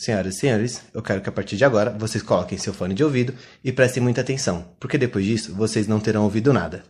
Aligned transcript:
Senhoras 0.00 0.36
e 0.36 0.38
senhores, 0.38 0.84
eu 0.94 1.02
quero 1.02 1.20
que 1.20 1.28
a 1.28 1.32
partir 1.32 1.56
de 1.56 1.64
agora 1.64 1.90
vocês 1.90 2.22
coloquem 2.22 2.56
seu 2.56 2.72
fone 2.72 2.94
de 2.94 3.02
ouvido 3.02 3.34
e 3.64 3.72
prestem 3.72 4.00
muita 4.00 4.20
atenção, 4.20 4.64
porque 4.78 4.96
depois 4.96 5.24
disso 5.24 5.52
vocês 5.56 5.88
não 5.88 5.98
terão 5.98 6.22
ouvido 6.22 6.52
nada. 6.52 6.84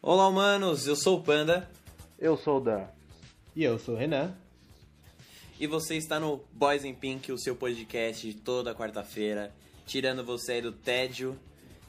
Olá, 0.00 0.28
humanos! 0.28 0.86
Eu 0.86 0.96
sou 0.96 1.18
o 1.18 1.22
Panda 1.22 1.68
Eu 2.18 2.36
sou 2.36 2.58
o 2.58 2.60
Dan. 2.60 2.84
E 3.54 3.62
eu 3.62 3.78
sou 3.78 3.94
o 3.94 3.98
Renan. 3.98 4.34
e 5.60 5.66
você 5.66 5.96
está 5.96 6.18
no 6.18 6.40
Boys 6.52 6.84
in 6.84 6.94
Pink, 6.94 7.30
o 7.30 7.38
seu 7.38 7.54
podcast 7.54 8.26
de 8.26 8.34
toda 8.34 8.74
quarta-feira, 8.74 9.52
tirando 9.86 10.24
você 10.24 10.52
aí 10.52 10.62
do 10.62 10.72
tédio 10.72 11.38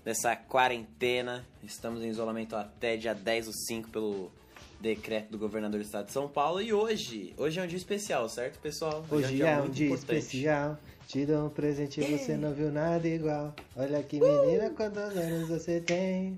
dessa 0.04 0.36
quarentena. 0.36 1.46
Estamos 1.64 2.02
em 2.04 2.10
isolamento 2.10 2.56
até 2.56 2.98
dia 2.98 3.14
10 3.14 3.46
do 3.48 3.54
5 3.54 3.90
pelo 3.90 4.32
decreto 4.80 5.32
do 5.32 5.38
governador 5.38 5.80
do 5.80 5.86
estado 5.86 6.08
de 6.08 6.12
São 6.12 6.27
Paulo. 6.27 6.62
E 6.62 6.73
hoje, 6.73 7.34
hoje 7.38 7.60
é 7.60 7.64
um 7.64 7.68
dia 7.68 7.77
especial, 7.77 8.27
certo, 8.27 8.60
pessoal? 8.60 9.05
Hoje 9.10 9.41
é 9.41 9.55
um 9.55 9.60
muito 9.62 9.74
dia 9.74 9.88
importante. 9.88 10.18
especial. 10.20 10.77
Te 11.08 11.26
dou 11.26 11.46
um 11.48 11.50
presente 11.50 12.00
e 12.02 12.18
você 12.18 12.36
não 12.38 12.54
viu 12.54 12.72
nada 12.72 13.08
igual. 13.08 13.54
Olha 13.76 14.02
que 14.04 14.20
menina, 14.20 14.70
quantos 14.72 14.98
anos 14.98 15.50
você 15.50 15.80
tem? 15.82 16.38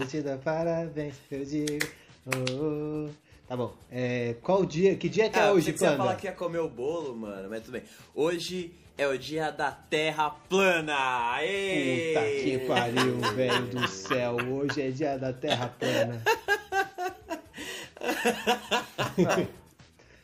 Eu 0.00 0.06
te 0.06 0.22
dou 0.22 0.38
parabéns, 0.38 1.14
eu 1.30 1.44
digo. 1.44 1.86
oh, 2.26 3.08
oh. 3.08 3.10
Tá 3.48 3.56
bom. 3.56 3.72
É, 3.90 4.34
qual 4.42 4.64
dia? 4.64 4.96
Que 4.96 5.08
dia 5.08 5.28
que 5.30 5.38
é 5.38 5.42
Ah, 5.42 5.52
hoje, 5.52 5.72
que 5.72 5.78
você 5.78 5.84
ia 5.84 5.90
Panda? 5.92 6.02
falar 6.04 6.16
que 6.16 6.26
ia 6.26 6.32
comer 6.32 6.58
o 6.58 6.68
bolo, 6.68 7.14
mano, 7.14 7.48
mas 7.48 7.60
tudo 7.62 7.72
bem. 7.74 7.82
Hoje 8.14 8.74
é 8.98 9.06
o 9.06 9.18
dia 9.18 9.50
da 9.50 9.70
Terra 9.70 10.30
plana! 10.30 10.94
Aê! 11.34 12.12
Puta 12.14 12.26
que 12.26 12.58
pariu, 12.66 13.18
velho 13.34 13.66
do 13.66 13.88
céu. 13.88 14.36
Hoje 14.36 14.82
é 14.82 14.90
dia 14.90 15.18
da 15.18 15.32
Terra 15.32 15.68
plana. 15.78 16.22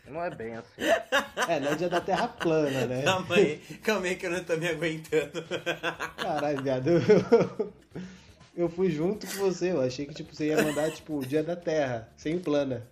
Não 0.08 0.22
é 0.22 0.28
bem 0.28 0.56
assim. 0.56 0.82
É, 1.48 1.58
não 1.58 1.72
é 1.72 1.74
dia 1.74 1.88
da 1.88 1.98
Terra 1.98 2.28
plana, 2.28 2.84
né? 2.84 3.02
Calma 3.02 3.34
aí, 3.34 3.56
calma 3.82 4.06
aí 4.06 4.14
que 4.14 4.26
eu 4.26 4.30
não 4.30 4.44
tô 4.44 4.58
me 4.58 4.68
aguentando. 4.68 5.42
Caralho, 6.18 6.62
viado. 6.62 6.90
Eu, 6.90 7.72
eu 8.54 8.68
fui 8.68 8.90
junto 8.90 9.26
com 9.26 9.32
você. 9.38 9.72
Eu 9.72 9.80
achei 9.80 10.04
que 10.04 10.12
tipo, 10.12 10.36
você 10.36 10.48
ia 10.48 10.62
mandar 10.62 10.90
tipo 10.90 11.18
o 11.18 11.24
dia 11.24 11.42
da 11.42 11.56
Terra, 11.56 12.10
sem 12.14 12.38
plana. 12.38 12.86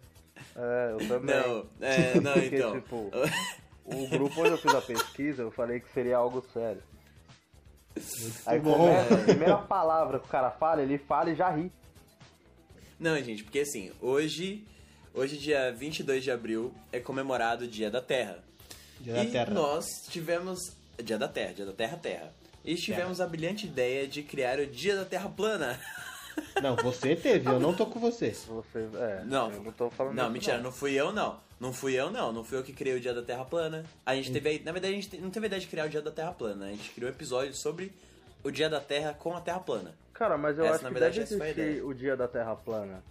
É, 0.56 0.92
eu 0.92 1.08
também. 1.08 1.36
Não, 1.36 1.66
é, 1.82 2.20
não, 2.20 2.32
Porque, 2.32 2.56
então. 2.56 2.72
tipo, 2.72 3.10
O 3.84 4.06
grupo 4.08 4.40
onde 4.40 4.50
eu 4.50 4.58
fiz 4.58 4.74
a 4.74 4.80
pesquisa, 4.80 5.42
eu 5.42 5.50
falei 5.50 5.80
que 5.80 5.90
seria 5.92 6.16
algo 6.16 6.44
sério. 6.52 6.82
Aí 8.46 8.60
bom. 8.60 8.74
começa, 8.74 9.14
a 9.14 9.18
primeira 9.18 9.58
palavra 9.58 10.18
que 10.18 10.26
o 10.26 10.28
cara 10.28 10.50
fala, 10.50 10.82
ele 10.82 10.98
fala 10.98 11.30
e 11.30 11.34
já 11.34 11.50
ri. 11.50 11.72
Não, 12.98 13.16
gente, 13.22 13.42
porque 13.42 13.60
assim, 13.60 13.90
hoje, 14.00 14.64
hoje 15.14 15.36
dia 15.38 15.72
22 15.72 16.22
de 16.22 16.30
abril, 16.30 16.72
é 16.92 17.00
comemorado 17.00 17.64
o 17.64 17.68
Dia 17.68 17.90
da 17.90 18.00
Terra. 18.00 18.44
Dia 19.00 19.14
da 19.14 19.24
e 19.24 19.30
Terra. 19.30 19.52
nós 19.52 19.86
tivemos... 20.08 20.76
Dia 21.02 21.18
da 21.18 21.26
Terra, 21.28 21.54
Dia 21.54 21.66
da 21.66 21.72
Terra, 21.72 21.96
Terra. 21.96 22.32
E 22.64 22.74
tivemos 22.76 23.20
a 23.20 23.26
brilhante 23.26 23.66
ideia 23.66 24.06
de 24.06 24.22
criar 24.22 24.58
o 24.58 24.66
Dia 24.66 24.94
da 24.96 25.04
Terra 25.04 25.30
Plana. 25.30 25.80
Não, 26.62 26.76
você 26.76 27.16
teve, 27.16 27.48
eu 27.48 27.58
não 27.58 27.74
tô 27.74 27.86
com 27.86 27.98
você. 27.98 28.30
Você, 28.30 28.88
é, 28.94 29.24
Não, 29.24 29.50
eu 29.50 29.62
não 29.62 29.72
tô 29.72 29.90
falando 29.90 30.14
Não, 30.14 30.30
mentira, 30.30 30.58
não. 30.58 30.70
fui 30.70 30.92
eu 30.92 31.12
não. 31.12 31.40
Não 31.60 31.72
fui 31.74 31.92
eu 31.92 32.10
não, 32.10 32.32
não 32.32 32.42
fui 32.42 32.56
eu 32.58 32.62
que 32.62 32.72
criei 32.72 32.96
o 32.96 33.00
Dia 33.00 33.12
da 33.12 33.22
Terra 33.22 33.44
Plana. 33.44 33.84
A 34.06 34.14
gente 34.16 34.32
teve, 34.32 34.48
a- 34.56 34.64
na 34.64 34.72
verdade, 34.72 34.94
a 34.94 34.96
gente 35.00 35.16
não 35.18 35.30
teve 35.30 35.44
a 35.44 35.48
ideia 35.48 35.60
de 35.60 35.66
criar 35.68 35.84
o 35.86 35.88
Dia 35.90 36.00
da 36.00 36.10
Terra 36.10 36.32
Plana. 36.32 36.64
A 36.66 36.70
gente 36.70 36.90
criou 36.92 37.10
um 37.10 37.14
episódio 37.14 37.52
sobre 37.54 37.92
o 38.42 38.50
Dia 38.50 38.70
da 38.70 38.80
Terra 38.80 39.12
com 39.12 39.36
a 39.36 39.40
Terra 39.42 39.60
Plana. 39.60 39.94
Cara, 40.14 40.38
mas 40.38 40.56
eu 40.58 40.64
Essa, 40.64 40.74
acho 40.76 40.82
na 40.84 40.88
que 40.88 40.94
verdade, 40.94 41.18
deve 41.20 41.24
essa 41.24 41.36
foi 41.36 41.46
a 41.46 41.50
existir 41.50 41.68
ideia. 41.70 41.86
o 41.86 41.94
dia 41.94 42.16
da 42.16 42.26
Terra 42.28 42.54
plana. 42.56 43.02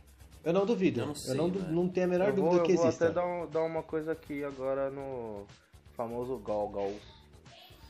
Eu 0.44 0.54
não 0.54 0.66
duvido. 0.66 1.00
Eu 1.02 1.06
não 1.06 1.14
Eu 1.14 1.16
sei, 1.16 1.34
não, 1.36 1.50
du- 1.50 1.60
mano. 1.60 1.74
não 1.74 1.90
tenho 1.90 2.06
a 2.06 2.10
menor 2.10 2.28
eu 2.30 2.36
vou, 2.36 2.44
dúvida 2.46 2.66
que 2.66 2.72
eu 2.72 2.78
vou 2.78 2.88
até 2.88 3.10
dar, 3.12 3.26
um- 3.26 3.48
dar 3.50 3.62
uma 3.64 3.84
coisa 3.84 4.12
aqui 4.14 4.44
agora 4.44 4.90
no 4.90 5.46
famoso 5.96 6.38
Galgaus. 6.38 7.02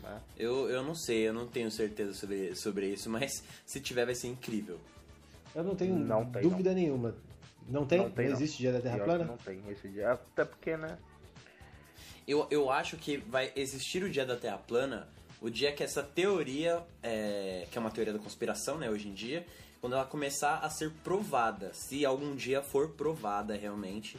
Né? 0.01 0.19
Eu, 0.37 0.69
eu 0.69 0.81
não 0.83 0.95
sei, 0.95 1.27
eu 1.27 1.33
não 1.33 1.47
tenho 1.47 1.69
certeza 1.69 2.13
sobre, 2.13 2.55
sobre 2.55 2.87
isso, 2.87 3.09
mas 3.11 3.43
se 3.65 3.79
tiver 3.79 4.05
vai 4.05 4.15
ser 4.15 4.27
incrível. 4.27 4.77
Eu 5.55 5.63
não 5.63 5.75
tenho 5.75 5.95
Não 5.97 6.25
tem, 6.25 6.41
dúvida 6.41 6.73
nenhuma. 6.73 7.13
Não 7.69 7.85
tem? 7.85 7.99
Não 7.99 8.09
tem, 8.09 8.25
não 8.25 8.31
não. 8.33 8.39
existe 8.39 8.57
dia 8.57 8.73
da 8.73 8.81
Terra 8.81 8.99
plana? 8.99 9.23
Não 9.25 9.37
tem 9.37 9.61
esse 9.69 9.87
dia. 9.87 10.11
Até 10.11 10.43
porque, 10.43 10.75
né? 10.75 10.97
Eu, 12.27 12.47
eu 12.51 12.69
acho 12.69 12.97
que 12.97 13.17
vai 13.17 13.51
existir 13.55 14.03
o 14.03 14.09
Dia 14.09 14.25
da 14.25 14.35
Terra 14.35 14.57
Plana 14.57 15.07
o 15.41 15.49
dia 15.49 15.71
que 15.71 15.83
essa 15.83 16.03
teoria, 16.03 16.83
é, 17.01 17.65
que 17.71 17.77
é 17.77 17.81
uma 17.81 17.91
teoria 17.91 18.13
da 18.13 18.19
conspiração, 18.19 18.77
né, 18.77 18.89
hoje 18.89 19.07
em 19.07 19.13
dia, 19.13 19.45
quando 19.79 19.93
ela 19.93 20.05
começar 20.05 20.57
a 20.57 20.69
ser 20.69 20.91
provada, 21.03 21.73
se 21.73 22.05
algum 22.05 22.35
dia 22.35 22.61
for 22.61 22.89
provada 22.89 23.55
realmente, 23.55 24.17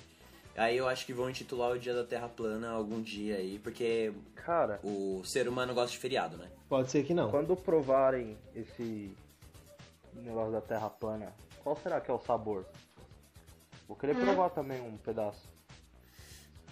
aí 0.56 0.76
eu 0.76 0.88
acho 0.88 1.04
que 1.04 1.12
vão 1.12 1.28
intitular 1.28 1.72
o 1.72 1.78
Dia 1.78 1.94
da 1.94 2.04
Terra 2.04 2.28
Plana 2.28 2.70
algum 2.70 3.02
dia 3.02 3.36
aí, 3.36 3.58
porque 3.58 4.12
Cara, 4.34 4.80
o 4.82 5.22
ser 5.24 5.46
humano 5.46 5.74
gosta 5.74 5.90
de 5.90 5.98
feriado, 5.98 6.36
né? 6.38 6.48
Pode 6.68 6.90
ser 6.90 7.04
que 7.04 7.12
não. 7.12 7.30
quando 7.30 7.54
provarem 7.54 8.38
esse 8.54 9.14
negócio 10.14 10.52
da 10.52 10.60
Terra 10.60 10.88
plana, 10.88 11.32
qual 11.62 11.76
será 11.76 12.00
que 12.00 12.10
é 12.10 12.14
o 12.14 12.18
sabor? 12.18 12.64
Vou 13.90 13.96
querer 13.96 14.14
provar 14.14 14.50
também 14.50 14.80
um 14.80 14.96
pedaço. 14.98 15.48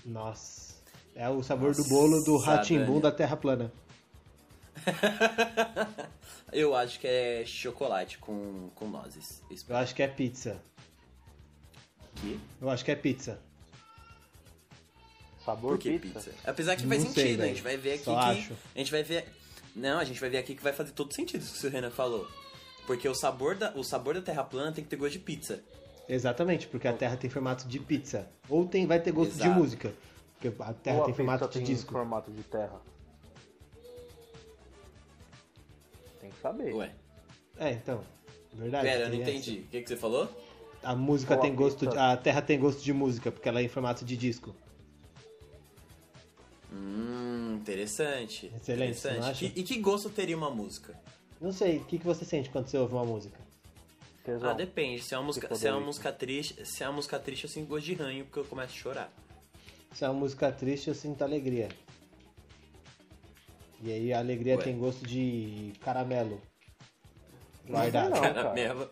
Nossa. 0.06 0.76
É 1.16 1.28
o 1.28 1.42
sabor 1.42 1.72
do 1.72 1.78
Nossa, 1.78 1.90
bolo 1.90 2.22
do 2.22 2.36
Ratimbum 2.38 3.00
da 3.00 3.10
Terra 3.10 3.36
plana. 3.36 3.72
eu 6.52 6.76
acho 6.76 7.00
que 7.00 7.08
é 7.08 7.44
chocolate 7.44 8.18
com, 8.18 8.70
com 8.72 8.86
nozes. 8.86 9.42
Eu 9.68 9.76
acho 9.76 9.96
que 9.96 10.02
é 10.04 10.06
pizza. 10.06 10.62
aqui. 12.16 12.40
Eu 12.60 12.70
acho 12.70 12.84
que 12.84 12.92
é 12.92 12.94
pizza. 12.94 13.40
Sabor 15.44 15.72
Por 15.72 15.78
que 15.80 15.98
pizza? 15.98 16.20
pizza? 16.20 16.34
Apesar 16.48 16.76
que 16.76 16.86
faz 16.86 17.02
Não 17.02 17.10
sei, 17.10 17.24
sentido, 17.24 17.40
a 17.40 17.42
velho. 17.42 17.56
gente 17.56 17.64
vai 17.64 17.76
ver 17.76 17.92
aqui 17.94 18.04
Só 18.04 18.14
que. 18.14 18.26
acho. 18.26 18.52
A 18.76 18.78
gente 18.78 18.92
vai 18.92 19.02
ver. 19.02 19.26
Não, 19.74 19.98
a 19.98 20.04
gente 20.04 20.20
vai 20.20 20.30
ver 20.30 20.38
aqui 20.38 20.54
que 20.54 20.62
vai 20.62 20.72
fazer 20.72 20.92
todo 20.92 21.12
sentido 21.12 21.42
isso 21.42 21.60
que 21.60 21.66
o 21.66 21.70
Renan 21.70 21.90
falou. 21.90 22.28
Porque 22.86 23.08
o 23.08 23.14
sabor 23.16 23.56
da, 23.56 23.72
o 23.72 23.82
sabor 23.82 24.14
da 24.14 24.22
terra 24.22 24.44
plana 24.44 24.70
tem 24.70 24.84
que 24.84 24.90
ter 24.90 24.94
gosto 24.94 25.14
de 25.14 25.18
pizza. 25.18 25.64
Exatamente, 26.08 26.66
porque 26.68 26.88
a 26.88 26.92
Terra 26.92 27.16
tem 27.16 27.28
formato 27.28 27.68
de 27.68 27.78
pizza. 27.78 28.28
Ou 28.48 28.66
tem, 28.66 28.86
vai 28.86 28.98
ter 29.00 29.12
gosto 29.12 29.32
de 29.32 29.42
Exato. 29.42 29.54
música. 29.60 29.92
Porque 30.38 30.62
a 30.62 30.72
Terra 30.72 30.96
Ou 30.96 31.02
a 31.02 31.06
tem 31.06 31.14
formato 31.14 31.44
pizza 31.46 31.58
de 31.60 31.64
tem 31.66 31.74
disco. 31.74 31.92
formato 31.92 32.30
de 32.30 32.42
terra? 32.44 32.80
Tem 36.20 36.30
que 36.30 36.40
saber. 36.40 36.72
Ué. 36.74 36.94
É, 37.58 37.72
então. 37.72 38.00
Verdade. 38.54 38.86
Pera, 38.86 39.00
eu 39.04 39.08
não 39.10 39.20
essa. 39.20 39.30
entendi. 39.30 39.58
O 39.60 39.68
que, 39.68 39.82
que 39.82 39.88
você 39.88 39.96
falou? 39.96 40.28
A 40.82 40.94
música 40.94 41.34
Ou 41.34 41.40
a 41.40 41.42
tem 41.42 41.54
gosto. 41.54 41.80
pizza. 41.80 41.92
De, 41.92 41.98
a 41.98 42.16
Terra 42.16 42.40
tem 42.40 42.58
gosto 42.58 42.82
de 42.82 42.92
música, 42.92 43.30
porque 43.30 43.48
ela 43.48 43.60
é 43.60 43.64
em 43.64 43.68
formato 43.68 44.04
de 44.04 44.16
disco. 44.16 44.54
Hum, 46.72 47.56
interessante. 47.60 48.46
Excelente, 48.56 48.98
interessante. 48.98 49.30
acha? 49.30 49.44
E, 49.44 49.52
e 49.56 49.62
que 49.62 49.78
gosto 49.78 50.08
teria 50.08 50.36
uma 50.36 50.50
música? 50.50 50.98
Não 51.40 51.52
sei, 51.52 51.78
o 51.78 51.84
que, 51.84 51.98
que 51.98 52.04
você 52.06 52.24
sente 52.24 52.48
quando 52.50 52.66
você 52.68 52.78
ouve 52.78 52.94
uma 52.94 53.04
música? 53.04 53.38
Tesão. 54.28 54.50
Ah, 54.50 54.52
depende. 54.52 55.02
Se 55.02 55.14
é 55.14 55.18
uma 55.18 55.24
música, 55.24 55.54
se 55.54 55.66
é 55.66 55.72
uma 55.72 55.80
música 55.80 56.12
triste, 56.12 56.66
se 56.66 56.84
é 56.84 56.86
uma 56.86 56.96
música 56.96 57.18
triste, 57.18 57.44
eu 57.44 57.50
sinto 57.50 57.66
gosto 57.66 57.86
de 57.86 57.94
ranho, 57.94 58.26
porque 58.26 58.38
eu 58.38 58.44
começo 58.44 58.74
a 58.74 58.76
chorar. 58.76 59.12
Se 59.94 60.04
é 60.04 60.08
uma 60.08 60.20
música 60.20 60.52
triste, 60.52 60.88
eu 60.88 60.94
sinto 60.94 61.22
alegria. 61.22 61.70
E 63.82 63.90
aí 63.90 64.12
a 64.12 64.18
alegria 64.18 64.58
Ué. 64.58 64.62
tem 64.62 64.78
gosto 64.78 65.06
de 65.06 65.72
caramelo. 65.80 66.42
Guardado. 67.66 68.10
não. 68.10 68.20
Caramelo. 68.20 68.90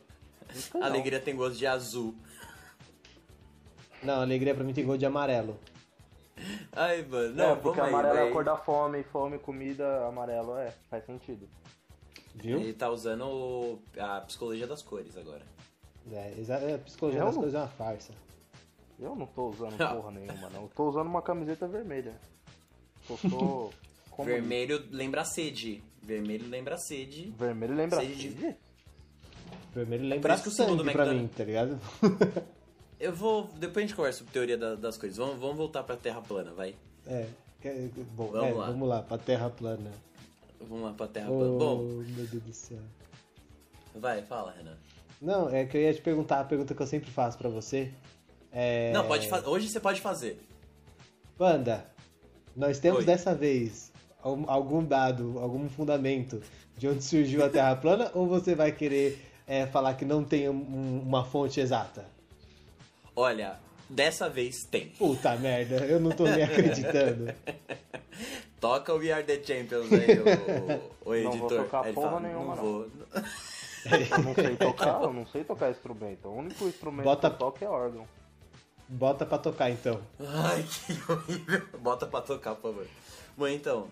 Não 0.73 0.81
não. 0.81 0.87
Alegria 0.87 1.21
tem 1.21 1.37
gosto 1.37 1.59
de 1.59 1.67
azul. 1.67 2.15
Não, 4.03 4.23
alegria 4.23 4.55
pra 4.55 4.65
mim 4.65 4.73
tem 4.73 4.87
gosto 4.87 5.01
de 5.01 5.07
amarelo. 5.07 5.61
Ai, 6.73 7.03
mano. 7.03 7.35
Não, 7.35 7.49
Não, 7.49 7.57
porque 7.59 7.79
vamos 7.79 7.95
aí, 7.95 8.01
amarelo 8.01 8.27
é 8.27 8.31
a 8.31 8.33
cor 8.33 8.45
da 8.45 8.57
fome, 8.57 9.03
fome, 9.03 9.39
comida, 9.39 10.07
amarelo, 10.07 10.57
é, 10.57 10.73
faz 10.89 11.05
sentido. 11.05 11.47
Viu? 12.37 12.59
Ele 12.61 12.73
tá 12.73 12.91
usando 12.91 13.25
o- 13.27 13.79
a 13.99 14.21
psicologia 14.23 14.67
das 14.67 14.83
cores 14.83 15.17
agora. 15.17 15.43
É, 16.13 16.34
é, 16.71 16.75
a 16.75 16.78
psicologia 16.78 17.21
Eu 17.21 17.27
das 17.27 17.34
não- 17.34 17.43
coisas 17.43 17.59
é 17.60 17.63
uma 17.65 17.69
farsa. 17.72 18.13
Eu 18.99 19.15
não 19.16 19.27
tô 19.27 19.49
usando 19.49 19.77
porra 19.77 20.10
nenhuma, 20.10 20.49
não. 20.51 20.63
Eu 20.63 20.71
tô 20.75 20.89
usando 20.89 21.07
uma 21.07 21.21
camiseta 21.22 21.66
vermelha. 21.66 22.15
Eu 23.10 23.19
tô... 23.31 23.71
como- 24.10 24.27
Vermelho 24.27 24.83
lembra 24.91 25.25
sede. 25.25 25.83
Vermelho 26.03 26.49
lembra 26.49 26.78
sede. 26.78 27.34
Vermelho 27.37 27.75
lembra 27.75 28.01
Sede 28.01 28.15
de- 28.15 28.31
sede? 28.41 28.57
Vermelho 29.75 30.05
lembra 30.09 30.34
isso 30.34 30.43
que 30.45 30.49
o 30.49 30.53
símbolo 30.53 30.78
sangue 30.78 30.89
do 30.89 30.93
pra 30.93 31.13
mim, 31.13 31.28
tá 31.28 31.45
ligado? 31.45 31.78
Eu 32.99 33.15
vou. 33.15 33.45
Depois 33.59 33.84
a 33.84 33.87
gente 33.87 33.95
conversa 33.97 34.19
sobre 34.21 34.33
teoria 34.33 34.57
da- 34.57 34.75
das 34.75 34.97
coisas. 34.97 35.19
Vamos, 35.19 35.39
vamos 35.39 35.57
voltar 35.57 35.83
pra 35.83 35.97
Terra 35.97 36.22
plana, 36.22 36.53
vai. 36.55 36.75
É, 37.07 37.27
que- 37.60 37.91
bom, 38.15 38.28
Vamos 38.28 38.49
é, 38.49 38.53
lá. 38.55 38.66
vamos 38.71 38.89
lá, 38.89 39.03
pra 39.03 39.19
terra 39.19 39.51
plana. 39.51 39.91
Vamos 40.61 40.85
lá 40.85 40.93
pra 40.93 41.07
Terra 41.07 41.31
Oh, 41.31 41.39
plana. 41.39 41.59
Bom, 41.59 41.83
meu 41.83 42.27
Deus 42.27 42.43
do 42.43 42.53
céu. 42.53 42.79
vai, 43.95 44.23
fala, 44.23 44.53
Renan. 44.57 44.77
Não, 45.21 45.49
é 45.49 45.65
que 45.65 45.77
eu 45.77 45.81
ia 45.81 45.95
te 45.95 46.01
perguntar 46.03 46.41
a 46.41 46.45
pergunta 46.45 46.75
que 46.75 46.83
eu 46.83 46.87
sempre 46.87 47.11
faço 47.11 47.39
pra 47.39 47.49
você. 47.49 47.91
É... 48.53 48.93
Não, 48.93 49.07
pode 49.07 49.29
fazer. 49.29 49.49
Hoje 49.49 49.69
você 49.69 49.81
pode 49.81 50.01
fazer. 50.01 50.41
Panda, 51.39 51.87
nós 52.55 52.79
temos 52.79 53.01
Oi. 53.01 53.05
dessa 53.07 53.35
vez 53.35 53.93
al- 54.23 54.45
algum 54.49 54.85
dado, 54.85 55.39
algum 55.39 55.69
fundamento 55.69 56.43
de 56.77 56.89
onde 56.89 57.03
surgiu 57.05 57.45
a 57.45 57.49
Terra 57.49 57.77
plana 57.77 58.11
ou 58.15 58.27
você 58.27 58.55
vai 58.55 58.73
querer 58.73 59.19
é, 59.47 59.67
falar 59.67 59.95
que 59.95 60.05
não 60.05 60.25
tem 60.25 60.49
um- 60.49 61.01
uma 61.03 61.25
fonte 61.25 61.61
exata? 61.61 62.05
Olha, 63.15 63.59
dessa 63.89 64.29
vez 64.29 64.65
tem. 64.65 64.89
Puta 64.91 65.35
merda, 65.37 65.77
eu 65.87 65.99
não 66.01 66.11
tô 66.11 66.25
nem 66.25 66.43
acreditando. 66.45 67.33
Toca 68.61 68.95
o 68.95 68.99
We 68.99 69.13
Are 69.13 69.23
The 69.25 69.43
Champions 69.43 69.93
aí, 69.93 70.19
o, 70.19 70.23
o 70.25 70.25
Não 70.25 71.05
vou 71.05 71.15
editor. 71.17 71.65
tocar 71.65 71.85
Aí 71.85 71.93
porra 71.93 72.09
fala, 72.09 72.21
nenhuma, 72.21 72.57
não 72.57 72.57
não. 72.57 72.73
vou. 72.73 72.83
Eu 73.85 74.19
não 74.25 74.35
sei 74.35 74.57
tocar, 74.57 75.03
eu 75.03 75.13
não 75.13 75.27
sei 75.27 75.45
tocar 75.45 75.71
instrumento. 75.71 76.29
O 76.29 76.37
único 76.39 76.65
instrumento 76.67 77.05
Bota- 77.05 77.29
que 77.29 77.35
eu 77.35 77.39
toco 77.39 77.65
é 77.65 77.69
órgão. 77.69 78.09
Bota 78.89 79.27
pra 79.27 79.39
tocar 79.39 79.71
então. 79.71 80.01
Ai, 80.21 80.63
que 80.65 81.13
horrível. 81.13 81.63
Bota 81.81 82.07
pra 82.07 82.21
tocar, 82.21 82.55
por 82.55 82.73
favor. 82.73 82.87
Bom, 83.37 83.47
então. 83.49 83.89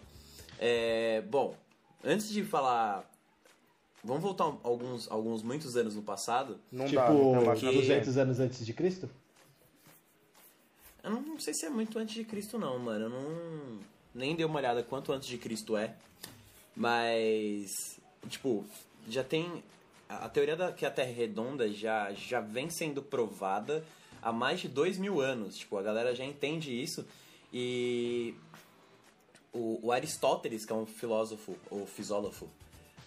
É, 0.59 1.21
bom, 1.23 1.55
antes 2.03 2.29
de 2.31 2.45
falar. 2.45 3.05
Vamos 4.03 4.23
voltar 4.23 4.45
alguns, 4.63 5.11
alguns 5.11 5.43
muitos 5.43 5.77
anos 5.77 5.95
no 5.97 6.03
passado. 6.03 6.59
Não 6.71 6.85
tipo, 6.87 6.97
dá, 7.01 7.11
não 7.11 7.55
tempo. 7.57 7.73
200 7.73 8.17
anos 8.19 8.39
antes 8.41 8.65
de 8.65 8.73
Cristo? 8.73 9.09
Eu 11.03 11.11
não, 11.11 11.21
não 11.23 11.41
sei 11.41 11.53
se 11.55 11.67
é 11.67 11.71
muito 11.71 11.99
antes 11.99 12.15
de 12.15 12.25
Cristo, 12.25 12.59
não, 12.59 12.79
mano. 12.79 13.05
Eu 13.07 13.11
não. 13.11 13.79
Nem 14.15 14.37
dei 14.37 14.45
uma 14.45 14.59
olhada 14.59 14.83
quanto 14.83 15.13
antes 15.13 15.29
de 15.29 15.39
Cristo 15.39 15.77
é. 15.77 15.95
Mas. 16.77 17.99
Tipo, 18.29 18.65
já 19.09 19.25
tem. 19.25 19.63
A, 20.09 20.29
teoria 20.29 20.57
da, 20.57 20.73
que 20.73 20.87
a 20.87 20.91
Terra 20.91 21.11
é 21.11 21.13
redonda 21.13 21.71
já, 21.73 22.13
já 22.13 22.41
vem 22.41 22.71
sendo 22.71 23.03
provada 23.03 23.85
há 24.23 24.33
mais 24.33 24.61
de 24.61 24.69
dois 24.69 24.99
mil 24.99 25.21
anos. 25.21 25.57
Tipo, 25.57 25.79
a 25.79 25.83
galera 25.83 26.15
já 26.15 26.25
entende 26.25 26.71
isso. 26.71 27.05
E. 27.53 28.35
O, 29.53 29.87
o 29.87 29.93
Aristóteles, 29.93 30.65
que 30.65 30.73
é 30.73 30.77
um 30.77 30.87
filósofo, 30.87 31.57
ou 31.71 31.87
fisógrafo 31.87 32.49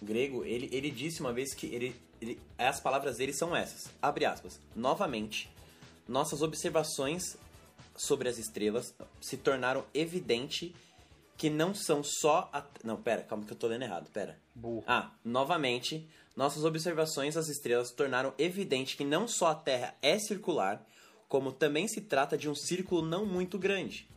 grego, 0.00 0.44
ele, 0.44 0.68
ele 0.72 0.90
disse 0.90 1.20
uma 1.20 1.32
vez 1.32 1.54
que 1.54 1.66
ele, 1.66 1.94
ele. 2.20 2.40
As 2.56 2.80
palavras 2.80 3.18
dele 3.18 3.32
são 3.32 3.54
essas. 3.54 3.90
Abre 4.00 4.24
aspas. 4.24 4.58
Novamente, 4.74 5.50
nossas 6.06 6.40
observações 6.40 7.36
sobre 7.94 8.28
as 8.28 8.38
estrelas 8.38 8.94
se 9.20 9.36
tornaram 9.36 9.84
evidente 9.92 10.74
que 11.38 11.48
não 11.48 11.72
são 11.72 12.02
só 12.02 12.50
a... 12.52 12.66
Não, 12.82 13.00
pera, 13.00 13.22
calma 13.22 13.44
que 13.44 13.52
eu 13.52 13.56
tô 13.56 13.68
lendo 13.68 13.82
errado, 13.82 14.10
pera. 14.10 14.36
Burro. 14.52 14.82
Ah, 14.88 15.12
novamente, 15.24 16.06
nossas 16.36 16.64
observações 16.64 17.36
às 17.36 17.48
estrelas 17.48 17.92
tornaram 17.92 18.34
evidente 18.36 18.96
que 18.96 19.04
não 19.04 19.28
só 19.28 19.46
a 19.46 19.54
Terra 19.54 19.94
é 20.02 20.18
circular, 20.18 20.84
como 21.28 21.52
também 21.52 21.86
se 21.86 22.00
trata 22.00 22.36
de 22.36 22.50
um 22.50 22.56
círculo 22.56 23.02
não 23.02 23.24
muito 23.24 23.56
grande. 23.56 24.08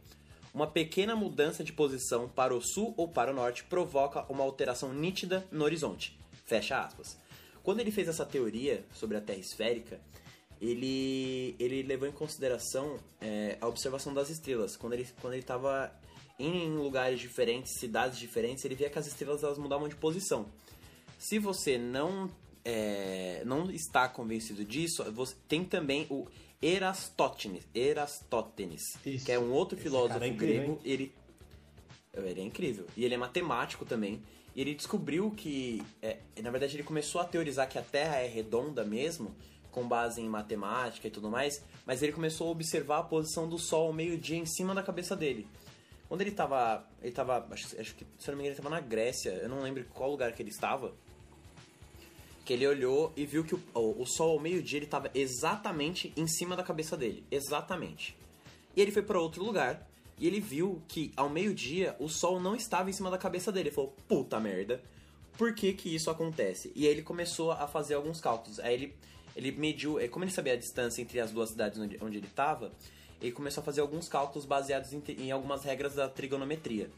Uma 0.52 0.66
pequena 0.66 1.16
mudança 1.16 1.64
de 1.64 1.72
posição 1.72 2.28
para 2.28 2.56
o 2.56 2.62
sul 2.62 2.94
ou 2.98 3.08
para 3.08 3.32
o 3.32 3.36
norte 3.36 3.64
provoca 3.66 4.26
uma 4.28 4.44
alteração 4.44 4.92
nítida 4.92 5.48
no 5.52 5.64
horizonte. 5.64 6.20
Fecha 6.46 6.82
aspas. 6.82 7.18
Quando 7.62 7.82
ele 7.82 7.92
fez 7.92 8.08
essa 8.08 8.26
teoria 8.26 8.84
sobre 8.96 9.16
a 9.16 9.22
Terra 9.22 9.40
esférica, 9.40 10.02
ele, 10.60 11.56
ele 11.60 11.84
levou 11.84 12.08
em 12.08 12.12
consideração 12.12 13.00
é, 13.22 13.58
a 13.62 13.68
observação 13.68 14.12
das 14.12 14.30
estrelas. 14.30 14.76
Quando 14.76 14.94
ele 14.94 15.08
quando 15.22 15.34
ele 15.34 15.42
estava 15.42 15.92
em 16.48 16.76
lugares 16.76 17.20
diferentes, 17.20 17.74
cidades 17.80 18.18
diferentes, 18.18 18.64
ele 18.66 18.76
via 18.76 18.90
que 18.90 19.00
as 19.00 19.08
estrelas 19.08 19.44
elas 19.44 19.58
mudavam 19.58 19.88
de 19.88 19.96
posição. 19.96 20.46
Se 21.18 21.38
você 21.40 21.78
não 21.78 22.30
é, 22.64 23.44
não 23.46 23.70
está 23.72 24.08
convencido 24.08 24.64
disso, 24.66 25.04
você 25.12 25.36
tem 25.48 25.64
também 25.64 26.08
o 26.10 26.28
Erastótenes, 26.62 27.68
Erastótenes 27.74 28.82
Isso. 29.04 29.26
que 29.26 29.32
é 29.32 29.40
um 29.40 29.52
outro 29.52 29.76
Esse 29.76 29.84
filósofo 29.84 30.24
é 30.24 30.28
incrível, 30.28 30.56
grego. 30.56 30.72
hein? 30.74 30.80
Ele 30.84 31.14
ele 32.14 32.42
é 32.42 32.44
incrível. 32.44 32.88
E 32.96 33.06
ele 33.06 33.14
é 33.14 33.18
matemático 33.18 33.86
também. 33.86 34.22
E 34.54 34.60
ele 34.62 34.76
descobriu 34.76 35.32
que, 35.32 35.82
é, 36.02 36.18
na 36.42 36.52
verdade, 36.52 36.76
ele 36.76 36.84
começou 36.84 37.22
a 37.22 37.24
teorizar 37.24 37.70
que 37.70 37.78
a 37.78 37.82
Terra 37.82 38.18
é 38.18 38.28
redonda 38.28 38.84
mesmo, 38.84 39.34
com 39.72 39.88
base 39.88 40.22
em 40.22 40.28
matemática 40.28 41.08
e 41.08 41.12
tudo 41.12 41.32
mais, 41.32 41.64
mas 41.86 42.04
ele 42.04 42.12
começou 42.12 42.50
a 42.50 42.52
observar 42.52 43.00
a 43.00 43.04
posição 43.04 43.48
do 43.48 43.58
Sol 43.58 43.88
ao 43.88 43.94
meio-dia 43.94 44.38
em 44.38 44.46
cima 44.46 44.76
da 44.76 44.84
cabeça 44.84 45.16
dele. 45.16 45.48
Quando 46.12 46.24
ele 46.24 46.32
tava. 46.32 46.86
Ele 47.02 47.14
tava. 47.14 47.48
Acho, 47.52 47.80
acho 47.80 47.96
que, 47.96 48.06
se 48.20 48.30
eu 48.30 48.34
não 48.34 48.38
me 48.38 48.44
engano, 48.44 48.48
ele 48.48 48.56
tava 48.62 48.70
na 48.70 48.82
Grécia. 48.82 49.30
Eu 49.30 49.48
não 49.48 49.62
lembro 49.62 49.86
qual 49.94 50.12
lugar 50.12 50.34
que 50.34 50.44
ele 50.44 50.50
estava. 50.50 50.94
Que 52.44 52.52
ele 52.52 52.68
olhou 52.68 53.14
e 53.16 53.26
viu 53.26 53.46
que 53.46 53.56
o, 53.56 53.64
o, 53.74 54.02
o 54.02 54.06
Sol 54.06 54.32
ao 54.32 54.40
meio-dia 54.42 54.80
ele 54.80 54.88
tava 54.88 55.10
exatamente 55.16 56.12
em 56.18 56.28
cima 56.28 56.54
da 56.58 56.64
cabeça 56.64 56.98
dele. 56.98 57.24
Exatamente. 57.32 58.14
E 58.76 58.82
ele 58.82 58.92
foi 58.92 59.04
para 59.04 59.22
outro 59.22 59.42
lugar 59.42 59.90
e 60.20 60.28
ele 60.28 60.42
viu 60.42 60.82
que 60.86 61.14
ao 61.16 61.30
meio-dia 61.30 61.96
o 61.98 62.10
sol 62.10 62.42
não 62.42 62.58
estava 62.58 62.90
em 62.90 62.94
cima 62.94 63.10
da 63.10 63.18
cabeça 63.18 63.50
dele. 63.50 63.70
Ele 63.70 63.76
falou: 63.76 63.96
"Puta 64.06 64.38
merda. 64.38 64.84
Por 65.38 65.56
que 65.56 65.72
que 65.72 65.96
isso 65.96 66.12
acontece?" 66.12 66.74
E 66.76 66.86
aí 66.86 66.92
ele 66.92 67.04
começou 67.04 67.54
a 67.54 67.70
fazer 67.70 67.94
alguns 67.94 68.20
cálculos. 68.20 68.60
Aí 68.60 68.74
ele 68.74 68.94
ele 69.34 69.54
mediu, 69.54 69.98
eh, 69.98 70.10
como 70.10 70.26
ele 70.26 70.32
sabia 70.34 70.52
a 70.52 70.58
distância 70.58 71.02
entre 71.02 71.22
as 71.22 71.32
duas 71.32 71.52
cidades 71.52 71.80
onde, 71.80 71.98
onde 72.02 72.18
ele 72.18 72.28
estava, 72.28 72.74
ele 73.22 73.32
começou 73.32 73.62
a 73.62 73.66
fazer 73.66 73.82
alguns 73.82 74.10
cálculos 74.10 74.46
baseados 74.46 74.92
em, 74.94 75.04
em 75.18 75.32
algumas 75.32 75.64
regras 75.64 75.96
da 75.96 76.10
trigonometria. 76.10 76.90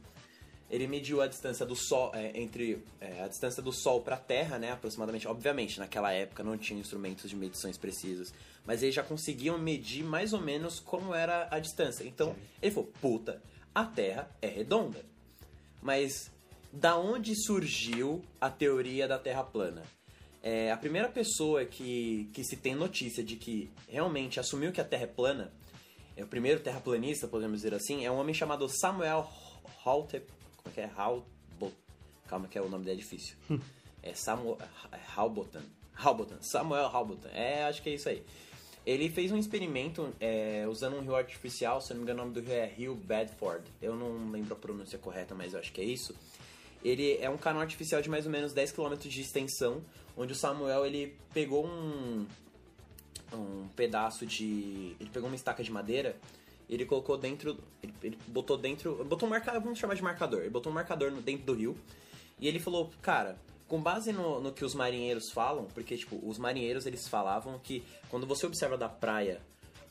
Ele 0.70 0.88
mediu 0.88 1.22
a 1.22 1.28
distância 1.28 1.66
do 1.66 1.76
Sol 1.76 2.12
é, 2.16 2.32
entre 2.40 2.84
é, 3.00 3.22
a 3.22 3.28
distância 3.28 3.62
do 3.62 3.72
Sol 3.72 4.02
para 4.02 4.16
a 4.16 4.20
Terra, 4.20 4.58
né, 4.58 4.72
aproximadamente. 4.72 5.28
Obviamente, 5.28 5.78
naquela 5.78 6.12
época 6.12 6.44
não 6.44 6.58
tinha 6.58 6.80
instrumentos 6.80 7.30
de 7.30 7.36
medições 7.36 7.78
precisos, 7.78 8.34
mas 8.66 8.82
eles 8.82 8.96
já 8.96 9.04
conseguiam 9.04 9.58
medir 9.58 10.04
mais 10.04 10.34
ou 10.34 10.42
menos 10.42 10.80
como 10.80 11.14
era 11.14 11.48
a 11.52 11.60
distância. 11.60 12.04
Então 12.06 12.36
ele 12.62 12.74
falou: 12.74 12.92
"Puta, 13.00 13.42
a 13.76 13.86
Terra 13.86 14.28
é 14.42 14.48
redonda". 14.48 15.06
Mas 15.80 16.32
da 16.72 16.98
onde 16.98 17.36
surgiu 17.36 18.24
a 18.42 18.50
teoria 18.50 19.08
da 19.08 19.20
Terra 19.20 19.44
plana? 19.44 19.84
É, 20.42 20.72
a 20.72 20.78
primeira 20.78 21.08
pessoa 21.08 21.64
que, 21.66 22.30
que 22.34 22.44
se 22.44 22.58
tem 22.58 22.74
notícia 22.74 23.24
de 23.24 23.36
que 23.36 23.70
realmente 23.88 24.40
assumiu 24.40 24.72
que 24.72 24.82
a 24.82 24.84
Terra 24.84 25.04
é 25.04 25.08
plana, 25.08 25.54
é 26.16 26.24
o 26.24 26.28
primeiro 26.28 26.60
terraplanista, 26.60 27.28
podemos 27.28 27.62
dizer 27.62 27.74
assim, 27.74 28.06
é 28.06 28.12
um 28.12 28.18
homem 28.18 28.34
chamado 28.34 28.68
Samuel 28.70 29.30
Haltep, 29.86 30.28
como 30.58 30.70
é 30.70 30.72
que 30.72 30.82
é? 30.82 30.92
Halbot, 30.96 31.74
calma 32.28 32.48
que 32.48 32.58
é 32.58 32.62
o 32.62 32.70
nome 32.70 32.86
dele 32.86 33.00
é 33.00 33.04
difícil. 33.04 33.36
É 34.06 34.14
Samuel 34.14 34.58
Halbotan, 35.16 35.64
Halbotan, 35.96 36.36
Samuel 36.42 36.88
Halbotan, 36.88 37.30
é, 37.30 37.64
acho 37.64 37.82
que 37.82 37.90
é 37.90 37.94
isso 37.94 38.10
aí. 38.10 38.22
Ele 38.86 39.10
fez 39.10 39.32
um 39.32 39.38
experimento 39.38 40.14
é, 40.20 40.66
usando 40.68 40.98
um 40.98 41.00
rio 41.00 41.16
artificial, 41.16 41.80
se 41.80 41.92
não 41.92 42.00
me 42.00 42.04
engano 42.04 42.22
o 42.22 42.26
nome 42.26 42.36
do 42.36 42.46
rio 42.46 42.54
é 42.54 42.66
Rio 42.66 42.96
Bedford, 42.96 43.64
eu 43.82 43.96
não 43.96 44.30
lembro 44.30 44.56
a 44.56 44.58
pronúncia 44.58 45.00
correta, 45.00 45.34
mas 45.34 45.54
eu 45.54 45.60
acho 45.62 45.72
que 45.72 45.80
é 45.80 45.86
isso. 45.86 46.14
Ele 46.84 47.18
é 47.22 47.30
um 47.30 47.38
canal 47.38 47.62
artificial 47.62 48.02
de 48.02 48.10
mais 48.10 48.26
ou 48.26 48.32
menos 48.32 48.52
10 48.52 48.74
km 48.74 48.94
de 48.98 49.22
extensão, 49.22 49.82
onde 50.18 50.34
o 50.34 50.36
Samuel 50.36 50.86
ele 50.86 51.16
pegou 51.34 51.66
um, 51.66 52.28
um 53.36 53.68
pedaço 53.76 54.26
de. 54.26 54.96
Ele 55.00 55.10
pegou 55.12 55.28
uma 55.30 55.36
estaca 55.36 55.64
de 55.64 55.72
madeira, 55.72 56.16
ele 56.70 56.86
colocou 56.86 57.18
dentro. 57.18 57.58
Ele, 57.82 57.94
ele 58.04 58.18
botou 58.28 58.58
dentro. 58.58 59.04
Botou 59.06 59.28
um 59.28 59.30
marcador, 59.32 59.62
vamos 59.62 59.80
chamar 59.80 59.96
de 59.96 60.02
marcador. 60.04 60.42
Ele 60.42 60.50
botou 60.50 60.72
um 60.72 60.76
marcador 60.76 61.12
no- 61.12 61.22
dentro 61.22 61.46
do 61.46 61.54
rio. 61.54 61.78
E 62.40 62.48
ele 62.48 62.60
falou, 62.60 62.92
cara, 63.02 63.38
com 63.68 63.82
base 63.82 64.12
no, 64.12 64.42
no 64.42 64.52
que 64.52 64.66
os 64.66 64.74
marinheiros 64.76 65.32
falam, 65.32 65.66
porque 65.74 65.96
tipo, 65.98 66.20
os 66.28 66.38
marinheiros 66.38 66.86
eles 66.86 67.08
falavam 67.08 67.58
que 67.60 67.84
quando 68.10 68.26
você 68.28 68.46
observa 68.46 68.78
da 68.78 68.90
praia 68.90 69.40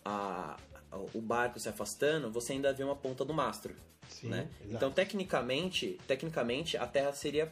a, 0.05 0.57
a- 0.91 0.97
o 1.15 1.21
barco 1.21 1.59
se 1.59 1.69
afastando, 1.69 2.31
você 2.31 2.53
ainda 2.53 2.73
vê 2.73 2.85
uma 2.85 2.97
ponta 2.97 3.25
do 3.25 3.33
mastro. 3.33 3.75
Sim, 4.09 4.29
né? 4.29 4.49
Então, 4.69 4.91
tecnicamente, 4.91 5.99
tecnicamente, 6.07 6.77
a 6.77 6.87
Terra 6.87 7.13
seria. 7.13 7.51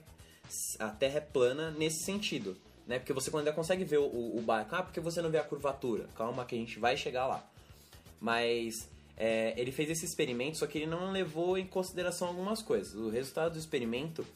A 0.78 0.88
Terra 0.90 1.18
é 1.18 1.20
plana 1.20 1.70
nesse 1.70 2.04
sentido. 2.04 2.56
Né? 2.90 2.98
Porque 2.98 3.12
você 3.12 3.30
ainda 3.36 3.52
consegue 3.52 3.84
ver 3.84 3.98
o, 3.98 4.36
o 4.36 4.42
barco. 4.42 4.74
Ah, 4.74 4.82
porque 4.82 4.98
você 4.98 5.22
não 5.22 5.30
vê 5.30 5.38
a 5.38 5.44
curvatura? 5.44 6.08
Calma 6.16 6.44
que 6.44 6.56
a 6.56 6.58
gente 6.58 6.80
vai 6.80 6.96
chegar 6.96 7.24
lá. 7.28 7.48
Mas 8.20 8.88
é, 9.16 9.54
ele 9.56 9.70
fez 9.70 9.88
esse 9.90 10.04
experimento, 10.04 10.58
só 10.58 10.66
que 10.66 10.76
ele 10.76 10.86
não 10.88 11.12
levou 11.12 11.56
em 11.56 11.64
consideração 11.64 12.26
algumas 12.26 12.60
coisas. 12.60 12.96
O 12.96 13.08
resultado 13.08 13.52
do 13.52 13.58
experimento 13.60 14.26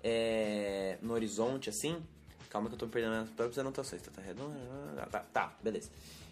é, 0.00 0.96
no 1.02 1.12
horizonte, 1.12 1.68
assim. 1.68 2.00
Calma 2.48 2.68
que 2.68 2.76
eu 2.76 2.78
tô 2.78 2.86
perdendo 2.86 3.14
as 3.14 3.30
próprias 3.30 3.58
anotações. 3.58 4.00
Tá, 4.00 4.12
tá 4.12 4.22
redondo? 4.22 4.54
Tá, 5.10 5.18
tá, 5.32 5.56
beleza. 5.60 5.90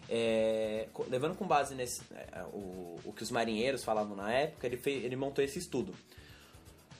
É, 0.09 0.87
levando 1.09 1.35
com 1.35 1.45
base 1.45 1.75
nesse 1.75 2.01
é, 2.13 2.43
o, 2.53 2.97
o 3.03 3.13
que 3.13 3.23
os 3.23 3.29
marinheiros 3.29 3.83
falavam 3.83 4.15
na 4.15 4.31
época, 4.31 4.65
ele, 4.65 4.77
fez, 4.77 5.03
ele 5.03 5.17
montou 5.17 5.43
esse 5.43 5.59
estudo. 5.59 5.93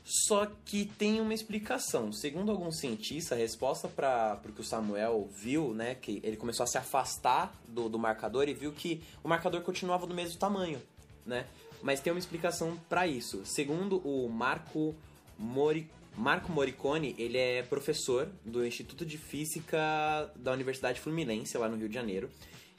Só 0.04 0.48
que 0.66 0.86
tem 0.86 1.22
uma 1.22 1.34
explicação. 1.34 2.12
Segundo 2.12 2.52
alguns 2.52 2.80
cientistas, 2.80 3.38
a 3.38 3.40
resposta 3.40 3.88
para 3.88 4.40
o 4.46 4.52
que 4.52 4.62
o 4.62 4.64
Samuel 4.64 5.30
viu, 5.32 5.74
né, 5.74 5.96
que 5.96 6.20
ele 6.24 6.36
começou 6.36 6.66
a 6.66 6.68
se 6.68 6.78
afastar 6.78 7.58
do, 7.68 7.88
do 7.88 7.98
marcador 7.98 8.50
e 8.50 8.54
viu 8.54 8.72
que 8.74 9.02
o 9.24 9.30
marcador 9.30 9.62
continuava 9.62 10.06
do 10.06 10.14
mesmo 10.14 10.38
tamanho, 10.38 10.82
né? 11.26 11.46
Mas 11.82 12.00
tem 12.00 12.12
uma 12.12 12.20
explicação 12.20 12.78
para 12.90 13.08
isso. 13.08 13.42
Segundo 13.46 13.98
o 14.08 14.30
Marco 14.30 14.96
Mori, 15.38 15.90
Marco 16.16 16.52
Moricone, 16.52 17.16
ele 17.18 17.38
é 17.38 17.64
professor 17.64 18.30
do 18.46 18.66
Instituto 18.66 19.06
de 19.06 19.18
Física 19.18 20.32
da 20.36 20.52
Universidade 20.52 21.00
Fluminense, 21.00 21.58
lá 21.58 21.68
no 21.68 21.76
Rio 21.76 21.90
de 21.90 21.96
Janeiro. 21.96 22.30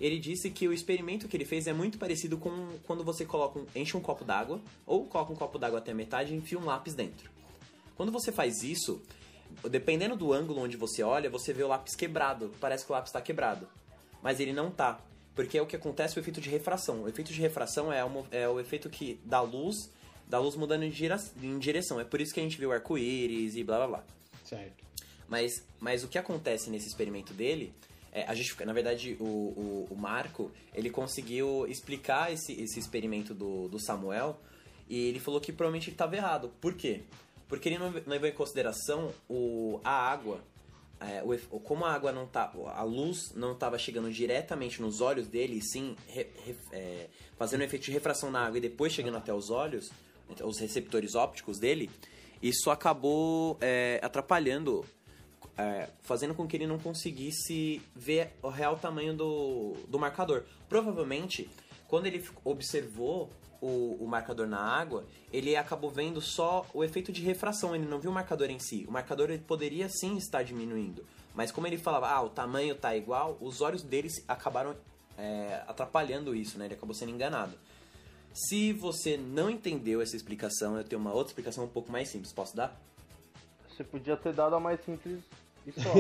Ele 0.00 0.18
disse 0.18 0.50
que 0.50 0.66
o 0.66 0.72
experimento 0.72 1.28
que 1.28 1.36
ele 1.36 1.44
fez 1.44 1.66
é 1.66 1.72
muito 1.72 1.98
parecido 1.98 2.36
com 2.36 2.76
quando 2.86 3.04
você 3.04 3.24
coloca 3.24 3.58
um- 3.60 3.66
enche 3.76 3.96
um 3.96 4.00
copo 4.00 4.24
d'água, 4.24 4.60
ou 4.84 5.06
coloca 5.06 5.32
um 5.32 5.36
copo 5.36 5.58
d'água 5.58 5.78
até 5.78 5.92
a 5.92 5.94
metade 5.94 6.34
e 6.34 6.36
enfia 6.36 6.58
um 6.58 6.64
lápis 6.64 6.94
dentro. 6.94 7.30
Quando 7.96 8.10
você 8.10 8.32
faz 8.32 8.62
isso, 8.64 9.00
dependendo 9.70 10.16
do 10.16 10.32
ângulo 10.32 10.60
onde 10.62 10.76
você 10.76 11.02
olha, 11.02 11.30
você 11.30 11.52
vê 11.52 11.62
o 11.62 11.68
lápis 11.68 11.94
quebrado. 11.94 12.52
Parece 12.60 12.84
que 12.84 12.90
o 12.90 12.94
lápis 12.94 13.10
está 13.10 13.20
quebrado. 13.20 13.68
Mas 14.22 14.40
ele 14.40 14.52
não 14.52 14.70
tá. 14.70 15.00
Porque 15.34 15.58
é 15.58 15.62
o 15.62 15.66
que 15.66 15.76
acontece 15.76 16.18
o 16.18 16.20
efeito 16.20 16.40
de 16.40 16.48
refração. 16.50 17.02
O 17.04 17.08
efeito 17.08 17.32
de 17.32 17.40
refração 17.40 17.92
é, 17.92 18.04
uma, 18.04 18.24
é 18.30 18.48
o 18.48 18.58
efeito 18.58 18.90
que 18.90 19.20
da 19.24 19.40
luz, 19.40 19.90
da 20.26 20.38
luz 20.38 20.56
mudando 20.56 20.82
em, 20.82 20.90
direção. 21.58 22.00
É 22.00 22.04
por 22.04 22.20
isso 22.20 22.32
que 22.34 22.40
a 22.40 22.42
gente 22.42 22.58
viu 22.58 22.72
arco-íris 22.72 23.56
e 23.56 23.62
blá 23.62 23.78
blá 23.78 23.86
blá. 23.86 24.04
Certo. 24.44 24.84
Mas, 25.28 25.64
mas 25.80 26.04
o 26.04 26.08
que 26.08 26.18
acontece 26.18 26.70
nesse 26.70 26.88
experimento 26.88 27.32
dele 27.32 27.72
é, 28.14 28.24
a 28.28 28.34
gente, 28.34 28.64
na 28.64 28.72
verdade, 28.72 29.16
o, 29.18 29.24
o, 29.24 29.88
o, 29.90 29.96
Marco, 29.96 30.52
ele 30.72 30.88
conseguiu 30.88 31.66
explicar 31.66 32.32
esse, 32.32 32.52
esse 32.52 32.78
experimento 32.78 33.34
do, 33.34 33.68
do 33.68 33.80
Samuel 33.80 34.40
e 34.88 35.08
ele 35.08 35.18
falou 35.18 35.40
que 35.40 35.52
provavelmente 35.52 35.88
ele 35.88 35.94
estava 35.94 36.14
errado. 36.14 36.52
Por 36.60 36.74
quê? 36.74 37.02
Porque 37.48 37.68
ele 37.68 37.76
não 37.76 37.92
levou 38.06 38.28
em 38.28 38.32
consideração 38.32 39.12
o, 39.28 39.80
a 39.82 39.90
água, 39.90 40.40
é, 41.00 41.24
o, 41.24 41.58
como 41.58 41.84
a 41.84 41.92
água 41.92 42.12
não 42.12 42.24
tá, 42.24 42.52
a 42.76 42.84
luz 42.84 43.32
não 43.34 43.50
estava 43.50 43.76
chegando 43.78 44.12
diretamente 44.12 44.80
nos 44.80 45.00
olhos 45.00 45.26
dele, 45.26 45.60
sim 45.60 45.96
re, 46.06 46.28
re, 46.46 46.56
é, 46.70 47.08
fazendo 47.36 47.62
um 47.62 47.64
efeito 47.64 47.86
de 47.86 47.90
refração 47.90 48.30
na 48.30 48.46
água 48.46 48.58
e 48.58 48.60
depois 48.60 48.92
chegando 48.92 49.16
até 49.16 49.34
os 49.34 49.50
olhos, 49.50 49.90
os 50.40 50.60
receptores 50.60 51.16
ópticos 51.16 51.58
dele, 51.58 51.90
isso 52.40 52.70
acabou 52.70 53.58
é, 53.60 53.98
atrapalhando 54.04 54.84
é, 55.56 55.88
fazendo 56.02 56.34
com 56.34 56.46
que 56.46 56.56
ele 56.56 56.66
não 56.66 56.78
conseguisse 56.78 57.80
ver 57.94 58.32
o 58.42 58.48
real 58.48 58.76
tamanho 58.76 59.14
do, 59.14 59.74
do 59.88 59.98
marcador. 59.98 60.44
Provavelmente, 60.68 61.48
quando 61.88 62.06
ele 62.06 62.24
observou 62.44 63.30
o, 63.60 63.96
o, 64.00 64.06
marcador 64.06 64.46
na 64.46 64.60
água, 64.60 65.04
ele 65.32 65.56
acabou 65.56 65.90
vendo 65.90 66.20
só 66.20 66.66
o 66.74 66.82
efeito 66.82 67.12
de 67.12 67.22
refração, 67.22 67.74
ele 67.74 67.86
não 67.86 67.98
viu 67.98 68.10
o 68.10 68.14
marcador 68.14 68.50
em 68.50 68.58
si. 68.58 68.84
O 68.88 68.92
marcador 68.92 69.30
ele 69.30 69.42
poderia 69.42 69.88
sim 69.88 70.16
estar 70.16 70.42
diminuindo, 70.42 71.04
mas 71.34 71.50
como 71.50 71.66
ele 71.66 71.78
falava, 71.78 72.08
ah, 72.08 72.22
o 72.22 72.28
tamanho 72.28 72.74
tá 72.74 72.94
igual, 72.96 73.38
os 73.40 73.60
olhos 73.60 73.82
dele 73.82 74.08
acabaram 74.28 74.76
é, 75.16 75.62
atrapalhando 75.66 76.34
isso, 76.34 76.58
né? 76.58 76.66
Ele 76.66 76.74
acabou 76.74 76.94
sendo 76.94 77.12
enganado. 77.12 77.56
Se 78.32 78.72
você 78.72 79.16
não 79.16 79.48
entendeu 79.48 80.02
essa 80.02 80.16
explicação, 80.16 80.76
eu 80.76 80.84
tenho 80.84 81.00
uma 81.00 81.12
outra 81.12 81.30
explicação 81.30 81.64
um 81.64 81.68
pouco 81.68 81.92
mais 81.92 82.08
simples. 82.08 82.32
Posso 82.32 82.56
dar? 82.56 82.78
Você 83.68 83.84
podia 83.84 84.16
ter 84.16 84.32
dado 84.32 84.56
a 84.56 84.60
mais 84.60 84.84
simples 84.84 85.20
e 85.66 85.72
só. 85.72 85.90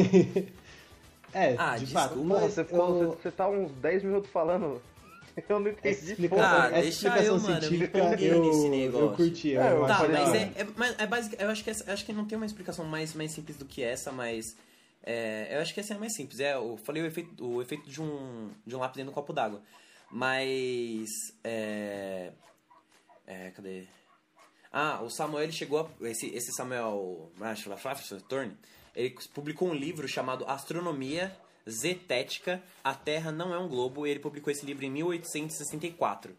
é, 1.34 1.54
ah, 1.58 1.76
de 1.76 1.86
desculpa, 1.86 2.08
fato. 2.08 2.50
Você, 2.50 2.60
eu... 2.60 2.64
você, 2.64 3.04
você 3.06 3.30
tá 3.30 3.48
uns 3.48 3.72
10 3.72 4.02
minutos 4.04 4.30
falando. 4.30 4.80
Eu 5.48 5.58
não 5.58 5.68
entendi. 5.68 5.88
Essa 5.88 6.12
explicação, 6.12 6.44
Ah, 6.44 6.66
essa 6.66 6.80
deixa 6.80 6.88
explicação 6.88 7.24
eu, 7.24 7.40
mano, 7.40 7.54
eu 7.54 7.60
científica 7.60 7.98
eu, 7.98 8.44
nesse 8.44 8.68
negócio. 8.68 9.06
eu 9.06 9.16
curti. 9.16 9.48
Eu 9.50 9.62
É, 9.62 9.72
eu 9.72 9.86
Tá, 9.86 10.08
mas 10.08 10.34
é, 10.34 10.52
é, 10.56 10.66
mas 10.76 10.98
é 10.98 11.06
basic, 11.06 11.42
eu 11.42 11.50
acho 11.50 11.64
que 11.64 11.70
essa, 11.70 11.92
acho 11.92 12.04
que 12.04 12.12
não 12.12 12.24
tem 12.24 12.36
uma 12.36 12.46
explicação 12.46 12.84
mais, 12.84 13.14
mais 13.14 13.32
simples 13.32 13.56
do 13.56 13.64
que 13.64 13.82
essa, 13.82 14.12
mas 14.12 14.44
é, 15.02 15.56
eu 15.56 15.60
acho 15.60 15.74
que 15.74 15.80
essa 15.80 15.94
é 15.94 15.98
mais 15.98 16.14
simples. 16.14 16.40
É, 16.40 16.54
eu 16.54 16.78
falei 16.84 17.02
o 17.02 17.06
efeito, 17.06 17.44
o 17.44 17.60
efeito 17.60 17.88
de 17.88 18.00
um 18.00 18.50
de 18.64 18.74
um 18.74 18.78
lápis 18.78 18.96
dentro 18.96 19.12
de 19.12 19.18
um 19.18 19.20
copo 19.20 19.32
d'água, 19.32 19.60
mas 20.10 21.08
é, 21.42 22.30
é, 23.26 23.50
cadê? 23.50 23.86
Ah, 24.72 25.02
o 25.02 25.10
Samuel 25.10 25.44
ele 25.44 25.52
chegou 25.52 25.80
a, 25.80 26.08
esse 26.08 26.28
esse 26.28 26.52
Samuel 26.52 27.30
Thorne, 28.28 28.56
ele 28.94 29.14
publicou 29.32 29.68
um 29.68 29.74
livro 29.74 30.06
chamado 30.08 30.44
Astronomia 30.46 31.34
Zetética, 31.68 32.62
A 32.82 32.94
Terra 32.94 33.32
não 33.32 33.52
é 33.54 33.58
um 33.58 33.68
globo, 33.68 34.06
e 34.06 34.10
ele 34.10 34.20
publicou 34.20 34.50
esse 34.52 34.64
livro 34.66 34.84
em 34.84 34.90
1864. 34.90 36.36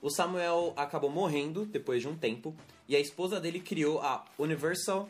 O 0.00 0.10
Samuel 0.10 0.72
acabou 0.76 1.10
morrendo 1.10 1.64
depois 1.66 2.02
de 2.02 2.08
um 2.08 2.16
tempo 2.16 2.54
e 2.88 2.94
a 2.94 3.00
esposa 3.00 3.40
dele 3.40 3.60
criou 3.60 4.00
a 4.00 4.24
Universal 4.38 5.08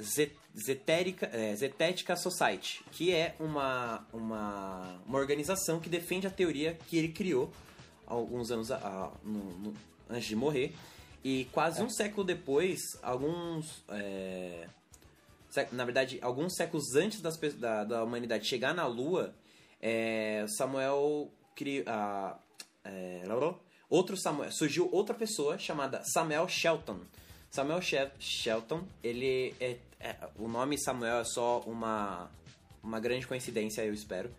Zet- 0.00 0.36
Zetérica, 0.54 1.26
é, 1.32 1.54
Zetética 1.56 2.14
Society, 2.16 2.84
que 2.92 3.12
é 3.14 3.34
uma, 3.40 4.06
uma, 4.12 5.00
uma 5.06 5.18
organização 5.18 5.80
que 5.80 5.88
defende 5.88 6.26
a 6.26 6.30
teoria 6.30 6.78
que 6.86 6.98
ele 6.98 7.08
criou 7.08 7.50
alguns 8.06 8.50
anos 8.50 8.70
a- 8.70 8.76
a- 8.76 9.10
no- 9.24 9.58
no- 9.58 9.74
antes 10.08 10.28
de 10.28 10.36
morrer. 10.36 10.74
E 11.24 11.46
quase 11.50 11.82
um 11.82 11.88
século 11.90 12.22
depois, 12.24 12.78
alguns. 13.02 13.82
é, 13.88 14.68
na 15.72 15.84
verdade, 15.84 16.18
alguns 16.22 16.54
séculos 16.54 16.94
antes 16.94 17.20
das 17.20 17.36
da, 17.54 17.84
da 17.84 18.04
humanidade 18.04 18.46
chegar 18.46 18.74
na 18.74 18.86
Lua, 18.86 19.34
é, 19.80 20.44
Samuel 20.56 21.30
criou. 21.54 21.84
a- 21.86 22.38
é, 22.84 23.22
outro 23.90 24.16
Samuel, 24.16 24.50
surgiu 24.52 24.88
outra 24.92 25.14
pessoa 25.14 25.58
chamada 25.58 26.02
Samuel 26.04 26.48
Shelton. 26.48 27.00
Samuel 27.50 27.80
Shel- 27.80 28.10
Shelton, 28.18 28.84
ele 29.02 29.54
é, 29.60 29.76
é- 30.00 30.16
o 30.36 30.46
nome 30.48 30.78
Samuel 30.78 31.20
é 31.20 31.24
só 31.24 31.60
uma 31.60 32.30
uma 32.82 33.00
grande 33.00 33.26
coincidência, 33.26 33.82
eu 33.84 33.92
espero. 33.92 34.30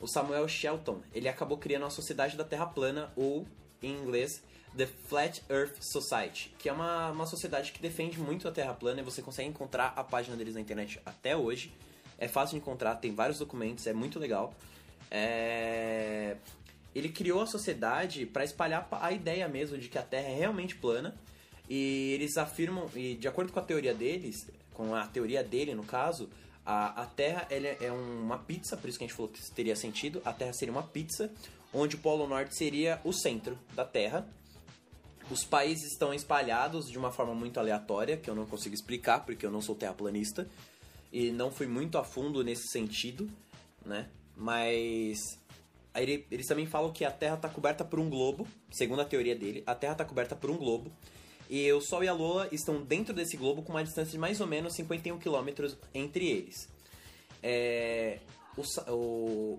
O 0.00 0.06
Samuel 0.08 0.48
Shelton, 0.48 1.00
ele 1.14 1.28
acabou 1.28 1.56
criando 1.58 1.84
a 1.86 1.90
Sociedade 1.90 2.36
da 2.36 2.42
Terra 2.44 2.66
Plana 2.66 3.12
ou 3.14 3.46
em 3.80 3.92
inglês 3.92 4.42
The 4.76 4.86
Flat 4.86 5.42
Earth 5.50 5.76
Society, 5.80 6.54
que 6.58 6.68
é 6.68 6.72
uma, 6.72 7.10
uma 7.10 7.26
sociedade 7.26 7.72
que 7.72 7.80
defende 7.80 8.18
muito 8.18 8.46
a 8.46 8.52
Terra 8.52 8.72
plana 8.74 9.00
e 9.00 9.04
você 9.04 9.20
consegue 9.20 9.48
encontrar 9.48 9.92
a 9.96 10.04
página 10.04 10.36
deles 10.36 10.54
na 10.54 10.60
internet 10.60 11.00
até 11.04 11.36
hoje. 11.36 11.72
É 12.18 12.28
fácil 12.28 12.56
de 12.56 12.62
encontrar, 12.62 12.96
tem 12.96 13.14
vários 13.14 13.38
documentos, 13.38 13.86
é 13.86 13.92
muito 13.92 14.18
legal. 14.18 14.54
É, 15.10 16.36
Ele 16.94 17.08
criou 17.08 17.42
a 17.42 17.46
sociedade 17.46 18.26
para 18.26 18.44
espalhar 18.44 18.86
a 18.92 19.10
ideia 19.10 19.48
mesmo 19.48 19.76
de 19.78 19.88
que 19.88 19.98
a 19.98 20.02
Terra 20.02 20.28
é 20.28 20.36
realmente 20.36 20.76
plana. 20.76 21.14
E 21.68 22.12
eles 22.14 22.36
afirmam, 22.36 22.90
e 22.96 23.14
de 23.14 23.28
acordo 23.28 23.52
com 23.52 23.60
a 23.60 23.62
teoria 23.62 23.94
deles, 23.94 24.46
com 24.74 24.94
a 24.94 25.06
teoria 25.06 25.42
dele 25.42 25.72
no 25.74 25.84
caso, 25.84 26.28
a, 26.66 27.02
a 27.02 27.06
Terra 27.06 27.46
é 27.48 27.78
é 27.80 27.92
uma 27.92 28.38
pizza, 28.38 28.76
por 28.76 28.88
isso 28.88 28.98
que 28.98 29.04
a 29.04 29.06
gente 29.06 29.16
falou 29.16 29.30
que 29.30 29.40
teria 29.52 29.76
sentido. 29.76 30.20
A 30.24 30.32
Terra 30.32 30.52
seria 30.52 30.72
uma 30.72 30.82
pizza, 30.82 31.30
onde 31.72 31.96
o 31.96 31.98
Polo 31.98 32.26
Norte 32.26 32.56
seria 32.56 33.00
o 33.04 33.12
centro 33.12 33.58
da 33.74 33.84
Terra. 33.84 34.26
Os 35.30 35.44
países 35.44 35.92
estão 35.92 36.12
espalhados 36.12 36.90
de 36.90 36.98
uma 36.98 37.12
forma 37.12 37.34
muito 37.34 37.58
aleatória, 37.60 38.16
que 38.16 38.28
eu 38.28 38.34
não 38.34 38.46
consigo 38.46 38.74
explicar, 38.74 39.24
porque 39.24 39.46
eu 39.46 39.50
não 39.50 39.62
sou 39.62 39.74
terraplanista. 39.74 40.48
E 41.12 41.30
não 41.30 41.50
fui 41.50 41.66
muito 41.66 41.98
a 41.98 42.04
fundo 42.04 42.42
nesse 42.42 42.68
sentido, 42.68 43.28
né? 43.84 44.08
Mas 44.36 45.18
aí 45.94 46.02
ele- 46.04 46.26
eles 46.30 46.46
também 46.46 46.66
falam 46.66 46.92
que 46.92 47.04
a 47.04 47.10
Terra 47.10 47.34
está 47.36 47.48
coberta 47.48 47.84
por 47.84 47.98
um 48.00 48.08
globo, 48.08 48.46
segundo 48.70 49.00
a 49.02 49.04
teoria 49.04 49.34
dele, 49.36 49.62
a 49.66 49.74
Terra 49.74 49.92
está 49.92 50.04
coberta 50.04 50.34
por 50.36 50.50
um 50.50 50.56
globo. 50.56 50.90
E 51.48 51.70
o 51.72 51.80
Sol 51.80 52.04
e 52.04 52.08
a 52.08 52.12
Lua 52.12 52.48
estão 52.52 52.80
dentro 52.82 53.12
desse 53.12 53.36
globo 53.36 53.62
com 53.62 53.72
uma 53.72 53.82
distância 53.82 54.12
de 54.12 54.18
mais 54.18 54.40
ou 54.40 54.46
menos 54.46 54.72
51 54.74 55.18
quilômetros 55.18 55.76
entre 55.92 56.28
eles. 56.28 56.68
É, 57.42 58.18
o, 58.56 58.62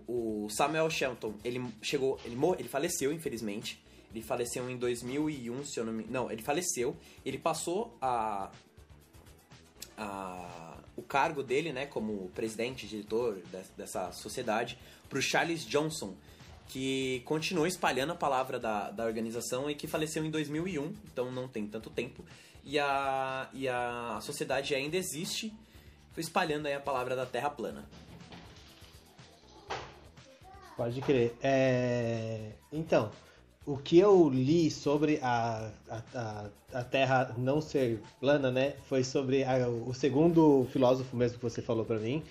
o- 0.08 0.46
o 0.46 0.50
Samuel 0.50 0.90
Shelton, 0.90 1.34
ele 1.44 1.62
chegou, 1.82 2.18
ele, 2.24 2.38
ele 2.60 2.70
faleceu, 2.70 3.12
infelizmente. 3.12 3.78
Ele 4.14 4.22
faleceu 4.24 4.70
em 4.70 4.78
2001, 4.78 5.66
se 5.66 5.80
eu 5.80 5.86
não 5.86 5.94
me... 5.94 6.04
Não, 6.06 6.30
ele 6.32 6.42
faleceu. 6.42 6.96
Ele 7.26 7.38
passou 7.38 7.98
a, 8.02 8.52
a- 9.98 10.78
o 10.96 11.02
cargo 11.02 11.42
dele, 11.42 11.72
né, 11.72 11.86
como 11.86 12.30
presidente, 12.36 12.88
diretor 12.88 13.36
des- 13.52 13.70
dessa 13.78 14.12
sociedade, 14.12 14.78
para 15.10 15.18
o 15.18 15.22
Charles 15.22 15.66
Johnson, 15.66 16.14
que 16.68 17.22
continuou 17.26 17.66
espalhando 17.68 18.12
a 18.12 18.16
palavra 18.16 18.60
da, 18.60 18.92
da 18.92 19.06
organização 19.06 19.70
e 19.70 19.76
que 19.76 19.88
faleceu 19.88 20.24
em 20.26 20.30
2001, 20.32 20.94
então 21.12 21.32
não 21.32 21.48
tem 21.48 21.66
tanto 21.68 21.90
tempo. 21.90 22.24
E 22.64 22.78
a, 22.78 23.50
e 23.54 23.68
a 23.68 24.20
sociedade 24.22 24.76
ainda 24.76 24.96
existe, 24.98 25.54
foi 26.14 26.22
espalhando 26.22 26.68
aí 26.68 26.74
a 26.74 26.80
palavra 26.80 27.16
da 27.16 27.26
Terra 27.26 27.50
plana. 27.50 27.88
Pode 30.78 31.02
crer. 31.02 31.36
É, 31.42 32.54
Então, 32.72 33.12
o 33.66 33.78
que 33.78 34.00
eu 34.00 34.28
li 34.30 34.72
sobre 34.72 35.20
a, 35.22 35.70
a, 36.16 36.46
a, 36.74 36.84
Terra 36.84 37.34
não 37.38 37.62
ser 37.62 38.02
plana, 38.20 38.50
né? 38.52 38.74
Foi 38.88 39.04
sobre 39.04 39.44
a- 39.44 39.68
o 39.68 39.94
segundo 39.94 40.68
filósofo 40.72 41.16
mesmo 41.16 41.38
que 41.38 41.44
você 41.44 41.62
falou 41.62 41.86
pra 41.86 41.98
mim, 42.00 42.24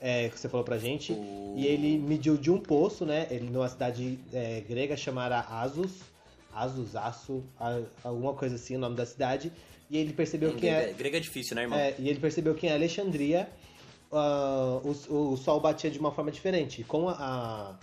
é, 0.00 0.28
que 0.28 0.38
você 0.38 0.48
falou 0.48 0.64
pra 0.64 0.76
gente. 0.78 1.12
O- 1.12 1.54
E 1.56 1.66
ele 1.66 1.96
mediu 1.98 2.36
de 2.36 2.50
um 2.50 2.58
poço, 2.58 3.06
né? 3.06 3.26
Ele 3.30 3.48
numa 3.48 3.68
cidade 3.68 4.18
é, 4.32 4.60
grega 4.68 4.96
chamada 4.96 5.40
Asos. 5.40 5.92
Asos, 6.54 6.96
Aço, 6.96 7.42
alguma 8.02 8.32
coisa 8.32 8.54
assim, 8.56 8.76
o 8.76 8.78
nome 8.78 8.96
da 8.96 9.04
cidade. 9.04 9.52
E 9.90 9.96
ele 9.98 10.12
percebeu 10.14 10.52
que 10.52 10.60
grega, 10.62 10.88
é, 10.88 10.92
grega 10.92 11.16
é 11.18 11.20
difícil, 11.20 11.54
né, 11.54 11.62
irmão? 11.62 11.78
é, 11.78 11.94
e 11.98 12.08
ele 12.08 12.18
percebeu 12.18 12.54
que 12.54 12.66
em 12.66 12.72
Alexandria 12.72 13.48
ah, 14.10 14.80
o, 14.82 15.32
o 15.32 15.36
sol 15.36 15.60
batia 15.60 15.90
de 15.90 15.98
uma 15.98 16.10
forma 16.12 16.30
diferente. 16.30 16.82
Com 16.84 17.08
a, 17.10 17.12
a 17.12 17.74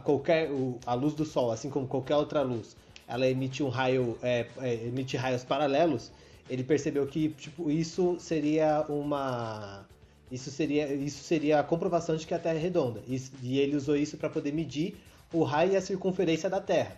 qualquer 0.00 0.50
o- 0.50 0.78
a 0.86 0.94
luz 0.94 1.14
do 1.14 1.24
sol, 1.24 1.50
assim 1.50 1.68
como 1.70 1.86
qualquer 1.86 2.16
outra 2.16 2.42
luz, 2.42 2.76
ela 3.06 3.26
emite 3.26 3.62
um 3.62 3.68
raio, 3.68 4.18
é, 4.22 4.46
é, 4.58 4.74
emite 4.86 5.16
raios 5.16 5.44
paralelos. 5.44 6.10
Ele 6.48 6.64
percebeu 6.64 7.06
que 7.06 7.28
tipo 7.30 7.70
isso 7.70 8.16
seria 8.18 8.84
uma 8.88 9.86
isso 10.30 10.50
seria 10.50 10.92
isso 10.92 11.22
seria 11.22 11.60
a 11.60 11.62
comprovação 11.62 12.16
de 12.16 12.26
que 12.26 12.34
a 12.34 12.38
Terra 12.38 12.56
é 12.56 12.58
redonda. 12.58 13.00
Isso- 13.08 13.32
e 13.42 13.58
ele 13.58 13.76
usou 13.76 13.96
isso 13.96 14.16
para 14.16 14.28
poder 14.30 14.52
medir 14.52 14.96
o 15.32 15.42
raio 15.44 15.72
e 15.72 15.76
a 15.76 15.80
circunferência 15.82 16.48
da 16.50 16.60
Terra. 16.60 16.96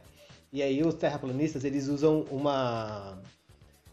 E 0.52 0.62
aí 0.62 0.82
os 0.84 0.94
terraplanistas 0.94 1.64
eles 1.64 1.88
usam 1.88 2.24
uma 2.30 3.18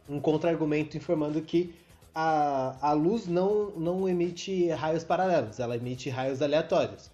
um 0.09 0.19
contra-argumento 0.19 0.97
informando 0.97 1.41
que 1.41 1.73
a, 2.13 2.75
a 2.81 2.91
luz 2.93 3.27
não, 3.27 3.71
não 3.71 4.07
emite 4.09 4.67
raios 4.69 5.03
paralelos, 5.03 5.59
ela 5.59 5.75
emite 5.77 6.09
raios 6.09 6.41
aleatórios. 6.41 7.09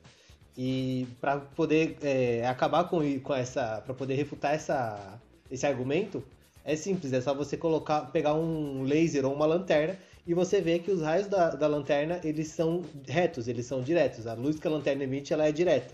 E 0.58 1.08
para 1.22 1.38
poder 1.40 1.98
é, 2.02 2.46
acabar 2.48 2.86
com, 2.86 3.20
com 3.20 3.34
essa. 3.34 3.82
para 3.86 3.94
poder 3.94 4.16
refutar 4.16 4.54
essa, 4.56 5.20
esse 5.52 5.66
argumento, 5.66 6.24
é 6.66 6.76
simples, 6.76 7.14
é 7.14 7.22
só 7.22 7.34
você 7.34 7.56
colocar, 7.56 8.02
pegar 8.12 8.34
um 8.34 8.84
laser 8.84 9.26
ou 9.26 9.34
uma 9.34 9.46
lanterna 9.46 9.96
e 10.26 10.34
você 10.34 10.60
vê 10.60 10.80
que 10.80 10.92
os 10.92 11.02
raios 11.02 11.28
da, 11.28 11.52
da 11.52 11.68
lanterna 11.68 12.20
eles 12.24 12.50
são 12.50 12.84
retos, 13.08 13.48
eles 13.48 13.66
são 13.66 13.82
diretos. 13.82 14.28
A 14.28 14.34
luz 14.34 14.60
que 14.60 14.68
a 14.68 14.72
lanterna 14.72 15.04
emite 15.04 15.32
ela 15.32 15.48
é 15.48 15.52
direta. 15.52 15.94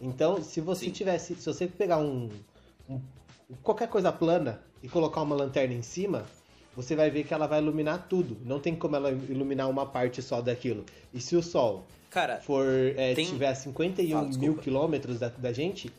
Então, 0.00 0.42
se 0.42 0.60
você 0.60 0.86
Sim. 0.86 0.90
tivesse, 0.92 1.34
se 1.34 1.44
você 1.44 1.66
pegar 1.66 1.98
um, 1.98 2.30
um- 2.88 3.00
qualquer 3.62 3.88
coisa 3.88 4.10
plana 4.12 4.60
e 4.82 4.88
colocar 4.88 5.20
uma 5.22 5.36
lanterna 5.36 5.74
em 5.74 5.82
cima, 5.82 6.24
você 6.74 6.96
vai 6.96 7.10
ver 7.10 7.24
que 7.24 7.34
ela 7.34 7.46
vai 7.46 7.60
iluminar 7.60 8.06
tudo. 8.08 8.36
Não 8.44 8.58
tem 8.58 8.74
como 8.74 8.96
ela 8.96 9.10
iluminar 9.10 9.68
uma 9.68 9.84
parte 9.86 10.22
só 10.22 10.40
daquilo. 10.40 10.84
E 11.12 11.20
se 11.20 11.36
o 11.36 11.42
sol 11.42 11.84
Cara, 12.14 12.40
for 12.40 12.64
é, 12.96 13.12
tem- 13.12 13.26
tiver 13.26 13.48
a 13.48 13.54
51 13.56 14.08
Fala, 14.08 14.38
mil 14.38 14.56
quilômetros 14.56 15.18
da, 15.18 15.28
da 15.30 15.52
gente, 15.52 15.92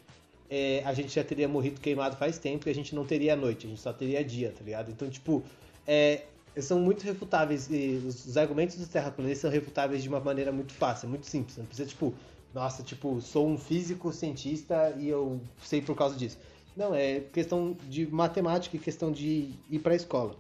é, 0.49 0.81
a 0.85 0.93
gente 0.93 1.13
já 1.13 1.25
teria 1.25 1.45
morrido 1.45 1.81
queimado 1.81 2.15
faz 2.15 2.37
tempo 2.37 2.69
e 2.69 2.71
a 2.71 2.73
gente 2.73 2.95
não 2.95 3.05
teria 3.05 3.35
noite, 3.35 3.67
a 3.67 3.69
gente 3.69 3.81
só 3.81 3.91
teria 3.91 4.23
dia, 4.23 4.53
tá 4.57 4.63
ligado? 4.63 4.89
Então, 4.89 5.09
tipo, 5.09 5.43
é, 5.85 6.21
são 6.61 6.79
muito 6.79 7.03
refutáveis 7.03 7.67
e 7.69 8.01
os, 8.07 8.25
os 8.27 8.37
argumentos 8.37 8.77
dos 8.77 8.87
terraplanistas 8.87 9.39
são 9.41 9.51
refutáveis 9.51 10.01
de 10.01 10.07
uma 10.07 10.21
maneira 10.21 10.53
muito 10.53 10.71
fácil, 10.71 11.09
muito 11.09 11.25
simples. 11.25 11.57
Não 11.57 11.65
precisa, 11.65 11.89
tipo, 11.89 12.13
nossa, 12.53 12.81
tipo, 12.81 13.19
sou 13.19 13.45
um 13.45 13.57
físico 13.57 14.13
cientista 14.13 14.95
e 14.97 15.09
eu 15.09 15.41
sei 15.61 15.81
por 15.81 15.97
causa 15.97 16.15
disso. 16.15 16.37
Não, 16.77 16.95
é 16.95 17.19
questão 17.33 17.75
de 17.89 18.07
matemática 18.07 18.77
e 18.77 18.79
questão 18.79 19.11
de 19.11 19.49
ir 19.69 19.79
pra 19.79 19.93
escola. 19.93 20.33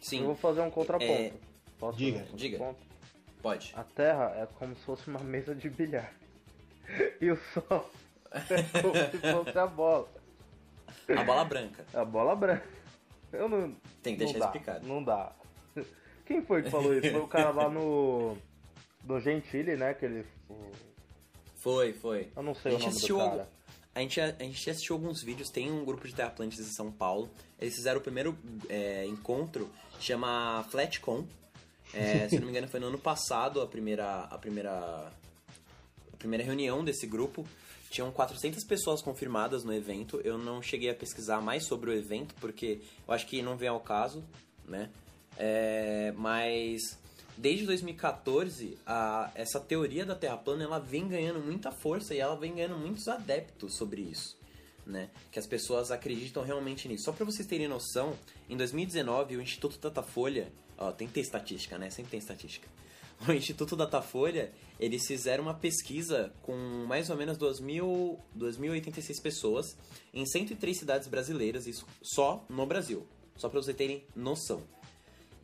sim, 0.00 0.18
Eu 0.18 0.26
vou 0.26 0.34
fazer 0.34 0.60
um 0.60 0.70
contraponto. 0.70 1.12
É, 1.12 1.32
Posso 1.78 1.96
diga, 1.96 2.18
fazer 2.18 2.32
um 2.32 2.36
diga. 2.36 2.74
Pode. 3.42 3.72
A 3.76 3.82
Terra 3.84 4.32
é 4.36 4.46
como 4.58 4.74
se 4.76 4.82
fosse 4.82 5.08
uma 5.08 5.20
mesa 5.20 5.54
de 5.54 5.68
bilhar. 5.70 6.12
E 7.20 7.30
o 7.30 7.36
Sol 7.36 7.88
é 8.32 8.80
como 8.82 8.94
se 8.94 9.32
fosse 9.32 9.58
a 9.58 9.66
bola. 9.66 10.08
A 11.16 11.22
bola 11.24 11.44
branca. 11.44 11.84
A 11.94 12.04
bola 12.04 12.34
branca. 12.36 12.66
Eu 13.32 13.48
não. 13.48 13.76
Tem 14.02 14.16
que 14.16 14.24
não 14.24 14.32
deixar 14.32 14.38
dá, 14.38 14.44
explicado. 14.46 14.86
Não 14.88 15.02
dá. 15.04 15.32
Quem 16.26 16.42
foi 16.44 16.62
que 16.64 16.70
falou 16.70 16.92
isso? 16.96 17.10
Foi 17.12 17.20
o 17.20 17.28
cara 17.28 17.50
lá 17.50 17.68
no. 17.68 18.36
No 19.04 19.20
Gentile, 19.20 19.76
né? 19.76 19.94
Que 19.94 20.04
ele. 20.04 20.26
Foi, 21.56 21.92
foi. 21.92 22.30
Eu 22.34 22.42
não 22.42 22.54
sei 22.54 22.72
A 22.72 22.74
o 22.76 22.78
gente 22.78 22.82
nome 22.86 22.92
do 22.92 22.96
assistiu 22.96 23.18
cara. 23.18 23.30
algum- 23.30 23.46
A 23.94 24.00
gente, 24.00 24.20
a 24.20 24.32
gente 24.42 24.70
assistiu 24.70 24.96
alguns 24.96 25.22
vídeos, 25.22 25.50
tem 25.50 25.70
um 25.70 25.84
grupo 25.84 26.08
de 26.08 26.14
terraplanistas 26.14 26.66
em 26.66 26.70
São 26.72 26.90
Paulo. 26.90 27.30
Eles 27.58 27.74
fizeram 27.74 27.98
o 28.00 28.02
primeiro 28.02 28.36
é, 28.68 29.04
encontro, 29.06 29.70
chama 30.00 30.64
FlatCon. 30.70 31.26
É, 31.92 32.28
se 32.28 32.38
não 32.38 32.44
me 32.44 32.50
engano, 32.50 32.68
foi 32.68 32.80
no 32.80 32.86
ano 32.86 32.98
passado 32.98 33.60
a 33.60 33.66
primeira, 33.66 34.24
a 34.24 34.38
primeira, 34.38 34.70
a 36.12 36.16
primeira 36.18 36.44
reunião 36.44 36.84
desse 36.84 37.06
grupo. 37.06 37.46
Tinham 37.90 38.12
400 38.12 38.64
pessoas 38.64 39.02
confirmadas 39.02 39.64
no 39.64 39.74
evento. 39.74 40.20
Eu 40.22 40.38
não 40.38 40.62
cheguei 40.62 40.90
a 40.90 40.94
pesquisar 40.94 41.40
mais 41.40 41.66
sobre 41.66 41.90
o 41.90 41.92
evento, 41.92 42.34
porque 42.40 42.80
eu 43.06 43.12
acho 43.12 43.26
que 43.26 43.42
não 43.42 43.56
vem 43.56 43.68
ao 43.68 43.80
caso, 43.80 44.22
né? 44.64 44.88
É, 45.36 46.12
mas 46.16 46.98
desde 47.36 47.64
2014, 47.66 48.78
a, 48.86 49.30
essa 49.34 49.58
teoria 49.58 50.04
da 50.04 50.14
Terra 50.14 50.36
plana 50.36 50.64
ela 50.64 50.78
vem 50.78 51.08
ganhando 51.08 51.40
muita 51.40 51.72
força 51.72 52.14
e 52.14 52.18
ela 52.18 52.36
vem 52.36 52.54
ganhando 52.54 52.76
muitos 52.76 53.08
adeptos 53.08 53.74
sobre 53.76 54.02
isso. 54.02 54.38
Né? 54.86 55.08
Que 55.32 55.38
as 55.38 55.46
pessoas 55.46 55.90
acreditam 55.90 56.42
realmente 56.42 56.86
nisso. 56.86 57.04
Só 57.04 57.12
para 57.12 57.24
vocês 57.24 57.46
terem 57.46 57.68
noção, 57.68 58.16
em 58.48 58.56
2019 58.56 59.36
o 59.36 59.42
Instituto 59.42 59.78
Datafolha, 59.78 60.52
ó, 60.80 60.90
tem 60.90 61.06
que 61.06 61.14
ter 61.14 61.20
estatística, 61.20 61.78
né? 61.78 61.90
Sempre 61.90 62.12
tem 62.12 62.18
estatística. 62.18 62.66
O 63.28 63.32
Instituto 63.32 63.76
Datafolha, 63.76 64.50
eles 64.78 65.06
fizeram 65.06 65.44
uma 65.44 65.52
pesquisa 65.52 66.32
com 66.42 66.56
mais 66.88 67.10
ou 67.10 67.16
menos 67.18 67.36
2.000 67.36 68.18
2.086 68.34 69.20
pessoas 69.20 69.76
em 70.14 70.24
103 70.24 70.78
cidades 70.78 71.06
brasileiras, 71.06 71.66
isso 71.66 71.86
só 72.00 72.42
no 72.48 72.64
Brasil. 72.64 73.06
Só 73.36 73.50
para 73.50 73.60
vocês 73.60 73.76
terem 73.76 74.02
noção. 74.16 74.62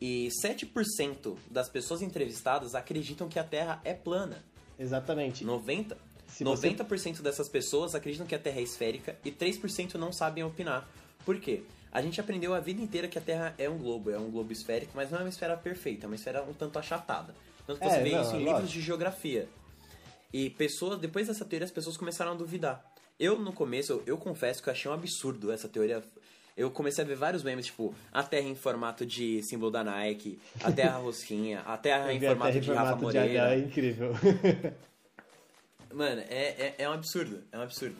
E 0.01 0.29
7% 0.43 1.37
das 1.51 1.69
pessoas 1.69 2.01
entrevistadas 2.01 2.73
acreditam 2.73 3.29
que 3.29 3.37
a 3.37 3.43
Terra 3.43 3.79
é 3.83 3.93
plana. 3.93 4.43
Exatamente. 4.79 5.43
90, 5.43 5.95
Se 6.27 6.43
você- 6.43 6.67
90% 6.69 7.21
dessas 7.21 7.47
pessoas 7.47 7.93
acreditam 7.93 8.25
que 8.25 8.33
a 8.35 8.39
Terra 8.39 8.59
é 8.59 8.63
esférica 8.63 9.17
e 9.23 9.31
3% 9.31 9.95
não 9.99 10.11
sabem 10.11 10.43
opinar. 10.43 10.89
Por 11.23 11.39
quê? 11.39 11.61
A 11.97 12.01
gente 12.03 12.21
aprendeu 12.21 12.53
a 12.53 12.59
vida 12.59 12.79
inteira 12.79 13.07
que 13.07 13.17
a 13.17 13.21
Terra 13.21 13.55
é 13.57 13.67
um 13.67 13.75
globo, 13.79 14.11
é 14.11 14.19
um 14.19 14.29
globo 14.29 14.51
esférico, 14.53 14.91
mas 14.93 15.09
não 15.09 15.17
é 15.17 15.21
uma 15.23 15.29
esfera 15.29 15.57
perfeita, 15.57 16.05
é 16.05 16.07
uma 16.07 16.13
esfera 16.15 16.43
um 16.43 16.53
tanto 16.53 16.77
achatada. 16.77 17.33
Tanto 17.65 17.79
que 17.79 17.87
É, 17.87 17.89
você 17.89 18.03
vê 18.03 18.11
não, 18.11 18.21
isso 18.21 18.29
em 18.29 18.33
lógico. 18.33 18.51
livros 18.53 18.69
de 18.71 18.81
geografia. 18.81 19.49
E 20.31 20.51
pessoas, 20.51 20.99
depois 20.99 21.25
dessa 21.27 21.43
teoria, 21.43 21.65
as 21.65 21.71
pessoas 21.71 21.97
começaram 21.97 22.33
a 22.33 22.35
duvidar. 22.35 22.85
Eu, 23.19 23.39
no 23.39 23.51
começo, 23.51 23.93
eu, 23.93 24.03
eu 24.05 24.15
confesso 24.19 24.61
que 24.61 24.69
eu 24.69 24.73
achei 24.73 24.91
um 24.91 24.93
absurdo 24.93 25.51
essa 25.51 25.67
teoria. 25.67 26.03
Eu 26.55 26.69
comecei 26.69 27.03
a 27.03 27.07
ver 27.07 27.15
vários 27.15 27.41
memes, 27.41 27.65
tipo, 27.65 27.95
a 28.13 28.21
Terra 28.21 28.47
em 28.47 28.53
formato 28.55 29.03
de 29.03 29.41
símbolo 29.41 29.71
da 29.71 29.83
Nike, 29.83 30.39
a 30.63 30.71
Terra 30.71 30.97
rosquinha, 31.01 31.61
a 31.61 31.77
Terra 31.79 32.13
em 32.13 32.19
formato 32.19 32.51
Terra 32.51 32.59
de 32.63 32.71
Rafa 32.73 32.81
formato 32.91 33.11
de 33.11 33.17
Moreira. 33.19 33.43
H, 33.43 33.53
é 33.55 33.57
incrível. 33.59 34.13
Mano, 35.91 36.21
é, 36.29 36.43
é, 36.59 36.75
é 36.77 36.87
um 36.89 36.93
absurdo, 36.93 37.41
é 37.51 37.57
um 37.57 37.61
absurdo. 37.63 37.95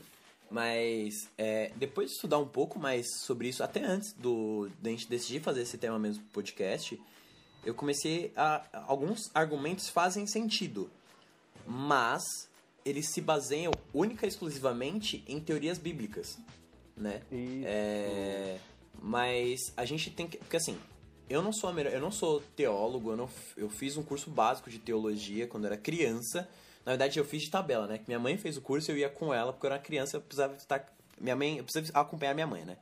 Mas 0.50 1.30
é, 1.38 1.72
depois 1.76 2.10
de 2.10 2.16
estudar 2.16 2.38
um 2.38 2.48
pouco 2.48 2.80
mais 2.80 3.06
sobre 3.20 3.50
isso, 3.50 3.64
até 3.64 3.84
antes 3.84 4.14
do 4.14 4.70
da 4.82 4.90
gente 4.90 5.08
decidir 5.10 5.42
fazer 5.42 5.62
esse 5.62 5.78
tema 5.78 6.00
mesmo 6.00 6.24
pro 6.24 6.34
podcast, 6.34 7.00
eu 7.66 7.74
comecei 7.74 8.32
a. 8.36 8.66
Alguns 8.88 9.30
argumentos 9.34 9.90
fazem 9.90 10.26
sentido, 10.26 10.90
mas 11.66 12.24
eles 12.86 13.12
se 13.12 13.20
baseiam 13.20 13.74
única 13.94 14.26
e 14.26 14.30
exclusivamente 14.30 15.24
em 15.28 15.40
teorias 15.40 15.78
bíblicas, 15.78 16.38
né? 16.96 17.22
É, 17.66 18.58
mas 19.02 19.60
a 19.76 19.84
gente 19.84 20.10
tem 20.12 20.28
que. 20.28 20.38
Porque 20.38 20.56
assim, 20.56 20.78
eu 21.30 21.42
não 21.42 21.52
sou 21.52 21.70
a 21.70 21.74
melhor, 21.74 21.94
eu 21.94 22.00
não 22.00 22.12
sou 22.12 22.42
teólogo, 22.56 23.12
eu, 23.12 23.18
não, 23.18 23.30
eu 23.58 23.70
fiz 23.70 23.98
um 23.98 24.04
curso 24.04 24.30
básico 24.30 24.70
de 24.70 24.80
teologia 24.80 25.46
quando 25.46 25.66
eu 25.66 25.74
era 25.74 25.78
criança. 25.78 26.48
Na 26.88 26.94
verdade, 26.94 27.20
eu 27.20 27.26
fiz 27.26 27.42
de 27.42 27.50
tabela, 27.52 27.86
né? 27.86 27.98
Que 27.98 28.06
minha 28.08 28.18
mãe 28.18 28.38
fez 28.38 28.56
o 28.56 28.62
curso 28.62 28.90
e 28.90 28.94
eu 28.94 28.98
ia 28.98 29.10
com 29.10 29.34
ela, 29.34 29.52
porque 29.52 29.66
eu 29.68 29.72
era 29.74 29.78
criança, 29.78 30.16
eu 30.16 30.22
precisava 30.22 30.56
estar. 30.56 30.88
Minha 31.20 31.36
mãe, 31.36 31.58
eu 31.58 31.64
precisava 31.66 32.00
acompanhar 32.00 32.34
minha 32.34 32.48
mãe, 32.48 32.64
né? 32.64 32.78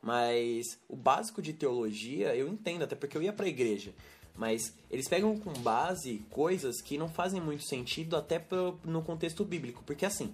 Mas 0.00 0.78
o 0.88 0.94
básico 0.94 1.42
de 1.42 1.52
teologia 1.52 2.36
eu 2.36 2.46
entendo, 2.46 2.82
até 2.84 2.94
porque 2.94 3.16
eu 3.16 3.22
ia 3.22 3.32
pra 3.32 3.48
igreja. 3.48 3.92
Mas 4.36 4.72
eles 4.88 5.08
pegam 5.08 5.36
com 5.40 5.52
base 5.54 6.24
coisas 6.30 6.80
que 6.80 6.96
não 6.96 7.08
fazem 7.08 7.40
muito 7.40 7.64
sentido 7.64 8.16
até 8.16 8.38
pro- 8.38 8.78
no 8.84 9.02
contexto 9.02 9.44
bíblico. 9.44 9.82
Porque 9.84 10.06
assim, 10.06 10.32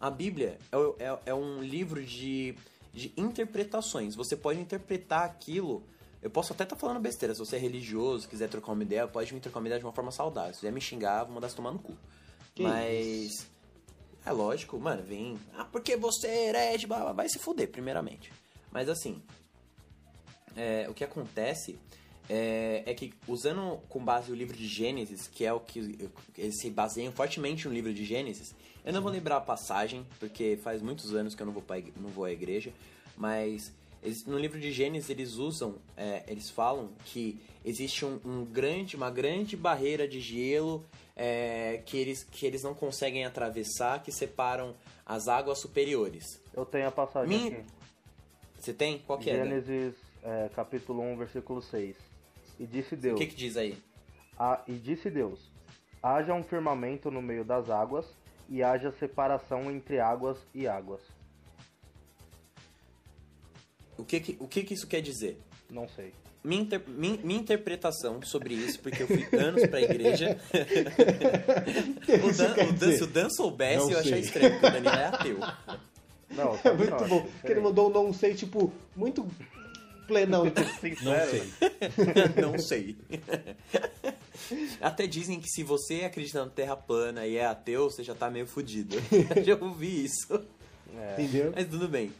a 0.00 0.08
Bíblia 0.08 0.58
é, 0.70 1.04
é- 1.06 1.18
é 1.26 1.34
um 1.34 1.60
livro 1.60 2.04
de, 2.04 2.54
de 2.94 3.12
interpretações. 3.16 4.14
Você 4.14 4.36
pode 4.36 4.60
interpretar 4.60 5.24
aquilo. 5.24 5.82
Eu 6.22 6.30
posso 6.30 6.52
até 6.52 6.62
estar 6.62 6.76
falando 6.76 7.00
besteira. 7.00 7.34
Se 7.34 7.40
você 7.40 7.56
é 7.56 7.58
religioso, 7.58 8.28
quiser 8.28 8.48
trocar 8.48 8.70
uma 8.70 8.82
ideia, 8.84 9.08
pode 9.08 9.34
me 9.34 9.40
trocar 9.40 9.58
uma 9.58 9.66
ideia 9.66 9.80
de 9.80 9.86
uma 9.86 9.92
forma 9.92 10.12
saudável. 10.12 10.52
Se 10.54 10.60
quiser 10.60 10.70
me 10.72 10.80
xingar, 10.80 11.24
vou 11.24 11.34
mandar 11.34 11.48
você 11.48 11.56
tomar 11.56 11.72
no 11.72 11.80
cu. 11.80 11.96
Que 12.58 12.64
Mas. 12.64 13.46
É 14.26 14.32
lógico, 14.32 14.76
mano, 14.80 15.00
vem. 15.00 15.38
Ah, 15.56 15.64
porque 15.64 15.96
você 15.96 16.26
é 16.26 16.48
herege, 16.48 16.88
blá, 16.88 17.12
vai 17.12 17.28
se 17.28 17.38
fuder, 17.38 17.68
primeiramente. 17.68 18.32
Mas 18.72 18.88
assim, 18.88 19.22
é, 20.56 20.88
o 20.90 20.92
que 20.92 21.04
acontece 21.04 21.78
é, 22.28 22.82
é 22.84 22.94
que 22.94 23.14
usando 23.28 23.78
com 23.88 24.04
base 24.04 24.32
o 24.32 24.34
livro 24.34 24.56
de 24.56 24.66
Gênesis, 24.66 25.28
que 25.28 25.44
é 25.44 25.52
o 25.52 25.60
que 25.60 26.10
eles 26.36 26.60
se 26.60 26.68
baseiam 26.68 27.12
fortemente 27.12 27.68
no 27.68 27.72
livro 27.72 27.94
de 27.94 28.04
Gênesis, 28.04 28.52
eu 28.84 28.92
não 28.92 29.00
vou 29.00 29.12
lembrar 29.12 29.36
a 29.36 29.40
passagem, 29.40 30.04
porque 30.18 30.58
faz 30.60 30.82
muitos 30.82 31.14
anos 31.14 31.36
que 31.36 31.42
eu 31.42 31.46
não 31.46 31.52
vou, 31.52 31.62
pra, 31.62 31.76
não 31.96 32.10
vou 32.10 32.24
à 32.24 32.32
igreja, 32.32 32.72
mas 33.16 33.72
eles- 34.02 34.24
no 34.26 34.38
livro 34.38 34.58
de 34.60 34.70
Gênesis 34.72 35.08
eles 35.10 35.34
usam, 35.34 35.76
é, 35.96 36.22
eles 36.28 36.50
falam 36.50 36.90
que 37.06 37.40
existe 37.64 38.04
um, 38.04 38.20
um 38.24 38.44
grande, 38.44 38.96
uma 38.96 39.10
grande 39.10 39.56
barreira 39.56 40.06
de 40.08 40.20
gelo 40.20 40.84
é, 41.16 41.82
que, 41.84 41.96
eles, 41.96 42.22
que 42.22 42.46
eles 42.46 42.62
não 42.62 42.74
conseguem 42.74 43.24
atravessar, 43.24 44.02
que 44.02 44.12
separam 44.12 44.74
as 45.04 45.26
águas 45.26 45.58
superiores. 45.58 46.40
Eu 46.54 46.64
tenho 46.64 46.86
a 46.86 46.92
passagem 46.92 47.28
Min- 47.36 47.48
aqui. 47.48 47.64
Você 48.60 48.72
tem? 48.72 48.98
Qual 49.06 49.18
que 49.18 49.30
é? 49.30 49.34
Gênesis 49.44 49.94
é, 50.22 50.48
capítulo 50.54 51.02
1, 51.02 51.16
versículo 51.16 51.60
6. 51.62 51.96
E 52.58 52.66
disse 52.66 52.94
O 52.94 52.96
Deus. 52.96 53.18
que 53.18 53.26
que 53.26 53.34
diz 53.36 53.56
aí? 53.56 53.76
"Ha- 54.38 54.62
e 54.68 54.74
disse 54.74 55.10
Deus: 55.10 55.40
Haja 56.02 56.34
um 56.34 56.42
firmamento 56.44 57.10
no 57.10 57.20
meio 57.22 57.44
das 57.44 57.68
águas, 57.70 58.06
e 58.48 58.62
haja 58.62 58.90
separação 58.92 59.70
entre 59.70 60.00
águas 60.00 60.38
e 60.54 60.66
águas. 60.66 61.00
O 64.08 64.10
que 64.10 64.20
que, 64.20 64.36
o 64.40 64.48
que 64.48 64.62
que 64.64 64.72
isso 64.72 64.86
quer 64.86 65.02
dizer? 65.02 65.38
Não 65.70 65.86
sei. 65.94 66.14
Minha, 66.42 66.62
inter- 66.62 66.82
min- 66.88 67.20
minha 67.22 67.38
interpretação 67.40 68.22
sobre 68.22 68.54
isso, 68.54 68.80
porque 68.80 69.02
eu 69.02 69.06
fui 69.06 69.28
anos 69.38 69.66
pra 69.66 69.82
igreja. 69.82 70.38
o 72.24 72.32
Dan, 72.32 72.68
o 72.68 72.72
Dan- 72.72 72.92
se 72.96 73.02
o 73.02 73.06
Dan 73.06 73.28
soubesse, 73.28 73.84
Não 73.84 73.90
eu 73.92 74.02
sei. 74.02 74.20
estranho, 74.20 74.52
porque 74.52 74.66
o 74.66 74.70
Danilo 74.70 74.94
é 74.94 75.04
ateu. 75.04 75.38
Não, 76.30 76.58
É 76.64 76.72
muito 76.72 76.90
não, 76.90 77.06
bom. 77.08 77.20
Porque 77.22 77.52
ele 77.52 77.60
mandou 77.60 77.90
um 77.90 77.92
não 77.92 78.12
sei, 78.14 78.34
tipo, 78.34 78.72
muito 78.96 79.28
Plenão. 80.06 80.44
Não 80.46 80.80
Sincero. 80.80 81.30
sei. 81.30 82.42
não 82.42 82.58
sei. 82.58 82.96
Até 84.80 85.06
dizem 85.06 85.38
que 85.40 85.50
se 85.50 85.62
você 85.62 86.04
acredita 86.04 86.42
na 86.42 86.50
Terra 86.50 86.76
plana 86.76 87.26
e 87.26 87.36
é 87.36 87.44
ateu, 87.44 87.90
você 87.90 88.02
já 88.02 88.14
tá 88.14 88.30
meio 88.30 88.46
fudido. 88.46 88.96
já 89.44 89.54
ouvi 89.60 90.04
isso. 90.06 90.40
É. 90.96 91.12
Entendeu? 91.22 91.52
Mas 91.54 91.68
tudo 91.68 91.86
bem. 91.88 92.10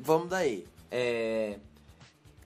Vamos 0.00 0.28
daí. 0.28 0.64
É, 0.90 1.58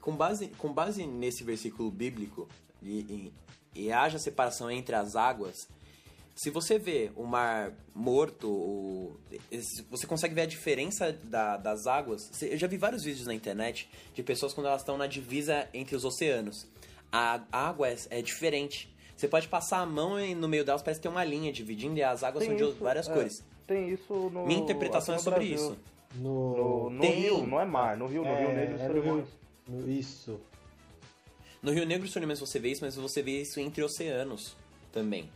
com, 0.01 0.15
base, 0.17 0.49
com 0.59 0.73
base 0.73 1.07
nesse 1.07 1.45
versículo 1.45 1.91
bíblico, 1.91 2.49
e, 2.83 3.33
e, 3.75 3.83
e 3.87 3.93
haja 3.93 4.19
separação 4.19 4.71
entre 4.71 4.95
as 4.95 5.15
águas, 5.17 5.69
se 6.35 6.49
você 6.49 6.79
vê 6.79 7.11
o 7.17 7.25
mar 7.27 7.73
morto, 7.95 8.49
o- 8.49 9.21
você 9.91 10.07
consegue 10.07 10.35
ver 10.35 10.43
a 10.43 10.47
diferença 10.47 11.13
da- 11.25 11.59
das 11.59 11.87
águas. 11.87 12.31
Eu 12.43 12.57
já 12.57 12.67
vi 12.67 12.79
vários 12.79 13.05
vídeos 13.05 13.27
na 13.27 13.35
internet 13.35 13.91
de 14.15 14.23
pessoas 14.23 14.55
quando 14.55 14.67
elas 14.69 14.81
estão 14.81 14.97
na 14.97 15.07
divisa 15.07 15.69
entre 15.75 15.95
os 15.95 16.05
oceanos. 16.05 16.67
A 17.13 17.43
água 17.53 17.89
é, 17.91 17.97
é 18.09 18.23
diferente. 18.23 18.89
Você 19.17 19.29
pode 19.29 19.49
passar 19.49 19.81
a 19.81 19.87
mão 19.87 20.19
e 20.19 20.35
no 20.35 20.49
meio 20.49 20.65
delas 20.65 20.81
parece 20.83 20.99
ter 21.01 21.09
uma 21.09 21.23
linha 21.25 21.53
dividindo 21.53 21.99
e 21.99 22.03
as 22.03 22.23
águas 22.25 22.47
Tem 22.47 22.57
são 22.57 22.67
de 22.69 22.73
isso, 22.73 22.83
várias 22.83 23.07
é, 23.07 23.13
cores. 23.13 23.45
Tem 23.67 23.91
isso 23.91 24.15
no. 24.33 24.47
Minha 24.47 24.61
interpretação 24.61 25.15
é 25.15 25.19
sobre 25.19 25.41
Brasil. 25.47 25.57
isso. 25.73 25.79
No, 26.15 26.57
No, 26.57 26.91
no 26.91 27.01
Tem. 27.01 27.21
Rio, 27.21 27.47
não 27.47 27.61
é 27.61 27.65
mar, 27.65 27.97
no 27.97 28.07
Rio, 28.07 28.23
no 28.25 28.29
Rio 28.37 28.49
É, 28.49 28.55
Negro 28.55 28.77
e 28.79 28.81
é 28.81 28.89
no 28.89 29.01
Rio. 29.01 29.29
No- 29.69 29.91
Isso. 29.91 30.41
No 31.63 31.73
Rio 31.73 31.87
Negro 31.87 32.07
e 32.07 32.11
Solimões 32.11 32.41
você 32.41 32.59
vê 32.59 32.71
isso, 32.71 32.83
mas 32.85 32.97
você 32.97 33.23
vê 33.23 33.43
isso 33.43 33.61
entre 33.61 33.83
oceanos 33.83 34.57
também. 34.93 35.29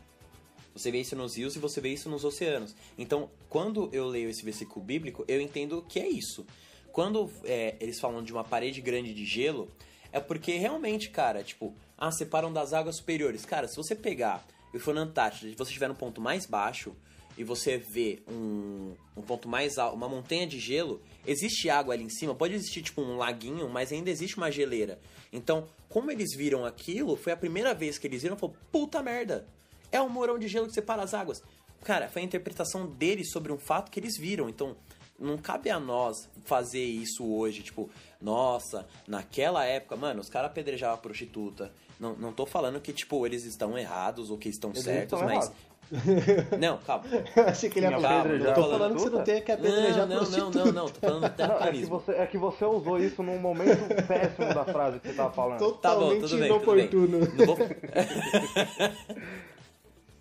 Você 0.74 0.90
vê 0.90 1.00
isso 1.00 1.14
nos 1.14 1.36
rios 1.36 1.54
e 1.54 1.58
você 1.58 1.80
vê 1.80 1.90
isso 1.90 2.08
nos 2.08 2.24
oceanos. 2.24 2.74
Então, 2.98 3.30
quando 3.48 3.88
eu 3.92 4.06
leio 4.08 4.28
esse 4.30 4.44
versículo 4.44 4.84
bíblico, 4.84 5.24
eu 5.28 5.40
entendo 5.40 5.84
que 5.88 6.00
é 6.00 6.08
isso. 6.08 6.44
Quando 6.90 7.30
é, 7.44 7.76
eles 7.78 8.00
falam 8.00 8.22
de 8.24 8.32
uma 8.32 8.42
parede 8.42 8.80
grande 8.80 9.14
de 9.14 9.24
gelo, 9.24 9.68
é 10.10 10.18
porque 10.18 10.56
realmente, 10.56 11.10
cara, 11.10 11.44
tipo, 11.44 11.74
ah, 11.96 12.10
separam 12.10 12.52
das 12.52 12.72
águas 12.72 12.96
superiores. 12.96 13.44
Cara, 13.44 13.68
se 13.68 13.76
você 13.76 13.94
pegar 13.94 14.44
e 14.72 14.78
for 14.80 14.94
na 14.94 15.02
Antártida 15.02 15.50
e 15.52 15.54
você 15.54 15.70
estiver 15.70 15.88
no 15.88 15.94
ponto 15.94 16.20
mais 16.20 16.46
baixo 16.46 16.96
e 17.36 17.44
você 17.44 17.76
vê 17.76 18.22
um, 18.28 18.94
um 19.16 19.22
ponto 19.22 19.48
mais 19.48 19.78
alto, 19.78 19.96
uma 19.96 20.08
montanha 20.08 20.46
de 20.46 20.58
gelo, 20.58 21.00
existe 21.26 21.68
água 21.68 21.94
ali 21.94 22.04
em 22.04 22.10
cima, 22.10 22.34
pode 22.34 22.54
existir 22.54 22.82
tipo 22.82 23.02
um 23.02 23.16
laguinho, 23.16 23.68
mas 23.68 23.92
ainda 23.92 24.10
existe 24.10 24.36
uma 24.36 24.50
geleira. 24.50 24.98
Então, 25.32 25.66
como 25.88 26.10
eles 26.10 26.34
viram 26.36 26.64
aquilo, 26.64 27.16
foi 27.16 27.32
a 27.32 27.36
primeira 27.36 27.74
vez 27.74 27.98
que 27.98 28.06
eles 28.06 28.22
viram, 28.22 28.36
falou, 28.36 28.56
puta 28.70 29.02
merda, 29.02 29.46
é 29.90 30.00
um 30.00 30.08
morão 30.08 30.38
de 30.38 30.48
gelo 30.48 30.66
que 30.66 30.74
separa 30.74 31.02
as 31.02 31.14
águas. 31.14 31.42
Cara, 31.84 32.08
foi 32.08 32.22
a 32.22 32.24
interpretação 32.24 32.86
deles 32.86 33.30
sobre 33.30 33.52
um 33.52 33.58
fato 33.58 33.90
que 33.90 34.00
eles 34.00 34.16
viram. 34.16 34.48
Então, 34.48 34.76
não 35.18 35.36
cabe 35.36 35.70
a 35.70 35.78
nós 35.78 36.28
fazer 36.44 36.82
isso 36.82 37.24
hoje. 37.24 37.62
Tipo, 37.62 37.90
nossa, 38.20 38.86
naquela 39.06 39.64
época, 39.64 39.96
mano, 39.96 40.20
os 40.20 40.28
caras 40.28 40.50
apedrejavam 40.50 40.94
a 40.94 40.98
prostituta. 40.98 41.72
Não, 42.00 42.16
não 42.16 42.32
tô 42.32 42.44
falando 42.46 42.80
que, 42.80 42.92
tipo, 42.92 43.24
eles 43.26 43.44
estão 43.44 43.78
errados 43.78 44.30
ou 44.30 44.38
que 44.38 44.48
estão 44.48 44.70
Eles 44.70 44.82
certos, 44.82 45.12
estão 45.12 45.20
mas. 45.20 45.44
errados. 45.44 45.64
Não, 46.60 46.78
calma. 46.78 47.04
Achei 47.46 47.68
que 47.70 47.78
ele 47.78 47.86
ia 47.88 47.96
apedrejar 47.96 48.48
Eu 48.48 48.54
tô 48.54 48.70
falando 48.70 48.94
que 48.96 49.00
você 49.02 49.10
não 49.10 49.24
tem 49.24 49.42
que 49.42 49.52
apedrejar 49.52 50.06
Não, 50.06 50.06
não, 50.06 50.08
não, 50.08 50.16
prostituta. 50.18 50.64
não, 50.64 50.72
não, 50.72 50.88
tô 50.88 51.00
falando 51.00 51.30
do 51.30 51.38
Não, 51.48 51.58
é 51.60 51.72
que, 51.72 51.84
você, 51.86 52.12
é 52.12 52.26
que 52.26 52.38
você 52.38 52.64
usou 52.64 52.98
isso 52.98 53.22
num 53.22 53.38
momento 53.38 53.78
péssimo 54.08 54.54
da 54.54 54.64
frase 54.64 54.98
que 55.00 55.08
você 55.08 55.14
tava 55.14 55.32
falando. 55.32 55.58
Tá 55.58 55.94
bom, 55.94 56.18
Totalmente 56.18 56.20
tudo 56.22 56.38
bem, 56.38 56.48
tudo 56.58 56.72
bem. 56.74 56.84
inoportuno. 56.84 57.18
Não 57.36 57.46
vou- 57.46 57.56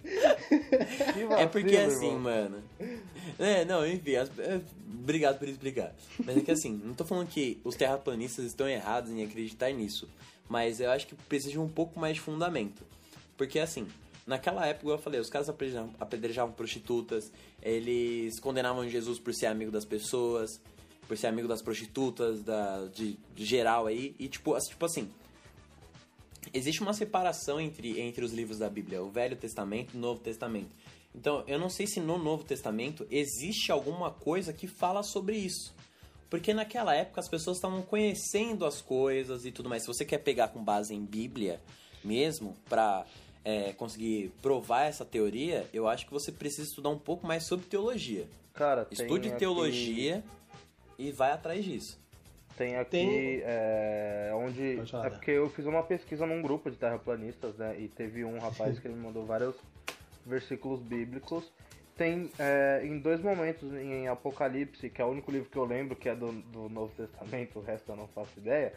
Que 0.04 1.22
É 1.42 1.48
porque 1.48 1.78
vacilo, 1.78 1.92
assim, 1.96 2.16
mano. 2.18 2.58
É, 3.40 3.64
não, 3.66 3.88
enfim, 3.88 4.16
as- 4.16 4.38
é, 4.40 4.60
obrigado 4.94 5.40
por 5.40 5.48
explicar. 5.48 5.94
Mas 6.24 6.38
é 6.38 6.42
que 6.42 6.52
assim, 6.52 6.80
não 6.84 6.94
tô 6.94 7.06
falando 7.06 7.28
que 7.28 7.60
os 7.64 7.76
terraplanistas 7.76 8.46
estão 8.46 8.68
errados 8.68 9.12
em 9.12 9.24
acreditar 9.24 9.72
nisso. 9.72 10.10
Mas 10.50 10.80
eu 10.82 10.92
acho 10.92 11.08
que 11.08 11.16
precisa 11.16 11.52
de 11.52 11.60
um 11.60 11.70
pouco 11.70 12.00
mais 12.00 12.16
de 12.16 12.22
fundamento. 12.22 12.84
Porque 13.38 13.60
assim, 13.60 13.88
naquela 14.26 14.66
época, 14.66 14.92
eu 14.92 14.98
falei, 14.98 15.20
os 15.20 15.30
caras 15.30 15.50
apedrejavam, 15.50 15.94
apedrejavam 16.00 16.54
prostitutas, 16.54 17.32
eles 17.62 18.40
condenavam 18.40 18.88
Jesus 18.88 19.20
por 19.20 19.34
ser 19.34 19.48
amigo 19.48 19.72
das 19.72 19.86
pessoas, 19.86 20.62
por 21.08 21.18
ser 21.18 21.28
amigo 21.28 21.48
das 21.48 21.62
prostitutas, 21.62 22.42
da, 22.44 22.86
de, 22.88 23.18
de 23.36 23.46
geral 23.46 23.88
aí. 23.88 24.16
E 24.18 24.28
tipo, 24.28 24.58
tipo 24.60 24.86
assim, 24.86 25.10
existe 26.54 26.82
uma 26.82 26.94
separação 26.94 27.60
entre, 27.60 28.00
entre 28.00 28.24
os 28.24 28.34
livros 28.34 28.60
da 28.60 28.70
Bíblia, 28.70 29.04
o 29.04 29.10
Velho 29.10 29.36
Testamento 29.36 29.94
e 29.94 29.98
o 29.98 30.00
Novo 30.00 30.20
Testamento. 30.20 30.70
Então, 31.16 31.44
eu 31.46 31.60
não 31.60 31.70
sei 31.70 31.86
se 31.86 32.00
no 32.00 32.18
Novo 32.18 32.44
Testamento 32.44 33.06
existe 33.12 33.72
alguma 33.72 34.10
coisa 34.10 34.52
que 34.52 34.68
fala 34.68 35.04
sobre 35.04 35.38
isso. 35.38 35.74
Porque 36.30 36.52
naquela 36.52 36.96
época 36.96 37.20
as 37.22 37.30
pessoas 37.30 37.58
estavam 37.58 37.84
conhecendo 37.84 38.66
as 38.66 38.82
coisas 38.82 39.46
e 39.46 39.52
tudo 39.52 39.70
mais. 39.70 39.84
Se 39.84 39.88
você 39.88 40.04
quer 40.04 40.18
pegar 40.18 40.48
com 40.48 40.64
base 40.64 40.96
em 40.96 41.06
Bíblia 41.06 41.62
mesmo, 42.04 42.58
pra 42.68 43.06
é, 43.46 43.74
conseguir 43.74 44.32
provar 44.42 44.84
essa 44.86 45.04
teoria, 45.06 45.68
eu 45.74 45.88
acho 45.88 46.06
que 46.06 46.12
você 46.14 46.32
precisa 46.32 46.64
estudar 46.68 46.90
um 46.90 46.98
pouco 47.00 47.26
mais 47.28 47.44
sobre 47.44 47.66
teologia. 47.66 48.26
Cara, 48.54 48.86
tem 48.86 49.02
Estude 49.06 49.30
aqui- 49.30 49.40
teologia 49.40 50.24
e 50.98 51.12
vai 51.12 51.32
atrás 51.32 51.64
disso. 51.66 52.02
Tem 52.56 52.76
aqui 52.78 52.92
Tem- 52.92 53.42
é, 53.44 54.32
onde. 54.36 54.80
É 55.04 55.10
porque 55.10 55.32
eu 55.32 55.50
fiz 55.50 55.66
uma 55.66 55.82
pesquisa 55.82 56.26
num 56.26 56.42
grupo 56.42 56.70
de 56.70 56.78
terraplanistas, 56.78 57.56
né? 57.58 57.76
E 57.80 57.88
teve 57.88 58.24
um 58.24 58.38
rapaz 58.38 58.78
que 58.80 58.88
ele 58.88 58.94
me 58.96 59.02
mandou 59.02 59.26
vários 59.26 59.56
versículos 60.26 60.80
bíblicos. 60.82 61.52
Tem 61.98 62.30
é, 62.40 62.82
em 62.84 63.00
dois 63.00 63.22
momentos 63.22 63.72
em 63.74 64.08
Apocalipse, 64.08 64.90
que 64.90 65.02
é 65.02 65.06
o 65.06 65.10
único 65.10 65.32
livro 65.32 65.50
que 65.50 65.58
eu 65.58 65.66
lembro, 65.66 65.96
que 65.96 66.08
é 66.10 66.16
do, 66.16 66.32
do 66.32 66.70
Novo 66.70 66.94
Testamento, 66.96 67.60
o 67.60 67.62
resto 67.64 67.92
eu 67.92 67.96
não 67.96 68.08
faço 68.08 68.32
ideia. 68.38 68.74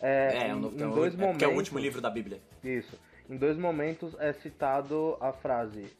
É, 0.00 0.48
em, 0.48 0.52
o 0.52 0.56
Novo- 0.60 0.76
em 0.78 0.82
é 0.82 0.94
dois 0.94 1.14
é 1.14 1.16
momentos. 1.16 1.42
é 1.42 1.46
o 1.48 1.54
último 1.56 1.78
livro 1.78 2.00
da 2.00 2.10
Bíblia. 2.10 2.40
Isso. 2.62 2.98
Em 3.28 3.36
dois 3.36 3.56
momentos 3.56 4.14
é 4.18 4.32
citado 4.32 5.16
a 5.20 5.32
frase 5.32 5.90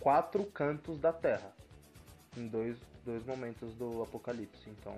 quatro 0.00 0.44
cantos 0.44 0.98
da 0.98 1.12
terra. 1.12 1.52
Em 2.36 2.46
dois, 2.46 2.76
dois 3.04 3.24
momentos 3.26 3.74
do 3.74 4.02
Apocalipse. 4.02 4.68
Então, 4.70 4.96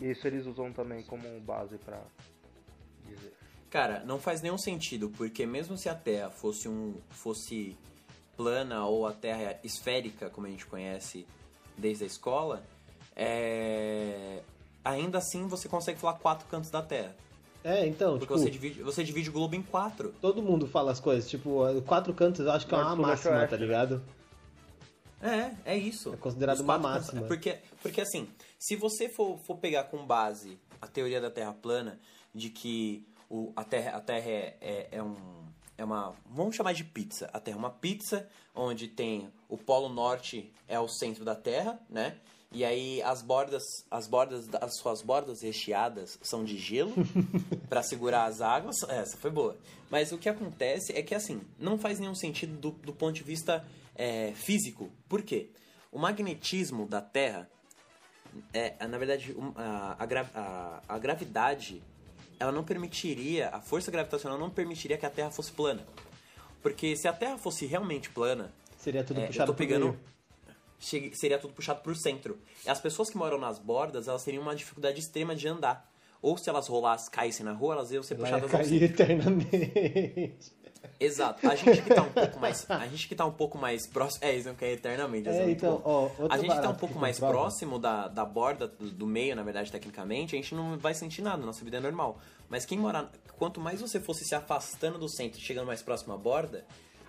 isso 0.00 0.26
eles 0.26 0.46
usam 0.46 0.72
também 0.72 1.02
como 1.04 1.40
base 1.40 1.78
pra 1.78 2.00
dizer. 3.06 3.32
Cara, 3.70 4.04
não 4.04 4.18
faz 4.18 4.40
nenhum 4.40 4.58
sentido, 4.58 5.10
porque 5.10 5.46
mesmo 5.46 5.76
se 5.76 5.88
a 5.88 5.94
Terra 5.94 6.30
fosse 6.30 6.68
um 6.68 6.94
fosse 7.10 7.76
plana 8.36 8.84
ou 8.86 9.06
a 9.06 9.12
Terra 9.12 9.58
esférica, 9.64 10.30
como 10.30 10.46
a 10.46 10.50
gente 10.50 10.66
conhece 10.66 11.26
desde 11.76 12.04
a 12.04 12.06
escola, 12.06 12.64
é... 13.16 14.42
ainda 14.84 15.18
assim 15.18 15.46
você 15.46 15.68
consegue 15.68 15.98
falar 15.98 16.14
quatro 16.14 16.46
cantos 16.48 16.70
da 16.70 16.82
Terra. 16.82 17.16
É, 17.64 17.86
então, 17.86 18.18
Porque 18.18 18.26
tipo, 18.26 18.38
você, 18.38 18.50
divide, 18.50 18.82
você 18.82 19.02
divide 19.02 19.30
o 19.30 19.32
globo 19.32 19.54
em 19.56 19.62
quatro. 19.62 20.14
todo 20.20 20.42
mundo 20.42 20.66
fala 20.66 20.92
as 20.92 21.00
coisas. 21.00 21.28
Tipo, 21.30 21.60
quatro 21.86 22.12
cantos 22.12 22.44
eu 22.44 22.52
acho 22.52 22.66
que 22.66 22.74
é 22.74 22.78
uma 22.78 22.94
máxima, 22.94 23.46
tá 23.48 23.56
ligado? 23.56 24.02
É, 25.22 25.72
é 25.72 25.76
isso. 25.76 26.12
É 26.12 26.16
considerado 26.16 26.60
uma 26.60 26.78
quatro 26.78 26.88
cantos- 26.88 27.06
máxima. 27.14 27.26
Porque, 27.26 27.58
porque 27.80 28.00
assim, 28.02 28.28
se 28.58 28.76
você 28.76 29.08
for, 29.08 29.38
for 29.38 29.56
pegar 29.56 29.84
com 29.84 30.04
base 30.04 30.58
a 30.80 30.86
teoria 30.86 31.20
da 31.20 31.30
Terra 31.30 31.54
plana, 31.54 31.98
de 32.34 32.50
que 32.50 33.06
o, 33.30 33.50
a 33.56 33.64
Terra, 33.64 33.96
a 33.96 34.00
terra 34.00 34.28
é, 34.28 34.56
é, 34.60 34.88
é 34.92 35.02
um. 35.02 35.16
É 35.76 35.84
uma. 35.84 36.14
Vamos 36.26 36.54
chamar 36.54 36.72
de 36.74 36.84
pizza. 36.84 37.28
A 37.32 37.40
Terra 37.40 37.56
é 37.56 37.58
uma 37.58 37.70
pizza, 37.70 38.28
onde 38.54 38.86
tem 38.86 39.28
o 39.48 39.56
Polo 39.56 39.88
Norte 39.88 40.52
é 40.68 40.78
o 40.78 40.86
centro 40.86 41.24
da 41.24 41.34
Terra, 41.34 41.80
né? 41.90 42.16
E 42.54 42.64
aí 42.64 43.02
as 43.02 43.20
bordas, 43.20 43.62
as 43.90 44.06
bordas, 44.06 44.48
as 44.60 44.76
suas 44.78 45.02
bordas 45.02 45.42
recheadas 45.42 46.18
são 46.22 46.44
de 46.44 46.56
gelo 46.56 46.92
para 47.68 47.82
segurar 47.82 48.24
as 48.26 48.40
águas. 48.40 48.76
Essa 48.88 49.16
foi 49.16 49.30
boa. 49.30 49.56
Mas 49.90 50.12
o 50.12 50.18
que 50.18 50.28
acontece 50.28 50.92
é 50.96 51.02
que 51.02 51.14
assim, 51.14 51.40
não 51.58 51.76
faz 51.78 51.98
nenhum 51.98 52.14
sentido 52.14 52.56
do, 52.56 52.70
do 52.70 52.92
ponto 52.92 53.12
de 53.14 53.22
vista 53.24 53.66
é, 53.94 54.32
físico. 54.34 54.90
Por 55.08 55.22
quê? 55.22 55.50
O 55.90 55.98
magnetismo 55.98 56.86
da 56.86 57.00
Terra 57.00 57.48
é, 58.52 58.74
é, 58.78 58.86
na 58.86 58.98
verdade, 58.98 59.34
a, 59.56 59.96
a, 60.34 60.80
a- 60.94 60.98
gravidade, 60.98 61.82
ela 62.38 62.50
não 62.50 62.64
permitiria, 62.64 63.48
a 63.50 63.60
força 63.60 63.90
gravitacional 63.90 64.38
não 64.38 64.50
permitiria 64.50 64.96
que 64.98 65.06
a 65.06 65.10
Terra 65.10 65.30
fosse 65.30 65.52
plana. 65.52 65.84
Porque 66.62 66.96
se 66.96 67.06
a 67.06 67.12
Terra 67.12 67.36
fosse 67.38 67.66
realmente 67.66 68.10
plana, 68.10 68.52
Seria 68.78 69.04
tudo 69.04 69.20
é, 69.20 69.24
eu 69.24 69.26
puxado 69.28 69.52
tô 69.52 69.54
pro 69.54 69.66
pegando. 69.66 69.98
Seria 70.84 71.38
tudo 71.38 71.54
puxado 71.54 71.80
pro 71.80 71.94
centro. 71.94 72.38
E 72.64 72.68
as 72.70 72.80
pessoas 72.80 73.10
que 73.10 73.16
moram 73.16 73.38
nas 73.38 73.58
bordas, 73.58 74.08
elas 74.08 74.22
teriam 74.24 74.42
uma 74.42 74.54
dificuldade 74.54 75.00
extrema 75.00 75.34
de 75.34 75.48
andar. 75.48 75.90
Ou 76.20 76.38
se 76.38 76.48
elas 76.48 76.68
rolassem, 76.68 77.10
caíssem 77.10 77.44
na 77.44 77.52
rua, 77.52 77.74
elas 77.74 77.90
iam 77.90 78.02
ser 78.02 78.14
Ela 78.14 78.22
puxadas 78.24 78.44
ao 78.44 78.60
cair 78.60 78.80
centro. 78.80 78.84
eternamente. 79.02 80.52
Exato. 81.00 81.48
A 81.48 81.54
gente 81.54 81.82
que 81.82 81.94
tá 81.94 82.02
um 82.02 82.12
pouco 82.12 82.38
mais. 82.40 82.66
A 82.70 82.86
gente 82.86 83.08
que 83.08 83.14
tá 83.14 83.24
um 83.26 83.32
pouco 83.32 83.58
mais 83.58 83.86
próximo. 83.86 84.24
É, 84.24 84.32
eles 84.32 84.44
vão 84.44 84.54
cair 84.54 84.72
eternamente. 84.72 85.28
É, 85.28 85.50
então, 85.50 85.80
ó, 85.84 86.10
A 86.30 86.38
gente 86.38 86.54
tá 86.60 86.70
um 86.70 86.74
pouco 86.74 86.94
que 86.94 87.00
mais 87.00 87.18
próximo 87.18 87.78
da, 87.78 88.08
da 88.08 88.24
borda, 88.24 88.68
do, 88.68 88.90
do 88.90 89.06
meio, 89.06 89.34
na 89.34 89.42
verdade, 89.42 89.72
tecnicamente, 89.72 90.34
a 90.34 90.38
gente 90.38 90.54
não 90.54 90.78
vai 90.78 90.94
sentir 90.94 91.22
nada, 91.22 91.44
nossa 91.44 91.64
vida 91.64 91.78
é 91.78 91.80
normal. 91.80 92.18
Mas 92.48 92.64
quem 92.64 92.78
morar. 92.78 93.10
Quanto 93.36 93.60
mais 93.60 93.80
você 93.80 93.98
fosse 93.98 94.24
se 94.24 94.34
afastando 94.34 94.98
do 94.98 95.08
centro, 95.08 95.40
chegando 95.40 95.66
mais 95.66 95.82
próximo 95.82 96.14
à 96.14 96.16
borda, 96.16 96.64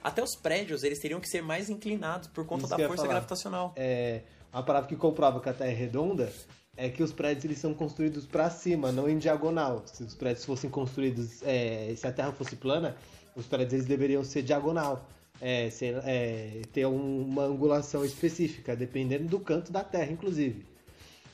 até 0.06 0.24
os 0.24 0.36
prédios 0.36 0.84
eles 0.84 1.00
teriam 1.00 1.20
que 1.20 1.28
ser 1.28 1.42
mais 1.42 1.68
inclinados 1.68 2.28
por 2.28 2.46
conta 2.46 2.68
Isso 2.68 2.78
da 2.78 2.88
força 2.88 3.08
gravitacional. 3.08 3.74
É, 3.76 4.22
Uma 4.54 4.62
parada 4.62 4.86
que 4.86 4.96
comprova 4.96 5.40
que 5.42 5.50
a 5.50 5.54
Terra 5.54 5.72
é 5.72 5.74
redonda 5.74 6.32
é 6.78 6.90
que 6.90 7.02
os 7.02 7.12
prédios 7.12 7.44
eles 7.44 7.58
são 7.58 7.74
construídos 7.74 8.24
para 8.28 8.48
cima, 8.52 8.92
não 8.92 9.10
em 9.10 9.18
diagonal. 9.18 9.82
Se 9.88 10.04
os 10.04 10.14
prédios 10.14 10.46
fossem 10.46 10.70
construídos, 10.70 11.42
é, 11.42 11.92
se 11.98 12.06
a 12.06 12.12
Terra 12.12 12.32
fosse 12.32 12.56
plana, 12.56 12.96
os 13.36 13.48
prédios 13.48 13.74
eles 13.74 13.86
deveriam 13.88 14.24
ser 14.24 14.44
diagonal, 14.44 15.08
é, 15.42 15.72
ser, 15.72 16.00
é, 16.06 16.62
ter 16.72 16.86
um, 16.86 17.24
uma 17.24 17.46
angulação 17.46 18.06
específica, 18.06 18.76
dependendo 18.76 19.26
do 19.28 19.40
canto 19.40 19.72
da 19.72 19.84
Terra, 19.84 20.12
inclusive. 20.12 20.66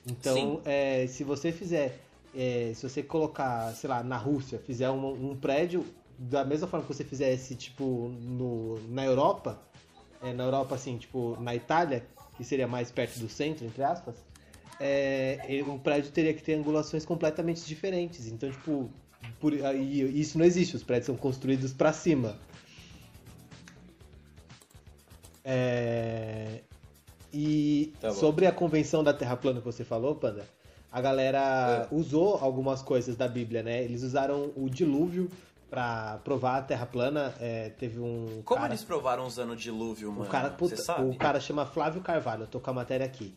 Então, 0.08 0.62
é, 0.64 1.08
se 1.08 1.26
você 1.26 1.52
fizer, 1.52 2.00
é, 2.34 2.72
se 2.74 2.88
você 2.88 3.04
colocar, 3.04 3.74
sei 3.74 3.90
lá, 3.90 4.02
na 4.02 4.16
Rússia, 4.16 4.60
fizer 4.66 4.90
um, 4.90 5.32
um, 5.32 5.36
prédio 5.36 5.86
da 6.30 6.46
mesma 6.46 6.68
forma 6.68 6.86
que 6.86 6.94
você 6.94 7.04
fizesse, 7.04 7.56
tipo, 7.56 8.10
no, 8.22 8.80
na 8.90 9.04
Europa, 9.04 9.60
é, 10.22 10.32
na 10.34 10.44
Europa, 10.44 10.76
assim, 10.76 10.98
tipo, 10.98 11.36
na 11.42 11.56
Itália, 11.56 12.06
que 12.38 12.44
seria 12.44 12.68
mais 12.68 12.92
perto 12.92 13.18
do 13.18 13.28
centro, 13.28 13.66
entre 13.66 13.84
aspas, 13.84 14.16
é, 14.80 15.64
o 15.66 15.80
prédio 15.80 16.12
teria 16.12 16.34
que 16.34 16.44
ter 16.44 16.54
angulações 16.54 17.06
completamente 17.06 17.66
diferentes. 17.66 18.28
Então, 18.28 18.52
tipo, 18.52 18.92
por, 19.40 19.52
e 19.54 20.20
isso 20.20 20.38
não 20.38 20.46
existe, 20.46 20.76
os 20.76 20.84
prédios 20.84 21.08
são 21.08 21.18
construídos 21.18 21.74
para 21.74 21.92
cima. 21.92 22.38
É, 25.44 26.62
e 27.34 27.94
tá 28.00 28.12
sobre 28.12 28.46
a 28.46 28.52
convenção 28.52 29.04
da 29.04 29.12
Terra 29.12 29.36
plana 29.36 29.60
que 29.60 29.66
você 29.66 29.84
falou, 29.84 30.16
Panda, 30.16 30.46
a 30.92 31.02
galera 31.02 31.88
é. 31.92 31.96
usou 31.96 32.36
algumas 32.36 32.84
coisas 32.84 33.16
da 33.16 33.28
Bíblia, 33.28 33.64
né? 33.64 33.84
Eles 33.84 34.04
usaram 34.04 34.52
o 34.56 34.70
dilúvio 34.70 35.28
para 35.72 36.20
provar 36.24 36.58
a 36.58 36.62
Terra 36.62 36.86
plana. 36.86 37.34
É, 37.40 37.70
teve 37.70 38.00
um. 38.00 38.44
Como 38.46 38.62
cara, 38.62 38.74
eles 38.74 38.84
provaram 38.84 39.26
usando 39.26 39.56
dilúvio, 39.56 40.12
mano? 40.12 40.26
O 40.26 40.28
cara, 40.28 40.52
puta, 40.52 41.02
o 41.02 41.16
cara 41.16 41.40
chama 41.40 41.66
Flávio 41.66 42.02
Carvalho, 42.02 42.44
eu 42.44 42.48
tô 42.48 42.60
com 42.60 42.70
a 42.70 42.74
matéria 42.74 43.08
aqui 43.08 43.34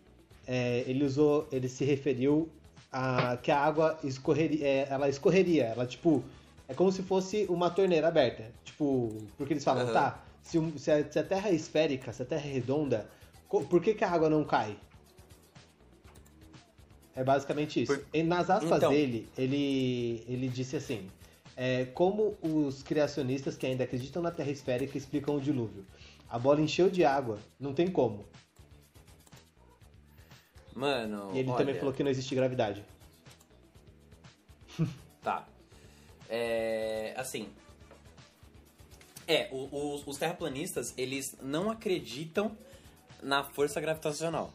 é, 0.47 0.85
ele 0.87 1.05
usou, 1.05 1.49
ele 1.51 1.69
se 1.69 1.85
referiu 1.85 2.49
a 2.93 3.37
que 3.37 3.51
a 3.51 3.59
água 3.59 3.99
escorreria, 4.05 4.67
é, 4.67 4.87
ela 4.89 5.09
escorreria, 5.09 5.65
ela 5.65 5.87
tipo, 5.87 6.23
é 6.69 6.75
como 6.75 6.93
se 6.93 7.03
fosse 7.03 7.47
uma 7.49 7.71
torneira 7.71 8.09
aberta, 8.09 8.45
tipo, 8.65 9.17
porque 9.37 9.53
eles 9.53 9.65
falam, 9.65 9.87
uhum. 9.87 9.93
tá, 9.93 10.23
se, 10.43 10.59
se, 10.79 10.91
a, 10.91 11.11
se, 11.11 11.19
a, 11.19 11.25
Terra 11.25 11.49
é 11.49 11.55
esférica, 11.55 12.13
se 12.13 12.23
a 12.23 12.25
Terra 12.25 12.47
é 12.47 12.53
redonda, 12.53 13.09
por 13.49 13.81
que, 13.81 13.95
que 13.95 14.05
a 14.05 14.11
água 14.11 14.29
não 14.29 14.45
cai? 14.45 14.77
É 17.17 17.23
basicamente 17.23 17.83
isso. 17.83 17.97
Por... 17.97 18.25
Nas 18.25 18.51
aspas 18.51 18.79
então... 18.79 18.91
dele, 18.91 19.29
ele, 19.39 20.25
ele 20.29 20.49
disse 20.49 20.77
assim, 20.77 21.09
é, 21.57 21.85
como 21.87 22.37
os 22.43 22.83
criacionistas 22.83 23.57
que 23.57 23.67
ainda 23.67 23.85
acreditam 23.85 24.23
na 24.23 24.31
Terra 24.31 24.51
esférica 24.51 24.99
explicam 24.99 25.37
o 25.37 25.41
dilúvio. 25.41 25.85
A 26.29 26.39
bola 26.39 26.61
encheu 26.61 26.91
de 26.91 27.05
água, 27.05 27.39
não 27.61 27.73
tem 27.73 27.89
como. 27.89 28.25
Mano. 30.75 31.31
E 31.35 31.39
ele 31.39 31.49
olha... 31.49 31.59
também 31.59 31.75
falou 31.77 31.95
que 31.95 32.03
não 32.03 32.11
existe 32.11 32.35
gravidade. 32.35 32.85
tá. 35.23 35.47
É. 36.29 37.15
Assim. 37.17 37.49
É, 39.27 39.49
os, 39.53 40.07
os 40.07 40.19
terraplanistas, 40.19 40.93
eles 40.99 41.37
não 41.41 41.71
acreditam 41.71 42.57
na 43.23 43.43
força 43.43 43.81
gravitacional. 43.81 44.53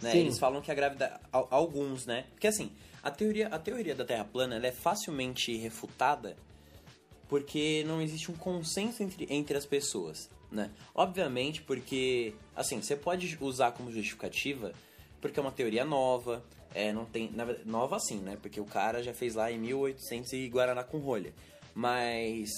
Né? 0.00 0.16
Eles 0.16 0.38
falam 0.38 0.62
que 0.62 0.70
a 0.70 0.74
gravidade. 0.74 1.20
Alguns, 1.32 2.06
né? 2.06 2.26
Porque 2.30 2.46
assim, 2.46 2.70
a 3.06 3.10
teoria, 3.10 3.48
a 3.48 3.58
teoria 3.58 3.94
da 3.94 4.04
Terra 4.04 4.24
plana 4.24 4.64
é 4.66 4.72
facilmente 4.72 5.56
refutada 5.56 6.36
porque 7.28 7.84
não 7.86 8.00
existe 8.02 8.30
um 8.30 8.36
consenso 8.36 9.02
entre, 9.02 9.26
entre 9.30 9.56
as 9.56 9.64
pessoas. 9.64 10.28
Né? 10.50 10.70
Obviamente, 10.94 11.62
porque. 11.62 12.34
Assim, 12.54 12.80
você 12.80 12.96
pode 12.96 13.36
usar 13.40 13.72
como 13.72 13.90
justificativa 13.90 14.72
porque 15.20 15.38
é 15.38 15.42
uma 15.42 15.52
teoria 15.52 15.84
nova, 15.84 16.44
é, 16.74 16.92
não 16.92 17.04
tem, 17.04 17.30
nova 17.64 17.96
assim, 17.96 18.18
né? 18.18 18.36
Porque 18.40 18.60
o 18.60 18.64
cara 18.64 19.02
já 19.02 19.12
fez 19.12 19.34
lá 19.34 19.50
em 19.50 19.58
1800 19.58 20.32
e 20.34 20.48
Guaraná 20.48 20.84
com 20.84 20.98
rolha. 20.98 21.34
Mas 21.74 22.50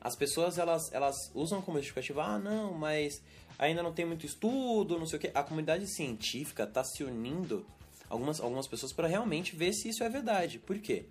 as 0.00 0.14
pessoas 0.14 0.58
elas, 0.58 0.92
elas 0.92 1.16
usam 1.34 1.60
como 1.62 1.78
justificativa, 1.78 2.22
ah, 2.22 2.38
não, 2.38 2.74
mas 2.74 3.22
ainda 3.58 3.82
não 3.82 3.92
tem 3.92 4.04
muito 4.04 4.26
estudo, 4.26 4.98
não 4.98 5.06
sei 5.06 5.18
o 5.18 5.20
que. 5.20 5.30
A 5.34 5.42
comunidade 5.42 5.86
científica 5.86 6.64
está 6.64 6.84
se 6.84 7.02
unindo, 7.02 7.66
algumas, 8.12 8.40
algumas 8.40 8.66
pessoas, 8.66 8.92
para 8.92 9.08
realmente 9.08 9.56
ver 9.56 9.72
se 9.72 9.88
isso 9.88 10.04
é 10.04 10.08
verdade. 10.08 10.58
Por 10.58 10.78
quê? 10.78 11.06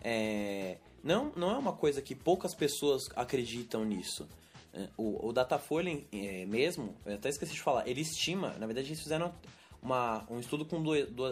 É, 0.00 0.76
não, 1.02 1.32
não 1.36 1.50
é 1.50 1.58
uma 1.58 1.72
coisa 1.72 2.00
que 2.00 2.14
poucas 2.14 2.54
pessoas 2.54 3.08
acreditam 3.16 3.84
nisso. 3.84 4.26
É, 4.72 4.88
o, 4.96 5.28
o 5.28 5.32
Datafolha 5.32 6.00
é, 6.12 6.46
mesmo, 6.46 6.94
eu 7.04 7.16
até 7.16 7.28
esqueci 7.28 7.52
de 7.52 7.60
falar, 7.60 7.88
ele 7.88 8.02
estima, 8.02 8.54
na 8.58 8.66
verdade 8.66 8.88
eles 8.88 9.02
fizeram 9.02 9.34
uma, 9.82 10.24
um 10.30 10.38
estudo 10.38 10.64
com 10.64 10.78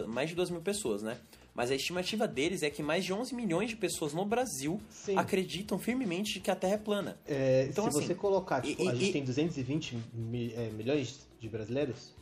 mais 0.07 0.29
de 0.29 0.35
2 0.35 0.49
mil 0.49 0.61
pessoas, 0.61 1.01
né? 1.01 1.17
Mas 1.55 1.71
a 1.71 1.75
estimativa 1.75 2.27
deles 2.27 2.61
é 2.61 2.69
que 2.69 2.83
mais 2.83 3.03
de 3.03 3.11
11 3.11 3.33
milhões 3.33 3.69
de 3.69 3.75
pessoas 3.75 4.13
no 4.13 4.23
Brasil 4.23 4.79
Sim. 4.91 5.17
acreditam 5.17 5.79
firmemente 5.79 6.39
que 6.39 6.51
a 6.51 6.55
Terra 6.55 6.73
é 6.73 6.77
plana. 6.77 7.17
É, 7.25 7.67
então, 7.69 7.85
se 7.85 7.97
assim, 7.97 8.07
você 8.07 8.13
colocar, 8.13 8.61
tipo, 8.61 8.83
e, 8.83 8.87
a 8.87 8.93
gente 8.93 9.09
e, 9.09 9.13
tem 9.13 9.23
220 9.23 9.97
mi, 10.13 10.53
é, 10.53 10.69
milhões 10.69 11.27
de 11.39 11.49
brasileiros? 11.49 12.13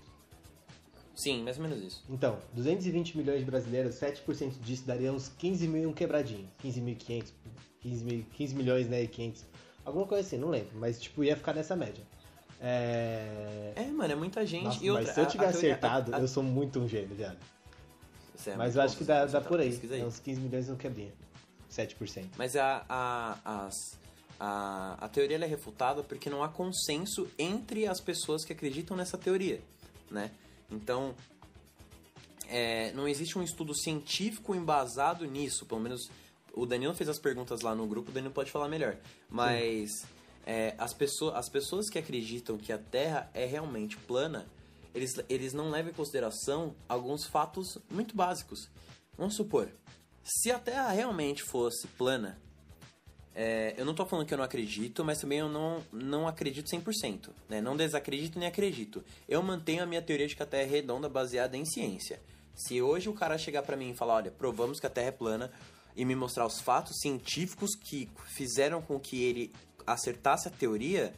Sim, 1.15 1.43
mais 1.43 1.57
ou 1.57 1.63
menos 1.63 1.81
isso. 1.81 2.03
Então, 2.09 2.37
220 2.53 3.17
milhões 3.17 3.39
de 3.39 3.45
brasileiros, 3.45 3.95
7% 3.95 4.59
disso 4.61 4.85
daria 4.85 5.11
uns 5.13 5.29
15 5.29 5.67
mil 5.67 5.93
quebradinho. 5.93 6.49
15.500, 6.63 7.31
15, 7.81 8.25
15 8.33 8.55
milhões, 8.55 8.89
né, 8.89 9.03
e 9.03 9.07
500. 9.07 9.45
Alguma 9.85 10.05
coisa 10.05 10.27
assim, 10.27 10.37
não 10.37 10.49
lembro. 10.49 10.77
Mas, 10.77 11.01
tipo, 11.01 11.23
ia 11.23 11.35
ficar 11.35 11.53
nessa 11.53 11.75
média. 11.75 12.03
É... 12.59 13.73
é, 13.75 13.85
mano, 13.85 14.11
é 14.11 14.15
muita 14.15 14.45
gente. 14.45 14.65
Nossa, 14.65 14.83
e 14.83 14.89
outra, 14.89 15.05
mas 15.05 15.13
se 15.13 15.21
eu 15.21 15.25
tiver 15.27 15.47
acertado, 15.47 16.13
a, 16.13 16.17
a, 16.17 16.21
eu 16.21 16.27
sou 16.27 16.43
muito 16.43 16.79
um 16.79 16.87
gênio, 16.87 17.15
viado. 17.15 17.37
É 18.45 18.55
mas 18.55 18.75
eu 18.75 18.81
acho 18.81 18.97
que 18.97 19.03
dá, 19.03 19.25
dá 19.25 19.41
por 19.41 19.59
aí. 19.59 19.79
aí. 19.89 20.01
É 20.01 20.05
uns 20.05 20.19
15 20.19 20.41
milhões 20.41 20.67
não 20.67 20.75
quebrinha. 20.75 21.13
7%. 21.71 22.25
Mas 22.37 22.55
a, 22.55 22.85
a, 22.87 23.65
as, 23.65 23.97
a, 24.39 24.97
a 24.99 25.09
teoria 25.09 25.37
é 25.37 25.45
refutada 25.45 26.03
porque 26.03 26.29
não 26.29 26.43
há 26.43 26.49
consenso 26.49 27.27
entre 27.37 27.87
as 27.87 27.99
pessoas 27.99 28.43
que 28.43 28.53
acreditam 28.53 28.95
nessa 28.95 29.17
teoria, 29.17 29.61
né? 30.09 30.31
Então, 30.71 31.15
é, 32.47 32.91
não 32.93 33.07
existe 33.07 33.37
um 33.37 33.43
estudo 33.43 33.73
científico 33.73 34.55
embasado 34.55 35.25
nisso, 35.25 35.65
pelo 35.65 35.81
menos 35.81 36.09
o 36.53 36.65
Danilo 36.65 36.93
fez 36.93 37.09
as 37.09 37.19
perguntas 37.19 37.61
lá 37.61 37.75
no 37.75 37.85
grupo, 37.85 38.09
o 38.09 38.13
Danilo 38.13 38.33
pode 38.33 38.51
falar 38.51 38.69
melhor. 38.69 38.97
Mas 39.29 40.05
é, 40.45 40.73
as, 40.77 40.93
pessoas, 40.93 41.35
as 41.35 41.49
pessoas 41.49 41.89
que 41.89 41.99
acreditam 41.99 42.57
que 42.57 42.71
a 42.71 42.77
Terra 42.77 43.29
é 43.33 43.45
realmente 43.45 43.97
plana, 43.97 44.45
eles, 44.93 45.13
eles 45.27 45.53
não 45.53 45.69
levam 45.69 45.91
em 45.91 45.95
consideração 45.95 46.73
alguns 46.87 47.25
fatos 47.25 47.77
muito 47.89 48.15
básicos. 48.15 48.69
Vamos 49.17 49.35
supor, 49.35 49.69
se 50.23 50.51
a 50.51 50.59
Terra 50.59 50.89
realmente 50.91 51.43
fosse 51.43 51.87
plana, 51.87 52.39
é, 53.35 53.73
eu 53.77 53.83
não 53.83 53.91
estou 53.91 54.05
falando 54.05 54.25
que 54.25 54.33
eu 54.33 54.37
não 54.37 54.45
acredito, 54.45 55.03
mas 55.03 55.19
também 55.19 55.39
eu 55.39 55.49
não, 55.49 55.83
não 55.91 56.27
acredito 56.27 56.67
100%. 56.69 57.29
Né? 57.49 57.61
Não 57.61 57.75
desacredito 57.75 58.39
nem 58.39 58.47
acredito. 58.47 59.03
Eu 59.27 59.43
mantenho 59.43 59.83
a 59.83 59.85
minha 59.85 60.01
teoria 60.01 60.27
de 60.27 60.35
que 60.35 60.43
a 60.43 60.45
Terra 60.45 60.63
é 60.63 60.65
redonda 60.65 61.09
baseada 61.09 61.57
em 61.57 61.65
ciência. 61.65 62.21
Se 62.55 62.81
hoje 62.81 63.09
o 63.09 63.13
cara 63.13 63.37
chegar 63.37 63.63
para 63.63 63.75
mim 63.75 63.91
e 63.91 63.93
falar, 63.93 64.15
olha, 64.15 64.31
provamos 64.31 64.79
que 64.79 64.87
a 64.87 64.89
Terra 64.89 65.09
é 65.09 65.11
plana, 65.11 65.51
e 65.95 66.03
me 66.03 66.15
mostrar 66.15 66.45
os 66.45 66.59
fatos 66.59 66.99
científicos 66.99 67.75
que 67.75 68.09
fizeram 68.25 68.81
com 68.81 68.99
que 68.99 69.23
ele 69.23 69.53
acertasse 69.87 70.47
a 70.47 70.51
teoria, 70.51 71.13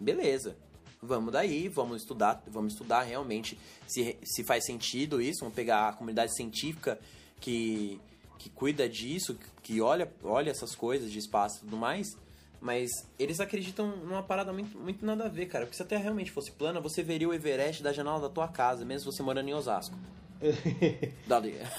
beleza. 0.00 0.56
Vamos 1.02 1.32
daí, 1.32 1.68
vamos 1.68 2.02
estudar, 2.02 2.42
vamos 2.46 2.74
estudar 2.74 3.02
realmente 3.02 3.58
se, 3.86 4.16
se 4.22 4.44
faz 4.44 4.64
sentido 4.64 5.20
isso, 5.20 5.40
vamos 5.40 5.54
pegar 5.54 5.88
a 5.88 5.92
comunidade 5.92 6.34
científica 6.34 6.98
que, 7.40 8.00
que 8.42 8.50
cuida 8.50 8.88
disso, 8.88 9.38
que 9.62 9.80
olha, 9.80 10.12
olha 10.24 10.50
essas 10.50 10.74
coisas 10.74 11.12
de 11.12 11.18
espaço 11.18 11.58
e 11.58 11.60
tudo 11.60 11.76
mais. 11.76 12.16
Mas 12.60 12.90
eles 13.18 13.40
acreditam 13.40 13.96
numa 13.96 14.22
parada 14.22 14.52
muito, 14.52 14.76
muito 14.76 15.04
nada 15.04 15.24
a 15.24 15.28
ver, 15.28 15.46
cara. 15.46 15.64
Porque 15.64 15.76
se 15.76 15.82
a 15.82 15.86
Terra 15.86 16.02
realmente 16.02 16.30
fosse 16.30 16.50
plana, 16.50 16.80
você 16.80 17.02
veria 17.02 17.28
o 17.28 17.34
Everest 17.34 17.82
da 17.82 17.92
janela 17.92 18.20
da 18.20 18.28
tua 18.28 18.48
casa, 18.48 18.84
mesmo 18.84 19.12
você 19.12 19.22
morando 19.22 19.48
em 19.48 19.54
Osasco. 19.54 19.96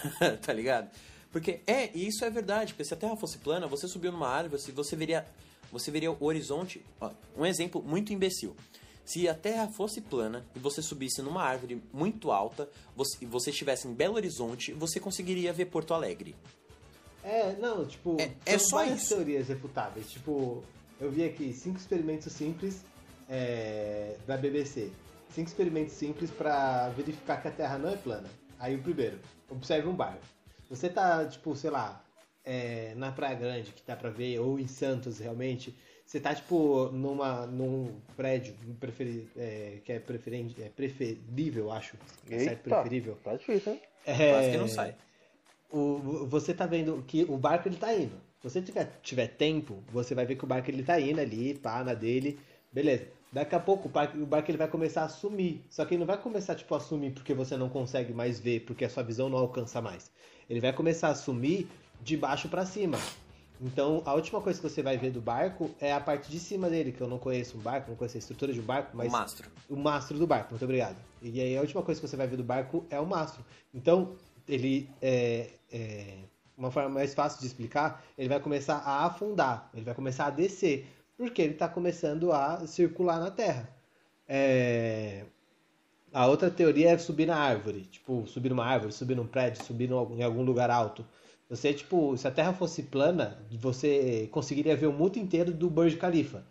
tá 0.42 0.54
ligado? 0.54 0.90
Porque 1.32 1.62
é, 1.68 1.90
e 1.94 2.08
isso 2.08 2.24
é 2.24 2.30
verdade, 2.30 2.74
porque 2.74 2.86
se 2.86 2.94
a 2.94 2.98
Terra 2.98 3.16
fosse 3.18 3.38
plana, 3.40 3.68
você 3.68 3.88
subiu 3.88 4.12
numa 4.12 4.28
árvore, 4.28 4.62
você 4.72 4.96
veria 4.96 5.26
você 5.72 5.90
veria 5.90 6.12
o 6.12 6.18
horizonte. 6.24 6.86
Ó, 7.02 7.10
um 7.36 7.46
exemplo 7.46 7.82
muito 7.82 8.14
imbecil. 8.14 8.56
Se 9.06 9.28
a 9.28 9.34
Terra 9.34 9.68
fosse 9.68 10.02
plana 10.02 10.46
e 10.56 10.60
você 10.60 10.82
subisse 10.82 11.22
numa 11.22 11.44
árvore 11.44 11.82
muito 11.92 12.32
alta 12.32 12.70
você, 12.96 13.18
e 13.22 13.26
você 13.26 13.50
estivesse 13.50 13.88
em 13.88 13.94
Belo 13.94 14.16
Horizonte, 14.16 14.72
você 14.74 15.00
conseguiria 15.00 15.52
ver 15.52 15.66
Porto 15.66 15.94
Alegre. 15.94 16.36
É, 17.24 17.54
não, 17.54 17.86
tipo, 17.86 18.18
é, 18.20 18.32
é 18.46 18.58
só 18.58 18.78
várias 18.78 19.04
isso. 19.04 19.16
teorias 19.16 19.48
refutáveis. 19.48 20.10
Tipo, 20.10 20.64
eu 21.00 21.12
vi 21.12 21.24
aqui 21.24 21.54
cinco 21.54 21.78
experimentos 21.78 22.32
simples 22.32 22.82
é, 23.30 24.18
da 24.26 24.38
BBC. 24.38 24.92
Cinco 25.34 25.50
experimentos 25.50 25.94
simples 25.94 26.30
para 26.30 26.90
verificar 26.90 27.42
que 27.42 27.48
a 27.48 27.52
Terra 27.52 27.78
não 27.78 27.90
é 27.90 27.98
plana. 27.98 28.30
Aí 28.60 28.76
o 28.76 28.82
primeiro, 28.82 29.20
observe 29.50 29.88
um 29.88 29.96
bairro. 29.96 30.20
Você 30.70 30.90
tá, 30.90 31.26
tipo, 31.26 31.56
sei 31.56 31.70
lá, 31.70 32.04
é, 32.44 32.94
na 32.96 33.12
Praia 33.12 33.36
Grande, 33.36 33.72
que 33.72 33.82
dá 33.86 33.96
pra 33.96 34.10
ver, 34.10 34.40
ou 34.40 34.60
em 34.60 34.68
Santos 34.68 35.20
realmente, 35.20 35.76
você 36.14 36.20
tá, 36.20 36.36
tipo, 36.36 36.90
numa, 36.92 37.48
num 37.48 37.92
prédio 38.16 38.54
preferi, 38.80 39.28
é, 39.36 39.80
que 39.84 39.92
é, 39.92 39.98
preferente, 40.00 40.62
é 40.62 40.70
preferível, 40.70 41.72
acho. 41.72 41.98
É 42.30 42.38
certo, 42.38 42.68
Eita, 42.68 42.76
preferível. 42.76 43.18
Tá 43.24 43.36
difícil, 43.36 43.74
hein? 43.74 43.82
É, 44.06 44.30
Quase 44.32 44.52
que 44.52 44.58
não 44.58 44.68
sai. 44.68 44.96
o- 45.72 46.28
você 46.28 46.54
tá 46.54 46.68
vendo 46.68 47.04
que 47.08 47.24
o 47.28 47.36
barco 47.36 47.68
ele 47.68 47.78
tá 47.78 47.92
indo. 47.96 48.14
Se 48.40 48.48
você 48.48 48.62
tiver, 48.62 49.00
tiver 49.02 49.26
tempo, 49.26 49.84
você 49.92 50.14
vai 50.14 50.24
ver 50.24 50.36
que 50.36 50.44
o 50.44 50.48
barco 50.48 50.70
ele 50.70 50.84
tá 50.84 51.00
indo 51.00 51.20
ali, 51.20 51.56
pá, 51.56 51.84
na 51.84 51.96
dele, 51.96 52.40
beleza. 52.72 53.08
Daqui 53.32 53.56
a 53.56 53.60
pouco 53.60 53.88
o 53.88 53.92
barco, 53.92 54.16
o 54.16 54.26
barco 54.28 54.52
ele 54.52 54.58
vai 54.60 54.68
começar 54.68 55.06
a 55.06 55.10
sumir. 55.10 55.64
Só 55.68 55.84
que 55.84 55.96
ele 55.96 56.00
não 56.02 56.06
vai 56.06 56.22
começar 56.22 56.54
tipo 56.54 56.76
a 56.76 56.80
sumir 56.80 57.12
porque 57.14 57.34
você 57.34 57.58
não 57.58 57.70
consegue 57.70 58.14
mais 58.14 58.40
ver, 58.40 58.60
porque 58.66 58.86
a 58.86 58.90
sua 58.90 59.02
visão 59.02 59.30
não 59.30 59.40
alcança 59.40 59.82
mais. 59.82 60.12
Ele 60.48 60.60
vai 60.60 60.74
começar 60.74 61.08
a 61.08 61.16
sumir 61.16 61.68
de 62.04 62.16
baixo 62.16 62.48
pra 62.50 62.68
cima. 62.68 63.00
Então, 63.62 64.02
a 64.06 64.14
última 64.14 64.42
coisa 64.42 64.60
que 64.60 64.68
você 64.70 64.82
vai 64.84 64.98
ver 64.98 65.12
do 65.12 65.22
barco 65.22 65.74
é 65.80 65.94
a 65.94 66.00
parte 66.00 66.30
de 66.30 66.40
cima 66.40 66.70
dele, 66.70 66.92
que 66.92 67.00
eu 67.02 67.08
não 67.08 67.18
conheço 67.18 67.58
um 67.58 67.62
barco, 67.62 67.90
não 67.92 67.96
conheço 67.98 68.18
a 68.18 68.20
estrutura 68.20 68.52
de 68.52 68.60
um 68.60 68.64
barco, 68.66 68.96
mas 68.96 69.08
O 69.08 69.12
mastro. 69.12 69.52
o 69.70 69.76
mastro 69.78 70.18
do 70.20 70.28
barco, 70.28 70.50
muito 70.52 70.64
obrigado. 70.66 70.98
E 71.22 71.40
aí 71.40 71.58
a 71.58 71.62
última 71.62 71.82
coisa 71.82 72.02
que 72.02 72.08
você 72.08 72.18
vai 72.18 72.28
ver 72.28 72.36
do 72.38 72.44
barco 72.44 72.86
é 72.90 73.00
o 73.00 73.06
mastro. 73.08 73.46
Então, 73.74 74.16
ele 74.48 74.90
é, 75.02 75.52
é, 75.72 76.18
uma 76.58 76.72
forma 76.72 76.90
mais 76.90 77.14
fácil 77.14 77.40
de 77.40 77.48
explicar, 77.48 78.04
ele 78.18 78.28
vai 78.28 78.40
começar 78.40 78.78
a 78.80 79.06
afundar, 79.06 79.70
ele 79.74 79.86
vai 79.86 79.94
começar 79.96 80.26
a 80.26 80.30
descer, 80.30 80.86
porque 81.18 81.42
ele 81.42 81.54
está 81.54 81.70
começando 81.70 82.32
a 82.34 82.68
circular 82.68 83.20
na 83.20 83.32
Terra. 83.32 83.70
É, 84.28 85.26
A 86.14 86.28
outra 86.28 86.50
teoria 86.52 86.92
é 86.92 86.98
subir 86.98 87.26
na 87.26 87.36
árvore, 87.38 87.82
tipo, 87.84 88.26
subir 88.28 88.50
numa 88.50 88.66
árvore, 88.66 88.92
subir 88.94 89.16
num 89.16 89.28
prédio, 89.28 89.64
subir 89.64 89.90
em 89.90 90.24
algum 90.24 90.44
lugar 90.44 90.70
alto. 90.70 91.06
Você, 91.56 91.74
tipo, 91.74 92.18
se 92.18 92.28
a 92.28 92.32
Terra 92.32 92.52
fosse 92.54 92.84
plana, 92.84 93.38
você 93.52 94.28
conseguiria 94.32 94.76
ver 94.76 94.88
o 94.88 94.94
mundo 94.94 95.18
inteiro 95.18 95.52
do 95.54 95.70
Burj 95.70 95.96
Khalifa. 95.98 96.44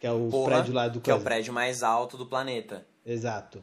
Que 0.00 0.06
é 0.06 0.10
o 0.12 0.28
Porra, 0.28 0.56
prédio 0.56 0.72
lá 0.74 0.88
do 0.88 1.00
que 1.00 1.10
é 1.10 1.14
o 1.14 1.16
coisa. 1.16 1.24
prédio 1.28 1.52
mais 1.52 1.82
alto 1.82 2.16
do 2.16 2.26
planeta. 2.26 2.86
Exato. 3.04 3.62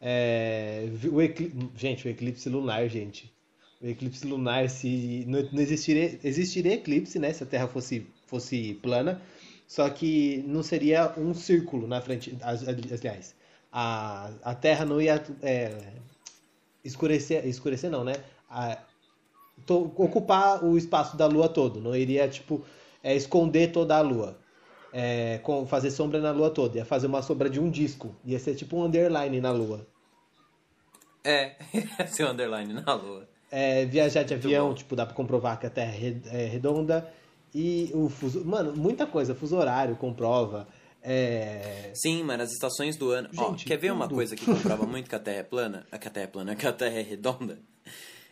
É, 0.00 0.86
o 1.10 1.20
ecli- 1.22 1.52
Gente, 1.76 2.06
o 2.06 2.10
eclipse 2.10 2.48
lunar, 2.48 2.88
gente. 2.88 3.32
O 3.80 3.86
eclipse 3.86 4.26
lunar, 4.26 4.68
se 4.68 5.24
não, 5.28 5.38
existiria, 5.60 6.18
existiria 6.24 6.74
eclipse, 6.74 7.18
né? 7.18 7.32
Se 7.32 7.42
a 7.42 7.46
Terra 7.46 7.68
fosse, 7.68 8.06
fosse 8.26 8.74
plana, 8.82 9.20
só 9.66 9.88
que 9.90 10.42
não 10.46 10.62
seria 10.62 11.12
um 11.18 11.34
círculo 11.34 11.86
na 11.86 12.00
frente. 12.00 12.36
Aliás, 12.42 13.34
a, 13.72 14.30
a 14.42 14.54
Terra 14.54 14.84
não 14.84 15.00
ia 15.00 15.22
é, 15.42 15.92
escurecer, 16.84 17.46
escurecer 17.46 17.90
não, 17.90 18.04
né? 18.04 18.14
A- 18.48 18.78
to- 19.66 19.92
ocupar 19.96 20.64
o 20.64 20.76
espaço 20.76 21.16
da 21.16 21.26
Lua 21.26 21.48
todo. 21.48 21.80
Não 21.80 21.94
iria, 21.94 22.28
tipo, 22.28 22.64
é, 23.02 23.14
esconder 23.14 23.72
toda 23.72 23.96
a 23.96 24.00
Lua. 24.00 24.38
É, 24.92 25.38
com, 25.42 25.66
fazer 25.66 25.90
sombra 25.90 26.20
na 26.20 26.30
Lua 26.30 26.50
toda. 26.50 26.78
Ia 26.78 26.84
fazer 26.84 27.06
uma 27.08 27.20
sombra 27.22 27.50
de 27.50 27.58
um 27.60 27.68
disco. 27.70 28.14
Ia 28.24 28.38
ser 28.38 28.54
tipo 28.54 28.76
um 28.76 28.84
underline 28.84 29.40
na 29.40 29.50
Lua. 29.50 29.86
É, 31.24 31.54
seu 32.08 32.28
underline 32.28 32.72
na 32.74 32.94
lua. 32.94 33.26
É, 33.50 33.84
viajar 33.86 34.24
de 34.24 34.34
Muito 34.34 34.46
avião, 34.46 34.68
bom. 34.68 34.74
tipo, 34.74 34.94
dá 34.96 35.06
pra 35.06 35.14
comprovar 35.14 35.58
que 35.58 35.66
a 35.66 35.70
Terra 35.70 35.94
é 35.96 36.42
é 36.42 36.46
redonda. 36.46 37.08
E 37.54 37.90
o 37.94 38.08
fuso. 38.08 38.44
Mano, 38.44 38.74
muita 38.76 39.06
coisa. 39.06 39.34
Fuso 39.34 39.56
horário 39.56 39.96
comprova. 39.96 40.66
É. 41.02 41.90
Sim, 41.94 42.22
mano, 42.24 42.42
as 42.42 42.50
estações 42.52 42.96
do 42.96 43.10
ano. 43.10 43.28
Ó, 43.36 43.50
Gente, 43.50 43.64
quer 43.64 43.76
ver 43.78 43.92
uma 43.92 44.06
tudo. 44.06 44.16
coisa 44.16 44.34
que 44.36 44.44
comprova 44.44 44.84
muito 44.86 45.08
que 45.08 45.14
a 45.14 45.18
Terra 45.20 45.38
é 45.38 45.42
plana? 45.42 45.86
Que 46.00 46.08
a 46.08 46.10
Terra 46.10 46.24
é 46.24 46.26
plana, 46.28 46.54
que 46.56 46.66
a 46.66 46.72
Terra 46.72 46.98
é 46.98 47.02
redonda? 47.02 47.58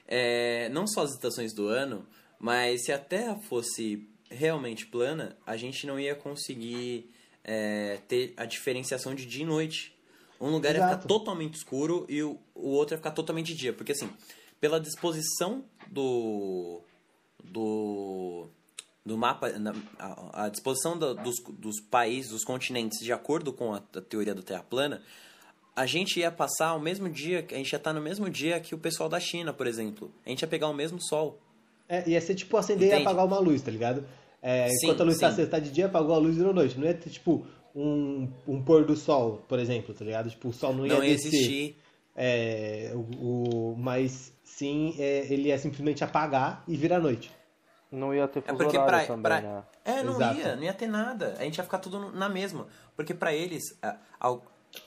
É, 0.06 0.68
não 0.70 0.86
só 0.86 1.02
as 1.02 1.12
estações 1.12 1.54
do 1.54 1.66
ano, 1.68 2.06
mas 2.38 2.84
se 2.84 2.92
a 2.92 2.98
Terra 2.98 3.36
fosse 3.36 4.08
realmente 4.30 4.86
plana, 4.86 5.36
a 5.46 5.56
gente 5.56 5.86
não 5.86 5.98
ia 5.98 6.14
conseguir 6.14 7.10
é, 7.44 7.98
ter 8.08 8.32
a 8.36 8.44
diferenciação 8.44 9.14
de 9.14 9.26
dia 9.26 9.42
e 9.42 9.46
noite. 9.46 9.94
Um 10.40 10.50
lugar 10.50 10.74
ia 10.74 10.78
Exato. 10.78 10.96
ficar 11.02 11.08
totalmente 11.08 11.54
escuro 11.54 12.04
e 12.08 12.22
o, 12.22 12.38
o 12.54 12.70
outro 12.70 12.94
ia 12.94 12.98
ficar 12.98 13.12
totalmente 13.12 13.48
de 13.48 13.54
dia. 13.54 13.72
Porque 13.72 13.92
assim, 13.92 14.10
pela 14.60 14.80
disposição 14.80 15.64
do. 15.86 16.80
do. 17.44 18.48
do 19.04 19.16
mapa. 19.16 19.50
na- 19.50 19.74
a, 19.98 20.46
a 20.46 20.48
disposição 20.48 20.98
dos, 20.98 21.36
dos 21.58 21.80
países, 21.80 22.30
dos 22.32 22.44
continentes, 22.44 22.98
de 23.00 23.12
acordo 23.12 23.52
com 23.52 23.72
a, 23.72 23.76
a 23.76 24.00
teoria 24.00 24.34
da 24.34 24.42
Terra 24.42 24.62
plana, 24.64 25.02
a 25.74 25.86
gente 25.86 26.20
ia 26.20 26.30
passar 26.30 26.74
o 26.74 26.80
mesmo 26.80 27.08
dia, 27.08 27.44
a 27.50 27.54
gente 27.54 27.72
ia 27.72 27.76
estar 27.76 27.92
no 27.92 28.00
mesmo 28.00 28.28
dia 28.28 28.60
que 28.60 28.74
o 28.74 28.78
pessoal 28.78 29.08
da 29.08 29.18
China, 29.20 29.52
por 29.52 29.66
exemplo. 29.66 30.12
A 30.24 30.28
gente 30.28 30.42
ia 30.42 30.48
pegar 30.48 30.68
o 30.68 30.74
mesmo 30.74 30.98
sol. 31.02 31.40
É, 31.88 32.08
ia 32.08 32.20
ser 32.20 32.34
tipo 32.34 32.56
acender 32.56 32.88
Entende? 32.88 33.02
e 33.02 33.06
apagar 33.06 33.26
uma 33.26 33.38
luz, 33.38 33.60
tá 33.62 33.70
ligado? 33.70 34.04
É, 34.40 34.68
Sim, 34.68 34.74
enquanto 34.86 35.00
a 35.02 35.04
luz 35.04 35.18
tá 35.18 35.28
sim. 35.28 35.34
acesa 35.34 35.50
tá 35.50 35.58
de 35.58 35.70
dia, 35.70 35.86
apagou 35.86 36.14
a 36.14 36.18
luz 36.18 36.34
e 36.34 36.38
virou 36.38 36.52
noite. 36.54 36.78
Não 36.78 36.86
ia 36.86 36.94
ter, 36.94 37.10
tipo, 37.10 37.46
um, 37.74 38.28
um 38.46 38.62
pôr 38.62 38.84
do 38.84 38.96
sol, 38.96 39.42
por 39.48 39.58
exemplo, 39.58 39.94
tá 39.94 40.04
ligado? 40.04 40.28
Tipo, 40.30 40.48
o 40.48 40.52
sol 40.52 40.74
não 40.74 40.86
ia 40.86 40.94
Não 40.94 41.04
ia 41.04 41.14
descer. 41.14 41.28
existir. 41.34 41.76
É, 42.14 42.92
o, 42.94 42.98
o- 43.72 43.76
mas 43.78 44.32
sim, 44.44 44.94
é, 44.98 45.26
ele 45.32 45.48
ia 45.48 45.58
simplesmente 45.58 46.02
apagar 46.04 46.62
e 46.68 46.76
virar 46.76 46.98
noite. 46.98 47.30
Não 47.90 48.14
ia 48.14 48.26
ter 48.26 48.40
É 48.40 48.42
fuso 48.42 48.56
porque 48.56 48.76
horário 48.78 49.06
pra, 49.06 49.06
também, 49.06 49.22
pra- 49.22 49.40
né? 49.40 49.62
É, 49.84 50.02
não 50.02 50.14
Exato. 50.16 50.38
ia, 50.40 50.56
não 50.56 50.62
ia 50.62 50.72
ter 50.74 50.86
nada. 50.86 51.34
A 51.38 51.44
gente 51.44 51.58
ia 51.58 51.64
ficar 51.64 51.78
tudo 51.78 52.10
na 52.12 52.28
mesma. 52.28 52.66
Porque 52.96 53.12
pra 53.14 53.34
eles. 53.34 53.62
a- 53.82 53.96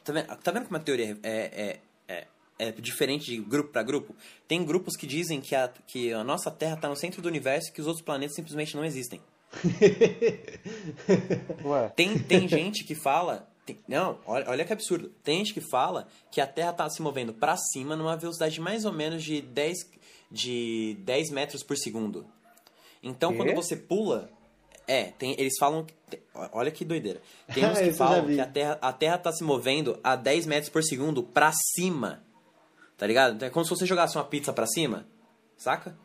tá, 0.04 0.13
vendo, 0.13 0.28
tá 0.38 0.52
vendo 0.52 0.65
como 0.65 0.78
a 0.78 0.80
teoria 0.80 1.17
é, 1.24 1.80
é, 2.08 2.08
é, 2.08 2.28
é 2.60 2.71
diferente 2.71 3.26
de 3.26 3.38
grupo 3.41 3.71
pra 3.71 3.84
grupo? 3.84 4.15
Tem 4.48 4.63
grupos 4.65 4.95
que 4.95 5.06
dizem 5.08 5.41
que 5.41 5.56
a, 5.56 5.67
que 5.88 6.12
a 6.13 6.24
nossa 6.24 6.50
Terra 6.52 6.78
tá 6.78 6.88
no 6.89 6.95
centro 6.95 7.21
do 7.21 7.28
universo 7.28 7.69
e 7.69 7.71
que 7.71 7.82
os 7.82 7.88
outros 7.88 8.04
planetas 8.04 8.36
simplesmente 8.36 8.76
não 8.76 8.86
existem. 8.86 9.21
Tem, 11.95 12.17
tem 12.19 12.48
gente 12.48 12.84
que 12.84 12.95
fala. 12.95 13.48
tem- 13.65 13.80
não, 13.88 14.19
olha, 14.26 14.50
olha 14.50 14.65
que 14.65 14.74
absurdo. 14.74 15.10
Tem 15.24 15.38
gente 15.39 15.54
que 15.54 15.62
fala 15.62 16.08
que 16.32 16.41
a 16.41 16.48
Terra 16.48 16.74
tá 16.74 16.89
se 16.89 17.02
movendo 17.02 17.34
pra 17.34 17.56
cima 17.58 17.95
numa 17.95 18.15
velocidade 18.17 18.56
de 18.56 18.62
mais 18.62 18.86
ou 18.86 18.91
menos 18.91 19.24
de 19.24 19.41
10, 19.41 19.78
de 20.32 20.98
10 21.02 21.30
metros 21.32 21.63
por 21.63 21.78
segundo. 21.78 22.26
Então 23.02 23.32
Quê? 23.32 23.38
quando 23.38 23.56
você 23.56 23.76
pula. 23.76 24.30
É, 24.88 25.06
tem, 25.17 25.36
eles 25.39 25.54
falam. 25.60 25.86
Olha 26.54 26.71
que 26.71 26.84
doideira. 26.86 27.21
Tem 27.54 27.65
uns 27.65 27.78
que 27.80 27.93
falam 27.93 28.26
que 28.26 28.39
a 28.39 28.45
terra, 28.45 28.78
a 28.82 28.93
terra 28.93 29.17
tá 29.17 29.32
se 29.32 29.43
movendo 29.43 30.00
a 30.04 30.15
10 30.15 30.45
metros 30.45 30.69
por 30.69 30.84
segundo 30.84 31.24
pra 31.24 31.52
cima. 31.76 32.24
Tá 32.98 33.06
ligado? 33.06 33.36
Então 33.36 33.48
é 33.48 33.52
como 33.52 33.65
se 33.65 33.69
você 33.71 33.86
jogasse 33.86 34.17
uma 34.17 34.24
pizza 34.24 34.54
pra 34.54 34.65
cima. 34.67 35.06
Saca? 35.58 35.95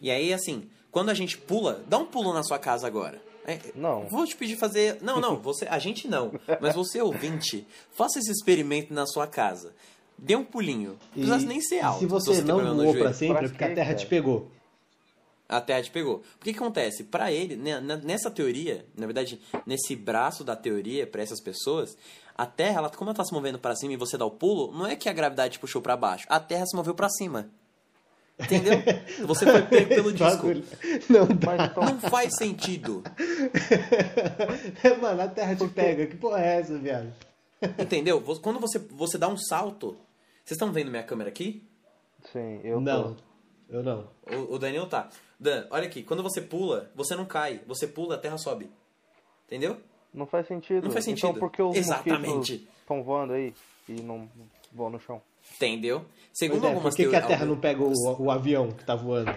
E 0.00 0.10
aí, 0.10 0.32
assim, 0.32 0.68
quando 0.90 1.10
a 1.10 1.14
gente 1.14 1.38
pula, 1.38 1.82
dá 1.86 1.98
um 1.98 2.06
pulo 2.06 2.32
na 2.32 2.42
sua 2.42 2.58
casa 2.58 2.86
agora. 2.86 3.20
É, 3.44 3.58
Não. 3.74 4.06
Vou 4.08 4.24
te 4.26 4.36
pedir 4.36 4.56
fazer. 4.56 4.98
Não, 5.02 5.20
não, 5.20 5.36
você, 5.36 5.66
a 5.66 5.78
gente 5.78 6.06
não. 6.06 6.32
Mas 6.60 6.74
você, 6.74 7.00
ouvinte, 7.02 7.66
faça 7.90 8.18
esse 8.18 8.30
experimento 8.30 8.94
na 8.94 9.06
sua 9.06 9.26
casa. 9.26 9.72
Dê 10.16 10.36
um 10.36 10.44
pulinho. 10.44 10.96
Não 11.16 11.26
precisa 11.26 11.46
nem 11.48 11.60
ser 11.60 11.80
alto. 11.80 11.98
se 12.00 12.06
você 12.06 12.36
tem 12.36 12.44
não 12.44 12.76
voou 12.76 12.92
pra 12.92 13.00
joelho. 13.12 13.14
sempre, 13.14 13.34
Pra 13.38 13.46
é 13.46 13.48
porque 13.48 13.64
a 13.64 13.74
Terra 13.74 13.86
cara? 13.86 13.96
te 13.98 14.06
pegou. 14.06 14.48
A 15.52 15.60
Terra 15.60 15.82
te 15.82 15.90
pegou. 15.90 16.16
O 16.16 16.44
que, 16.44 16.52
que 16.52 16.58
acontece? 16.58 17.04
Pra 17.04 17.30
ele, 17.30 17.56
né, 17.56 17.78
na- 17.80 17.96
nessa 17.96 18.30
teoria, 18.30 18.86
na 18.96 19.06
verdade, 19.06 19.40
nesse 19.66 19.94
braço 19.94 20.42
da 20.44 20.56
teoria, 20.56 21.06
pra 21.06 21.22
essas 21.22 21.40
pessoas, 21.40 21.96
a 22.36 22.46
Terra, 22.46 22.78
ela, 22.78 22.90
como 22.90 23.10
ela 23.10 23.16
tá 23.16 23.24
se 23.24 23.32
movendo 23.32 23.58
pra 23.58 23.76
cima 23.76 23.92
e 23.92 23.96
você 23.96 24.16
dá 24.16 24.24
o 24.24 24.30
pulo, 24.30 24.72
não 24.72 24.86
é 24.86 24.96
que 24.96 25.08
a 25.08 25.12
gravidade 25.12 25.54
te 25.54 25.58
puxou 25.58 25.82
pra 25.82 25.96
baixo. 25.96 26.26
A 26.28 26.40
Terra 26.40 26.64
se 26.66 26.74
moveu 26.76 26.94
pra 26.94 27.08
cima. 27.10 27.48
Entendeu? 28.40 28.72
Você 29.28 29.44
foi 29.44 29.62
pego 29.62 29.88
pelo 29.90 30.12
disco. 30.12 30.46
Não 31.08 31.26
Não 31.84 32.00
faz 32.10 32.34
sentido. 32.36 33.02
Mano, 35.00 35.20
a 35.22 35.28
Terra 35.28 35.54
te 35.54 35.68
pega. 35.68 36.06
Que 36.06 36.16
porra 36.16 36.40
é 36.40 36.58
essa, 36.60 36.76
viado? 36.78 37.12
Entendeu? 37.78 38.20
Quando 38.40 38.58
você, 38.58 38.78
você 38.78 39.18
dá 39.18 39.28
um 39.28 39.36
salto. 39.36 39.96
Vocês 40.44 40.52
estão 40.56 40.72
vendo 40.72 40.90
minha 40.90 41.02
câmera 41.02 41.28
aqui? 41.28 41.62
sim, 42.32 42.60
eu 42.64 42.80
Não, 42.80 43.14
tô. 43.14 43.22
Eu 43.72 43.82
não. 43.82 44.08
O, 44.30 44.54
o 44.54 44.58
Daniel 44.58 44.86
tá. 44.88 45.08
Dan, 45.40 45.66
olha 45.70 45.86
aqui. 45.86 46.02
Quando 46.04 46.22
você 46.22 46.40
pula, 46.40 46.90
você 46.94 47.16
não 47.16 47.24
cai. 47.26 47.60
Você 47.66 47.86
pula, 47.88 48.14
a 48.14 48.18
terra 48.18 48.38
sobe. 48.38 48.70
Entendeu? 49.46 49.78
Não 50.14 50.26
faz 50.26 50.46
sentido. 50.46 50.84
Não 50.84 50.90
faz 50.92 51.06
Então 51.08 51.30
sentido. 51.30 51.40
por 51.40 51.50
que 51.50 51.60
os 51.62 51.74
Exatamente. 51.76 52.68
estão 52.80 53.02
voando 53.02 53.32
aí 53.32 53.52
e 53.88 53.94
não 54.02 54.28
voam 54.72 54.90
no 54.90 55.00
chão? 55.00 55.20
Entendeu? 55.56 56.04
Segundo 56.32 56.64
é, 56.66 56.68
algumas 56.68 56.94
por 56.94 56.96
que, 57.02 57.08
que 57.10 57.16
a 57.16 57.20
Terra 57.26 57.40
algum- 57.42 57.54
não 57.54 57.60
pega 57.60 57.82
o, 57.82 58.22
o 58.22 58.30
avião 58.30 58.70
que 58.70 58.84
tá 58.84 58.94
voando? 58.94 59.34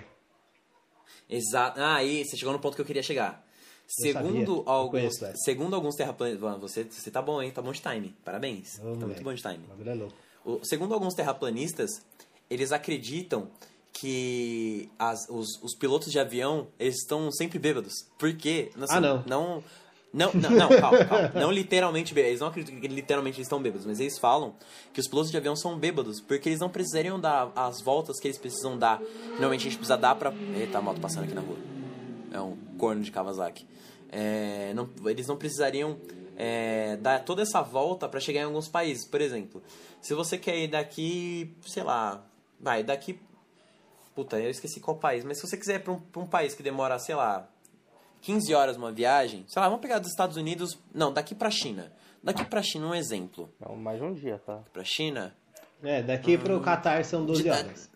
Exato. 1.30 1.80
Ah, 1.80 1.96
aí 1.96 2.24
você 2.24 2.38
chegou 2.38 2.54
no 2.54 2.60
ponto 2.60 2.76
que 2.76 2.82
eu 2.82 2.86
queria 2.86 3.02
chegar. 3.04 3.44
Eu 4.06 4.14
sabia. 4.14 4.30
Segundo 4.30 4.52
Eu 4.62 4.70
alguns, 4.70 4.92
conheço 5.20 5.44
segundo 5.44 5.76
alguns 5.76 5.96
terraplanistas, 5.96 6.60
você, 6.62 6.84
você 6.84 7.12
tá 7.12 7.22
bom, 7.22 7.42
hein? 7.42 7.52
Tá 7.52 7.62
bom 7.62 7.72
de 7.72 7.82
time. 7.82 8.16
Parabéns. 8.24 8.78
Ô, 8.80 8.82
tá 8.82 8.88
muito 8.90 9.02
moleque, 9.02 9.24
bom 9.24 9.34
de 9.34 9.42
time. 9.42 9.64
O 9.66 9.68
bagulho 9.70 9.90
é 9.90 9.94
louco. 9.94 10.14
O- 10.46 10.60
segundo 10.64 10.94
alguns 10.94 11.14
terraplanistas, 11.16 11.90
eles 12.50 12.72
acreditam 12.72 13.50
que 14.00 14.90
as- 15.00 15.28
os, 15.30 15.48
os 15.64 15.74
pilotos 15.74 16.12
de 16.12 16.20
avião 16.20 16.68
eles 16.78 16.96
estão 17.02 17.32
sempre 17.32 17.58
bêbados. 17.58 17.94
Por 18.20 18.34
quê? 18.36 18.70
Assim, 18.82 18.96
Ah, 18.98 19.00
não. 19.02 19.24
Não, 19.26 19.64
não, 20.14 20.32
não, 20.34 20.50
não, 20.52 20.70
calma, 20.70 21.06
calma. 21.06 21.32
Não 21.36 21.52
literalmente 21.52 22.14
bêbados. 22.14 22.30
Eles 22.32 22.40
não 22.42 22.48
acreditam 22.48 22.80
que 22.80 22.88
literalmente 22.88 23.38
eles 23.38 23.48
estão 23.48 23.62
bêbados, 23.62 23.86
mas 23.86 24.00
eles 24.00 24.18
falam 24.18 24.54
que 24.94 25.00
os 25.02 25.08
pilotos 25.08 25.30
de 25.32 25.36
avião 25.38 25.56
são 25.58 25.78
bêbados 25.78 26.22
porque 26.22 26.48
eles 26.50 26.60
não 26.60 26.70
precisariam 26.70 27.20
dar 27.20 27.52
as 27.56 27.82
voltas 27.82 28.20
que 28.20 28.28
eles 28.28 28.38
precisam 28.38 28.78
dar. 28.78 29.02
Normalmente 29.32 29.62
a 29.62 29.64
gente 29.70 29.78
precisa 29.78 29.98
dar 29.98 30.16
pra. 30.16 30.32
Eita, 30.58 30.78
a 30.78 30.82
moto 30.82 31.00
passando 31.02 31.24
aqui 31.26 31.34
na 31.34 31.42
rua. 31.42 31.58
É 32.32 32.40
um 32.40 32.56
corno 32.78 33.02
de 33.02 33.12
Kawasaki. 33.12 33.66
É, 34.12 34.74
não, 34.74 34.90
eles 35.06 35.28
não 35.28 35.36
precisariam 35.36 35.98
é, 36.38 36.96
dar 36.98 37.24
toda 37.26 37.42
essa 37.42 37.62
volta 37.62 38.08
para 38.08 38.20
chegar 38.22 38.42
em 38.42 38.46
alguns 38.46 38.68
países. 38.70 39.06
Por 39.06 39.20
exemplo, 39.20 39.62
se 40.02 40.14
você 40.14 40.38
quer 40.38 40.58
ir 40.58 40.68
daqui, 40.70 41.54
sei 41.66 41.84
lá, 41.84 42.24
vai, 42.60 42.84
daqui. 42.84 43.20
Puta, 44.16 44.40
eu 44.40 44.50
esqueci 44.50 44.80
qual 44.80 44.98
país, 44.98 45.24
mas 45.26 45.38
se 45.40 45.46
você 45.48 45.58
quiser 45.58 45.76
ir 45.76 45.80
pra 45.84 45.92
um, 45.94 46.00
pra 46.00 46.22
um 46.22 46.26
país 46.28 46.56
que 46.56 46.64
demora, 46.64 46.98
sei 46.98 47.14
lá, 47.16 47.50
15 48.22 48.54
horas 48.56 48.78
uma 48.78 48.92
viagem, 48.92 49.44
sei 49.48 49.62
lá, 49.62 49.68
vamos 49.68 49.82
pegar 49.82 50.00
dos 50.00 50.10
Estados 50.10 50.38
Unidos. 50.38 50.80
Não, 50.94 51.12
daqui 51.12 51.36
pra 51.36 51.52
China. 51.52 51.92
Daqui 52.24 52.44
pra 52.46 52.64
China, 52.64 52.88
um 52.88 52.96
exemplo. 52.96 53.54
Não, 53.60 53.76
mais 53.76 54.02
um 54.02 54.14
dia, 54.14 54.40
tá? 54.46 54.64
Pra 54.74 54.84
China. 54.84 55.36
É, 55.84 56.02
daqui 56.02 56.38
pro 56.38 56.60
Qatar 56.62 57.04
são 57.04 57.26
12 57.26 57.44
de- 57.44 57.50
horas. 57.50 57.90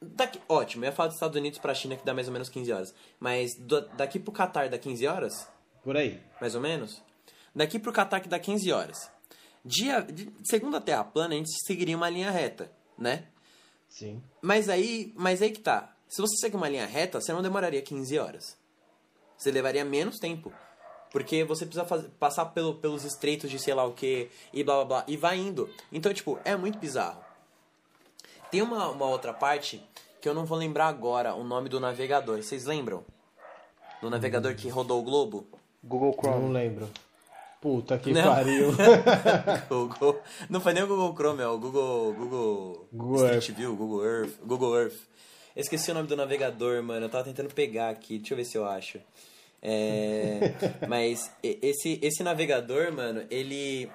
Daqui, 0.00 0.40
ótimo, 0.48 0.84
eu 0.84 0.88
ia 0.90 0.92
falar 0.92 1.08
dos 1.08 1.16
Estados 1.16 1.36
Unidos 1.36 1.58
pra 1.58 1.74
China 1.74 1.96
que 1.96 2.04
dá 2.04 2.14
mais 2.14 2.28
ou 2.28 2.32
menos 2.32 2.48
15 2.48 2.72
horas. 2.72 2.94
Mas 3.18 3.50
do- 3.58 3.86
daqui 3.96 4.18
pro 4.20 4.32
Qatar 4.32 4.70
dá 4.70 4.78
15 4.78 5.06
horas? 5.06 5.48
Por 5.82 5.96
aí. 5.96 6.20
mais 6.40 6.54
ou 6.54 6.60
menos. 6.60 7.02
Daqui 7.54 7.78
pro 7.78 7.92
Qatar 7.92 8.20
que 8.22 8.28
dá 8.28 8.38
15 8.38 8.70
horas. 8.72 9.10
Dia, 9.64 10.00
de, 10.00 10.30
segundo 10.44 10.76
a 10.76 10.80
Terra 10.80 11.02
plana, 11.02 11.34
a 11.34 11.36
gente 11.36 11.50
seguiria 11.66 11.96
uma 11.96 12.08
linha 12.08 12.30
reta, 12.30 12.70
né? 12.96 13.24
Sim. 13.88 14.22
Mas 14.42 14.68
aí, 14.68 15.12
mas 15.16 15.40
aí 15.42 15.50
que 15.50 15.60
tá. 15.60 15.94
Se 16.06 16.20
você 16.20 16.36
seguir 16.36 16.56
uma 16.56 16.68
linha 16.68 16.86
reta, 16.86 17.20
você 17.20 17.32
não 17.32 17.42
demoraria 17.42 17.82
15 17.82 18.18
horas. 18.18 18.56
Você 19.36 19.50
levaria 19.50 19.84
menos 19.84 20.18
tempo. 20.18 20.52
Porque 21.10 21.42
você 21.44 21.64
precisa 21.64 21.86
fazer- 21.86 22.08
passar 22.18 22.46
pelo, 22.46 22.74
pelos 22.76 23.04
estreitos 23.04 23.50
de 23.50 23.58
sei 23.58 23.72
lá 23.74 23.84
o 23.84 23.92
que, 23.94 24.30
e 24.52 24.62
blá 24.62 24.76
blá 24.76 24.84
blá, 24.84 25.04
e 25.08 25.16
vai 25.16 25.38
indo. 25.38 25.68
Então, 25.90 26.12
tipo, 26.12 26.38
é 26.44 26.54
muito 26.54 26.78
bizarro. 26.78 27.22
Tem 28.50 28.60
uma, 28.62 28.88
uma 28.88 29.06
outra 29.06 29.32
parte 29.32 29.82
que 30.20 30.28
eu 30.28 30.34
não 30.34 30.44
vou 30.44 30.58
lembrar 30.58 30.86
agora 30.88 31.34
o 31.34 31.44
nome 31.44 31.68
do 31.68 31.80
navegador. 31.80 32.42
Vocês 32.42 32.64
lembram? 32.66 33.04
Do 34.02 34.10
navegador 34.10 34.54
que 34.54 34.68
rodou 34.68 35.00
o 35.00 35.02
globo? 35.02 35.46
Google 35.82 36.14
Não 36.22 36.32
Chrome. 36.32 36.52
lembro. 36.52 36.88
Puta 37.60 37.98
que 37.98 38.12
Não. 38.12 38.22
pariu. 38.22 38.70
Google, 39.68 40.20
não 40.48 40.60
foi 40.60 40.72
nem 40.72 40.84
o 40.84 40.86
Google 40.86 41.14
Chrome, 41.14 41.42
é 41.42 41.46
o 41.46 41.58
Google, 41.58 42.14
Google, 42.14 42.88
Google 42.92 43.24
Street 43.24 43.56
View, 43.56 43.74
Google 43.74 44.04
Earth, 44.04 44.38
Google 44.44 44.78
Earth. 44.78 44.98
Eu 45.56 45.62
esqueci 45.62 45.90
o 45.90 45.94
nome 45.94 46.06
do 46.06 46.16
navegador, 46.16 46.80
mano. 46.84 47.06
Eu 47.06 47.10
tava 47.10 47.24
tentando 47.24 47.52
pegar 47.52 47.90
aqui, 47.90 48.18
deixa 48.18 48.34
eu 48.34 48.36
ver 48.36 48.44
se 48.44 48.56
eu 48.56 48.64
acho. 48.64 49.00
É, 49.60 50.54
mas 50.88 51.32
esse, 51.42 51.98
esse 52.00 52.22
navegador, 52.22 52.92
mano, 52.92 53.26
ele 53.28 53.90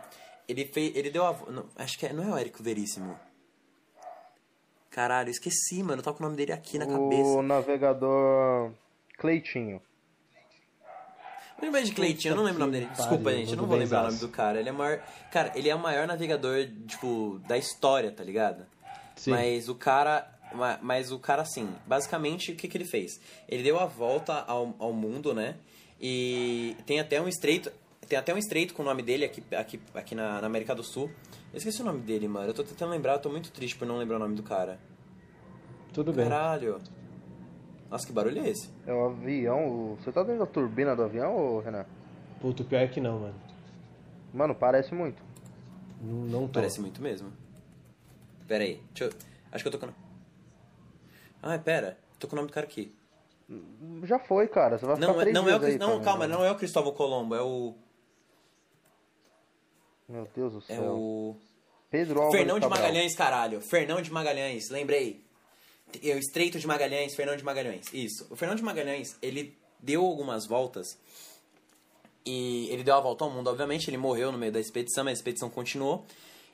ele 0.47 0.66
fez, 0.66 0.93
ele 0.95 1.09
deu 1.09 1.26
a, 1.26 1.34
não, 1.49 1.66
acho 1.78 1.97
que 1.97 2.05
é, 2.05 2.11
não 2.11 2.24
é 2.24 2.34
o 2.34 2.38
Érico 2.38 2.61
Veríssimo. 2.61 3.18
Caralho, 4.89 5.30
esqueci, 5.30 5.82
mano. 5.82 6.01
Eu 6.01 6.03
tava 6.03 6.18
com 6.18 6.24
o 6.24 6.28
nome 6.28 6.38
dele 6.38 6.51
aqui 6.51 6.78
na 6.78 6.86
cabeça. 6.86 7.30
O 7.30 7.41
navegador 7.41 8.72
Cleitinho. 9.18 9.82
Lembra 11.62 11.82
de 11.84 11.91
Cleitinho, 11.93 12.34
eu 12.34 12.36
não 12.36 12.43
lembro 12.43 12.58
o 12.64 12.66
nome 12.66 12.72
dele. 12.80 12.89
Desculpa, 12.95 13.32
gente, 13.32 13.51
eu 13.51 13.58
não 13.58 13.66
vou 13.66 13.78
lembrar 13.78 14.01
o 14.01 14.08
nome 14.08 14.20
do 14.20 14.28
cara. 14.28 14.60
Ele 14.60 14.70
é 14.70 14.72
o 14.72 14.76
maior. 14.76 14.99
Cara, 15.32 15.51
ele 15.56 15.70
é 15.70 15.76
o 15.76 15.80
maior 15.80 16.06
navegador, 16.08 16.68
tipo, 16.88 17.39
da 17.47 17.58
história, 17.58 18.12
tá 18.12 18.24
ligado? 18.24 18.66
Sim. 19.16 19.32
Mas 19.32 19.70
o 19.70 19.76
cara. 19.76 20.28
ma- 20.54 20.80
Mas 20.82 21.12
o 21.12 21.20
cara, 21.20 21.41
assim, 21.43 21.70
basicamente, 21.88 22.51
o 22.51 22.56
que, 22.56 22.68
que 22.68 22.78
ele 22.78 22.86
fez? 22.86 23.20
Ele 23.47 23.64
deu 23.64 23.80
a 23.80 23.86
volta 23.86 24.43
ao, 24.45 24.76
ao 24.78 24.91
mundo, 24.91 25.34
né? 25.34 25.56
E 26.01 26.76
tem 26.86 26.99
até 26.99 27.22
um 27.22 27.28
estreito. 27.30 27.72
Tem 28.10 28.20
até 28.20 28.34
um 28.34 28.38
estreito 28.38 28.74
com 28.74 28.82
o 28.82 28.86
nome 28.86 29.01
dele 29.01 29.24
aqui, 29.24 29.41
aqui, 29.56 29.80
aqui 29.93 30.14
na, 30.16 30.41
na 30.41 30.47
América 30.47 30.76
do 30.76 30.84
Sul. 30.84 31.10
Eu 31.54 31.58
esqueci 31.58 31.82
o 31.82 31.86
nome 31.86 32.01
dele, 32.01 32.28
mano. 32.28 32.47
Eu 32.49 32.54
tô 32.54 32.62
tentando 32.64 32.89
lembrar, 32.91 33.14
eu 33.14 33.20
tô 33.20 33.30
muito 33.30 33.49
triste 33.51 33.78
por 33.78 33.88
não 33.88 33.97
lembrar 33.97 34.18
o 34.18 34.20
nome 34.20 34.36
do 34.36 34.43
cara. 34.43 34.78
Tudo 35.93 36.12
bem. 36.12 36.28
Caralho. 36.28 36.80
Nossa, 37.93 38.07
que 38.07 38.11
barulho 38.11 38.43
é 38.43 38.49
esse? 38.49 38.71
É 38.87 38.91
o 38.91 39.05
avião. 39.05 39.95
Você 39.99 40.11
tá 40.11 40.23
dentro 40.23 40.39
da 40.39 40.47
turbina 40.47 40.95
do 40.95 41.03
avião, 41.03 41.37
ô 41.37 41.59
Renan? 41.59 41.85
Puto, 42.41 42.65
pior 42.65 42.79
é 42.81 42.87
que 42.87 42.99
não, 42.99 43.19
mano. 43.19 43.35
Mano, 44.33 44.55
parece 44.55 44.95
muito. 44.95 45.21
Não, 46.01 46.25
não 46.25 46.47
tô. 46.47 46.53
Parece 46.53 46.81
muito 46.81 46.99
mesmo. 47.03 47.31
Pera 48.47 48.63
aí, 48.63 48.81
deixa 48.95 49.13
eu... 49.15 49.19
Acho 49.51 49.63
que 49.63 49.67
eu 49.67 49.71
tô 49.71 49.77
com... 49.77 49.93
Ai, 51.43 51.59
pera. 51.59 51.95
Tô 52.17 52.27
com 52.27 52.33
o 52.33 52.37
nome 52.37 52.47
do 52.49 52.51
cara 52.53 52.65
aqui. 52.65 52.95
Já 54.05 54.17
foi, 54.17 54.47
cara. 54.47 54.79
Você 54.79 54.87
vai 54.87 54.95
ficar 54.95 55.07
Não, 55.07 55.13
é- 55.13 55.21
três 55.21 55.35
não 55.35 55.47
é 55.47 55.55
o... 55.55 55.63
aí, 55.63 55.77
Não, 55.77 56.01
calma, 56.01 56.25
não 56.27 56.43
é 56.43 56.49
o 56.49 56.55
Cristóvão 56.55 56.93
Colombo, 56.93 57.35
é 57.35 57.43
o... 57.43 57.75
Meu 60.09 60.27
Deus 60.35 60.53
do 60.53 60.59
É 60.67 60.77
céu. 60.77 60.95
o... 60.95 61.37
Pedro 61.91 62.21
Álvares 62.21 62.39
Fernão 62.39 62.55
de 62.59 62.61
Cabral. 62.67 62.81
Magalhães, 62.81 63.15
caralho. 63.15 63.61
Fernão 63.61 64.01
de 64.01 64.11
Magalhães, 64.11 64.71
lembrei. 64.71 65.22
O 66.01 66.17
Estreito 66.17 66.59
de 66.59 66.67
Magalhães, 66.67 67.15
Fernão 67.15 67.35
de 67.35 67.43
Magalhães. 67.43 67.85
Isso. 67.93 68.27
O 68.29 68.35
Fernão 68.35 68.55
de 68.55 68.63
Magalhães, 68.63 69.15
ele 69.21 69.55
deu 69.79 70.05
algumas 70.05 70.47
voltas. 70.47 70.97
E 72.25 72.67
ele 72.69 72.83
deu 72.83 72.95
a 72.95 72.99
volta 72.99 73.23
ao 73.25 73.31
mundo, 73.31 73.49
obviamente. 73.49 73.89
Ele 73.89 73.97
morreu 73.97 74.31
no 74.31 74.37
meio 74.37 74.51
da 74.51 74.59
expedição, 74.59 75.03
mas 75.03 75.11
a 75.11 75.19
expedição 75.19 75.49
continuou. 75.49 76.05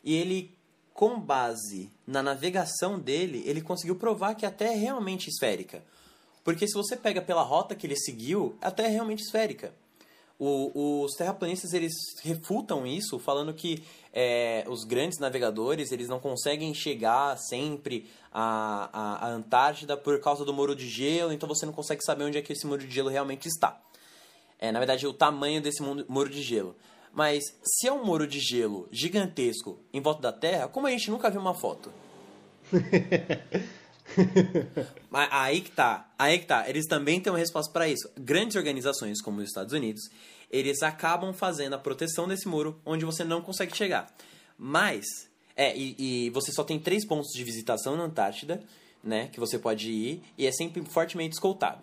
E 0.03 0.15
ele, 0.15 0.51
com 0.93 1.19
base 1.19 1.89
na 2.05 2.23
navegação 2.23 2.99
dele, 2.99 3.43
ele 3.45 3.61
conseguiu 3.61 3.95
provar 3.95 4.35
que 4.35 4.45
a 4.45 4.51
Terra 4.51 4.73
é 4.73 4.77
realmente 4.77 5.29
esférica. 5.29 5.83
Porque 6.43 6.67
se 6.67 6.73
você 6.73 6.95
pega 6.95 7.21
pela 7.21 7.43
rota 7.43 7.75
que 7.75 7.85
ele 7.85 7.95
seguiu, 7.95 8.57
a 8.61 8.71
Terra 8.71 8.89
é 8.89 8.91
realmente 8.91 9.23
esférica. 9.23 9.73
O- 10.39 11.03
os 11.03 11.15
terraplanistas 11.15 11.73
eles 11.73 11.91
refutam 12.23 12.87
isso, 12.87 13.19
falando 13.19 13.53
que 13.53 13.83
é, 14.13 14.63
os 14.69 14.85
grandes 14.85 15.19
navegadores 15.19 15.91
eles 15.91 16.07
não 16.07 16.17
conseguem 16.19 16.73
chegar 16.73 17.37
sempre 17.37 18.09
à, 18.31 18.89
à, 18.93 19.25
à 19.27 19.29
Antártida 19.31 19.97
por 19.97 20.17
causa 20.21 20.45
do 20.45 20.53
muro 20.53 20.73
de 20.75 20.87
gelo, 20.87 21.33
então 21.33 21.47
você 21.49 21.65
não 21.65 21.73
consegue 21.73 22.01
saber 22.03 22.23
onde 22.23 22.37
é 22.37 22.41
que 22.41 22.53
esse 22.53 22.65
muro 22.65 22.81
de 22.87 22.89
gelo 22.89 23.09
realmente 23.09 23.47
está. 23.49 23.77
É, 24.57 24.71
na 24.71 24.79
verdade, 24.79 25.05
o 25.05 25.13
tamanho 25.13 25.61
desse 25.61 25.81
mu- 25.81 26.05
muro 26.07 26.29
de 26.29 26.41
gelo. 26.41 26.73
Mas 27.13 27.43
se 27.63 27.87
é 27.87 27.91
um 27.91 28.05
muro 28.05 28.25
de 28.27 28.39
gelo 28.39 28.87
gigantesco 28.91 29.79
em 29.91 29.99
volta 29.99 30.21
da 30.21 30.31
Terra, 30.31 30.67
como 30.69 30.87
a 30.87 30.91
gente 30.91 31.11
nunca 31.11 31.29
viu 31.29 31.41
uma 31.41 31.53
foto? 31.53 31.91
Mas 35.09 35.29
aí 35.31 35.61
que 35.61 35.71
tá, 35.71 36.11
aí 36.17 36.39
que 36.39 36.45
tá. 36.45 36.69
Eles 36.69 36.85
também 36.87 37.19
têm 37.19 37.31
uma 37.31 37.39
resposta 37.39 37.71
para 37.71 37.87
isso. 37.87 38.09
Grandes 38.17 38.55
organizações 38.55 39.21
como 39.21 39.39
os 39.39 39.47
Estados 39.47 39.73
Unidos, 39.73 40.01
eles 40.51 40.81
acabam 40.81 41.33
fazendo 41.33 41.73
a 41.73 41.77
proteção 41.77 42.27
desse 42.27 42.47
muro 42.47 42.79
onde 42.85 43.05
você 43.05 43.23
não 43.23 43.41
consegue 43.41 43.75
chegar. 43.75 44.13
Mas, 44.57 45.05
é, 45.55 45.75
e, 45.75 45.95
e 45.97 46.29
você 46.31 46.51
só 46.51 46.63
tem 46.63 46.79
três 46.79 47.05
pontos 47.05 47.31
de 47.33 47.43
visitação 47.43 47.95
na 47.95 48.03
Antártida, 48.03 48.61
né, 49.03 49.29
que 49.31 49.39
você 49.39 49.57
pode 49.57 49.89
ir, 49.89 50.21
e 50.37 50.45
é 50.45 50.51
sempre 50.51 50.83
fortemente 50.83 51.33
escoltado. 51.33 51.81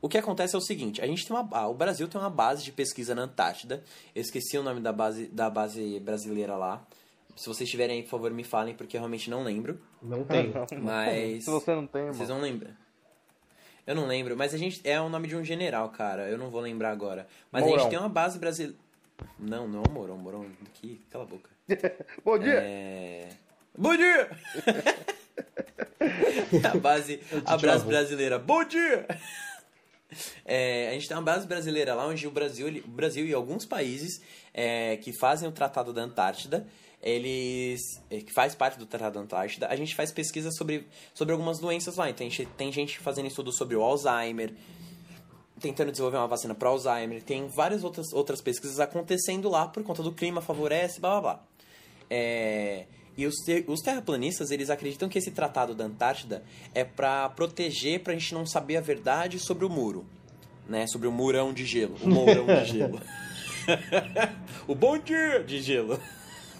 O 0.00 0.08
que 0.08 0.18
acontece 0.18 0.54
é 0.54 0.58
o 0.58 0.60
seguinte, 0.60 1.00
a 1.00 1.06
gente 1.06 1.26
tem 1.26 1.34
uma, 1.34 1.66
o 1.66 1.72
Brasil 1.72 2.06
tem 2.06 2.20
uma 2.20 2.28
base 2.28 2.62
de 2.62 2.70
pesquisa 2.70 3.14
na 3.14 3.22
Antártida. 3.22 3.82
Eu 4.14 4.20
esqueci 4.20 4.58
o 4.58 4.62
nome 4.62 4.78
da 4.78 4.92
base, 4.92 5.26
da 5.28 5.48
base 5.48 5.98
brasileira 5.98 6.56
lá. 6.56 6.86
Se 7.36 7.48
vocês 7.48 7.68
tiverem 7.68 7.96
aí, 7.96 8.02
por 8.02 8.10
favor, 8.10 8.30
me 8.30 8.44
falem, 8.44 8.74
porque 8.74 8.96
eu 8.96 9.00
realmente 9.00 9.28
não 9.28 9.42
lembro. 9.42 9.80
Não 10.02 10.24
tem. 10.24 10.52
Mas. 10.80 11.44
Se 11.44 11.50
você 11.50 11.74
não 11.74 11.86
tem, 11.86 12.02
irmão. 12.02 12.14
Vocês 12.14 12.28
vão 12.28 12.40
lembrar. 12.40 12.76
Eu 13.86 13.94
não 13.94 14.06
lembro, 14.06 14.34
mas 14.34 14.54
a 14.54 14.56
gente. 14.56 14.80
É 14.82 14.98
o 14.98 15.10
nome 15.10 15.28
de 15.28 15.36
um 15.36 15.44
general, 15.44 15.90
cara. 15.90 16.26
Eu 16.26 16.38
não 16.38 16.48
vou 16.48 16.62
lembrar 16.62 16.90
agora. 16.90 17.26
Mas 17.52 17.64
a 17.64 17.68
gente 17.68 17.90
tem 17.90 17.98
uma 17.98 18.08
base 18.08 18.38
brasileira. 18.38 18.78
Não, 19.38 19.68
não 19.68 19.82
é 19.82 19.86
o 19.86 19.90
Mourão. 19.92 20.16
Mourão 20.16 20.46
aqui. 20.66 21.02
Cala 21.10 21.24
a 21.24 21.26
boca. 21.26 21.50
Bom 22.24 22.38
dia! 22.38 22.60
É. 22.64 23.28
Bom 23.76 23.94
dia! 23.94 24.30
a 26.72 26.76
base, 26.78 27.20
a 27.44 27.56
base 27.58 27.84
brasileira. 27.84 28.38
Bom 28.38 28.64
dia! 28.64 29.06
É, 30.44 30.88
a 30.90 30.92
gente 30.92 31.08
tem 31.08 31.16
uma 31.16 31.22
base 31.22 31.46
brasileira 31.46 31.94
lá 31.94 32.06
onde 32.06 32.26
o 32.26 32.30
Brasil, 32.30 32.68
ele- 32.68 32.80
o 32.86 32.88
Brasil 32.88 33.26
e 33.26 33.34
alguns 33.34 33.64
países 33.66 34.22
é, 34.52 34.96
que 34.98 35.12
fazem 35.12 35.48
o 35.48 35.52
Tratado 35.52 35.92
da 35.92 36.02
Antártida, 36.02 36.66
eles 37.04 38.02
é, 38.10 38.20
que 38.20 38.32
faz 38.32 38.54
parte 38.54 38.78
do 38.78 38.86
Tratado 38.86 39.16
da 39.16 39.20
Antártida, 39.20 39.68
a 39.68 39.76
gente 39.76 39.94
faz 39.94 40.10
pesquisa 40.10 40.50
sobre, 40.50 40.86
sobre 41.12 41.34
algumas 41.34 41.58
doenças 41.58 41.96
lá. 41.96 42.08
Então 42.08 42.26
a 42.26 42.30
gente 42.30 42.46
tem 42.56 42.72
gente 42.72 42.98
fazendo 42.98 43.26
estudo 43.28 43.52
sobre 43.52 43.76
o 43.76 43.82
Alzheimer, 43.82 44.54
tentando 45.60 45.90
desenvolver 45.90 46.16
uma 46.16 46.26
vacina 46.26 46.54
para 46.54 46.70
Alzheimer. 46.70 47.22
Tem 47.22 47.46
várias 47.46 47.84
outras, 47.84 48.10
outras 48.14 48.40
pesquisas 48.40 48.80
acontecendo 48.80 49.50
lá 49.50 49.68
por 49.68 49.82
conta 49.82 50.02
do 50.02 50.10
clima 50.12 50.40
favorece, 50.40 50.98
blá 50.98 51.20
blá 51.20 51.20
blá. 51.20 51.44
É, 52.08 52.86
e 53.18 53.26
os, 53.26 53.34
ter- 53.44 53.66
os 53.68 53.80
terraplanistas, 53.80 54.50
eles 54.50 54.70
acreditam 54.70 55.06
que 55.06 55.18
esse 55.18 55.30
tratado 55.30 55.74
da 55.74 55.84
Antártida 55.84 56.42
é 56.74 56.84
para 56.84 57.28
proteger, 57.28 58.00
pra 58.00 58.14
gente 58.14 58.32
não 58.32 58.46
saber 58.46 58.78
a 58.78 58.80
verdade 58.80 59.38
sobre 59.38 59.66
o 59.66 59.68
muro. 59.68 60.06
Né? 60.66 60.86
Sobre 60.86 61.06
o 61.06 61.12
murão 61.12 61.52
de 61.52 61.66
gelo. 61.66 61.96
O 62.02 62.08
mourão 62.08 62.46
de 62.46 62.64
gelo. 62.64 62.98
o 64.66 64.74
bom 64.74 64.98
dia 64.98 65.44
de 65.44 65.60
gelo. 65.60 66.00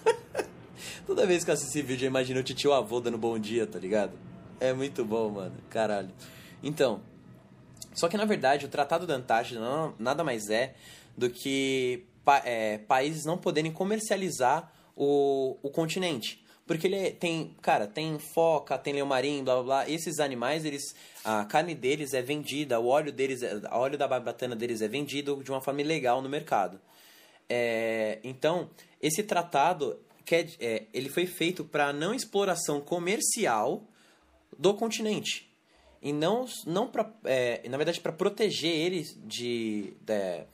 Toda 1.05 1.25
vez 1.25 1.43
que 1.43 1.49
eu 1.49 1.53
assisto 1.53 1.71
esse 1.77 1.81
vídeo, 1.85 2.05
eu 2.05 2.09
imagino 2.09 2.39
o 2.39 2.43
tio 2.43 2.73
avô 2.73 2.99
dando 2.99 3.17
bom 3.17 3.37
dia, 3.37 3.67
tá 3.67 3.77
ligado? 3.79 4.13
É 4.59 4.73
muito 4.73 5.03
bom, 5.05 5.29
mano. 5.29 5.55
Caralho. 5.69 6.09
Então, 6.63 7.01
só 7.93 8.07
que 8.07 8.17
na 8.17 8.25
verdade 8.25 8.65
o 8.65 8.69
Tratado 8.69 9.05
da 9.05 9.15
Antártida 9.15 9.59
não- 9.59 9.93
nada 9.99 10.23
mais 10.23 10.49
é 10.49 10.73
do 11.17 11.29
que 11.29 12.05
pa- 12.23 12.41
é, 12.45 12.77
países 12.79 13.25
não 13.25 13.37
poderem 13.37 13.71
comercializar 13.71 14.71
o, 14.95 15.57
o 15.61 15.69
continente. 15.69 16.43
Porque 16.65 16.87
ele 16.87 16.95
é- 16.95 17.11
tem, 17.11 17.55
cara, 17.61 17.85
tem 17.85 18.17
foca, 18.17 18.75
tem 18.77 18.93
leão 18.93 19.05
marinho, 19.05 19.43
blá 19.43 19.53
blá 19.55 19.63
blá. 19.63 19.89
Esses 19.89 20.19
animais, 20.19 20.65
eles. 20.65 20.95
A 21.23 21.45
carne 21.45 21.75
deles 21.75 22.13
é 22.15 22.21
vendida, 22.23 22.79
o 22.79 22.87
óleo 22.87 23.11
deles, 23.11 23.43
é- 23.43 23.55
o 23.55 23.77
óleo 23.77 23.97
da 23.99 24.07
barbatana 24.07 24.55
deles 24.55 24.81
é 24.81 24.87
vendido 24.87 25.43
de 25.43 25.51
uma 25.51 25.61
forma 25.61 25.81
ilegal 25.81 26.21
no 26.23 26.29
mercado. 26.29 26.79
É, 27.49 28.19
então, 28.23 28.69
esse 29.01 29.23
tratado 29.23 29.99
quer, 30.25 30.49
é, 30.59 30.83
ele 30.93 31.09
foi 31.09 31.25
feito 31.25 31.63
para 31.63 31.93
não 31.93 32.13
exploração 32.13 32.81
comercial 32.81 33.83
do 34.57 34.73
continente. 34.73 35.49
E 36.01 36.11
não, 36.13 36.45
não 36.65 36.87
pra, 36.87 37.11
é, 37.23 37.67
na 37.67 37.77
verdade, 37.77 37.99
para 37.99 38.11
proteger 38.11 38.71
eles 38.71 39.17
de, 39.25 39.93
da- 40.01 40.45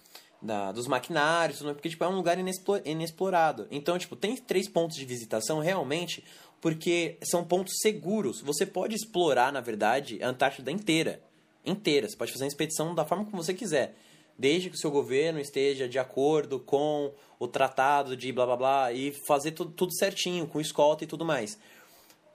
da- 0.41 0.71
dos 0.71 0.87
maquinários, 0.87 1.61
porque 1.61 1.89
tipo, 1.89 2.03
é 2.03 2.07
um 2.07 2.15
lugar 2.15 2.39
inexplo- 2.39 2.81
inexplorado. 2.85 3.67
Então, 3.69 3.97
tipo, 3.97 4.15
tem 4.15 4.35
três 4.37 4.67
pontos 4.69 4.95
de 4.97 5.05
visitação 5.05 5.59
realmente, 5.59 6.23
porque 6.61 7.17
são 7.23 7.43
pontos 7.43 7.73
seguros. 7.81 8.41
Você 8.41 8.65
pode 8.65 8.95
explorar, 8.95 9.51
na 9.51 9.61
verdade, 9.61 10.21
a 10.23 10.29
Antártida 10.29 10.71
inteira. 10.71 11.21
Inteira. 11.65 12.07
Você 12.09 12.15
pode 12.15 12.31
fazer 12.31 12.45
uma 12.45 12.49
expedição 12.49 12.95
da 12.95 13.05
forma 13.05 13.25
como 13.25 13.43
você 13.43 13.53
quiser. 13.53 13.95
Desde 14.41 14.71
que 14.71 14.75
o 14.75 14.79
seu 14.79 14.89
governo 14.89 15.39
esteja 15.39 15.87
de 15.87 15.99
acordo 15.99 16.59
com 16.59 17.13
o 17.37 17.47
tratado 17.47 18.17
de 18.17 18.31
blá 18.31 18.43
blá 18.47 18.57
blá 18.57 18.91
e 18.91 19.11
fazer 19.27 19.51
tudo, 19.51 19.71
tudo 19.71 19.95
certinho, 19.95 20.47
com 20.47 20.59
escolta 20.59 21.03
e 21.03 21.07
tudo 21.07 21.23
mais. 21.23 21.59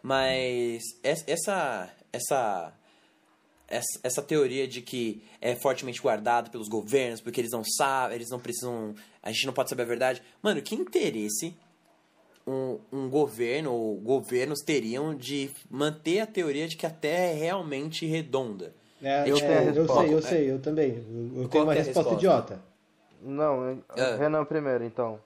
Mas 0.01 0.85
es- 1.03 1.25
essa 1.27 1.91
essa 2.13 2.73
essa, 3.69 3.99
essa 4.05 4.23
teoria 4.23 4.69
de 4.69 4.81
que 4.81 5.21
é 5.41 5.57
fortemente 5.57 6.01
guardado 6.01 6.49
pelos 6.53 6.69
governos, 6.69 7.21
porque 7.21 7.41
eles 7.41 7.51
não 7.51 7.65
sabem, 7.65 8.15
eles 8.15 8.31
não 8.31 8.39
precisam. 8.39 8.95
A 9.21 9.33
gente 9.33 9.47
não 9.47 9.53
pode 9.53 9.69
saber 9.69 9.83
a 9.83 9.87
verdade. 9.87 10.23
Mano, 10.41 10.63
que 10.63 10.77
interesse 10.77 11.57
um, 12.47 12.79
um 12.93 13.11
governo 13.11 13.73
ou 13.73 13.97
governos 13.97 14.61
teriam 14.61 15.13
de 15.13 15.51
manter 15.69 16.21
a 16.21 16.27
teoria 16.27 16.69
de 16.69 16.77
que 16.77 16.87
a 16.87 16.91
Terra 16.91 17.25
é 17.25 17.35
realmente 17.35 18.07
redonda? 18.07 18.73
É, 19.03 19.23
Eu 19.31 19.37
é, 19.37 19.69
eu 19.69 19.87
sei, 19.89 20.15
eu 20.15 20.23
sei, 20.23 20.51
eu 20.51 20.59
também. 20.59 21.05
Eu, 21.35 21.43
eu 21.43 21.49
tenho 21.49 21.65
uma 21.65 21.73
que 21.75 21.79
é 21.81 21.83
resposta, 21.83 22.11
resposta? 22.11 22.15
idiota. 22.15 22.61
Não, 23.23 23.71
eu- 23.71 23.85
Ah. 23.91 24.17
Renan 24.17 24.45
primeiro, 24.45 24.85
então. 24.85 25.21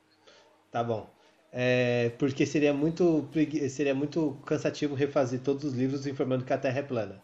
Tá 0.70 0.82
bom. 0.82 1.08
É, 1.52 2.10
porque 2.18 2.46
seria 2.46 2.72
muito, 2.72 3.28
seria 3.68 3.94
muito 3.94 4.36
cansativo 4.46 4.94
refazer 4.94 5.40
todos 5.40 5.64
os 5.64 5.74
livros 5.74 6.06
informando 6.06 6.44
que 6.44 6.52
a 6.52 6.58
Terra 6.58 6.78
é 6.78 6.82
plana. 6.82 7.20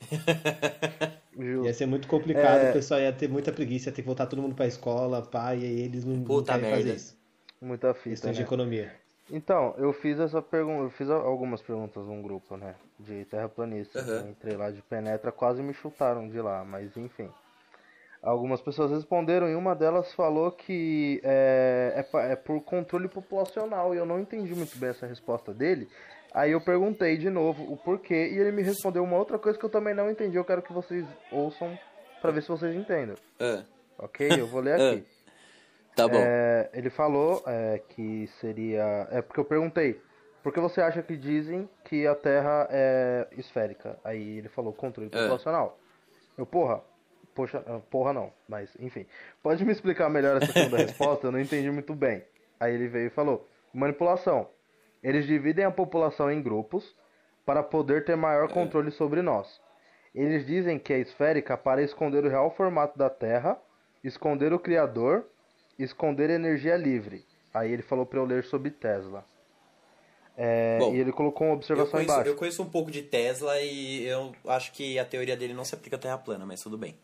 Ia 1.64 1.72
ser 1.74 1.86
muito 1.86 2.06
complicado, 2.08 2.60
É. 2.64 2.70
o 2.70 2.72
pessoal 2.72 3.00
ia 3.00 3.12
ter 3.12 3.28
muita 3.28 3.52
preguiça, 3.52 3.88
ia 3.88 3.94
ter 3.94 4.02
que 4.02 4.06
voltar 4.06 4.26
todo 4.26 4.42
mundo 4.42 4.54
pra 4.54 4.66
escola, 4.66 5.22
pá, 5.22 5.54
e 5.54 5.64
aí 5.64 5.80
eles 5.82 6.04
não, 6.04 6.16
não 6.16 6.24
Puta 6.24 6.52
querem 6.54 6.70
fazer 6.70 6.82
merda. 6.84 6.96
isso. 6.96 7.16
Muita 7.60 7.94
fita, 7.94 8.10
Questão 8.10 8.32
de 8.32 8.38
né? 8.40 8.44
economia. 8.44 8.92
Então, 9.30 9.74
eu 9.78 9.92
fiz 9.92 10.18
essa 10.18 10.42
pergunta, 10.42 10.84
eu 10.84 10.90
fiz 10.90 11.08
algumas 11.08 11.62
perguntas 11.62 12.04
num 12.06 12.20
grupo, 12.20 12.56
né? 12.56 12.74
De 12.98 13.24
terraplanistas. 13.26 14.08
Aham. 14.08 14.20
Eu 14.24 14.30
Entrei 14.30 14.56
lá 14.56 14.70
de 14.70 14.82
penetra, 14.82 15.30
quase 15.30 15.62
me 15.62 15.72
chutaram 15.72 16.28
de 16.28 16.40
lá, 16.40 16.64
mas 16.64 16.96
enfim. 16.96 17.30
Algumas 18.22 18.60
pessoas 18.60 18.90
responderam 18.90 19.48
e 19.48 19.54
uma 19.54 19.74
delas 19.74 20.12
falou 20.12 20.52
que 20.52 21.20
é, 21.24 22.04
é, 22.12 22.32
é 22.32 22.36
por 22.36 22.60
controle 22.62 23.08
populacional 23.08 23.94
e 23.94 23.98
eu 23.98 24.04
não 24.04 24.20
entendi 24.20 24.54
muito 24.54 24.76
bem 24.76 24.90
essa 24.90 25.06
resposta 25.06 25.54
dele. 25.54 25.88
Aí 26.32 26.52
eu 26.52 26.60
perguntei 26.60 27.16
de 27.16 27.30
novo 27.30 27.72
o 27.72 27.76
porquê 27.76 28.28
e 28.28 28.38
ele 28.38 28.52
me 28.52 28.62
respondeu 28.62 29.02
uma 29.02 29.16
outra 29.16 29.38
coisa 29.38 29.58
que 29.58 29.64
eu 29.64 29.70
também 29.70 29.94
não 29.94 30.10
entendi. 30.10 30.36
Eu 30.36 30.44
quero 30.44 30.60
que 30.62 30.72
vocês 30.72 31.06
ouçam 31.32 31.78
pra 32.20 32.30
ver 32.30 32.42
se 32.42 32.48
vocês 32.48 32.74
entendem. 32.76 33.16
Ah, 33.40 33.62
Ok? 33.98 34.28
Eu 34.38 34.46
vou 34.46 34.60
ler 34.60 34.74
aqui. 34.80 35.04
tá 35.96 36.08
bom. 36.08 36.18
É, 36.18 36.70
ele 36.72 36.90
falou 36.90 37.42
é, 37.46 37.80
que 37.90 38.26
seria. 38.40 39.08
É 39.10 39.22
porque 39.22 39.40
eu 39.40 39.44
perguntei. 39.44 40.00
Por 40.42 40.52
que 40.54 40.60
você 40.60 40.80
acha 40.80 41.02
que 41.02 41.16
dizem 41.16 41.68
que 41.84 42.06
a 42.06 42.14
Terra 42.14 42.66
é 42.70 43.28
esférica? 43.32 43.98
Aí 44.02 44.38
ele 44.38 44.48
falou 44.48 44.72
controle 44.72 45.10
É. 45.12 45.18
populacional. 45.18 45.78
Eu, 46.36 46.46
porra. 46.46 46.82
Poxa, 47.34 47.62
ah, 47.66 47.78
porra 47.90 48.12
não, 48.12 48.32
mas 48.48 48.74
enfim. 48.80 49.06
Pode 49.42 49.64
me 49.64 49.70
explicar 49.70 50.08
melhor 50.10 50.42
essa 50.42 50.52
segunda 50.52 50.78
resposta? 50.82 51.26
Eu 51.26 51.32
não 51.32 51.38
entendi 51.40 51.70
muito 51.70 51.94
bem. 51.94 52.24
Aí 52.58 52.74
ele 52.74 52.88
veio 52.88 53.06
e 53.06 53.10
falou: 53.10 53.46
manipulação. 53.72 54.48
Eles 55.02 55.26
dividem 55.26 55.64
a 55.64 55.70
população 55.70 56.30
em 56.30 56.42
grupos 56.42 56.94
para 57.46 57.62
poder 57.62 58.04
ter 58.04 58.16
maior 58.16 58.48
controle 58.52 58.90
sobre 58.90 59.22
nós. 59.22 59.60
Eles 60.14 60.44
dizem 60.46 60.78
que 60.78 60.92
é 60.92 60.98
esférica 60.98 61.56
para 61.56 61.82
esconder 61.82 62.24
o 62.24 62.28
real 62.28 62.50
formato 62.50 62.98
da 62.98 63.08
Terra, 63.08 63.56
esconder 64.02 64.52
o 64.52 64.58
Criador, 64.58 65.24
esconder 65.82 66.30
energia 66.30 66.76
livre. 66.76 67.24
Aí 67.52 67.72
ele 67.72 67.82
falou 67.82 68.06
para 68.06 68.18
eu 68.18 68.24
ler 68.24 68.44
sobre 68.44 68.70
Tesla. 68.70 69.24
É, 70.36 70.78
Bom, 70.78 70.94
e 70.94 70.98
ele 70.98 71.12
colocou 71.12 71.46
uma 71.46 71.52
Eu 71.52 71.56
observação 71.56 71.92
conheço, 71.92 72.12
embaixo. 72.12 72.30
eu 72.30 72.36
conheço 72.36 72.62
um 72.62 72.70
pouco 72.70 72.90
de 72.90 73.02
Tesla 73.02 73.60
e 73.60 74.06
eu 74.06 74.32
acho 74.46 74.72
que 74.72 74.98
a 74.98 75.04
teoria 75.04 75.36
dele 75.36 75.52
não 75.52 75.64
se 75.64 75.74
aplica 75.74 75.96
à 75.96 75.98
Terra 75.98 76.16
plana, 76.18 76.46
mas 76.46 76.62
tudo 76.62 76.78
bem. 76.78 76.96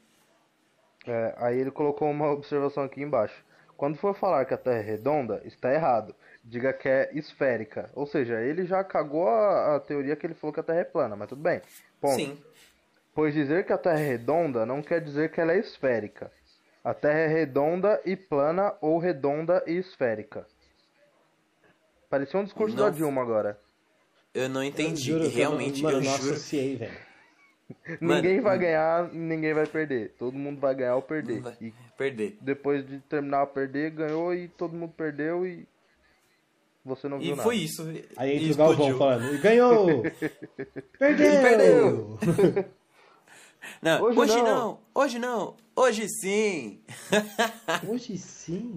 É, 1.06 1.34
aí 1.36 1.58
ele 1.58 1.70
colocou 1.70 2.10
uma 2.10 2.30
observação 2.30 2.84
aqui 2.84 3.02
embaixo. 3.02 3.44
Quando 3.76 3.98
for 3.98 4.14
falar 4.14 4.44
que 4.46 4.54
a 4.54 4.58
Terra 4.58 4.78
é 4.78 4.82
redonda, 4.82 5.42
está 5.44 5.72
errado. 5.72 6.14
Diga 6.42 6.72
que 6.72 6.88
é 6.88 7.10
esférica. 7.12 7.90
Ou 7.94 8.06
seja, 8.06 8.40
ele 8.40 8.64
já 8.64 8.82
cagou 8.82 9.28
a, 9.28 9.76
a 9.76 9.80
teoria 9.80 10.16
que 10.16 10.26
ele 10.26 10.34
falou 10.34 10.54
que 10.54 10.60
a 10.60 10.62
Terra 10.62 10.80
é 10.80 10.84
plana, 10.84 11.14
mas 11.14 11.28
tudo 11.28 11.42
bem. 11.42 11.60
Ponto. 12.00 12.14
Sim. 12.14 12.38
Pois 13.14 13.34
dizer 13.34 13.66
que 13.66 13.72
a 13.72 13.78
Terra 13.78 14.00
é 14.00 14.06
redonda 14.06 14.64
não 14.64 14.82
quer 14.82 15.00
dizer 15.00 15.30
que 15.30 15.40
ela 15.40 15.52
é 15.52 15.58
esférica. 15.58 16.30
A 16.86 16.94
Terra 16.94 17.18
é 17.18 17.26
redonda 17.26 18.00
e 18.04 18.14
plana 18.14 18.72
ou 18.80 18.96
redonda 18.98 19.60
e 19.66 19.72
esférica. 19.72 20.46
Parecia 22.08 22.38
um 22.38 22.44
discurso 22.44 22.76
da 22.76 22.84
Não. 22.84 22.92
Dilma 22.92 23.22
agora. 23.22 23.58
Eu 24.32 24.48
não 24.48 24.62
entendi. 24.62 25.10
Eu 25.10 25.18
juro 25.18 25.28
que 25.30 25.36
Realmente, 25.36 25.82
eu, 25.82 25.90
não- 25.90 25.98
eu 25.98 26.04
mano, 26.04 26.10
não 26.12 26.18
juro. 26.22 26.34
associei, 26.34 26.76
velho. 26.76 26.96
Mano, 28.00 28.14
ninguém 28.22 28.40
vai 28.40 28.56
hum. 28.56 28.60
ganhar, 28.60 29.12
ninguém 29.12 29.52
vai 29.52 29.66
perder. 29.66 30.14
Todo 30.16 30.38
mundo 30.38 30.60
vai 30.60 30.76
ganhar 30.76 30.94
ou 30.94 31.02
perder. 31.02 31.40
Vai 31.40 31.56
E 31.60 31.74
perder. 31.98 32.38
depois 32.40 32.86
de 32.86 33.00
terminar 33.00 33.42
a 33.42 33.46
perder, 33.48 33.90
ganhou 33.90 34.32
e 34.32 34.46
todo 34.46 34.76
mundo 34.76 34.92
perdeu 34.96 35.44
e 35.44 35.66
você 36.84 37.08
não 37.08 37.18
viu 37.18 37.26
E 37.26 37.30
nada. 37.30 37.42
foi 37.42 37.56
isso. 37.56 37.82
Aí 38.16 38.38
E 38.38 38.44
entra 38.44 38.54
o 38.54 38.56
Galvão 38.76 38.96
falando, 38.96 39.34
e 39.34 39.38
ganhou! 39.38 40.02
Perdeu! 41.00 41.42
perdeu! 41.42 42.18
Não, 43.82 44.02
Hoje 44.02 44.18
hoje, 44.20 44.36
não. 44.36 44.44
não. 44.44 44.78
hoje 44.94 45.18
não, 45.18 45.54
hoje 45.74 46.08
sim. 46.08 46.80
Hoje 47.88 48.16
sim. 48.18 48.76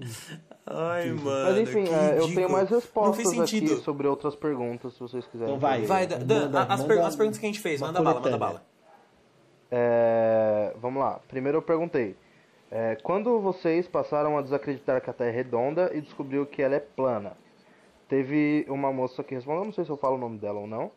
Ai, 0.66 1.10
mano. 1.10 1.46
Mas 1.50 1.58
enfim, 1.58 1.84
que 1.84 1.90
é, 1.94 2.18
eu 2.18 2.32
tenho 2.34 2.50
mais 2.50 2.68
respostas 2.70 3.38
aqui 3.40 3.66
sobre 3.76 4.06
outras 4.06 4.36
perguntas, 4.36 4.92
se 4.94 5.00
vocês 5.00 5.26
quiserem. 5.26 5.54
Então 5.54 5.60
vai. 5.60 5.82
Vai, 5.84 6.06
Dan, 6.06 6.18
Manda- 6.44 6.62
as, 6.64 6.80
manda 6.80 6.84
per- 6.94 7.04
as 7.04 7.16
perguntas 7.16 7.38
que 7.40 7.46
a 7.46 7.48
gente 7.48 7.60
fez, 7.60 7.80
manda 7.80 8.00
bala, 8.02 8.20
manda 8.20 8.38
bala. 8.38 8.62
É, 9.70 10.74
vamos 10.80 11.00
lá. 11.00 11.20
Primeiro 11.28 11.58
eu 11.58 11.62
perguntei. 11.62 12.16
é, 12.70 12.96
quando 13.02 13.40
vocês 13.40 13.88
passaram 13.88 14.36
a 14.38 14.42
desacreditar 14.42 15.00
que 15.00 15.10
a 15.10 15.12
Terra 15.12 15.30
é 15.30 15.32
redonda 15.32 15.90
e 15.94 16.00
descobriu 16.00 16.46
que 16.46 16.62
ela 16.62 16.74
é 16.76 16.80
plana? 16.80 17.32
Teve 18.08 18.64
uma 18.68 18.92
moça 18.92 19.22
que 19.22 19.34
respondeu, 19.34 19.64
não 19.64 19.72
sei 19.72 19.84
se 19.84 19.90
eu 19.90 19.96
falo 19.96 20.16
o 20.16 20.18
nome 20.18 20.38
dela 20.38 20.58
ou 20.60 20.66
não. 20.66 20.90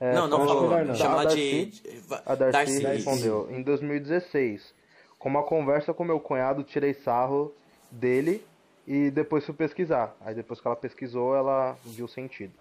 É, 0.00 0.12
não, 0.14 0.26
não 0.26 0.44
nome. 0.44 0.84
não. 0.84 0.94
Chama 0.94 1.10
a 1.10 1.20
ela 1.20 1.24
Darcy, 1.24 1.66
de. 1.66 2.02
A 2.26 2.34
Darcy, 2.34 2.82
Darcy. 2.82 2.86
respondeu 2.86 3.48
em 3.50 3.62
2016. 3.62 4.74
Com 5.18 5.28
uma 5.28 5.42
conversa 5.42 5.94
com 5.94 6.04
meu 6.04 6.20
cunhado, 6.20 6.62
tirei 6.62 6.92
sarro 6.92 7.52
dele 7.90 8.44
e 8.86 9.10
depois 9.10 9.44
fui 9.44 9.54
pesquisar. 9.54 10.14
Aí 10.20 10.34
depois 10.34 10.60
que 10.60 10.66
ela 10.66 10.76
pesquisou, 10.76 11.34
ela 11.34 11.76
viu 11.84 12.06
sentido. 12.06 12.52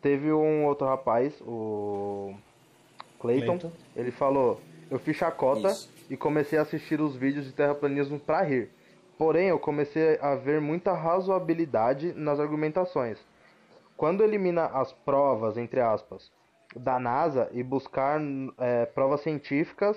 Teve 0.00 0.32
um 0.32 0.64
outro 0.64 0.86
rapaz, 0.86 1.32
o 1.42 2.34
Clayton, 3.18 3.58
Clayton. 3.58 3.72
ele 3.96 4.10
falou: 4.10 4.60
Eu 4.90 4.98
fiz 4.98 5.16
chacota 5.16 5.68
Isso. 5.68 5.90
e 6.10 6.16
comecei 6.16 6.58
a 6.58 6.62
assistir 6.62 7.00
os 7.00 7.16
vídeos 7.16 7.46
de 7.46 7.52
terraplanismo 7.52 8.18
pra 8.18 8.42
rir. 8.42 8.70
Porém, 9.16 9.48
eu 9.48 9.58
comecei 9.58 10.18
a 10.20 10.34
ver 10.34 10.60
muita 10.60 10.92
razoabilidade 10.92 12.12
nas 12.14 12.40
argumentações. 12.40 13.18
Quando 13.96 14.24
elimina 14.24 14.66
as 14.66 14.92
provas, 14.92 15.56
entre 15.56 15.80
aspas, 15.80 16.30
da 16.74 16.98
NASA 16.98 17.48
e 17.52 17.62
buscar 17.62 18.20
é, 18.58 18.86
provas 18.86 19.20
científicas 19.20 19.96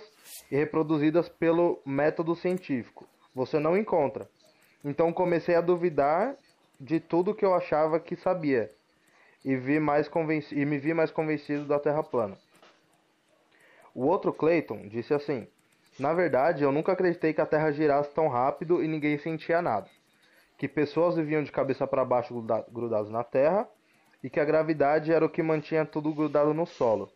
e 0.52 0.56
reproduzidas 0.56 1.30
pelo 1.30 1.82
método 1.86 2.36
científico, 2.36 3.08
você 3.34 3.60
não 3.60 3.78
encontra. 3.78 4.30
Então 4.84 5.12
comecei 5.12 5.56
a 5.56 5.62
duvidar 5.62 6.36
de 6.80 7.00
tudo 7.00 7.34
que 7.34 7.46
eu 7.46 7.54
achava 7.54 8.00
que 8.00 8.16
sabia 8.16 8.72
e, 9.44 9.56
vi 9.56 9.80
mais 9.80 10.10
e 10.52 10.66
me 10.66 10.78
vi 10.78 10.94
mais 10.94 11.12
convencido 11.12 11.66
da 11.66 11.80
Terra 11.80 12.04
plana. 12.04 12.38
O 13.94 14.06
outro 14.06 14.32
Clayton 14.32 14.88
disse 14.88 15.14
assim: 15.14 15.48
Na 15.98 16.14
verdade, 16.14 16.64
eu 16.64 16.72
nunca 16.72 16.92
acreditei 16.92 17.34
que 17.34 17.42
a 17.42 17.46
Terra 17.46 17.72
girasse 17.72 18.14
tão 18.14 18.28
rápido 18.28 18.84
e 18.84 18.88
ninguém 18.88 19.18
sentia 19.18 19.62
nada. 19.62 19.90
Que 20.58 20.68
pessoas 20.68 21.16
viviam 21.16 21.44
de 21.44 21.52
cabeça 21.52 21.88
para 21.88 22.06
baixo 22.06 22.34
gruda- 22.34 22.66
grudados 22.72 23.10
na 23.10 23.24
Terra 23.24 23.68
e 24.24 24.30
que 24.30 24.40
a 24.40 24.46
gravidade 24.46 25.12
era 25.12 25.26
o 25.26 25.30
que 25.30 25.44
mantinha 25.44 25.86
tudo 25.86 26.14
grudado 26.14 26.54
no 26.54 26.66
solo. 26.66 27.10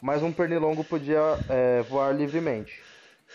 Mas 0.00 0.22
um 0.22 0.32
pernilongo 0.32 0.84
podia 0.84 1.20
é, 1.48 1.82
voar 1.82 2.12
livremente. 2.12 2.82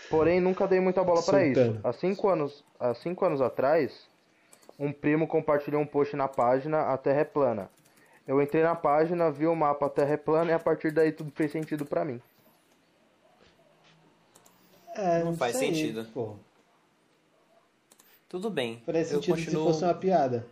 Porém, 0.08 0.40
nunca 0.40 0.66
dei 0.66 0.80
muita 0.80 1.04
bola 1.04 1.22
para 1.22 1.46
isso. 1.46 1.80
Há 1.84 1.92
cinco, 1.92 2.28
anos, 2.28 2.64
há 2.78 2.94
cinco 2.94 3.24
anos 3.24 3.40
atrás, 3.40 4.06
um 4.78 4.92
primo 4.92 5.26
compartilhou 5.26 5.80
um 5.82 5.86
post 5.86 6.16
na 6.16 6.28
página 6.28 6.92
A 6.92 6.96
Terra 6.96 7.20
é 7.20 7.24
Plana. 7.24 7.70
Eu 8.26 8.40
entrei 8.40 8.62
na 8.62 8.74
página, 8.74 9.30
vi 9.30 9.46
o 9.46 9.54
mapa 9.54 9.90
Terra 9.90 10.14
é 10.14 10.16
plana 10.16 10.52
e 10.52 10.54
a 10.54 10.58
partir 10.58 10.92
daí 10.92 11.10
tudo 11.10 11.32
fez 11.32 11.50
sentido 11.50 11.84
pra 11.84 12.04
mim. 12.04 12.20
É, 14.94 15.24
Não 15.24 15.36
faz 15.36 15.56
sei, 15.56 15.68
sentido. 15.68 16.06
Pô. 16.12 16.36
Tudo 18.28 18.48
bem. 18.48 18.80
Parece 18.86 19.12
eu 19.12 19.22
sentido 19.22 19.36
continuo... 19.36 19.66
se 19.66 19.72
fosse 19.72 19.84
uma 19.84 19.94
piada. 19.94 20.46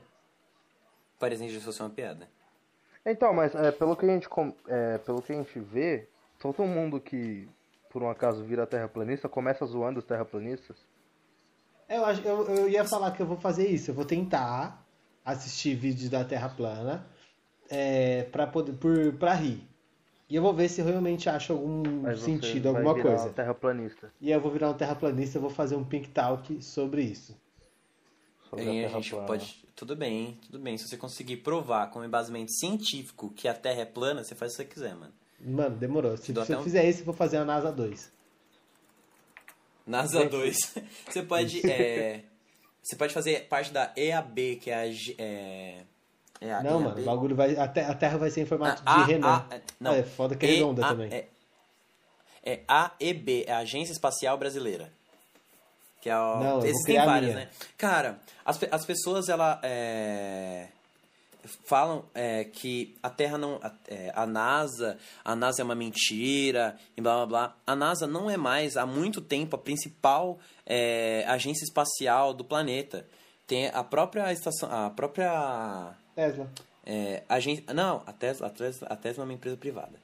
Parece 1.18 1.46
que 1.46 1.60
fosse 1.60 1.80
uma 1.80 1.90
piada. 1.90 2.28
Então, 3.04 3.32
mas 3.32 3.54
é, 3.54 3.72
pelo, 3.72 3.96
que 3.96 4.04
a 4.04 4.08
gente, 4.08 4.28
é, 4.68 4.98
pelo 4.98 5.22
que 5.22 5.32
a 5.32 5.36
gente 5.36 5.58
vê, 5.58 6.06
todo 6.38 6.62
mundo 6.64 7.00
que 7.00 7.48
por 7.90 8.02
um 8.02 8.10
acaso 8.10 8.44
vira 8.44 8.66
terraplanista 8.66 9.28
começa 9.28 9.64
zoando 9.66 9.98
os 9.98 10.04
terraplanistas. 10.04 10.76
Eu, 11.88 12.04
acho- 12.04 12.22
eu, 12.22 12.44
eu 12.48 12.68
ia 12.68 12.84
falar 12.84 13.10
que 13.12 13.20
eu 13.22 13.26
vou 13.26 13.36
fazer 13.36 13.66
isso. 13.68 13.90
Eu 13.90 13.94
vou 13.94 14.04
tentar 14.04 14.86
assistir 15.24 15.74
vídeos 15.74 16.08
da 16.08 16.24
Terra 16.24 16.48
plana 16.48 17.04
é, 17.68 18.24
pra, 18.24 18.46
poder, 18.46 18.72
por, 18.74 19.12
pra 19.14 19.34
rir. 19.34 19.66
E 20.28 20.36
eu 20.36 20.42
vou 20.42 20.54
ver 20.54 20.68
se 20.68 20.80
eu 20.80 20.86
realmente 20.86 21.28
acho 21.28 21.52
algum 21.52 22.06
sentido, 22.16 22.68
alguma 22.68 22.94
coisa. 23.02 23.26
um 23.30 23.32
terraplanista. 23.32 24.12
E 24.20 24.30
eu 24.30 24.40
vou 24.40 24.52
virar 24.52 24.70
um 24.70 24.74
terraplanista 24.74 25.38
e 25.38 25.40
vou 25.40 25.50
fazer 25.50 25.74
um 25.74 25.84
pink 25.84 26.08
talk 26.10 26.62
sobre 26.62 27.02
isso. 27.02 27.36
Sobre 28.50 28.64
Aí 28.68 28.68
a 28.68 28.72
a 28.72 28.88
Terra 28.88 29.00
gente 29.00 29.10
plana. 29.10 29.26
pode. 29.26 29.64
Tudo 29.76 29.96
bem, 29.96 30.38
tudo 30.42 30.58
bem. 30.58 30.76
Se 30.76 30.86
você 30.88 30.96
conseguir 30.96 31.38
provar 31.38 31.88
com 31.90 32.04
embasamento 32.04 32.52
científico 32.52 33.30
que 33.30 33.48
a 33.48 33.54
Terra 33.54 33.80
é 33.82 33.84
plana, 33.86 34.22
você 34.22 34.34
faz 34.34 34.52
o 34.52 34.56
que 34.56 34.62
você 34.62 34.68
quiser, 34.68 34.94
mano. 34.94 35.12
Mano, 35.40 35.76
demorou. 35.76 36.16
Se, 36.18 36.34
se 36.34 36.52
eu 36.52 36.58
um- 36.58 36.62
fizer 36.62 36.86
isso, 36.88 37.00
eu 37.00 37.04
vou 37.06 37.14
fazer 37.14 37.38
a 37.38 37.44
NASA 37.44 37.72
2. 37.72 38.12
NASA 39.86 40.24
2. 40.28 40.74
Você 41.08 41.22
pode. 41.22 41.64
é, 41.68 42.22
você 42.82 42.96
pode 42.96 43.12
fazer 43.12 43.46
parte 43.48 43.72
da 43.72 43.92
EAB, 43.96 44.56
que 44.60 44.70
é 44.70 44.74
a. 44.74 44.86
É, 45.18 45.82
é 46.40 46.52
a 46.52 46.62
Não, 46.62 46.72
EAB? 46.80 46.84
mano, 46.84 47.00
o 47.00 47.04
bagulho 47.04 47.34
vai. 47.36 47.56
A, 47.56 47.66
te- 47.66 47.80
a 47.80 47.94
Terra 47.94 48.18
vai 48.18 48.30
ser 48.30 48.42
em 48.42 48.46
formato 48.46 48.82
Ah, 48.86 49.02
de 49.02 49.12
Renan. 49.12 49.46
ah, 49.50 49.60
não. 49.80 49.92
É 49.94 50.02
foda 50.02 50.36
que 50.36 50.46
é 50.46 50.48
redonda 50.50 50.84
a- 50.84 50.88
também. 50.90 51.10
É, 51.12 51.28
é 52.44 52.60
AEB, 52.68 53.44
é 53.46 53.52
a 53.52 53.58
Agência 53.58 53.92
Espacial 53.92 54.36
Brasileira. 54.38 54.92
Que 56.00 56.08
é 56.10 56.16
o... 56.18 56.40
Não, 56.40 56.64
Existem 56.64 56.96
várias, 56.96 57.32
minha. 57.34 57.44
né? 57.46 57.50
Cara, 57.76 58.18
as, 58.44 58.58
as 58.70 58.84
pessoas, 58.86 59.28
ela... 59.28 59.60
é, 59.62 60.68
Falam 61.64 62.04
é, 62.14 62.44
que 62.44 62.94
a 63.02 63.08
Terra 63.08 63.38
não. 63.38 63.58
A, 63.62 63.72
é, 63.88 64.12
a 64.14 64.26
NASA. 64.26 64.98
A 65.24 65.34
NASA 65.34 65.62
é 65.62 65.64
uma 65.64 65.74
mentira 65.74 66.76
e 66.96 67.00
blá 67.00 67.14
blá 67.16 67.26
blá. 67.26 67.56
A 67.66 67.74
NASA 67.74 68.06
não 68.06 68.28
é 68.30 68.36
mais, 68.36 68.76
há 68.76 68.84
muito 68.84 69.22
tempo, 69.22 69.56
a 69.56 69.58
principal 69.58 70.38
é, 70.66 71.24
agência 71.26 71.64
espacial 71.64 72.34
do 72.34 72.44
planeta. 72.44 73.06
Tem 73.46 73.68
a 73.68 73.82
própria 73.82 74.30
estação. 74.32 74.70
A 74.70 74.90
própria. 74.90 75.94
Tesla. 76.14 76.46
É, 76.84 77.22
agência. 77.26 77.64
Não, 77.72 78.02
a 78.06 78.12
Tesla, 78.12 78.46
a, 78.48 78.50
Tesla, 78.50 78.88
a 78.90 78.96
Tesla 78.96 79.24
é 79.24 79.26
uma 79.26 79.32
empresa 79.32 79.56
privada. 79.56 79.94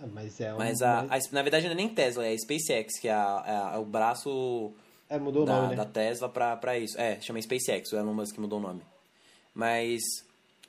Ah, 0.00 0.06
mas 0.12 0.40
é 0.40 0.54
um. 0.54 0.58
Mas 0.58 0.80
a, 0.80 1.00
a- 1.00 1.18
na 1.32 1.42
verdade 1.42 1.64
não 1.66 1.72
é 1.72 1.76
nem 1.76 1.88
Tesla, 1.88 2.24
é 2.24 2.32
a 2.32 2.38
SpaceX, 2.38 3.00
que 3.00 3.08
é, 3.08 3.12
a- 3.12 3.72
é 3.74 3.78
o 3.78 3.84
braço 3.84 4.72
É, 5.12 5.18
mudou 5.18 5.42
o 5.42 5.46
da, 5.46 5.56
nome, 5.56 5.68
né? 5.68 5.76
da 5.76 5.84
Tesla 5.84 6.26
pra, 6.26 6.56
pra 6.56 6.78
isso. 6.78 6.98
É, 6.98 7.20
chama 7.20 7.40
SpaceX, 7.40 7.92
o 7.92 7.96
Elon 7.96 8.14
Musk 8.14 8.38
mudou 8.38 8.58
o 8.58 8.62
nome. 8.62 8.80
Mas 9.54 10.00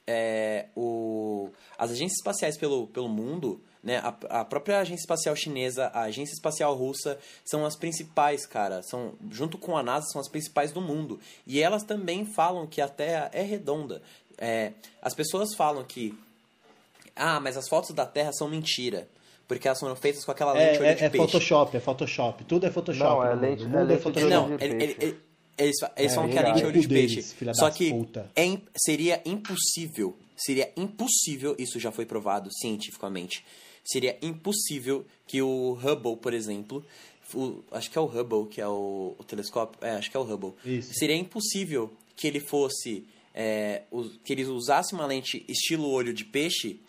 é, 0.06 0.66
o, 0.76 1.50
as 1.78 1.92
agências 1.92 2.18
espaciais 2.18 2.58
pelo, 2.58 2.88
pelo 2.88 3.08
mundo, 3.08 3.62
né, 3.82 4.00
a, 4.00 4.42
a 4.42 4.46
própria 4.46 4.80
agência 4.80 5.04
espacial 5.04 5.34
chinesa, 5.34 5.86
a 5.94 6.02
agência 6.02 6.34
espacial 6.34 6.76
russa, 6.76 7.18
são 7.46 7.66
as 7.66 7.78
principais, 7.78 8.46
cara. 8.46 8.84
São, 8.84 9.14
junto 9.32 9.58
com 9.58 9.78
a 9.78 9.84
NASA, 9.84 10.08
são 10.12 10.20
as 10.20 10.28
principais 10.28 10.74
do 10.74 10.82
mundo. 10.82 11.22
E 11.48 11.62
elas 11.62 11.84
também 11.84 12.26
falam 12.26 12.68
que 12.68 12.82
a 12.82 12.90
Terra 12.90 13.30
é 13.32 13.44
redonda. 13.44 14.02
É, 14.38 14.74
as 15.02 15.14
pessoas 15.14 15.56
falam 15.56 15.86
que 15.86 16.14
ah, 17.16 17.40
mas 17.40 17.56
as 17.56 17.70
fotos 17.70 17.92
da 17.92 18.06
Terra 18.06 18.34
são 18.34 18.50
mentira. 18.50 19.08
Porque 19.48 19.68
elas 19.68 19.80
foram 19.80 19.96
feitas 19.96 20.24
com 20.24 20.32
aquela 20.32 20.54
lente 20.54 20.78
olho 20.80 20.86
É, 20.88 20.94
de 20.96 21.04
é, 21.04 21.06
é 21.06 21.10
peixe. 21.10 21.26
Photoshop, 21.26 21.78
é 21.78 21.80
Photoshop. 21.80 22.44
Tudo 22.46 22.66
é 22.66 22.72
Photoshop. 22.72 23.04
Não, 23.10 23.24
é 23.24 23.30
mundo. 23.36 23.42
lente- 23.42 23.64
O 23.64 23.66
é 23.66 23.68
mundo 23.68 23.78
é 23.78 23.84
lente 23.84 23.98
de 23.98 24.04
Photoshop. 24.04 24.34
olho 24.34 24.50
Não, 24.50 24.54
ele, 24.60 24.84
ele- 24.84 24.98
ele- 25.00 25.18
eles, 25.58 25.76
eles 25.98 26.12
É, 26.12 26.16
falam 26.16 26.30
que 26.30 26.38
é 26.38 26.42
a 26.42 26.44
lente 26.54 26.66
olho 26.66 26.82
de 26.82 26.88
peixe. 26.88 27.16
deles, 27.16 27.34
filha 27.34 27.54
Só 27.54 27.70
que 27.70 27.90
puta. 27.92 28.32
é 28.36 28.58
seria 28.78 29.22
impossível, 29.26 30.16
seria 30.36 30.72
impossível, 30.78 31.56
isso 31.60 31.80
já 31.80 31.92
foi 31.92 32.06
provado 32.06 32.50
cientificamente, 32.52 33.46
seria 33.84 34.18
impossível 34.22 35.06
que 35.28 35.42
o 35.42 35.74
Hubble, 35.84 36.16
por 36.18 36.34
exemplo, 36.34 36.84
o- 37.36 37.62
acho 37.72 37.92
que 37.92 37.98
é 37.98 38.02
o 38.02 38.06
Hubble, 38.06 38.48
que 38.50 38.62
é 38.62 38.68
o, 38.68 39.16
o 39.20 39.24
telescópio, 39.26 39.78
é, 39.86 39.92
acho 39.92 40.10
que 40.10 40.18
é 40.18 40.20
o 40.20 40.24
Hubble, 40.24 40.54
Isso. 40.66 40.94
seria 40.94 41.16
impossível 41.16 41.92
que 42.16 42.28
ele 42.28 42.40
fosse, 42.40 43.06
é, 43.36 43.84
o- 43.92 44.04
que 44.24 44.32
ele 44.34 44.46
usasse 44.46 44.94
uma 44.94 45.06
lente 45.06 45.44
estilo 45.48 45.88
olho 45.90 46.14
de 46.14 46.24
peixe, 46.26 46.80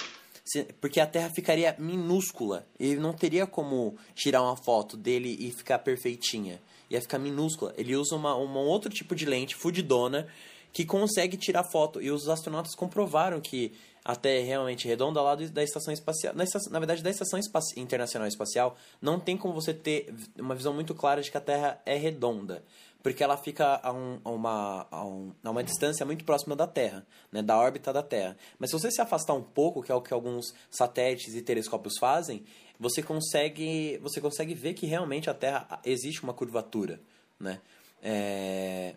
porque 0.81 1.01
a 1.01 1.07
Terra 1.07 1.31
ficaria 1.35 1.75
minúscula. 1.79 2.67
Ele 2.79 3.01
não 3.01 3.13
teria 3.13 3.47
como 3.47 3.97
tirar 4.15 4.43
uma 4.43 4.57
foto 4.57 4.97
dele 4.97 5.37
e 5.41 5.51
ficar 5.51 5.79
perfeitinha. 5.79 6.61
Ia 6.91 7.01
ficar 7.01 7.19
minúscula. 7.19 7.73
Ele 7.79 7.97
usa 7.97 8.15
uma, 8.15 8.35
uma 8.35 8.61
outro 8.61 8.91
tipo 8.91 9.15
de 9.15 9.25
lente 9.25 9.55
fudidona 9.57 10.27
que 10.73 10.85
consegue 10.85 11.37
tirar 11.37 11.65
foto. 11.65 12.01
E 12.03 12.11
os 12.11 12.29
astronautas 12.29 12.75
comprovaram 12.75 13.41
que 13.41 13.73
a 14.05 14.15
Terra 14.15 14.41
é 14.41 14.45
realmente 14.45 14.87
redonda 14.87 15.23
lá 15.23 15.35
da 15.35 15.63
estação 15.63 15.93
espacial. 15.95 16.35
Na, 16.35 16.45
estação- 16.45 16.71
na 16.71 16.79
verdade, 16.79 17.03
da 17.03 17.09
estação 17.11 17.39
Espaci- 17.39 17.81
internacional 17.81 18.29
espacial, 18.29 18.77
não 19.01 19.19
tem 19.19 19.37
como 19.37 19.55
você 19.55 19.73
ter 19.73 20.13
uma 20.39 20.55
visão 20.55 20.75
muito 20.75 20.95
clara 20.95 21.23
de 21.23 21.31
que 21.31 21.39
a 21.39 21.41
Terra 21.41 21.81
é 21.87 21.97
redonda 21.97 22.63
porque 23.05 23.23
ela 23.23 23.37
fica 23.37 23.79
a, 23.83 23.93
um- 23.93 24.19
a 24.25 24.31
uma, 24.31 24.87
a, 24.91 25.05
um- 25.05 25.33
a 25.45 25.51
uma 25.51 25.63
distância 25.63 26.07
muito 26.07 26.25
próxima 26.25 26.57
da 26.57 26.67
Terra, 26.67 27.07
né, 27.31 27.43
da 27.43 27.55
órbita 27.59 27.93
da 27.93 28.03
Terra. 28.03 28.35
Mas 28.59 28.71
se 28.71 28.81
você 28.81 28.91
se 28.91 29.01
afastar 29.03 29.35
um 29.35 29.43
pouco, 29.43 29.83
que 29.83 29.93
é 29.93 29.95
o 29.95 30.01
que 30.01 30.15
alguns 30.15 30.55
satélites 30.71 31.35
e 31.35 31.43
telescópios 31.43 31.99
fazem, 32.01 32.43
você 32.81 33.03
consegue, 33.03 33.99
você 34.03 34.23
consegue 34.23 34.55
ver 34.55 34.73
que 34.73 34.87
realmente 34.87 35.29
a 35.29 35.35
Terra 35.35 35.79
existe 35.85 36.23
uma 36.23 36.33
curvatura, 36.33 36.99
né? 37.39 37.61
É, 38.03 38.95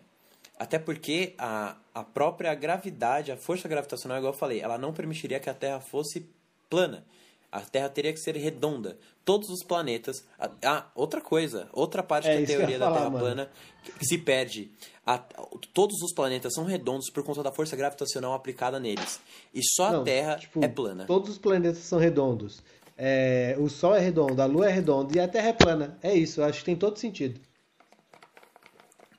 até 0.58 0.78
porque 0.78 1.34
a, 1.36 1.76
a 1.94 2.02
própria 2.02 2.54
gravidade, 2.54 3.30
a 3.30 3.36
força 3.36 3.68
gravitacional, 3.68 4.16
igual 4.18 4.32
eu 4.32 4.38
falei, 4.38 4.60
ela 4.60 4.78
não 4.78 4.92
permitiria 4.94 5.38
que 5.38 5.50
a 5.50 5.54
Terra 5.54 5.80
fosse 5.80 6.26
plana. 6.70 7.04
A 7.50 7.60
Terra 7.60 7.88
teria 7.88 8.12
que 8.12 8.20
ser 8.20 8.36
redonda. 8.36 8.98
Todos 9.24 9.48
os 9.48 9.62
planetas. 9.64 10.22
Ah, 10.62 10.86
outra 10.94 11.20
coisa, 11.20 11.68
outra 11.72 12.02
parte 12.02 12.28
É, 12.28 12.40
da 12.40 12.46
teoria 12.46 12.78
da 12.78 12.86
falar, 12.86 12.98
Terra 12.98 13.10
mano. 13.10 13.24
plana 13.24 13.50
que, 13.98 14.04
se 14.06 14.18
perde. 14.18 14.70
A- 15.06 15.18
todos 15.72 15.96
os 16.02 16.12
planetas 16.12 16.52
são 16.54 16.64
redondos 16.64 17.10
por 17.10 17.22
conta 17.24 17.42
da 17.42 17.50
força 17.50 17.74
gravitacional 17.74 18.34
aplicada 18.34 18.78
neles. 18.78 19.18
E 19.54 19.60
só 19.64 19.86
a 19.88 19.92
Não, 19.92 20.04
Terra 20.04 20.36
tipo, 20.36 20.62
é 20.62 20.68
plana. 20.68 21.06
Todos 21.06 21.30
os 21.30 21.38
planetas 21.38 21.78
são 21.84 21.98
redondos. 21.98 22.62
É, 22.96 23.54
o 23.58 23.68
Sol 23.68 23.94
é 23.94 24.00
redondo, 24.00 24.42
a 24.42 24.44
Lua 24.44 24.68
é 24.68 24.72
redonda 24.72 25.16
e 25.16 25.20
a 25.20 25.28
Terra 25.28 25.48
é 25.48 25.52
plana. 25.52 25.96
É 26.02 26.14
isso, 26.14 26.40
eu 26.40 26.44
acho 26.44 26.58
que 26.58 26.64
tem 26.66 26.76
todo 26.76 26.98
sentido. 26.98 27.40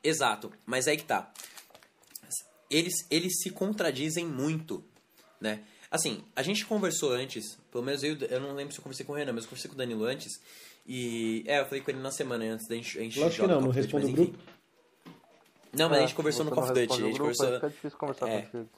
Exato, 0.03 0.51
mas 0.65 0.87
aí 0.87 0.97
que 0.97 1.03
tá. 1.03 1.31
Eles, 2.69 2.93
eles 3.09 3.39
se 3.41 3.49
contradizem 3.49 4.25
muito, 4.25 4.83
né? 5.41 5.61
Assim, 5.91 6.23
a 6.35 6.43
gente 6.43 6.65
conversou 6.65 7.11
antes, 7.13 7.57
pelo 7.71 7.83
menos 7.83 8.03
eu, 8.03 8.15
eu 8.17 8.39
não 8.39 8.53
lembro 8.53 8.73
se 8.73 8.79
eu 8.79 8.83
conversei 8.83 9.05
com 9.05 9.13
o 9.13 9.15
Renan, 9.15 9.33
mas 9.33 9.43
eu 9.43 9.49
conversei 9.49 9.69
com 9.69 9.75
o 9.75 9.77
Danilo 9.77 10.03
antes. 10.05 10.39
E. 10.87 11.43
É, 11.47 11.59
eu 11.59 11.65
falei 11.65 11.81
com 11.81 11.89
ele 11.91 11.99
na 11.99 12.11
semana 12.11 12.45
antes 12.45 12.67
da 12.67 12.75
gente, 12.75 12.97
a 12.97 13.01
gente 13.01 13.19
Lógico 13.19 13.35
que 13.35 13.41
joga 13.41 13.53
não, 13.55 13.61
não 13.61 13.71
responde 13.71 14.05
o 14.05 14.09
mas 14.09 14.19
enfim. 14.19 14.31
grupo. 14.31 14.43
Não, 15.73 15.89
mas 15.89 15.97
a 15.99 16.01
É, 16.01 16.07
gente 16.07 16.15
conversou 16.15 16.45
no 16.45 16.51
Call 16.51 16.63
of 16.63 16.73
Duty, 16.73 16.81
a 16.93 16.95
gente 16.95 17.03
grupo, 17.05 17.19
conversou. 17.19 17.53
Fica 17.55 17.69
difícil 17.69 17.97
conversar 17.97 18.27
É. 18.29 18.41
contigo. 18.43 18.69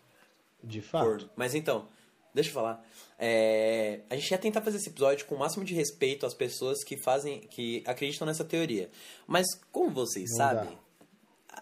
De 0.64 0.82
fato. 0.82 1.06
Por- 1.06 1.30
Mas 1.36 1.56
então, 1.56 1.88
deixa 2.34 2.50
eu 2.50 2.54
falar. 2.54 2.86
É, 3.18 4.02
a 4.10 4.16
gente 4.16 4.30
ia 4.32 4.38
tentar 4.38 4.62
fazer 4.62 4.78
esse 4.78 4.90
episódio 4.90 5.26
com 5.26 5.36
o 5.36 5.40
máximo 5.40 5.64
de 5.66 5.74
respeito 5.74 6.26
às 6.26 6.34
pessoas 6.34 6.84
que 6.84 6.98
fazem, 6.98 7.40
que 7.42 7.84
acreditam 7.86 8.26
nessa 8.28 8.44
teoria. 8.44 8.90
Mas 9.28 9.46
como 9.72 9.90
vocês 9.92 10.30
Não 10.32 10.38
sabem, 10.38 10.78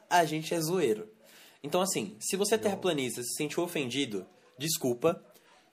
a 0.09 0.19
a 0.19 0.25
gente 0.25 0.53
é 0.53 0.59
zoeiro. 0.61 1.07
Então 1.63 1.81
assim, 1.81 2.15
se 2.19 2.35
você 2.35 2.55
é 2.55 2.57
terraplanista 2.57 3.21
e 3.21 3.23
se 3.23 3.35
sentiu 3.35 3.63
ofendido, 3.63 4.25
desculpa, 4.57 5.23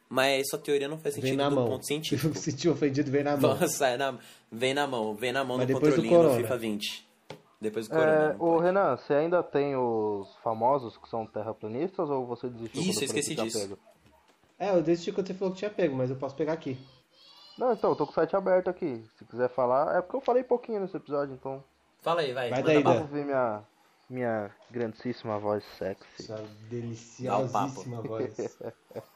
mas 0.09 0.49
sua 0.49 0.59
teoria 0.59 0.89
não 0.89 0.99
faz 0.99 1.15
Vem 1.15 1.25
sentido 1.25 1.39
na 1.39 1.49
do 1.49 1.57
mão. 1.57 1.67
ponto 1.69 1.85
científico. 1.87 2.35
se 2.37 2.51
sentiu 2.51 2.73
ofendido, 2.73 3.11
vem 3.11 3.23
na 3.25 3.37
mão. 3.37 3.57
Nossa, 3.59 3.89
é 3.89 3.97
na- 3.97 4.19
vem 4.51 4.73
na 4.75 4.87
mão, 4.87 5.15
vem 5.15 5.33
na 5.33 5.45
mão 5.45 5.57
Mas 5.59 5.69
no 5.69 5.75
do 5.75 5.81
controlinho 5.81 6.13
do 6.15 6.17
Corona. 6.23 6.37
FIFA 6.37 6.57
20. 6.57 7.07
Depois 7.61 7.89
do 7.89 7.95
É, 7.95 7.99
Corona. 7.99 8.37
ô. 8.39 8.59
Renan, 8.59 8.97
você 8.97 9.15
ainda 9.15 9.43
tem 9.43 9.75
os 9.77 10.29
famosos 10.43 10.97
que 10.99 11.09
são 11.09 11.27
terraplanistas 11.27 12.09
ou 12.11 12.27
você 12.27 12.49
desistiu? 12.49 12.83
Isso, 12.83 13.01
eu 13.01 13.07
esqueci 13.07 13.35
disso. 13.35 13.59
pego? 13.61 13.79
É, 14.59 14.71
eu 14.71 14.83
desisti 14.83 15.11
quando 15.13 15.27
você 15.27 15.35
falou 15.35 15.53
que 15.53 15.59
tinha 15.61 15.71
pego, 15.71 15.95
mas 15.97 16.11
eu 16.11 16.17
posso 16.17 16.35
pegar 16.35 16.53
aqui. 16.53 16.79
Não, 17.59 17.73
então, 17.73 17.91
eu 17.91 17.97
tô 17.97 18.05
com 18.07 18.13
o 18.13 18.15
site 18.15 18.37
aberto 18.37 18.69
aqui. 18.69 19.03
Se 19.19 19.25
quiser 19.25 19.49
falar, 19.49 19.97
é 19.97 20.03
porque 20.03 20.17
eu 20.17 20.21
falei 20.21 20.45
pouquinho 20.45 20.81
nesse 20.81 20.97
episódio, 20.97 21.35
então. 21.35 21.65
Fala 22.03 22.21
aí, 22.21 22.33
vai. 22.35 22.51
Vai 22.51 22.61
manda 22.61 22.73
daí. 22.75 22.83
Vamos 22.83 23.11
ver 23.11 23.25
minha, 23.25 23.63
minha 24.11 24.51
grandíssima 24.71 25.39
voz 25.39 25.65
sexy. 25.79 26.05
Essa 26.21 26.45
deliciosíssima 26.71 28.03
voz. 28.03 28.35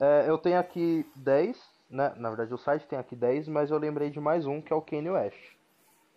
É, 0.00 0.28
eu 0.28 0.36
tenho 0.38 0.58
aqui 0.58 1.06
10, 1.16 1.56
né? 1.90 2.12
Na 2.16 2.28
verdade 2.28 2.52
o 2.52 2.58
site 2.58 2.86
tem 2.86 2.98
aqui 2.98 3.14
10, 3.14 3.48
mas 3.48 3.70
eu 3.70 3.78
lembrei 3.78 4.10
de 4.10 4.20
mais 4.20 4.46
um, 4.46 4.60
que 4.60 4.72
é 4.72 4.76
o 4.76 4.82
Kanye 4.82 5.10
West. 5.10 5.38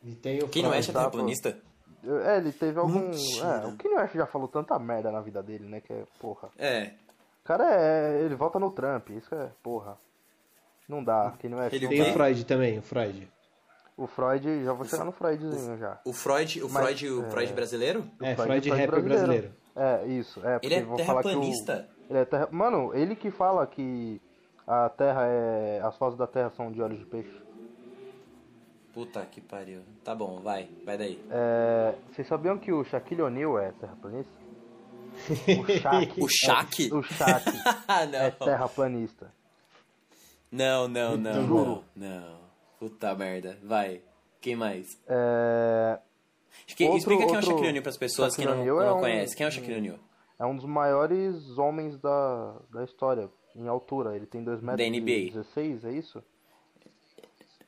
E 0.04 0.16
tem 0.16 0.40
o 0.44 0.48
Quem 0.48 0.64
não 0.64 0.74
é 0.74 0.82
terraplanista? 0.82 1.58
É, 2.26 2.38
ele 2.38 2.52
teve 2.52 2.80
algum. 2.80 3.12
É, 3.12 3.68
o 3.68 3.76
Kanye 3.78 3.96
West 3.96 4.16
já 4.16 4.26
falou 4.26 4.48
tanta 4.48 4.78
merda 4.80 5.12
na 5.12 5.22
vida 5.22 5.42
dele, 5.44 5.66
né? 5.66 5.82
Que 5.82 5.94
é, 5.94 6.04
porra. 6.20 6.50
É. 6.58 6.92
cara 7.44 7.66
é. 7.74 8.22
Ele 8.24 8.36
vota 8.36 8.60
no 8.60 8.72
Trump, 8.72 9.10
isso 9.10 9.34
é. 9.34 9.50
Porra. 9.62 9.98
Não 10.88 11.04
dá, 11.04 11.34
quem 11.38 11.50
não 11.50 11.62
é 11.62 11.68
Ele 11.70 11.88
Tem 11.88 12.02
o 12.02 12.14
Freud 12.14 12.46
também, 12.46 12.80
o 12.80 12.82
Freud. 12.82 13.30
O 13.98 14.08
Freud, 14.08 14.64
já 14.64 14.74
vou 14.74 14.86
chegar 14.86 15.04
no 15.04 15.12
Freudzinho 15.12 15.78
já. 15.78 16.00
O 16.06 16.14
Freud, 16.14 16.64
o 16.64 16.70
Mas, 16.70 16.84
Freud, 16.84 17.10
o 17.10 17.30
Freud 17.32 17.54
brasileiro? 17.54 18.10
É, 18.22 18.36
Freud 18.36 18.36
Freud, 18.36 18.70
é 18.70 18.72
Freud 18.72 18.86
rapper 18.86 19.04
brasileiro. 19.04 19.52
É, 19.76 20.06
isso. 20.06 20.40
É, 20.46 20.54
porque 20.54 20.68
Ele 20.68 20.76
é 20.76 20.82
vou 20.84 21.00
falar 21.00 21.24
que 21.24 21.30
o- 21.30 21.32
terraplanista? 21.32 21.90
Ele 22.10 22.20
é 22.20 22.26
terra... 22.26 22.48
Mano, 22.52 22.94
ele 22.96 23.16
que 23.16 23.30
fala 23.32 23.66
que 23.68 24.22
a 24.66 24.90
Terra 24.90 25.26
é. 25.28 25.82
As 25.84 25.96
fotos 25.98 26.18
da 26.18 26.28
Terra 26.28 26.50
são 26.52 26.72
de 26.72 26.82
olhos 26.82 27.00
de 27.00 27.06
peixe. 27.06 27.42
Puta 28.94 29.26
que 29.26 29.40
pariu. 29.42 29.82
Tá 30.04 30.16
bom, 30.16 30.40
vai, 30.42 30.68
vai 30.86 30.98
daí. 30.98 31.24
É, 31.30 31.94
Vocês 32.12 32.28
sabiam 32.28 32.58
que 32.58 32.72
o 32.72 32.84
Shaquille 32.84 33.22
O'Neal 33.22 33.60
é 33.60 33.72
terraplanista? 33.74 34.32
O 35.60 35.68
Shaq. 35.80 36.24
O 36.24 36.28
Shaq? 36.30 36.90
É, 36.92 36.96
o 36.96 37.04
Shaq 37.04 37.50
é 37.88 38.06
não. 38.40 38.46
terraplanista. 38.48 39.32
Não, 40.52 40.88
não, 40.88 41.18
não, 41.18 41.34
Juro. 41.46 41.84
não, 41.96 42.10
não. 42.10 42.38
Puta 42.80 43.14
merda. 43.16 43.58
Vai. 43.64 44.02
Quem 44.40 44.56
mais? 44.56 44.98
É, 45.08 46.00
Que- 46.76 46.84
Outro- 46.86 46.98
Explica 47.00 47.26
quem 47.26 47.28
é 47.28 47.32
o 47.32 47.36
outro- 47.36 47.50
Shaquille 47.52 47.68
O'Neal 47.70 47.84
pras 47.84 47.98
pessoas 47.98 48.36
que 48.36 48.46
não, 48.46 48.52
Shaquille 48.54 48.72
O'Neal 48.72 48.86
não 48.86 48.94
é 48.96 48.98
um- 48.98 49.00
conhecem. 49.02 49.38
Quem 49.38 49.46
é 49.46 49.50
o 49.50 49.52
Shaquille 49.52 49.78
O'Neal? 49.78 49.98
É 50.40 50.46
um 50.46 50.56
dos 50.56 50.66
maiores 50.66 51.58
homens 51.58 51.98
da, 52.00 52.56
da 52.72 52.84
história, 52.84 53.30
em 53.56 53.68
altura. 53.68 54.16
Ele 54.16 54.26
tem 54.26 54.44
2 54.44 54.62
metros 54.62 54.86
Da 54.86 54.98
NBA. 55.00 55.12
e 55.12 55.30
16, 55.32 55.86
é 55.86 55.92
isso? 55.92 56.24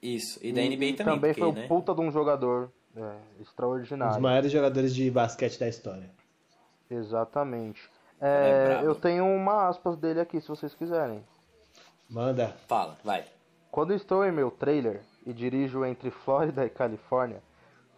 Isso. 0.01 0.39
E 0.41 0.51
da 0.53 0.61
NBA 0.61 0.95
também, 0.97 1.19
porque, 1.19 1.39
foi 1.39 1.49
um 1.49 1.53
né? 1.53 1.67
puta 1.67 1.93
de 1.93 2.01
um 2.01 2.11
jogador 2.11 2.71
é, 2.95 3.01
Um 3.01 3.37
dos 3.37 3.47
extraordinário. 3.47 4.21
maiores 4.21 4.51
jogadores 4.51 4.95
de 4.95 5.09
basquete 5.11 5.59
da 5.59 5.67
história. 5.67 6.09
Exatamente. 6.89 7.89
É 8.21 8.79
É, 8.81 8.85
eu 8.85 8.95
tenho 8.95 9.25
uma 9.25 9.67
aspas 9.67 9.97
dele 9.97 10.19
aqui, 10.19 10.39
se 10.41 10.47
vocês 10.47 10.73
quiserem. 10.73 11.23
Manda. 12.09 12.55
Fala, 12.67 12.97
vai. 13.03 13.25
Quando 13.71 13.93
estou 13.93 14.25
em 14.25 14.31
meu 14.31 14.49
trailer 14.49 15.01
e 15.25 15.31
dirijo 15.33 15.85
entre 15.85 16.09
Flórida 16.09 16.65
e 16.65 16.69
Califórnia, 16.69 17.41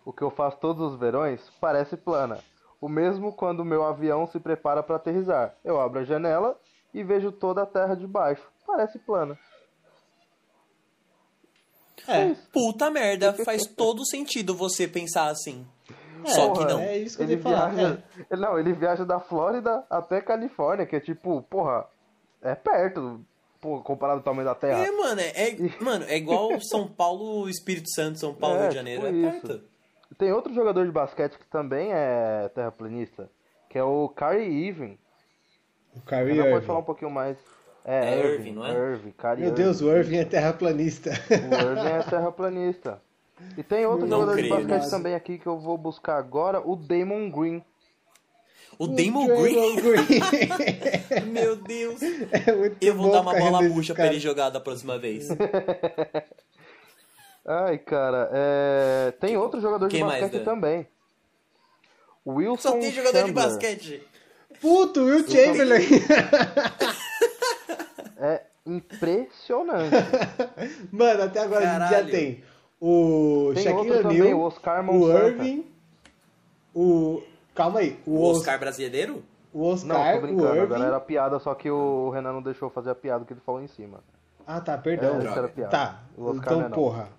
o 0.03 0.11
que 0.11 0.21
eu 0.21 0.29
faço 0.29 0.57
todos 0.57 0.91
os 0.93 0.99
verões 0.99 1.41
parece 1.61 1.95
plana. 1.95 2.39
O 2.81 2.89
mesmo 2.89 3.31
quando 3.31 3.63
meu 3.63 3.83
avião 3.85 4.25
se 4.25 4.39
prepara 4.39 4.81
para 4.81 4.95
aterrissar. 4.95 5.55
Eu 5.63 5.79
abro 5.79 5.99
a 5.99 6.03
janela 6.03 6.59
e 6.93 7.03
vejo 7.03 7.31
toda 7.31 7.61
a 7.61 7.65
terra 7.65 7.95
de 7.95 8.07
baixo. 8.07 8.41
Parece 8.65 8.97
plana. 8.99 9.37
É, 12.07 12.33
Puta 12.51 12.89
merda, 12.89 13.33
faz 13.45 13.63
todo 13.67 14.05
sentido 14.05 14.55
você 14.55 14.87
pensar 14.87 15.27
assim. 15.29 15.65
Só 16.25 16.49
que 16.51 16.59
Porra, 16.59 16.69
não. 16.73 16.79
é 16.81 16.97
isso 16.97 17.17
que 17.17 17.23
eu 17.23 17.27
Ele 17.29 17.41
falar. 17.41 17.69
viaja, 17.69 18.03
ele- 18.29 18.41
não, 18.41 18.59
ele 18.59 18.73
viaja 18.73 19.05
da 19.05 19.19
Flórida 19.19 19.83
até 19.89 20.21
Califórnia, 20.21 20.85
que 20.85 20.95
é 20.95 20.99
tipo, 20.99 21.41
porra, 21.43 21.85
é 22.41 22.53
perto, 22.53 23.23
pô, 23.59 23.81
comparado 23.81 24.19
ao 24.19 24.23
tamanho 24.23 24.45
da 24.47 24.53
Terra. 24.55 24.85
É, 24.85 24.91
mano, 24.91 25.19
é, 25.19 25.29
é- 25.49 25.57
mano, 25.83 26.05
é 26.05 26.17
igual 26.17 26.49
São 26.61 26.87
Paulo, 26.87 27.47
Espírito 27.49 27.89
Santo, 27.93 28.19
São 28.19 28.33
Paulo, 28.35 28.57
É, 28.57 28.61
Rio 28.61 28.69
de 28.69 28.75
Janeiro. 28.75 29.01
tipo 29.03 29.15
é 29.25 29.37
isso. 29.37 29.70
Tem 30.17 30.31
outro 30.31 30.53
jogador 30.53 30.85
de 30.85 30.91
basquete 30.91 31.37
que 31.37 31.45
também 31.47 31.91
é 31.91 32.49
terraplanista, 32.53 33.29
que 33.69 33.77
é 33.77 33.83
o 33.83 34.09
Kyrie 34.09 34.67
Irving. 34.67 34.97
O 35.95 36.01
Kyrie 36.01 36.33
Renan 36.33 36.43
pode 36.43 36.53
Irving. 36.55 36.65
falar 36.67 36.79
um 36.79 36.83
pouquinho 36.83 37.11
mais. 37.11 37.37
É 37.83 38.19
É, 38.19 38.33
Irving, 38.33 38.53
não 38.53 38.65
é? 38.65 38.71
Irving, 38.71 39.11
Kyrie 39.11 39.41
Meu 39.45 39.51
Deus, 39.51 39.81
o 39.81 39.89
Irving 39.91 40.17
é 40.17 40.25
terraplanista. 40.25 41.09
O 41.29 41.55
Irving 41.69 41.89
é 41.89 42.03
terraplanista. 42.03 43.01
E 43.57 43.63
tem 43.63 43.85
outro 43.87 44.05
Não 44.05 44.19
jogador 44.19 44.33
creio, 44.37 44.47
de 44.49 44.55
basquete 44.57 44.83
nossa. 44.83 44.95
também 44.97 45.15
aqui 45.15 45.39
que 45.39 45.47
eu 45.47 45.57
vou 45.59 45.77
buscar 45.77 46.17
agora, 46.17 46.61
o 46.61 46.75
Damon 46.75 47.29
Green. 47.31 47.63
O 48.77 48.87
Damon 48.87 49.27
Green, 49.27 49.75
Green. 49.77 51.25
meu 51.31 51.55
Deus. 51.55 52.01
é 52.01 52.75
Eu 52.79 52.95
vou 52.95 53.11
dar 53.11 53.21
uma 53.21 53.33
bola 53.33 53.61
murcha 53.63 53.93
pra 53.95 54.07
ele 54.07 54.19
jogar 54.19 54.49
da 54.49 54.59
próxima 54.59 54.97
vez. 54.99 55.27
Ai, 57.45 57.77
cara, 57.79 58.29
é... 58.31 59.11
tem 59.19 59.35
outro 59.37 59.59
jogador 59.59 59.87
de 59.87 59.95
Quem 59.95 60.03
mais, 60.05 60.21
basquete 60.21 60.43
Dan? 60.43 60.45
também. 60.53 60.87
Wilson 62.25 62.69
Só 62.69 62.77
tem 62.77 62.91
jogador 62.91 63.11
de 63.11 63.17
Chandler. 63.19 63.33
basquete. 63.33 64.07
Puto, 64.61 65.01
Will 65.03 65.27
Chamberlain. 65.27 65.81
É 68.17 68.43
impressionante. 68.65 69.95
Mano, 70.91 71.23
até 71.23 71.39
agora 71.39 71.61
a 71.61 71.67
gente 71.73 71.79
já 71.81 71.89
Caralho. 71.89 72.11
tem 72.11 72.43
o 72.79 73.51
Tem 73.55 73.63
Shaquille 73.63 73.89
outro 73.91 74.03
também, 74.03 74.21
O'Neal, 74.21 74.39
o 74.39 74.41
Oscar 74.43 74.81
o 74.81 74.83
Monsanto. 74.83 75.27
Irving, 75.27 75.65
o... 76.75 77.23
Calma 77.55 77.79
aí, 77.79 77.99
o, 78.05 78.11
O 78.17 78.31
Os- 78.31 78.37
Oscar 78.37 78.59
brasileiro? 78.59 79.23
o 79.53 79.59
Não, 79.59 79.71
Oscar, 79.73 80.11
tô 80.13 80.17
o 80.17 80.21
brincando, 80.21 80.47
Irving... 80.49 80.61
agora 80.61 80.83
era 80.85 80.99
piada, 80.99 81.39
só 81.39 81.53
que 81.55 81.69
o 81.71 82.09
Renan 82.11 82.33
não 82.33 82.41
deixou 82.41 82.69
fazer 82.69 82.91
a 82.91 82.95
piada 82.95 83.25
que 83.25 83.33
ele 83.33 83.41
falou 83.43 83.61
em 83.61 83.67
cima. 83.67 83.99
Ah, 84.45 84.61
tá, 84.61 84.77
perdão. 84.77 85.19
É, 85.21 85.25
era 85.25 85.47
piada. 85.47 85.71
Tá, 85.71 85.99
O 86.17 86.25
Oscar 86.29 86.43
então, 86.45 86.59
não 86.59 86.65
é 86.65 86.69
não. 86.69 86.75
porra. 86.75 87.09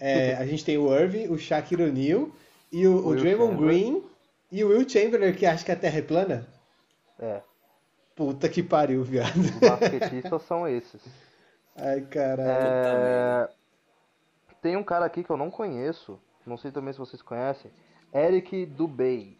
É, 0.00 0.34
a 0.34 0.46
gente 0.46 0.64
tem 0.64 0.78
o 0.78 0.94
Irving, 0.94 1.28
o 1.28 1.38
Shaquille 1.38 1.84
O'Neal, 1.84 2.30
e 2.70 2.86
o, 2.86 3.06
o 3.06 3.16
Draymond. 3.16 3.56
Green, 3.64 4.02
e 4.50 4.62
o 4.64 4.68
Will 4.68 4.88
Chamberlain, 4.88 5.32
que 5.34 5.44
acha 5.46 5.64
que 5.64 5.72
a 5.72 5.76
Terra 5.76 5.98
é 5.98 6.02
plana. 6.02 6.46
É, 7.18 7.42
Puta 8.14 8.48
que 8.48 8.62
pariu, 8.62 9.02
viado. 9.04 9.36
os 9.38 9.50
basquetistas 9.50 10.42
são 10.42 10.66
esses. 10.68 11.00
Ai, 11.76 12.00
caralho. 12.02 12.48
É, 12.50 13.48
Tem 14.60 14.76
um 14.76 14.82
cara 14.84 15.04
aqui 15.04 15.22
que 15.22 15.30
eu 15.30 15.36
não 15.36 15.50
conheço, 15.50 16.18
não 16.46 16.56
sei 16.56 16.70
também 16.72 16.92
se 16.92 16.98
vocês 16.98 17.22
conhecem, 17.22 17.70
Eric 18.12 18.66
Dubey. 18.66 19.38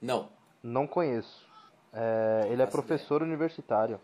Não. 0.00 0.28
Não 0.62 0.86
conheço. 0.86 1.46
É, 1.92 2.48
ele 2.50 2.60
é 2.62 2.66
professor 2.66 3.22
universitário. 3.22 3.98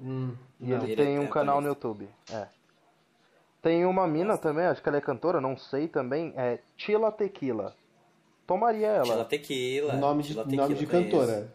Hum, 0.00 0.34
E 0.60 0.66
não. 0.70 0.76
ele 0.82 0.92
Ele 0.92 1.02
é 1.02 1.04
tem 1.04 1.18
um 1.18 1.26
canal 1.26 1.60
no. 1.60 1.68
YouTube. 1.68 2.08
É. 2.32 2.46
Tem 3.66 3.84
uma 3.84 4.06
mina 4.06 4.38
também, 4.38 4.64
acho 4.64 4.80
que 4.80 4.88
ela 4.88 4.98
é 4.98 5.00
cantora, 5.00 5.40
não 5.40 5.56
sei 5.56 5.88
também, 5.88 6.32
é 6.36 6.60
Tila 6.76 7.10
Tequila. 7.10 7.74
Tomaria 8.46 8.86
ela. 8.86 9.02
Tila 9.02 9.24
Tequila. 9.24 9.92
Nome 9.94 10.22
de, 10.22 10.28
Tila 10.28 10.44
nome 10.44 10.56
Tequila, 10.56 10.78
de 10.78 10.86
cantora. 10.86 11.52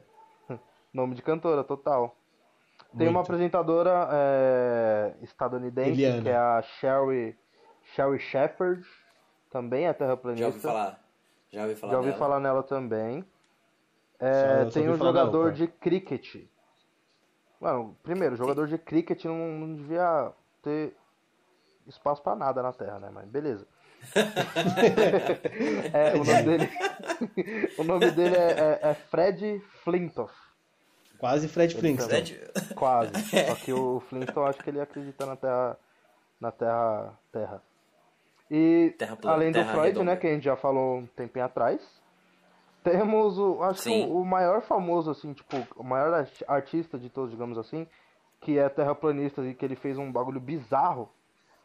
Nome 0.94 1.16
de 1.16 1.22
cantora, 1.22 1.64
total. 1.64 2.14
Tem 2.98 3.08
uma 3.08 3.20
Muito. 3.20 3.28
apresentadora 3.28 4.10
é, 4.12 5.14
estadunidense, 5.22 5.92
Eliana. 5.92 6.22
que 6.22 6.28
é 6.28 6.36
a 6.36 6.62
Sherry, 6.62 7.38
Sherry 7.96 8.20
Shepherd. 8.20 8.86
Também 9.50 9.86
é 9.86 9.94
terraplanista. 9.94 10.44
Já 10.44 10.48
ouvi 10.50 10.60
falar. 10.60 11.02
Já 11.50 11.62
ouvi 11.62 11.76
falar 11.76 11.92
Já 11.94 11.98
ouvi 11.98 12.10
dela. 12.10 12.20
falar 12.20 12.40
nela 12.42 12.64
também. 12.64 13.26
É, 14.20 14.66
só 14.66 14.72
tem 14.72 14.90
um 14.90 14.98
jogador 14.98 15.44
dela, 15.44 15.52
de 15.54 15.66
cricket. 15.66 16.44
Mano, 17.58 17.96
primeiro, 18.04 18.36
jogador 18.36 18.68
de 18.68 18.78
cricket 18.78 19.24
não, 19.24 19.38
não 19.38 19.76
devia 19.76 20.34
ter 20.62 20.94
espaço 21.88 22.22
pra 22.22 22.36
nada 22.36 22.62
na 22.64 22.72
Terra, 22.74 23.00
né? 23.00 23.10
Mas 23.14 23.26
beleza. 23.28 23.66
É, 25.94 26.14
o 26.16 26.24
nome 26.24 26.44
dele, 26.44 26.70
o 27.78 27.84
nome 27.84 28.12
dele 28.12 28.36
é, 28.36 28.52
é- 28.52 28.90
é 28.90 28.94
Fred 28.94 29.60
Flintoff. 29.84 30.34
Quase 31.20 31.48
Fred 31.48 31.76
Flintstone. 31.76 32.26
Fred- 32.26 32.74
Quase. 32.76 33.12
Só 33.48 33.56
que 33.56 33.72
o 33.74 34.00
Flintstone 34.10 34.50
acho 34.50 34.60
que 34.64 34.70
ele 34.70 34.82
acredita 34.82 35.26
na 35.26 35.36
Terra. 35.36 35.78
Na 36.40 36.52
Terra. 36.52 37.14
Terra. 37.32 37.62
E 38.50 38.94
Terra 38.98 39.16
plana, 39.16 39.36
além 39.38 39.52
do 39.52 39.56
terra 39.60 39.72
Freud, 39.72 39.88
redonda. 39.90 40.12
né, 40.12 40.18
que 40.18 40.28
a 40.28 40.34
gente 40.34 40.44
já 40.44 40.56
falou 40.58 40.98
um 40.98 41.06
tempinho 41.06 41.46
atrás, 41.46 41.82
temos 42.84 43.38
o. 43.38 43.62
Acho 43.64 43.84
que 43.84 43.90
o, 44.08 44.22
o 44.22 44.26
maior 44.26 44.62
famoso, 44.62 45.12
assim, 45.12 45.32
tipo, 45.34 45.56
o 45.76 45.84
maior 45.84 46.14
art- 46.14 46.42
artista 46.48 46.98
de 46.98 47.10
todos, 47.10 47.30
digamos 47.32 47.58
assim, 47.58 47.88
que 48.42 48.58
é 48.58 48.68
terraplanista 48.68 49.42
e 49.44 49.54
que 49.54 49.64
ele 49.64 49.76
fez 49.76 49.98
um 49.98 50.12
bagulho 50.12 50.40
bizarro, 50.40 51.08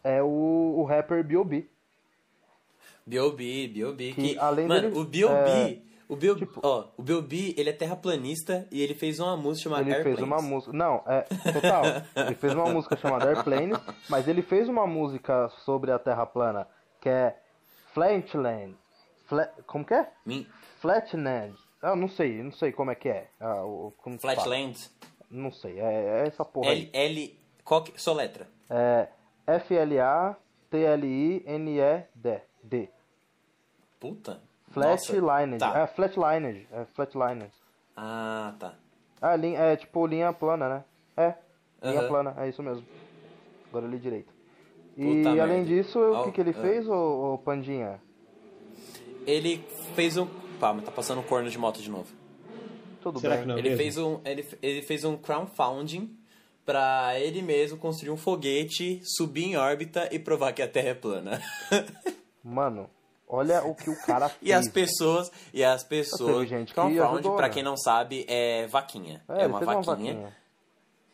é 0.07 0.23
o, 0.23 0.75
o 0.79 0.85
rapper 0.85 1.25
B.O.B. 1.25 1.67
B.O.B., 3.07 3.69
B.O.B. 3.69 4.13
Que, 4.13 4.35
Que, 4.35 4.39
além 4.39 4.67
mano, 4.67 4.83
dele, 4.91 4.99
o 4.99 5.05
B.O.B., 5.05 5.51
é, 5.51 5.79
o 6.09 6.17
B.O.B., 6.17 6.41
tipo- 6.47 6.61
ó, 6.63 6.89
o 6.97 7.03
ele 7.57 7.71
é 7.71 7.73
terraplanista 7.73 8.67
e 8.71 8.83
ele 8.83 8.95
fez 8.95 9.19
uma 9.21 9.37
música 9.37 9.65
chamada 9.65 9.83
Ele 9.85 9.95
fez 10.03 10.07
Airplanes. 10.19 10.27
uma 10.33 10.43
música. 10.43 10.73
Não, 10.73 11.03
é. 11.07 11.23
Total. 11.53 11.83
ele 12.27 12.35
fez 12.35 12.55
uma 12.55 12.67
música 12.67 12.97
chamada 12.97 13.29
Airplanes, 13.29 13.79
mas 14.09 14.27
ele 14.29 14.43
fez 14.43 14.69
uma 14.69 14.87
música 14.87 15.49
sobre 15.65 15.91
a 15.93 15.99
Terra 15.99 16.27
plana, 16.27 16.69
que 17.01 17.09
é 17.09 17.37
Flatland. 17.93 18.75
Fla, 19.27 19.47
como 19.67 19.85
que 19.85 19.95
é? 19.95 20.09
Min- 20.25 20.47
Flatland. 20.81 21.57
Ah, 21.83 21.97
não 21.97 22.09
sei, 22.09 22.43
não 22.43 22.53
sei 22.53 22.71
como 22.73 22.91
é 22.91 22.95
que 22.95 23.09
é. 23.09 23.29
Ah, 23.41 23.65
o, 23.65 23.93
como. 23.99 24.19
Flatland. 24.19 24.89
Não 25.31 25.51
sei, 25.53 25.79
é, 25.81 26.23
é 26.23 26.27
essa 26.29 26.45
porra 26.45 26.71
aí. 26.71 26.89
L, 26.93 27.19
L, 27.23 27.41
qual 27.65 27.83
que, 27.83 28.01
soletra. 28.01 28.49
É 28.71 29.09
F-L-A-T-L-I-N-E-D. 29.47 30.41
D. 32.63 32.89
Puta. 34.01 34.41
Flatlined. 34.71 35.59
Tá. 35.59 35.79
É 35.79 35.87
Flatlined. 35.87 36.67
É 36.73 36.85
Flatlined. 36.87 37.51
Ah, 37.97 38.55
tá. 38.59 38.75
Ah, 39.23 39.37
linha, 39.37 39.59
é 39.59 39.77
tipo 39.77 40.07
linha 40.07 40.33
plana, 40.33 40.69
né? 40.69 40.85
É, 41.17 41.35
linha 41.83 42.07
plana, 42.07 42.35
é 42.39 42.49
isso 42.49 42.63
mesmo. 42.63 42.85
Agora 43.69 43.87
eu 43.87 43.91
li 43.91 43.99
direito. 43.99 44.33
E 44.97 45.05
Puta 45.05 45.29
além 45.31 45.65
merda. 45.65 45.67
disso, 45.67 45.99
o 45.99 46.13
Ó, 46.15 46.25
que, 46.25 46.33
que 46.33 46.41
ele 46.41 46.51
ah. 46.51 46.61
fez, 46.61 46.89
ô, 46.89 47.35
ô 47.35 47.39
Pandinha? 47.39 48.01
Ele 49.27 49.59
fez 49.95 50.17
um... 50.17 50.27
Pá, 50.61 50.73
mas 50.73 50.85
tá 50.85 50.91
passando 50.91 51.23
corno 51.23 51.51
de 51.51 51.59
moto 51.59 51.81
de 51.81 51.91
novo. 51.91 52.13
tudo 53.03 53.21
Será 53.21 53.35
bem. 53.37 53.43
que 53.43 53.49
não? 53.49 53.57
é 53.57 53.59
Ele 53.59 53.69
mesmo? 53.71 53.83
fez 53.83 53.99
um, 53.99 54.21
ele, 54.25 54.49
ele 54.63 54.83
fez 54.83 55.05
um 55.05 55.17
crowdfunding 55.17 56.17
pra 56.67 57.19
ele 57.19 57.41
mesmo 57.41 57.79
construir 57.79 58.11
um 58.11 58.17
foguete, 58.17 59.01
subir 59.05 59.45
em 59.45 59.57
órbita 59.57 60.09
e 60.13 60.19
provar 60.19 60.53
que 60.53 60.61
a 60.61 60.69
Terra 60.69 60.89
é 60.89 60.95
plana. 60.95 61.41
Mano, 62.43 62.91
olha 63.29 63.65
o 63.65 63.75
que 63.75 63.89
o 63.89 63.97
cara 64.03 64.29
fez. 64.29 64.43
e 64.43 64.53
as 64.53 64.69
pessoas, 64.69 65.31
e 65.55 65.63
as 65.65 65.85
pessoas, 65.85 66.49
gente 66.49 66.69
que 66.69 66.75
crowdfunding, 66.75 67.09
ajudou, 67.09 67.37
pra 67.37 67.47
né? 67.47 67.55
quem 67.55 67.63
não 67.63 67.77
sabe, 67.77 68.27
é 68.29 68.67
vaquinha. 68.67 69.23
É, 69.29 69.45
É, 69.45 69.47
uma 69.47 69.61
fez 69.61 69.87
vaquinha. 69.87 70.37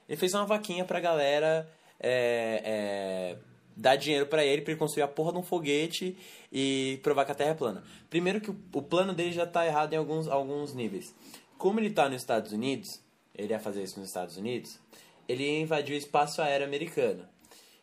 Ele 0.09 0.17
fez 0.17 0.35
uma 0.35 0.47
vaquinha 0.47 0.85
pra 0.85 1.01
galera 1.01 1.71
é, 2.01 2.63
é, 2.65 3.39
dar 3.77 3.97
dinheiro 3.97 4.27
pra 4.27 4.45
ele 4.45 4.63
pra 4.63 4.73
ele 4.73 4.79
construir 4.79 5.03
a 5.03 5.09
porra 5.09 5.33
de 5.33 5.39
um 5.39 5.43
foguete 5.43 6.17
e 6.51 6.99
provar 7.03 7.25
que 7.25 7.33
a 7.33 7.35
Terra 7.35 7.51
é 7.51 7.55
plana. 7.55 7.85
Primeiro 8.11 8.41
que 8.41 8.51
o, 8.51 8.57
o 8.73 8.83
plano 8.83 9.13
dele 9.13 9.33
já 9.33 9.47
tá 9.47 9.67
errado 9.67 9.93
em 9.93 9.97
alguns, 9.97 10.29
alguns 10.29 10.75
níveis. 10.75 11.15
Como 11.57 11.79
ele 11.79 11.91
tá 11.91 12.09
nos 12.09 12.23
Estados 12.23 12.53
Unidos, 12.53 12.89
ele 13.35 13.53
ia 13.53 13.61
fazer 13.61 13.83
isso 13.83 13.99
nos 13.99 14.09
Estados 14.09 14.37
Unidos, 14.37 14.79
ele 15.29 15.45
ia 15.45 15.61
invadir 15.61 15.95
o 15.95 15.99
espaço 15.99 16.41
aéreo 16.43 16.67
americano. 16.67 17.27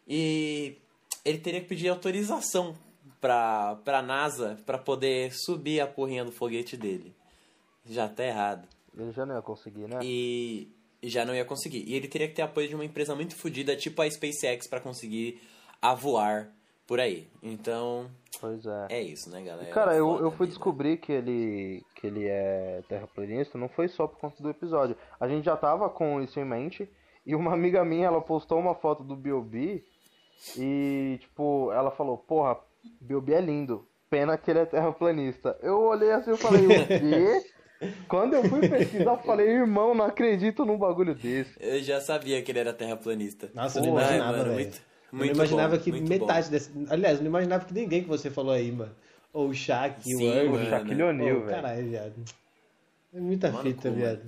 E 0.07 0.77
ele 1.23 1.37
teria 1.37 1.61
que 1.61 1.67
pedir 1.67 1.89
autorização 1.89 2.75
pra, 3.21 3.75
pra 3.83 4.01
NASA 4.01 4.57
pra 4.65 4.77
poder 4.77 5.31
subir 5.33 5.79
a 5.79 5.87
porrinha 5.87 6.25
do 6.25 6.31
foguete 6.31 6.75
dele. 6.75 7.13
Já 7.85 8.07
tá 8.07 8.23
errado. 8.23 8.67
Ele 8.97 9.11
já 9.11 9.25
não 9.25 9.35
ia 9.35 9.41
conseguir, 9.41 9.87
né? 9.87 9.99
E, 10.03 10.69
já 11.03 11.25
não 11.25 11.33
ia 11.33 11.45
conseguir. 11.45 11.83
E 11.87 11.95
ele 11.95 12.07
teria 12.07 12.27
que 12.27 12.35
ter 12.35 12.41
apoio 12.41 12.67
de 12.67 12.75
uma 12.75 12.85
empresa 12.85 13.15
muito 13.15 13.35
fodida, 13.35 13.75
tipo 13.75 14.01
a 14.01 14.09
SpaceX, 14.09 14.67
pra 14.67 14.79
conseguir 14.81 15.41
a 15.81 15.93
voar 15.93 16.51
por 16.85 16.99
aí. 16.99 17.27
Então, 17.41 18.09
Pois 18.41 18.65
é. 18.65 18.87
é 18.89 19.01
isso, 19.01 19.29
né, 19.29 19.41
galera? 19.43 19.69
Cara, 19.71 19.95
eu, 19.95 20.19
eu 20.19 20.31
fui 20.31 20.47
vida. 20.47 20.57
descobrir 20.57 20.97
que 20.97 21.11
ele, 21.11 21.83
que 21.95 22.07
ele 22.07 22.25
é 22.25 22.81
terraplanista, 22.87 23.57
não 23.57 23.69
foi 23.69 23.87
só 23.87 24.07
por 24.07 24.19
conta 24.19 24.41
do 24.41 24.49
episódio. 24.49 24.97
A 25.19 25.27
gente 25.27 25.45
já 25.45 25.55
tava 25.55 25.89
com 25.89 26.21
isso 26.21 26.39
em 26.39 26.45
mente, 26.45 26.89
e 27.29 27.35
uma 27.35 27.53
amiga 27.53 27.85
minha, 27.85 28.07
ela 28.07 28.21
postou 28.21 28.57
uma 28.59 28.73
foto 28.73 29.03
do 29.03 29.15
B.O.B. 29.15 29.83
e, 30.57 31.17
tipo, 31.21 31.71
ela 31.71 31.91
falou, 31.91 32.17
porra, 32.17 32.57
B.O.B. 33.01 33.33
é 33.33 33.41
lindo, 33.41 33.85
pena 34.09 34.37
que 34.37 34.49
ele 34.49 34.59
é 34.59 34.65
terraplanista. 34.65 35.57
Eu 35.61 35.79
olhei 35.81 36.11
assim 36.11 36.31
e 36.33 36.37
falei, 36.37 36.65
o 36.65 36.87
quê? 36.87 37.43
Quando 38.09 38.33
eu 38.33 38.43
fui 38.43 38.67
pesquisar, 38.67 39.11
eu 39.11 39.17
falei, 39.19 39.47
irmão, 39.47 39.93
não 39.95 40.05
acredito 40.05 40.65
num 40.65 40.77
bagulho 40.77 41.15
desse. 41.15 41.55
Eu 41.59 41.81
já 41.81 42.01
sabia 42.01 42.41
que 42.41 42.51
ele 42.51 42.59
era 42.59 42.73
terraplanista. 42.73 43.49
Nossa, 43.53 43.79
eu 43.79 43.83
não 43.83 43.91
Pô, 43.93 43.99
imaginava, 43.99 44.31
mano, 44.31 44.43
velho. 44.45 44.53
muito- 44.55 44.77
eu 44.77 44.81
não 45.13 45.17
muito 45.19 45.35
imaginava 45.35 45.77
bom, 45.77 45.83
que 45.83 45.91
muito 45.91 46.09
metade 46.09 46.49
desse. 46.49 46.71
Aliás, 46.89 47.17
eu 47.17 47.23
não 47.23 47.29
imaginava 47.29 47.63
que 47.65 47.73
ninguém 47.73 48.01
que 48.03 48.09
você 48.09 48.29
falou 48.29 48.51
aí, 48.51 48.71
mano. 48.71 48.91
Ou 49.31 49.49
o 49.49 49.53
Shaq, 49.53 50.03
Sim, 50.03 50.15
o 50.15 50.21
Irving. 50.21 50.65
O 50.65 50.69
Shaquille 50.69 51.03
O'Neal, 51.03 51.35
velho. 51.41 51.49
Caralho, 51.49 51.87
viado. 51.87 52.13
É 53.13 53.19
muita 53.19 53.51
Mano, 53.51 53.63
fita, 53.63 53.89
cu, 53.89 53.95
viado. 53.95 54.21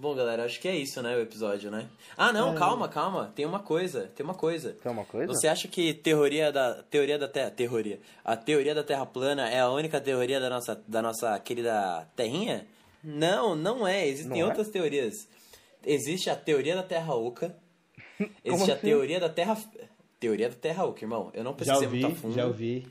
Bom, 0.00 0.14
galera, 0.14 0.46
acho 0.46 0.58
que 0.58 0.66
é 0.66 0.74
isso, 0.74 1.02
né, 1.02 1.14
o 1.14 1.20
episódio, 1.20 1.70
né? 1.70 1.86
Ah, 2.16 2.32
não, 2.32 2.54
É. 2.54 2.58
calma, 2.58 2.88
calma. 2.88 3.30
Tem 3.36 3.44
uma 3.44 3.58
coisa, 3.60 4.10
tem 4.16 4.24
uma 4.24 4.32
coisa. 4.34 4.72
Tem 4.82 4.90
uma 4.90 5.04
coisa? 5.04 5.26
Você 5.30 5.46
acha 5.46 5.68
que 5.68 5.92
teoria 5.92 6.50
da 6.50 6.82
teoria 6.84 7.18
da 7.18 7.28
Terra, 7.28 7.50
teoria, 7.50 8.00
a 8.24 8.34
teoria 8.34 8.74
da 8.74 8.82
Terra 8.82 9.04
plana 9.04 9.46
é 9.50 9.60
a 9.60 9.68
única 9.68 10.00
teoria 10.00 10.40
da 10.40 10.48
nossa 10.48 10.82
da 10.88 11.02
nossa 11.02 11.38
querida 11.40 12.08
Terrinha? 12.16 12.66
Não, 13.04 13.54
não 13.54 13.86
é. 13.86 14.08
Existem 14.08 14.38
Não 14.38 14.46
é? 14.46 14.48
outras 14.48 14.68
teorias. 14.70 15.28
Existe 15.84 16.30
a 16.30 16.36
teoria 16.36 16.74
da 16.76 16.82
Terra 16.82 17.14
oca. 17.14 17.54
Existe 18.42 18.70
a 18.70 18.74
assim? 18.76 18.86
teoria 18.86 19.20
da 19.20 19.28
Terra 19.28 19.58
teoria 20.18 20.48
da 20.48 20.54
Terra 20.56 20.86
oca, 20.86 21.04
irmão. 21.04 21.30
Eu 21.34 21.44
não 21.44 21.50
ouvi, 21.52 21.86
muito 22.00 22.06
a 22.06 22.10
fundo. 22.14 22.34
já 22.34 22.46
ouvi. 22.46 22.86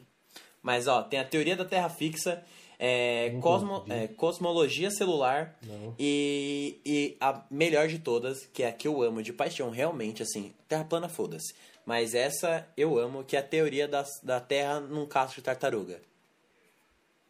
Mas 0.61 0.87
ó, 0.87 1.01
tem 1.01 1.19
a 1.19 1.25
teoria 1.25 1.55
da 1.55 1.65
Terra 1.65 1.89
fixa, 1.89 2.43
é, 2.79 3.37
cosmo- 3.41 3.83
é, 3.89 4.07
cosmologia 4.07 4.89
celular 4.89 5.55
Não. 5.61 5.93
e, 5.99 6.79
e 6.85 7.17
a 7.19 7.43
melhor 7.51 7.87
de 7.89 7.99
todas, 7.99 8.45
que 8.53 8.63
é 8.63 8.69
a 8.69 8.71
que 8.71 8.87
eu 8.87 9.01
amo 9.03 9.21
de 9.21 9.33
paixão, 9.33 9.69
realmente, 9.69 10.23
assim, 10.23 10.53
Terra 10.67 10.85
plana, 10.85 11.09
foda-se. 11.09 11.53
Mas 11.85 12.13
essa 12.15 12.65
eu 12.77 12.97
amo, 12.97 13.23
que 13.23 13.35
é 13.35 13.39
a 13.39 13.43
teoria 13.43 13.87
da, 13.87 14.05
da 14.23 14.39
Terra 14.39 14.79
num 14.79 15.05
casco 15.05 15.35
de 15.35 15.41
tartaruga. 15.41 15.99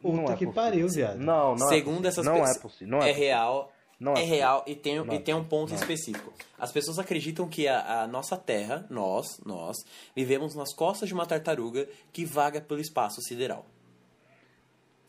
Não 0.02 0.10
Puta 0.12 0.32
é 0.32 0.36
que 0.36 0.46
possível. 0.46 0.52
pariu, 0.52 0.88
viado. 0.88 1.18
Não, 1.18 1.54
não 1.56 1.68
Segundo 1.68 2.04
é 2.06 2.08
essas 2.08 2.24
possível. 2.24 2.32
Não 2.32 2.40
pessoas, 2.40 2.56
é 2.56 2.60
possível. 2.60 2.88
Não 2.88 3.02
é, 3.02 3.10
é 3.10 3.12
real. 3.12 3.72
Não 3.98 4.14
é 4.14 4.22
é 4.22 4.24
real 4.24 4.64
e 4.66 4.74
tem, 4.74 4.96
Não 5.04 5.12
e 5.12 5.16
é 5.16 5.20
tem 5.20 5.34
um 5.34 5.44
ponto 5.44 5.74
específico. 5.74 6.32
As 6.58 6.72
pessoas 6.72 6.98
acreditam 6.98 7.46
que 7.46 7.68
a, 7.68 8.02
a 8.02 8.06
nossa 8.06 8.34
Terra, 8.34 8.86
nós, 8.88 9.26
nós, 9.44 9.76
vivemos 10.16 10.54
nas 10.54 10.72
costas 10.74 11.08
de 11.08 11.14
uma 11.14 11.26
tartaruga 11.26 11.86
que 12.10 12.24
vaga 12.24 12.62
pelo 12.62 12.80
espaço 12.80 13.20
sideral. 13.20 13.66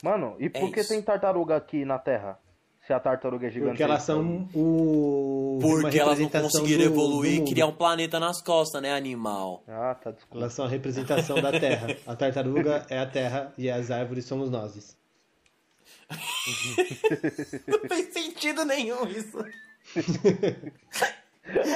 Mano, 0.03 0.35
e 0.39 0.49
por 0.49 0.71
que 0.71 0.79
É 0.79 0.81
isso. 0.81 0.89
tem 0.89 1.01
tartaruga 1.01 1.55
aqui 1.55 1.85
na 1.85 1.99
Terra? 1.99 2.39
Se 2.87 2.91
a 2.93 2.99
tartaruga 2.99 3.45
é 3.47 3.49
gigante. 3.51 3.71
Porque 3.71 3.83
elas 3.83 4.01
são 4.01 4.49
o. 4.55 5.59
Porque 5.61 5.99
elas 5.99 6.17
não 6.17 6.27
conseguiram 6.29 6.79
do- 6.85 6.89
evoluir 6.91 7.41
do 7.43 7.47
e 7.47 7.51
criar 7.53 7.67
um 7.67 7.75
planeta 7.75 8.19
nas 8.19 8.41
costas, 8.41 8.81
né, 8.81 8.91
animal? 8.91 9.63
Ah, 9.67 9.93
tá, 9.95 10.09
desculpa. 10.09 10.37
Elas 10.37 10.53
são 10.53 10.65
a 10.65 10.67
representação 10.67 11.39
da 11.39 11.51
Terra. 11.51 11.95
A 12.07 12.15
tartaruga 12.15 12.83
é 12.89 12.97
a 12.97 13.05
Terra 13.05 13.53
e 13.57 13.69
as 13.69 13.91
árvores 13.91 14.25
somos 14.25 14.49
nós. 14.49 14.97
Não 17.67 17.79
fez 17.87 18.11
sentido 18.13 18.65
nenhum 18.65 19.05
isso. 19.07 19.37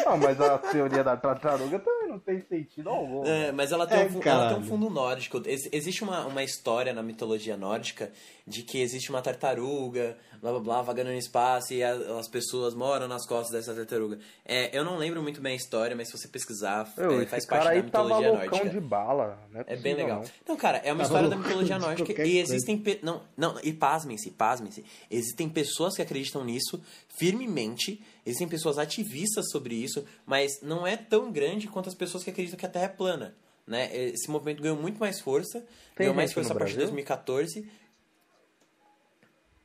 Ah, 0.05 0.17
mas 0.17 0.39
a 0.41 0.57
teoria 0.57 1.03
da 1.03 1.15
tartaruga 1.17 1.79
também 1.79 2.09
não 2.09 2.19
tem 2.19 2.41
sentido 2.47 2.89
algum. 2.89 3.25
É, 3.25 3.51
mas 3.51 3.71
ela 3.71 3.85
tem, 3.87 3.99
É, 4.01 4.05
um, 4.05 4.21
ela 4.23 4.49
tem 4.49 4.57
um 4.57 4.63
fundo 4.63 4.89
nórdico. 4.89 5.41
Ex- 5.45 5.69
existe 5.71 6.03
uma, 6.03 6.25
uma 6.25 6.43
história 6.43 6.93
na 6.93 7.01
mitologia 7.03 7.57
nórdica 7.57 8.11
de 8.47 8.61
que 8.61 8.79
existe 8.79 9.09
uma 9.09 9.21
tartaruga, 9.21 10.15
blá 10.41 10.51
blá 10.51 10.59
blá, 10.59 10.81
vagando 10.81 11.09
no 11.09 11.17
espaço 11.17 11.73
e 11.73 11.83
a- 11.83 11.93
as 12.19 12.27
pessoas 12.27 12.73
moram 12.75 13.07
nas 13.07 13.25
costas 13.27 13.51
dessa 13.51 13.73
tartaruga. 13.73 14.19
É, 14.45 14.69
eu 14.77 14.83
não 14.83 14.97
lembro 14.97 15.21
muito 15.21 15.41
bem 15.41 15.53
a 15.53 15.55
história, 15.55 15.95
mas 15.95 16.07
se 16.09 16.17
você 16.17 16.27
pesquisar, 16.27 16.87
Meu, 16.97 17.21
é, 17.21 17.25
faz 17.25 17.43
esse 17.43 17.47
parte 17.47 17.63
cara 17.63 17.63
da 17.65 17.69
aí 17.71 17.89
tava 17.89 18.03
mitologia 18.05 18.29
loucão 18.31 18.49
nórdica. 18.59 18.69
de 18.69 18.79
bala. 18.79 19.39
Não 19.51 19.61
é, 19.65 19.75
bem 19.75 19.95
legal. 19.95 20.21
não. 20.21 20.29
Não, 20.49 20.57
cara, 20.57 20.77
é 20.77 20.91
uma 20.93 21.03
Tava 21.03 21.03
história 21.03 21.29
da 21.29 21.35
mitologia 21.35 21.79
nórdica 21.79 22.11
e 22.11 22.15
coisa. 22.15 22.31
existem. 22.31 22.77
pe- 22.77 22.99
Não, 23.01 23.21
não, 23.35 23.55
e 23.63 23.73
pasmem-se, 23.73 24.29
pasmem-se. 24.31 24.85
Existem 25.09 25.49
pessoas 25.49 25.95
que 25.95 26.01
acreditam 26.01 26.43
nisso 26.43 26.79
firmemente, 27.17 28.01
existem 28.25 28.47
pessoas 28.47 28.77
ativistas 28.77 29.49
sobre 29.51 29.75
isso, 29.75 30.05
mas 30.25 30.61
não 30.61 30.85
é 30.87 30.97
tão 30.97 31.31
grande 31.31 31.67
quanto 31.67 31.89
as 31.89 31.95
pessoas 31.95 32.23
que 32.23 32.29
acreditam 32.29 32.57
que 32.57 32.65
a 32.65 32.69
Terra 32.69 32.85
é 32.85 32.89
plana. 32.89 33.35
Né? 33.67 33.89
Esse 33.95 34.29
movimento 34.29 34.61
ganhou 34.61 34.77
muito 34.77 34.99
mais 34.99 35.19
força, 35.19 35.65
ganhou 35.95 36.13
mais 36.13 36.31
força 36.33 36.53
a 36.53 36.55
partir 36.55 36.71
de 36.73 36.77
Brasil? 36.77 36.93
2014. 36.95 37.69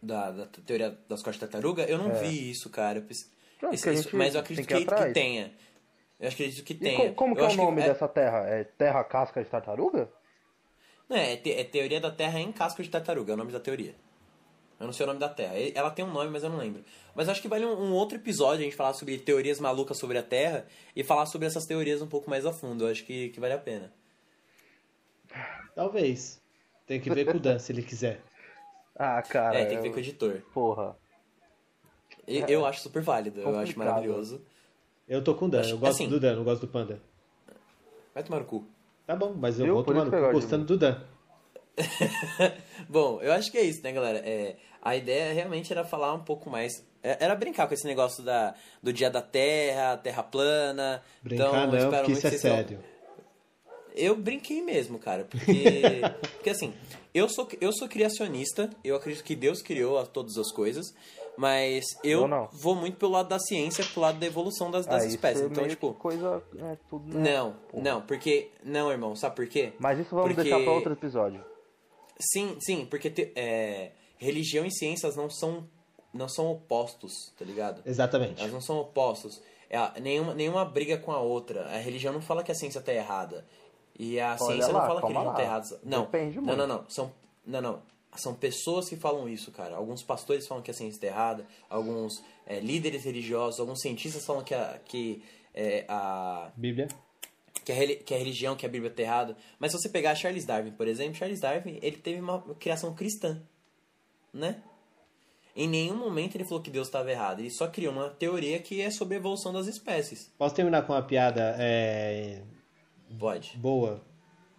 Da, 0.02 0.30
da 0.30 0.46
teoria 0.46 0.90
das 1.08 1.20
costas 1.22 1.34
de 1.34 1.40
tartaruga, 1.40 1.84
eu 1.84 1.98
não 1.98 2.14
vi 2.14 2.50
isso, 2.50 2.70
cara. 2.70 2.98
É. 2.98 3.02
Não, 3.62 3.70
isso- 3.72 4.16
mas 4.16 4.34
eu 4.34 4.42
tem 4.42 4.54
acredito 4.62 4.66
que 4.66 4.84
que, 4.86 4.94
que 5.06 5.12
tenha. 5.12 5.52
Eu 6.18 6.28
acredito 6.28 6.64
que 6.64 6.72
E 6.72 6.76
tenha. 6.76 7.08
co- 7.10 7.14
como 7.14 7.34
que 7.34 7.42
Eu 7.42 7.46
é 7.46 7.48
o 7.48 7.56
nome 7.56 7.82
dessa 7.82 8.08
terra? 8.08 8.38
É 8.48 8.64
terra 8.64 9.04
casca 9.04 9.42
de 9.44 9.50
tartaruga? 9.50 10.10
Não, 11.08 11.16
é, 11.16 11.36
te- 11.36 11.52
é 11.52 11.64
teoria 11.64 12.00
da 12.00 12.10
Terra 12.10 12.38
em 12.40 12.52
casco 12.52 12.82
de 12.82 12.88
tartaruga, 12.88 13.32
é 13.32 13.34
o 13.34 13.36
nome 13.36 13.50
da 13.52 13.58
teoria. 13.60 13.94
Eu 14.80 14.86
não 14.86 14.92
sei 14.94 15.04
o 15.04 15.06
nome 15.06 15.20
da 15.20 15.28
Terra. 15.28 15.58
E- 15.58 15.72
Ela 15.76 15.90
tem 15.90 16.02
um 16.04 16.10
nome, 16.10 16.30
mas 16.30 16.42
eu 16.42 16.48
não 16.50 16.56
lembro. 16.56 16.82
Mas 17.14 17.28
acho 17.28 17.42
que 17.42 17.48
vale 17.48 17.66
um, 17.66 17.72
um 17.78 17.92
outro 17.92 18.16
episódio 18.16 18.60
a 18.62 18.64
gente 18.64 18.74
falar 18.74 18.94
sobre 18.94 19.18
teorias 19.18 19.60
malucas 19.60 19.98
sobre 19.98 20.16
a 20.16 20.22
Terra 20.22 20.66
e 20.96 21.04
falar 21.04 21.26
sobre 21.26 21.46
essas 21.46 21.66
teorias 21.66 22.00
um 22.00 22.06
pouco 22.06 22.30
mais 22.30 22.46
a 22.46 22.52
fundo. 22.52 22.86
Eu 22.86 22.90
acho 22.90 23.04
que, 23.04 23.28
que 23.28 23.38
vale 23.38 23.52
a 23.52 23.58
pena. 23.58 23.92
Talvez. 25.74 26.40
Tem 26.86 27.00
que 27.00 27.10
ver 27.10 27.24
com 27.26 27.36
o 27.36 27.40
Dan, 27.40 27.58
se 27.58 27.72
ele 27.72 27.82
quiser. 27.82 28.20
Ah, 29.02 29.22
cara. 29.22 29.58
é, 29.58 29.64
tem 29.64 29.76
que 29.76 29.78
eu- 29.78 29.82
ver 29.84 29.90
com 29.90 29.96
o 29.96 30.00
editor. 30.00 30.42
Porra. 30.52 30.94
E- 32.28 32.44
Eu, 32.48 32.66
acho 32.66 32.82
super 32.82 33.00
válido, 33.00 33.40
eu 33.40 33.48
acho 33.48 33.72
Complicado. 33.72 33.86
maravilhoso. 33.94 34.42
Eu 35.08 35.24
tô 35.24 35.34
com 35.34 35.46
o 35.46 35.48
Dan, 35.48 35.62
eu 35.62 35.78
gosto 35.78 35.92
Assim- 36.02 36.08
do 36.08 36.20
Dan, 36.20 36.36
não 36.36 36.44
gosto 36.44 36.60
do 36.66 36.68
Panda. 36.68 37.00
Vai 38.12 38.22
tomar 38.22 38.40
no 38.40 38.44
cu. 38.44 38.66
Tá 39.06 39.16
bom, 39.16 39.32
mas 39.32 39.58
eu 39.58 39.64
Viu? 39.64 39.74
vou 39.76 39.84
tomar 39.84 40.04
no 40.04 40.08
eu 40.08 40.10
cu 40.10 40.16
gosto 40.18 40.34
de 40.34 40.40
gostando 40.42 40.64
do 40.66 40.76
Dan. 40.76 41.00
Bom, 42.88 43.20
eu 43.22 43.32
acho 43.32 43.50
que 43.50 43.58
é 43.58 43.62
isso, 43.62 43.82
né, 43.82 43.92
galera? 43.92 44.18
É, 44.18 44.56
a 44.82 44.96
ideia 44.96 45.32
realmente 45.32 45.72
era 45.72 45.84
falar 45.84 46.12
um 46.14 46.24
pouco 46.24 46.48
mais. 46.50 46.84
é- 47.02 47.18
Era 47.24 47.34
brincar 47.34 47.66
com 47.68 47.74
esse 47.74 47.86
negócio 47.86 48.22
da, 48.22 48.54
do 48.82 48.92
dia 48.92 49.10
da 49.10 49.22
Terra, 49.22 49.96
Terra 49.96 50.22
plana. 50.22 51.02
Brincar 51.22 51.46
então, 51.48 51.66
não, 51.66 51.76
espero 51.76 51.90
porque 51.90 52.12
muito 52.12 52.26
isso 52.26 52.26
é 52.26 52.38
sério. 52.38 52.78
Eu 53.94 54.16
brinquei 54.16 54.62
mesmo, 54.62 54.98
cara, 54.98 55.24
porque 55.24 56.00
porque 56.38 56.50
assim, 56.50 56.72
eu 57.12 57.28
sou 57.28 57.48
eu 57.60 57.72
sou 57.72 57.88
criacionista, 57.88 58.70
eu 58.84 58.94
acredito 58.96 59.24
que 59.24 59.34
Deus 59.34 59.60
criou 59.62 60.06
todas 60.06 60.38
as 60.38 60.52
coisas, 60.52 60.94
mas 61.36 61.84
eu 62.04 62.20
Eu 62.22 62.28
não. 62.28 62.48
vou 62.52 62.76
muito 62.76 62.96
pelo 62.98 63.10
lado 63.12 63.28
da 63.28 63.38
ciência, 63.40 63.84
pelo 63.84 64.06
lado 64.06 64.18
da 64.20 64.26
evolução 64.26 64.70
das, 64.70 64.86
das 64.86 65.02
Ah, 65.02 65.06
espécies. 65.06 65.42
Então, 65.44 65.66
tipo, 65.66 65.92
coisa. 65.94 66.40
É, 66.56 66.76
tudo, 66.88 67.18
né? 67.18 67.32
não, 67.34 67.56
não, 67.74 68.00
porque 68.02 68.50
não, 68.62 68.92
irmão, 68.92 69.16
sabe 69.16 69.34
por 69.34 69.48
quê? 69.48 69.72
Mas 69.78 69.98
isso 69.98 70.10
vamos 70.14 70.28
Porque- 70.34 70.42
deixar 70.48 70.62
pra 70.62 70.72
outro 70.72 70.92
episódio. 70.92 71.44
Sim, 72.20 72.56
sim, 72.60 72.86
porque 72.86 73.10
te- 73.10 73.32
é, 73.34 73.92
religião 74.18 74.64
e 74.64 74.70
ciências 74.70 75.16
não 75.16 75.28
são 75.30 75.68
não 76.12 76.28
são 76.28 76.50
opostos, 76.50 77.32
tá 77.38 77.44
ligado? 77.44 77.82
Exatamente. 77.86 78.40
Elas 78.40 78.52
não 78.52 78.60
são 78.60 78.78
opostos. 78.78 79.40
É, 79.68 80.00
nenhuma, 80.00 80.34
nenhuma 80.34 80.64
briga 80.64 80.98
com 80.98 81.12
a 81.12 81.20
outra. 81.20 81.66
A 81.66 81.78
religião 81.78 82.12
não 82.12 82.20
fala 82.20 82.42
que 82.42 82.50
a 82.50 82.54
ciência 82.54 82.80
tá 82.80 82.92
errada. 82.92 83.46
E 83.96 84.18
a 84.18 84.36
ciência 84.36 84.72
lá, 84.72 84.80
não 84.80 84.86
fala 84.88 85.00
que 85.00 85.06
a 85.06 85.10
religião 85.10 85.34
tá 85.34 85.42
errada. 85.42 85.80
Não. 85.84 86.02
Depende 86.02 86.36
não, 86.36 86.42
muito. 86.42 86.58
não, 86.58 86.66
não. 86.66 86.84
São, 86.88 87.12
não, 87.46 87.60
não. 87.60 87.82
são 88.16 88.34
pessoas 88.34 88.88
que 88.88 88.96
falam 88.96 89.28
isso, 89.28 89.52
cara. 89.52 89.76
Alguns 89.76 90.02
pastores 90.02 90.46
falam 90.48 90.62
que 90.62 90.70
a 90.70 90.74
ciência 90.74 90.96
está 90.96 91.06
errada, 91.06 91.46
alguns 91.68 92.20
é, 92.44 92.58
líderes 92.58 93.04
religiosos, 93.04 93.60
alguns 93.60 93.80
cientistas 93.80 94.24
falam 94.24 94.42
que 94.42 94.54
a, 94.54 94.80
que, 94.84 95.22
é, 95.54 95.84
a, 95.88 96.50
Bíblia. 96.56 96.88
Que, 97.70 97.72
a, 97.72 97.74
reli- 97.74 97.96
que 97.96 98.14
a 98.14 98.18
religião, 98.18 98.56
que 98.56 98.66
a 98.66 98.68
Bíblia 98.68 98.90
está 98.90 99.02
errada. 99.02 99.36
Mas 99.58 99.70
se 99.72 99.78
você 99.78 99.88
pegar 99.88 100.14
Charles 100.14 100.44
Darwin, 100.44 100.72
por 100.72 100.88
exemplo, 100.88 101.14
Charles 101.14 101.40
Darwin 101.40 101.78
ele 101.80 101.96
teve 101.98 102.20
uma 102.20 102.40
criação 102.56 102.94
cristã, 102.94 103.40
né? 104.32 104.62
Em 105.54 105.68
nenhum 105.68 105.96
momento 105.96 106.36
ele 106.36 106.44
falou 106.44 106.62
que 106.62 106.70
Deus 106.70 106.86
estava 106.88 107.10
errado. 107.10 107.40
Ele 107.40 107.50
só 107.50 107.66
criou 107.68 107.92
uma 107.92 108.08
teoria 108.10 108.58
que 108.60 108.80
é 108.80 108.90
sobre 108.90 109.14
a 109.16 109.18
evolução 109.18 109.52
das 109.52 109.66
espécies. 109.66 110.30
Posso 110.38 110.54
terminar 110.54 110.82
com 110.86 110.92
uma 110.92 111.02
piada 111.02 111.54
é, 111.58 112.42
Pode. 113.18 113.56
boa? 113.56 114.00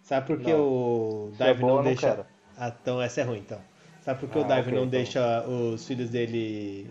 Sabe 0.02 0.26
por 0.26 0.38
que 0.40 0.52
Não. 0.52 0.60
o 0.60 1.30
é 1.34 1.36
Darwin 1.38 1.60
boa, 1.60 1.70
não 1.72 1.76
não 1.78 1.84
deixa. 1.84 2.08
quero. 2.10 2.26
Ah, 2.56 2.74
então 2.82 3.00
essa 3.00 3.20
é 3.20 3.24
ruim, 3.24 3.38
então. 3.38 3.60
Sabe 4.02 4.20
por 4.20 4.28
que 4.30 4.38
o 4.38 4.42
Ah, 4.42 4.46
Darwin 4.48 4.62
ok, 4.68 4.72
não 4.74 4.86
então. 4.86 4.90
deixa 4.90 5.46
os 5.48 5.86
filhos 5.86 6.10
dele 6.10 6.90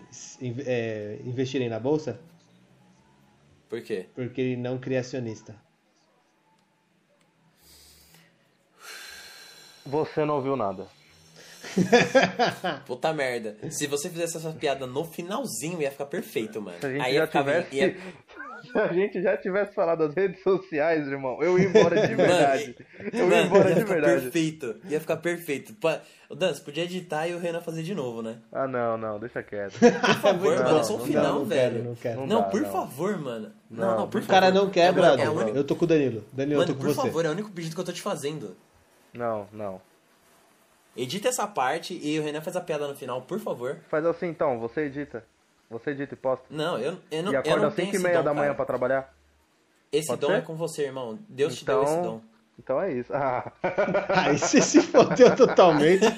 é, 0.66 1.18
investirem 1.24 1.68
na 1.68 1.78
bolsa? 1.78 2.18
Por 3.68 3.82
quê? 3.82 4.06
Porque 4.14 4.40
ele 4.40 4.56
não 4.56 4.74
é 4.74 4.78
criacionista. 4.78 5.54
Você 9.86 10.24
não 10.24 10.36
ouviu 10.36 10.56
nada. 10.56 10.86
Puta 12.86 13.12
merda. 13.12 13.56
Se 13.70 13.86
você 13.86 14.08
fizesse 14.10 14.36
essa 14.36 14.50
piada 14.50 14.86
no 14.86 15.04
finalzinho, 15.04 15.80
ia 15.80 15.90
ficar 15.90 16.06
perfeito, 16.06 16.60
mano. 16.60 16.76
Se 16.80 16.86
a 16.86 16.90
gente 16.90 17.00
Aí 17.02 17.14
já 17.14 17.20
ia 17.20 17.26
ficar 17.26 17.40
tivesse. 17.44 17.76
ia- 17.76 17.96
Se 18.62 18.78
a 18.78 18.92
gente 18.92 19.20
já 19.20 19.36
tivesse 19.36 19.74
falado 19.74 20.06
das 20.06 20.14
redes 20.14 20.40
sociais, 20.40 21.04
irmão, 21.08 21.36
eu 21.42 21.58
ia 21.58 21.64
embora 21.66 22.06
de 22.06 22.14
verdade. 22.14 22.76
eu 23.12 23.18
ia 23.18 23.26
Mano, 23.26 23.46
embora 23.46 23.68
ia 23.70 23.74
de 23.74 23.80
ficar 23.80 23.94
verdade. 23.94 24.20
perfeito. 24.22 24.76
Ia 24.88 25.00
ficar 25.00 25.16
perfeito. 25.16 25.74
O 26.30 26.36
Dan, 26.36 26.54
você 26.54 26.60
podia 26.60 26.84
editar 26.84 27.26
e 27.26 27.34
o 27.34 27.40
Renan 27.40 27.60
fazer 27.60 27.82
de 27.82 27.92
novo, 27.92 28.22
né? 28.22 28.38
Ah, 28.52 28.68
não, 28.68 28.96
não, 28.96 29.18
deixa 29.18 29.42
quieto. 29.42 29.76
Por 29.80 29.90
favor, 30.20 30.54
Não, 30.56 30.62
mano, 30.64 30.78
é 30.78 30.84
só 30.84 30.94
um 30.94 30.98
não 30.98 31.04
final, 31.06 31.24
não, 31.24 31.38
não 31.40 31.44
velho. 31.44 31.72
quero, 31.72 31.84
não 31.88 31.94
quero. 31.96 32.20
Não 32.20 32.40
dá, 32.40 32.42
por 32.44 32.60
não. 32.60 32.70
favor, 32.70 33.18
mano. 33.18 33.52
Não, 33.68 33.84
Não, 33.88 33.96
não, 34.02 34.08
por 34.08 34.20
O 34.20 34.24
favor. 34.24 34.40
cara 34.40 34.52
não 34.54 34.70
quer, 34.70 34.92
brother. 34.92 35.26
É 35.26 35.28
o 35.28 35.32
único... 35.32 35.56
Eu 35.56 35.64
tô 35.64 35.74
com 35.74 35.84
o 35.84 35.88
Danilo. 35.88 36.24
Danilo, 36.32 36.60
eu 36.62 36.64
Mano, 36.64 36.72
tô 36.72 36.78
com 36.78 36.86
por 36.86 36.94
você. 36.94 37.00
favor, 37.08 37.24
é 37.24 37.28
o 37.30 37.32
único 37.32 37.50
pedido 37.50 37.74
que 37.74 37.80
eu 37.80 37.84
tô 37.84 37.92
te 37.92 38.00
fazendo. 38.00 38.56
Não, 39.12 39.46
não. 39.52 39.80
Edita 40.96 41.28
essa 41.28 41.46
parte 41.46 41.98
e 42.02 42.18
o 42.18 42.22
Renan 42.22 42.40
faz 42.42 42.54
a 42.56 42.60
piada 42.60 42.86
no 42.86 42.94
final, 42.94 43.22
por 43.22 43.38
favor. 43.40 43.78
Faz 43.88 44.04
assim 44.04 44.26
então, 44.28 44.58
você 44.58 44.82
edita. 44.82 45.24
Você 45.70 45.90
edita 45.92 46.12
e 46.12 46.16
posta. 46.16 46.44
Não, 46.50 46.78
eu, 46.78 46.98
eu 47.10 47.22
não, 47.22 47.32
e 47.32 47.34
eu 47.34 47.40
acorda 47.40 47.68
às 47.68 47.74
tenho 47.74 47.90
5 47.92 48.00
e 48.00 48.02
meia 48.04 48.18
dom, 48.18 48.24
da 48.24 48.34
manhã 48.34 48.44
cara. 48.48 48.54
pra 48.56 48.64
trabalhar. 48.66 49.14
Esse 49.90 50.08
Pode 50.08 50.20
dom 50.20 50.26
ser? 50.28 50.34
é 50.34 50.40
com 50.42 50.54
você, 50.54 50.82
irmão. 50.84 51.18
Deus 51.28 51.56
te 51.56 51.64
deu 51.64 51.82
esse 51.82 51.92
Então, 51.92 52.02
dom. 52.02 52.20
então 52.58 52.82
é 52.82 52.92
isso. 52.92 53.10
Ah. 53.16 53.50
Aí 54.08 54.38
você 54.38 54.60
se 54.60 54.82
fodeu 54.82 55.34
totalmente. 55.34 56.04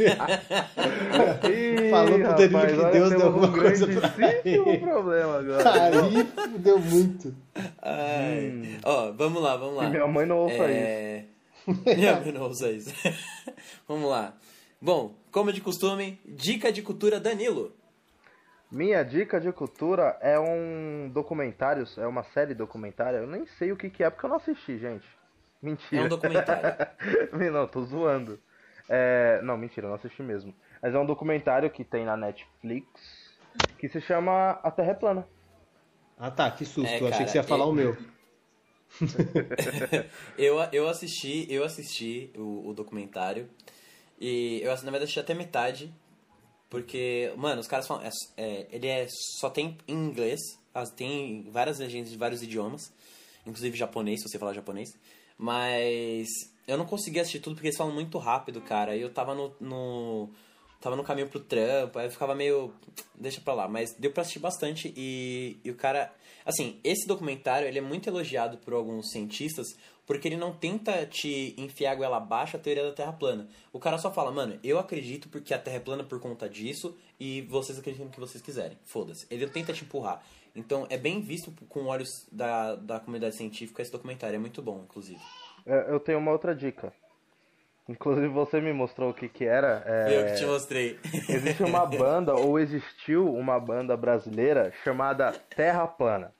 Ih, 1.50 1.90
Falou 1.90 2.18
pro 2.18 2.34
Danilo 2.48 2.84
que 2.86 2.90
Deus 2.92 3.10
deu 3.10 3.26
alguma 3.26 3.46
um 3.48 3.52
coisa 3.52 3.86
pra 3.86 4.32
ele. 4.44 4.78
problema 4.78 5.38
agora. 5.38 5.70
Aí 5.72 6.24
fudeu 6.24 6.78
muito. 6.80 7.34
Ai. 7.82 8.50
Hum. 8.54 8.78
Ó, 8.84 9.12
vamos 9.12 9.42
lá, 9.42 9.56
vamos 9.56 9.76
lá. 9.76 9.84
Que 9.84 9.90
minha 9.90 10.06
mãe 10.06 10.26
não 10.26 10.38
ouça 10.38 10.54
isso. 10.54 10.62
é... 10.64 11.24
Minha 11.24 11.33
mãe 11.66 12.32
não 12.32 12.42
ouça 12.42 12.70
isso. 12.70 12.94
vamos 13.88 14.08
lá. 14.10 14.34
Bom, 14.80 15.14
como 15.30 15.52
de 15.52 15.60
costume, 15.60 16.20
dica 16.24 16.70
de 16.70 16.82
cultura 16.82 17.18
Danilo. 17.18 17.72
Minha 18.70 19.02
dica 19.02 19.40
de 19.40 19.52
cultura 19.52 20.18
é 20.20 20.38
um 20.38 21.08
documentário, 21.12 21.86
é 21.96 22.06
uma 22.06 22.24
série 22.24 22.54
documentária. 22.54 23.18
Eu 23.18 23.26
nem 23.26 23.46
sei 23.46 23.72
o 23.72 23.76
que, 23.76 23.88
que 23.88 24.02
é 24.02 24.10
porque 24.10 24.26
eu 24.26 24.30
não 24.30 24.36
assisti, 24.36 24.78
gente. 24.78 25.06
Mentira. 25.62 26.02
É 26.02 26.04
um 26.04 26.08
documentário. 26.08 26.76
não, 27.52 27.66
tô 27.66 27.82
zoando. 27.84 28.38
É, 28.88 29.40
Não, 29.42 29.56
mentira, 29.56 29.86
eu 29.86 29.88
não 29.90 29.96
assisti 29.96 30.22
mesmo. 30.22 30.54
Mas 30.82 30.94
é 30.94 30.98
um 30.98 31.06
documentário 31.06 31.70
que 31.70 31.84
tem 31.84 32.04
na 32.04 32.16
Netflix 32.16 32.86
que 33.78 33.88
se 33.88 34.00
chama 34.00 34.58
A 34.62 34.70
Terra 34.70 34.90
é 34.90 34.94
Plana. 34.94 35.26
Ah 36.18 36.30
tá, 36.30 36.50
que 36.50 36.64
susto. 36.64 36.86
É, 36.90 37.00
eu 37.00 37.06
achei 37.06 37.10
cara, 37.10 37.24
que 37.24 37.30
você 37.30 37.38
ia 37.38 37.42
falar 37.44 37.64
e- 37.64 37.68
o 37.68 37.72
meu. 37.72 37.96
eu, 40.38 40.56
eu 40.72 40.88
assisti, 40.88 41.46
eu 41.50 41.64
assisti 41.64 42.30
o, 42.36 42.68
o 42.68 42.74
documentário. 42.74 43.48
E 44.20 44.60
eu, 44.62 44.70
na 44.70 44.76
verdade, 44.76 45.04
assisti 45.04 45.20
até 45.20 45.34
metade. 45.34 45.92
Porque, 46.68 47.32
mano, 47.36 47.60
os 47.60 47.66
caras 47.68 47.86
falam. 47.86 48.04
é- 48.04 48.10
é, 48.36 48.66
ele 48.70 48.86
é, 48.86 49.06
só 49.38 49.50
tem 49.50 49.78
em 49.86 49.94
inglês. 49.94 50.40
Tem 50.96 51.48
várias 51.50 51.78
legendas 51.78 52.10
de 52.10 52.16
vários 52.16 52.42
idiomas. 52.42 52.92
Inclusive 53.46 53.76
japonês, 53.76 54.20
se 54.20 54.28
você 54.28 54.38
falar 54.38 54.52
japonês. 54.54 54.96
Mas 55.38 56.28
eu 56.66 56.76
não 56.78 56.86
consegui 56.86 57.20
assistir 57.20 57.40
tudo 57.40 57.54
porque 57.54 57.68
eles 57.68 57.76
falam 57.76 57.92
muito 57.94 58.18
rápido, 58.18 58.60
cara. 58.60 58.96
E 58.96 59.00
eu 59.00 59.10
tava 59.12 59.34
no, 59.34 59.54
no. 59.60 60.30
Tava 60.84 60.96
no 60.96 61.02
caminho 61.02 61.26
pro 61.26 61.40
trampo, 61.40 61.98
aí 61.98 62.04
eu 62.04 62.10
ficava 62.10 62.34
meio. 62.34 62.70
Deixa 63.14 63.40
pra 63.40 63.54
lá. 63.54 63.66
Mas 63.66 63.94
deu 63.94 64.12
pra 64.12 64.20
assistir 64.20 64.38
bastante 64.38 64.92
e, 64.94 65.58
e 65.64 65.70
o 65.70 65.74
cara. 65.74 66.12
Assim, 66.44 66.78
esse 66.84 67.08
documentário 67.08 67.66
ele 67.66 67.78
é 67.78 67.80
muito 67.80 68.06
elogiado 68.06 68.58
por 68.58 68.74
alguns 68.74 69.10
cientistas 69.10 69.66
porque 70.06 70.28
ele 70.28 70.36
não 70.36 70.52
tenta 70.52 71.06
te 71.06 71.54
enfiar 71.56 71.94
goela 71.94 72.18
abaixo 72.18 72.58
a 72.58 72.60
teoria 72.60 72.84
da 72.84 72.92
Terra 72.92 73.14
plana. 73.14 73.48
O 73.72 73.78
cara 73.78 73.96
só 73.96 74.12
fala, 74.12 74.30
mano, 74.30 74.60
eu 74.62 74.78
acredito 74.78 75.26
porque 75.30 75.54
a 75.54 75.58
Terra 75.58 75.78
é 75.78 75.80
plana 75.80 76.04
por 76.04 76.20
conta 76.20 76.46
disso 76.50 76.94
e 77.18 77.40
vocês 77.48 77.78
acreditam 77.78 78.04
no 78.04 78.12
que 78.12 78.20
vocês 78.20 78.44
quiserem. 78.44 78.76
Foda-se. 78.84 79.26
Ele 79.30 79.46
tenta 79.46 79.72
te 79.72 79.84
empurrar. 79.84 80.22
Então 80.54 80.86
é 80.90 80.98
bem 80.98 81.22
visto 81.22 81.50
com 81.66 81.86
olhos 81.86 82.26
da, 82.30 82.76
da 82.76 83.00
comunidade 83.00 83.36
científica 83.36 83.80
esse 83.80 83.90
documentário. 83.90 84.36
É 84.36 84.38
muito 84.38 84.60
bom, 84.60 84.82
inclusive. 84.84 85.18
É, 85.64 85.90
Eu 85.90 85.98
tenho 85.98 86.18
uma 86.18 86.30
outra 86.30 86.54
dica. 86.54 86.92
Inclusive 87.88 88.28
você 88.28 88.60
me 88.60 88.72
mostrou 88.72 89.10
o 89.10 89.14
que 89.14 89.28
que 89.28 89.44
era. 89.44 89.82
é, 89.86 90.18
Eu 90.18 90.26
que 90.26 90.34
te 90.36 90.46
mostrei. 90.46 90.98
Existe 91.28 91.62
uma 91.62 91.84
banda, 91.86 92.34
ou 92.34 92.58
existiu 92.58 93.32
uma 93.34 93.60
banda 93.60 93.94
brasileira 93.96 94.72
chamada 94.82 95.32
Terra 95.54 95.86
Plana. 95.86 96.34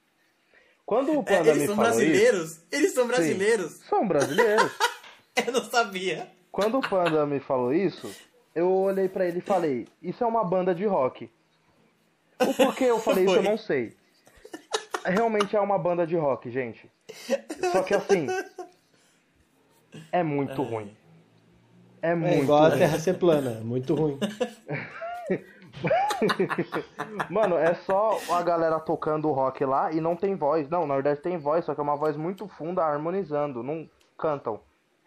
Quando 0.87 1.13
o 1.13 1.21
É, 1.21 1.23
Panda 1.23 1.51
eles 1.51 1.63
me 1.63 1.67
são 1.67 1.77
falou 1.77 1.91
brasileiros? 1.93 2.61
Eles 2.73 2.93
são 2.95 3.07
brasileiros? 3.07 3.73
isso, 3.73 3.85
são 3.89 4.07
brasileiros. 4.09 4.73
Eu 5.47 5.53
não 5.53 5.65
sabia. 5.65 6.29
Quando 6.53 6.79
o 6.79 6.89
Panda 6.89 7.27
me 7.27 7.41
falou 7.41 7.73
isso, 7.75 8.15
eu 8.55 8.71
olhei 8.71 9.09
pra 9.09 9.27
ele 9.27 9.39
e 9.39 9.43
falei: 9.43 9.89
Isso 10.01 10.23
é 10.23 10.27
uma 10.27 10.45
banda 10.45 10.73
de 10.75 10.85
rock. 10.87 11.29
O 12.41 12.55
porquê 12.55 12.85
eu 12.85 13.01
falei 13.01 13.25
isso 13.27 13.35
eu 13.35 13.43
Foi. 13.43 13.51
não 13.51 13.59
sei. 13.59 13.97
Realmente 15.05 15.57
é 15.57 15.61
uma 15.61 15.77
banda 15.79 16.07
de 16.07 16.15
rock, 16.17 16.49
gente. 16.51 16.89
Só 17.73 17.83
que 17.83 17.95
assim. 17.95 18.27
É 20.13 20.23
muito 20.23 20.63
ruim. 20.63 20.97
É 22.05 22.11
É 22.11 22.15
muito 22.15 22.43
igual 22.43 22.65
a 22.65 22.69
ruim. 22.69 22.79
Terra 22.79 22.99
ser 22.99 23.15
plana. 23.15 23.61
Muito 23.65 23.95
ruim. 23.95 24.19
Mano, 27.31 27.57
é 27.57 27.75
só 27.75 28.19
a 28.31 28.43
galera 28.43 28.79
tocando 28.81 29.29
o 29.29 29.33
rock 29.33 29.65
lá 29.65 29.93
e 29.93 30.01
não 30.01 30.15
tem 30.17 30.35
voz. 30.35 30.69
Não, 30.69 30.87
na 30.87 30.95
verdade 30.95 31.21
tem 31.21 31.37
voz, 31.39 31.65
só 31.65 31.75
que 31.75 31.81
é 31.81 31.83
uma 31.83 31.97
voz 31.97 32.17
muito 32.17 32.47
funda 32.49 32.83
harmonizando, 32.85 33.63
não 33.63 33.89
cantam. 34.19 34.61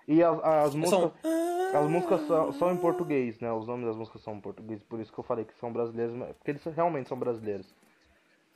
E 0.07 0.23
as, 0.23 0.39
as 0.43 0.75
músicas, 0.75 1.11
São- 1.21 1.81
as 1.83 1.89
músicas 1.89 2.27
são, 2.27 2.51
são 2.53 2.71
em 2.73 2.77
português, 2.77 3.39
né? 3.39 3.51
Os 3.51 3.67
nomes 3.67 3.85
das 3.85 3.95
músicas 3.95 4.21
são 4.21 4.35
em 4.35 4.39
português, 4.41 4.81
por 4.83 4.99
isso 4.99 5.11
que 5.11 5.19
eu 5.19 5.23
falei 5.23 5.45
que 5.45 5.53
são 5.59 5.71
brasileiros, 5.71 6.15
mas- 6.15 6.35
porque 6.37 6.51
eles 6.51 6.63
realmente 6.75 7.07
são 7.09 7.17
brasileiros. 7.17 7.67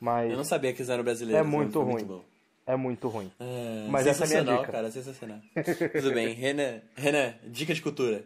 Mas 0.00 0.30
Eu 0.30 0.36
não 0.36 0.44
sabia 0.44 0.72
que 0.72 0.78
eles 0.80 0.88
eram 0.88 1.04
brasileiros. 1.04 1.40
É 1.46 1.48
muito 1.48 1.80
ruim. 1.80 2.04
bom. 2.04 2.22
é 2.66 2.74
muito 2.76 3.08
ruim. 3.08 3.30
É, 3.40 3.86
Mas 3.90 4.06
essa 4.06 4.24
é 4.24 4.26
a 4.26 4.28
minha 4.28 4.38
sensacional, 4.40 4.60
dica. 4.60 4.72
cara, 4.72 4.90
sensacional. 4.90 5.38
Tudo 5.92 6.12
bem, 6.14 6.32
Renan, 6.34 6.80
Renan, 6.96 7.34
dica 7.46 7.72
de 7.74 7.82
cultura. 7.82 8.24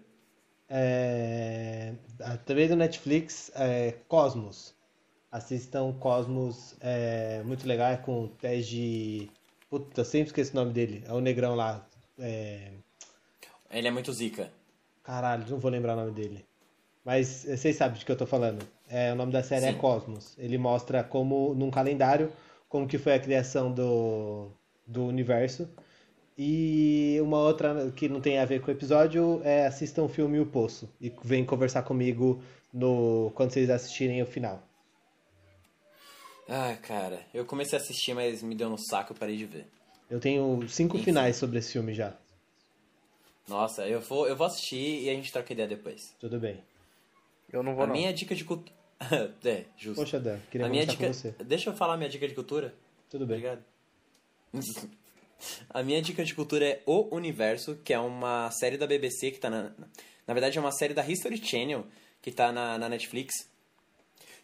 É, 0.68 1.94
através 2.20 2.70
do 2.70 2.76
Netflix, 2.76 3.50
é, 3.54 3.92
Cosmos. 4.08 4.74
Assistam 5.30 5.92
Cosmos, 5.98 6.74
é 6.80 7.42
muito 7.44 7.66
legal, 7.66 7.92
é 7.92 7.96
com 7.96 8.24
o 8.24 8.28
Tej... 8.28 9.30
Puta, 9.68 10.00
eu 10.00 10.04
sempre 10.04 10.28
esqueço 10.28 10.52
o 10.52 10.56
nome 10.56 10.72
dele. 10.72 11.04
É 11.06 11.12
o 11.12 11.20
negrão 11.20 11.54
lá. 11.54 11.86
É, 12.18 12.70
Ele 13.70 13.88
é 13.88 13.90
muito 13.90 14.12
zica. 14.12 14.50
Caralho, 15.02 15.44
não 15.48 15.58
vou 15.58 15.70
lembrar 15.70 15.94
o 15.94 16.00
nome 16.00 16.12
dele. 16.12 16.44
Mas 17.04 17.46
eh, 17.46 17.56
vocês 17.56 17.76
sabem 17.76 17.98
de 17.98 18.04
que 18.04 18.10
eu 18.10 18.16
tô 18.16 18.26
falando. 18.26 18.66
É, 18.88 19.12
o 19.12 19.16
nome 19.16 19.32
da 19.32 19.42
série 19.42 19.66
é 19.66 19.72
Sim. 19.72 19.78
Cosmos. 19.78 20.34
Ele 20.38 20.58
mostra 20.58 21.04
como, 21.04 21.54
num 21.54 21.70
calendário, 21.70 22.32
como 22.68 22.88
que 22.88 22.98
foi 22.98 23.14
a 23.14 23.20
criação 23.20 23.72
do, 23.72 24.50
do 24.86 25.06
universo. 25.06 25.68
E 26.38 27.18
uma 27.22 27.38
outra 27.38 27.90
que 27.92 28.08
não 28.08 28.20
tem 28.20 28.38
a 28.38 28.44
ver 28.44 28.60
com 28.60 28.68
o 28.68 28.74
episódio 28.74 29.40
é 29.42 29.66
assistam 29.66 30.02
o 30.02 30.08
filme 30.08 30.38
O 30.38 30.46
Poço. 30.46 30.88
E 31.00 31.12
vem 31.24 31.44
conversar 31.44 31.82
comigo 31.82 32.42
no, 32.72 33.32
quando 33.34 33.52
vocês 33.52 33.70
assistirem 33.70 34.22
o 34.22 34.26
final. 34.26 34.62
Ah, 36.48 36.76
cara, 36.82 37.24
eu 37.32 37.44
comecei 37.44 37.78
a 37.78 37.82
assistir, 37.82 38.14
mas 38.14 38.42
me 38.42 38.54
deu 38.54 38.68
no 38.68 38.78
saco, 38.78 39.12
eu 39.12 39.16
parei 39.16 39.36
de 39.36 39.46
ver. 39.46 39.66
Eu 40.10 40.20
tenho 40.20 40.68
cinco 40.68 40.96
Enfim. 40.96 41.06
finais 41.06 41.36
sobre 41.36 41.58
esse 41.58 41.72
filme 41.72 41.92
já. 41.92 42.14
Nossa, 43.48 43.86
eu 43.88 44.00
vou, 44.00 44.28
eu 44.28 44.36
vou 44.36 44.46
assistir 44.46 45.04
e 45.04 45.10
a 45.10 45.14
gente 45.14 45.32
troca 45.32 45.52
ideia 45.52 45.68
depois. 45.68 46.14
Tudo 46.20 46.38
bem. 46.38 46.62
Eu 47.52 47.62
não 47.62 47.74
vou 47.74 47.84
A 47.84 47.86
não. 47.86 47.94
minha 47.94 48.12
dica 48.12 48.34
de 48.34 48.44
cultura... 48.44 48.76
é, 49.44 49.64
justo. 49.76 50.00
Poxa, 50.00 50.20
Dan, 50.20 50.38
queria 50.50 50.66
a 50.66 50.70
minha 50.70 50.86
dica... 50.86 51.06
com 51.06 51.12
você. 51.12 51.34
Deixa 51.44 51.70
eu 51.70 51.74
falar 51.76 51.96
minha 51.96 52.10
dica 52.10 52.28
de 52.28 52.34
cultura. 52.34 52.74
Tudo 53.08 53.26
bem. 53.26 53.38
Obrigado. 53.38 53.64
A 55.70 55.82
minha 55.82 56.00
dica 56.00 56.24
de 56.24 56.34
cultura 56.34 56.64
é 56.66 56.82
O 56.86 57.14
Universo, 57.14 57.76
que 57.84 57.92
é 57.92 57.98
uma 57.98 58.50
série 58.50 58.76
da 58.76 58.86
BBC 58.86 59.30
que 59.30 59.38
tá 59.38 59.50
na. 59.50 59.72
Na 60.26 60.34
verdade, 60.34 60.58
é 60.58 60.60
uma 60.60 60.72
série 60.72 60.94
da 60.94 61.06
History 61.06 61.36
Channel 61.36 61.86
que 62.20 62.30
tá 62.32 62.50
na, 62.50 62.78
na 62.78 62.88
Netflix. 62.88 63.32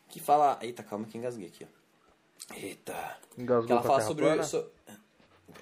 Que 0.08 0.20
fala. 0.20 0.58
Eita, 0.62 0.82
calma 0.82 1.06
que 1.06 1.16
engasguei 1.18 1.48
aqui, 1.48 1.64
ó. 1.64 2.54
Eita. 2.54 3.18
Engasgou 3.38 3.66
que 3.66 3.72
ela 3.72 3.82
fala 3.82 4.00
sobre. 4.02 4.44
so- 4.44 4.66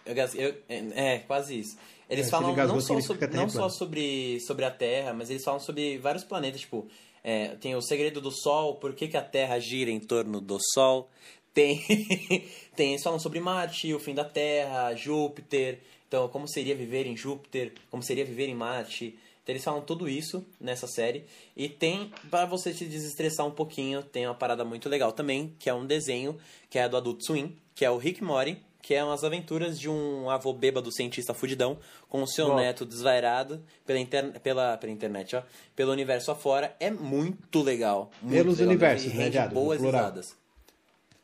eu 0.06 0.14
eu- 0.34 0.62
é, 0.68 1.14
é, 1.14 1.18
quase 1.20 1.58
isso. 1.58 1.78
Eles 2.08 2.26
É, 2.26 2.30
falam 2.30 2.54
não, 2.56 2.80
só 2.80 3.00
sobre, 3.00 3.18
que 3.18 3.24
a 3.24 3.28
Terra 3.28 3.42
não 3.42 3.48
só 3.48 3.68
sobre, 3.68 4.40
sobre 4.40 4.64
a 4.64 4.70
Terra, 4.70 5.12
mas 5.14 5.30
eles 5.30 5.44
falam 5.44 5.60
sobre 5.60 5.96
vários 5.98 6.24
planetas, 6.24 6.60
tipo, 6.62 6.88
é, 7.22 7.54
tem 7.56 7.76
o 7.76 7.80
segredo 7.82 8.20
do 8.20 8.32
Sol, 8.32 8.76
por 8.76 8.94
que, 8.94 9.06
que 9.06 9.16
a 9.16 9.22
Terra 9.22 9.58
gira 9.60 9.90
em 9.90 10.00
torno 10.00 10.40
do 10.40 10.58
Sol. 10.74 11.08
Tem, 11.52 11.84
tem, 12.76 12.90
eles 12.90 13.02
falam 13.02 13.18
sobre 13.18 13.40
Marte, 13.40 13.92
o 13.92 13.98
fim 13.98 14.14
da 14.14 14.24
Terra, 14.24 14.94
Júpiter, 14.94 15.80
então 16.06 16.28
como 16.28 16.46
seria 16.48 16.74
viver 16.74 17.06
em 17.06 17.16
Júpiter, 17.16 17.72
como 17.90 18.02
seria 18.02 18.24
viver 18.24 18.48
em 18.48 18.54
Marte. 18.54 19.18
Então 19.42 19.52
eles 19.54 19.64
falam 19.64 19.80
tudo 19.80 20.08
isso 20.08 20.46
nessa 20.60 20.86
série. 20.86 21.24
E 21.56 21.68
tem, 21.68 22.12
para 22.30 22.46
você 22.46 22.72
se 22.72 22.84
desestressar 22.84 23.46
um 23.46 23.50
pouquinho, 23.50 24.02
tem 24.02 24.26
uma 24.26 24.34
parada 24.34 24.64
muito 24.64 24.88
legal 24.88 25.12
também, 25.12 25.54
que 25.58 25.68
é 25.68 25.74
um 25.74 25.86
desenho, 25.86 26.38
que 26.68 26.78
é 26.78 26.88
do 26.88 26.96
Adult 26.96 27.22
Swim, 27.24 27.56
que 27.74 27.84
é 27.84 27.90
o 27.90 27.96
Rick 27.96 28.22
Mori, 28.22 28.62
que 28.82 28.94
é 28.94 29.04
umas 29.04 29.24
aventuras 29.24 29.78
de 29.78 29.88
um 29.88 30.30
avô 30.30 30.52
bêbado 30.52 30.90
cientista 30.92 31.34
fudidão 31.34 31.78
com 32.08 32.22
o 32.22 32.26
seu 32.26 32.46
Gosto. 32.46 32.60
neto 32.60 32.86
desvairado 32.86 33.62
pela, 33.86 33.98
inter... 33.98 34.40
pela, 34.40 34.76
pela 34.76 34.92
internet, 34.92 35.36
ó, 35.36 35.42
pelo 35.76 35.92
universo 35.92 36.30
afora. 36.30 36.74
É 36.80 36.90
muito 36.90 37.62
legal. 37.62 38.10
Muito 38.22 38.34
Pelos 38.34 38.58
legal 38.58 38.70
universos, 38.70 39.12
né, 39.14 39.48
boas 39.48 39.80
risadas. 39.82 40.39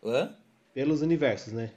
Hã? 0.05 0.37
Pelos 0.75 1.03
universos, 1.03 1.53
né? 1.53 1.73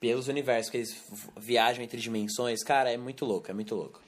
pelos 0.00 0.28
universos, 0.28 0.70
que 0.70 0.76
eles 0.78 1.04
viajam 1.36 1.82
entre 1.82 1.98
dimensões. 1.98 2.62
Cara, 2.62 2.90
é 2.90 2.96
muito 2.96 3.24
louco, 3.24 3.50
é 3.50 3.54
muito 3.54 3.74
louco. 3.74 4.00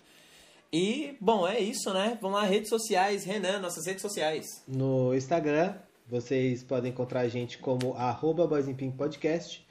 E, 0.72 1.16
bom, 1.20 1.46
é 1.46 1.58
isso, 1.58 1.92
né? 1.92 2.16
Vamos 2.20 2.40
lá, 2.40 2.46
redes 2.46 2.68
sociais. 2.68 3.24
Renan, 3.24 3.58
nossas 3.58 3.86
redes 3.86 4.02
sociais. 4.02 4.46
No 4.68 5.12
Instagram, 5.14 5.74
vocês 6.06 6.62
podem 6.62 6.92
encontrar 6.92 7.20
a 7.20 7.28
gente 7.28 7.58
como 7.58 7.94
arroba 7.94 8.46
Boys 8.46 8.68
in 8.68 8.74
Pink 8.74 8.96
Podcast 8.96 9.66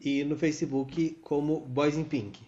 e 0.00 0.24
no 0.24 0.36
Facebook 0.36 1.10
como 1.22 1.60
Boys 1.60 1.96
in 1.96 2.04
Pink. 2.04 2.40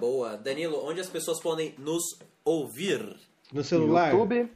Boa. 0.00 0.36
Danilo, 0.36 0.82
onde 0.82 1.00
as 1.00 1.10
pessoas 1.10 1.40
podem 1.42 1.74
nos 1.78 2.02
ouvir? 2.42 3.16
No 3.52 3.62
celular, 3.62 4.12
YouTube. 4.12 4.50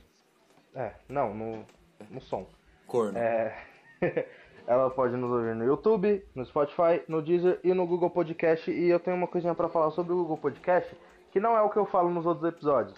É, 0.74 0.94
não, 1.08 1.34
no, 1.34 1.66
no 2.10 2.20
som. 2.22 2.48
Corno. 2.86 3.18
É, 3.18 3.62
ela 4.70 4.88
pode 4.90 5.16
nos 5.16 5.30
ouvir 5.30 5.54
no 5.56 5.64
YouTube, 5.64 6.24
no 6.34 6.44
Spotify, 6.44 7.02
no 7.08 7.20
Deezer 7.20 7.58
e 7.64 7.74
no 7.74 7.86
Google 7.86 8.08
Podcast. 8.10 8.70
E 8.70 8.88
eu 8.88 9.00
tenho 9.00 9.16
uma 9.16 9.26
coisinha 9.26 9.54
pra 9.54 9.68
falar 9.68 9.90
sobre 9.90 10.12
o 10.12 10.16
Google 10.18 10.36
Podcast, 10.38 10.96
que 11.32 11.40
não 11.40 11.56
é 11.56 11.60
o 11.62 11.68
que 11.70 11.76
eu 11.76 11.86
falo 11.86 12.08
nos 12.08 12.24
outros 12.24 12.48
episódios. 12.48 12.96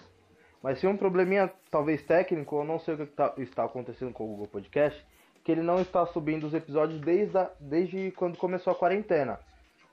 Mas 0.61 0.79
se 0.79 0.85
um 0.87 0.95
probleminha, 0.95 1.51
talvez 1.71 2.03
técnico, 2.05 2.57
eu 2.57 2.63
não 2.63 2.79
sei 2.79 2.93
o 2.93 2.97
que 2.97 3.05
tá- 3.07 3.33
está 3.37 3.63
acontecendo 3.63 4.13
com 4.13 4.23
o 4.23 4.27
Google 4.27 4.47
Podcast, 4.47 5.03
que 5.43 5.51
ele 5.51 5.61
não 5.63 5.79
está 5.81 6.05
subindo 6.05 6.45
os 6.45 6.53
episódios 6.53 7.01
desde, 7.01 7.37
a- 7.37 7.51
desde 7.59 8.11
quando 8.11 8.37
começou 8.37 8.71
a 8.71 8.75
quarentena. 8.75 9.39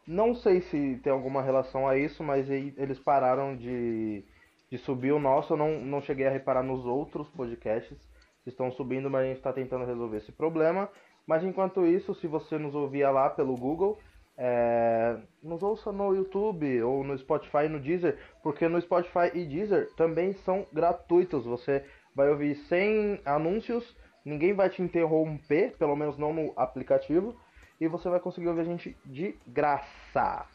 Não 0.06 0.34
sei 0.34 0.60
se 0.60 1.00
tem 1.02 1.12
alguma 1.12 1.40
relação 1.42 1.88
a 1.88 1.96
isso, 1.96 2.22
mas 2.22 2.48
eles 2.50 2.98
pararam 2.98 3.56
de, 3.56 4.22
de 4.70 4.78
subir 4.78 5.12
o 5.12 5.18
nosso. 5.18 5.54
Eu 5.54 5.56
não, 5.56 5.80
não 5.80 6.00
cheguei 6.02 6.26
a 6.26 6.30
reparar 6.30 6.62
nos 6.62 6.84
outros 6.84 7.28
podcasts 7.30 7.98
que 8.44 8.50
estão 8.50 8.70
subindo, 8.72 9.10
mas 9.10 9.22
a 9.22 9.26
gente 9.28 9.36
está 9.38 9.52
tentando 9.52 9.84
resolver 9.86 10.18
esse 10.18 10.32
problema. 10.32 10.88
Mas 11.30 11.44
enquanto 11.44 11.86
isso, 11.86 12.12
se 12.16 12.26
você 12.26 12.58
nos 12.58 12.74
ouvia 12.74 13.08
lá 13.08 13.30
pelo 13.30 13.54
Google, 13.54 13.96
é, 14.36 15.16
nos 15.40 15.62
ouça 15.62 15.92
no 15.92 16.12
YouTube 16.12 16.82
ou 16.82 17.04
no 17.04 17.16
Spotify 17.16 17.66
e 17.66 17.68
no 17.68 17.78
Deezer, 17.78 18.18
porque 18.42 18.66
no 18.66 18.82
Spotify 18.82 19.30
e 19.32 19.44
Deezer 19.44 19.94
também 19.94 20.32
são 20.32 20.66
gratuitos. 20.72 21.44
Você 21.44 21.84
vai 22.16 22.28
ouvir 22.28 22.56
sem 22.68 23.20
anúncios, 23.24 23.96
ninguém 24.24 24.54
vai 24.54 24.70
te 24.70 24.82
interromper, 24.82 25.76
pelo 25.78 25.94
menos 25.94 26.18
não 26.18 26.32
no 26.32 26.52
aplicativo, 26.56 27.36
e 27.80 27.86
você 27.86 28.08
vai 28.08 28.18
conseguir 28.18 28.48
ouvir 28.48 28.62
a 28.62 28.64
gente 28.64 28.96
de 29.06 29.38
graça. 29.46 30.48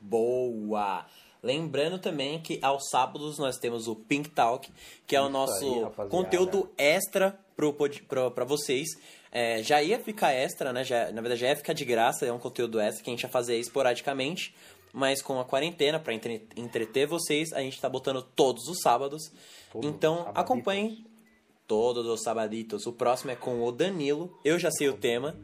Boa! 0.00 1.04
Lembrando 1.42 1.98
também 1.98 2.40
que 2.40 2.60
aos 2.62 2.90
sábados 2.90 3.40
nós 3.40 3.56
temos 3.58 3.88
o 3.88 3.96
Pink 3.96 4.30
Talk, 4.30 4.72
que 5.04 5.16
é 5.16 5.20
o 5.20 5.24
Isso 5.24 5.32
nosso 5.32 5.64
aí, 5.64 6.08
conteúdo 6.08 6.70
extra 6.78 7.36
pra 7.56 8.44
vocês. 8.44 8.88
É, 9.32 9.62
já 9.62 9.82
ia 9.82 9.98
ficar 9.98 10.32
extra, 10.32 10.72
né? 10.72 10.84
Já, 10.84 11.10
na 11.12 11.20
verdade, 11.20 11.40
já 11.40 11.48
ia 11.48 11.56
ficar 11.56 11.72
de 11.72 11.84
graça, 11.84 12.24
é 12.26 12.32
um 12.32 12.38
conteúdo 12.38 12.78
extra 12.80 13.02
que 13.04 13.10
a 13.10 13.12
gente 13.12 13.22
ia 13.22 13.28
fazer 13.28 13.56
esporadicamente. 13.58 14.54
Mas 14.92 15.20
com 15.20 15.38
a 15.38 15.44
quarentena, 15.44 15.98
pra 16.00 16.14
entre- 16.14 16.46
entreter 16.56 17.06
vocês, 17.06 17.52
a 17.52 17.60
gente 17.60 17.78
tá 17.80 17.88
botando 17.88 18.22
todos 18.22 18.66
os 18.68 18.80
sábados. 18.80 19.30
Todos 19.70 19.90
os 19.90 19.94
então, 19.94 20.16
sabaditos. 20.18 20.40
acompanhem 20.42 21.04
todos 21.66 22.06
os 22.06 22.22
sabaditos. 22.22 22.86
O 22.86 22.92
próximo 22.92 23.30
é 23.30 23.36
com 23.36 23.62
o 23.62 23.70
Danilo. 23.72 24.38
Eu 24.42 24.58
já 24.58 24.70
sei 24.70 24.88
o 24.88 24.96
tema. 24.96 25.36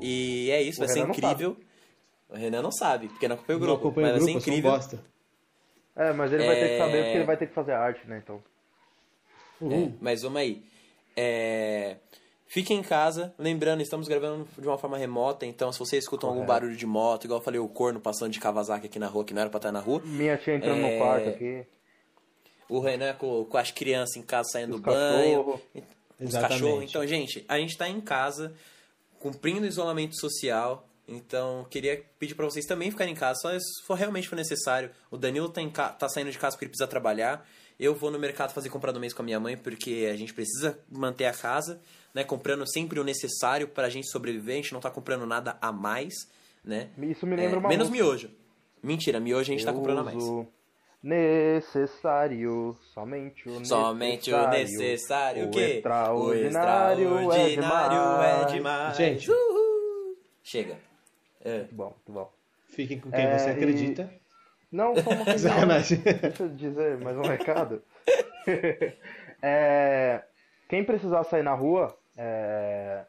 E 0.00 0.50
é 0.52 0.62
isso, 0.62 0.80
O 0.80 0.84
vai 0.84 0.88
ser 0.88 1.00
Renan 1.00 1.08
não 1.08 1.14
incrível. 1.16 1.56
O 2.28 2.36
Renan 2.36 2.62
não 2.62 2.70
sabe, 2.70 3.08
porque 3.08 3.26
não 3.26 3.34
acompanha 3.34 3.56
o 3.56 3.60
não 3.60 3.66
grupo. 3.66 3.86
acompanha 3.88 4.06
o 4.08 4.10
mas 4.12 4.18
grupo, 4.22 4.32
vai 4.34 4.40
ser 4.42 4.50
incrível. 4.50 4.70
bosta. 4.70 5.04
É, 5.96 6.12
mas 6.12 6.32
ele 6.32 6.46
vai 6.46 6.54
ter 6.56 6.68
que 6.68 6.78
saber 6.78 6.96
É. 6.98 7.02
porque 7.02 7.16
ele 7.18 7.24
vai 7.26 7.36
ter 7.36 7.46
que 7.48 7.54
fazer 7.54 7.72
arte, 7.72 8.06
né? 8.08 8.22
Então. 8.22 8.42
É, 9.62 9.90
mas 10.00 10.22
vamos 10.22 10.40
aí. 10.40 10.62
É, 11.16 11.96
Fiquem 12.46 12.80
em 12.80 12.82
casa. 12.82 13.32
Lembrando, 13.38 13.80
estamos 13.80 14.06
gravando 14.06 14.46
de 14.58 14.66
uma 14.68 14.76
forma 14.76 14.98
remota, 14.98 15.46
então 15.46 15.72
se 15.72 15.78
vocês 15.78 16.04
escutam 16.04 16.28
algum 16.28 16.40
Correto. 16.44 16.52
barulho 16.60 16.76
de 16.76 16.84
moto, 16.84 17.24
igual 17.24 17.40
eu 17.40 17.44
falei, 17.44 17.58
o 17.58 17.66
corno 17.66 17.98
passando 17.98 18.30
de 18.30 18.38
Kawasaki 18.38 18.86
aqui 18.86 18.98
na 18.98 19.06
rua, 19.06 19.24
que 19.24 19.32
não 19.32 19.40
era 19.40 19.48
pra 19.50 19.56
estar 19.56 19.72
na 19.72 19.80
rua. 19.80 20.02
Minha 20.04 20.36
tia 20.36 20.56
entrando 20.56 20.84
É, 20.84 20.92
no 20.92 20.98
quarto 20.98 21.28
aqui. 21.30 21.64
O 22.68 22.78
Renan 22.78 23.14
com, 23.14 23.44
com 23.46 23.56
as 23.56 23.70
crianças 23.70 24.16
em 24.16 24.22
casa 24.22 24.50
saindo 24.50 24.74
Os 24.74 24.80
do 24.80 24.84
banho. 24.84 25.38
cachorro. 25.44 25.62
Os 26.20 26.28
Exatamente. 26.28 26.60
cachorros. 26.62 26.84
Então, 26.90 27.06
gente, 27.06 27.44
a 27.48 27.58
gente 27.58 27.76
tá 27.78 27.88
em 27.88 28.00
casa, 28.02 28.52
cumprindo 29.18 29.62
o 29.62 29.66
isolamento 29.66 30.14
social. 30.20 30.86
Então, 31.08 31.66
queria 31.70 32.02
pedir 32.18 32.34
pra 32.34 32.44
vocês 32.44 32.66
também 32.66 32.90
ficarem 32.90 33.14
em 33.14 33.16
casa, 33.16 33.40
só 33.40 33.50
se 33.58 33.82
for 33.86 33.94
realmente 33.94 34.28
for 34.28 34.36
necessário. 34.36 34.90
O 35.10 35.16
Danilo 35.16 35.48
tá, 35.48 35.60
em 35.62 35.70
ca- 35.70 35.88
tá 35.90 36.06
saindo 36.08 36.30
de 36.30 36.38
casa 36.38 36.54
porque 36.54 36.66
ele 36.66 36.70
precisa 36.70 36.86
trabalhar. 36.86 37.46
Eu 37.78 37.94
vou 37.94 38.10
no 38.10 38.18
mercado 38.18 38.52
fazer 38.52 38.68
compra 38.68 38.92
do 38.92 39.00
mês 39.00 39.12
com 39.12 39.22
a 39.22 39.24
minha 39.24 39.40
mãe, 39.40 39.56
porque 39.56 40.08
a 40.12 40.16
gente 40.16 40.32
precisa 40.32 40.78
manter 40.90 41.24
a 41.26 41.32
casa, 41.32 41.80
né? 42.14 42.22
Comprando 42.24 42.64
sempre 42.70 43.00
o 43.00 43.04
necessário 43.04 43.66
pra 43.68 43.88
gente 43.88 44.08
sobreviver. 44.10 44.54
A 44.54 44.56
gente 44.56 44.72
não 44.72 44.80
tá 44.80 44.90
comprando 44.90 45.26
nada 45.26 45.56
a 45.60 45.72
mais, 45.72 46.14
né? 46.64 46.90
Isso 46.98 47.26
me 47.26 47.34
lembra 47.36 47.56
É, 47.56 47.58
uma 47.58 47.68
Menos 47.68 47.88
música. 47.88 48.04
miojo. 48.04 48.30
Mentira, 48.82 49.18
miojo 49.20 49.40
a 49.40 49.44
gente 49.44 49.64
tá 49.64 49.70
Eu 49.70 49.76
comprando 49.76 49.98
a 50.00 50.04
mais. 50.04 50.22
Necessário, 51.02 52.76
somente 52.94 53.48
o 53.48 53.64
Somente 53.64 54.32
o 54.32 54.48
necessário, 54.48 55.46
o 55.46 55.50
quê? 55.50 55.58
O 55.58 55.62
extraordinário, 56.34 57.04
extraordinário 57.18 58.22
é 58.22 58.42
é 58.42 58.44
demais. 58.44 58.52
demais. 58.52 58.96
Gente. 58.96 59.30
Uhul. 59.30 60.16
Chega. 60.44 60.78
É. 61.44 61.58
Muito 61.58 61.74
bom, 61.74 61.84
muito 62.06 62.12
bom. 62.12 62.32
Fiquem 62.68 63.00
com 63.00 63.10
quem 63.10 63.20
É, 63.20 63.36
você 63.38 63.48
e- 63.48 63.52
acredita. 63.52 64.14
Não, 64.72 64.96
só 64.96 65.10
uma 65.10 65.24
coisa. 65.26 65.50
Deixa 66.22 66.42
eu 66.44 66.48
dizer 66.48 66.96
mais 66.98 67.16
um 67.16 67.22
recado. 67.22 67.82
É, 69.44 70.22
quem 70.68 70.84
precisar 70.84 71.24
sair 71.24 71.42
na 71.42 71.52
rua, 71.52 71.96
é, 72.16 73.04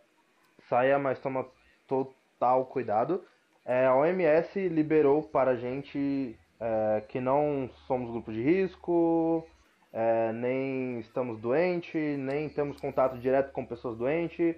saia, 0.67 0.97
mas 0.97 1.19
toma 1.19 1.45
total 1.87 2.65
cuidado. 2.65 3.23
É, 3.63 3.85
a 3.85 3.95
OMS 3.95 4.67
liberou 4.67 5.21
para 5.21 5.51
a 5.51 5.55
gente 5.55 6.35
é, 6.59 7.01
que 7.07 7.19
não 7.19 7.69
somos 7.85 8.09
grupo 8.09 8.33
de 8.33 8.41
risco, 8.41 9.47
é, 9.93 10.31
nem 10.31 10.99
estamos 11.01 11.39
doentes, 11.39 12.17
nem 12.17 12.49
temos 12.49 12.81
contato 12.81 13.19
direto 13.19 13.51
com 13.51 13.63
pessoas 13.63 13.95
doentes, 13.95 14.55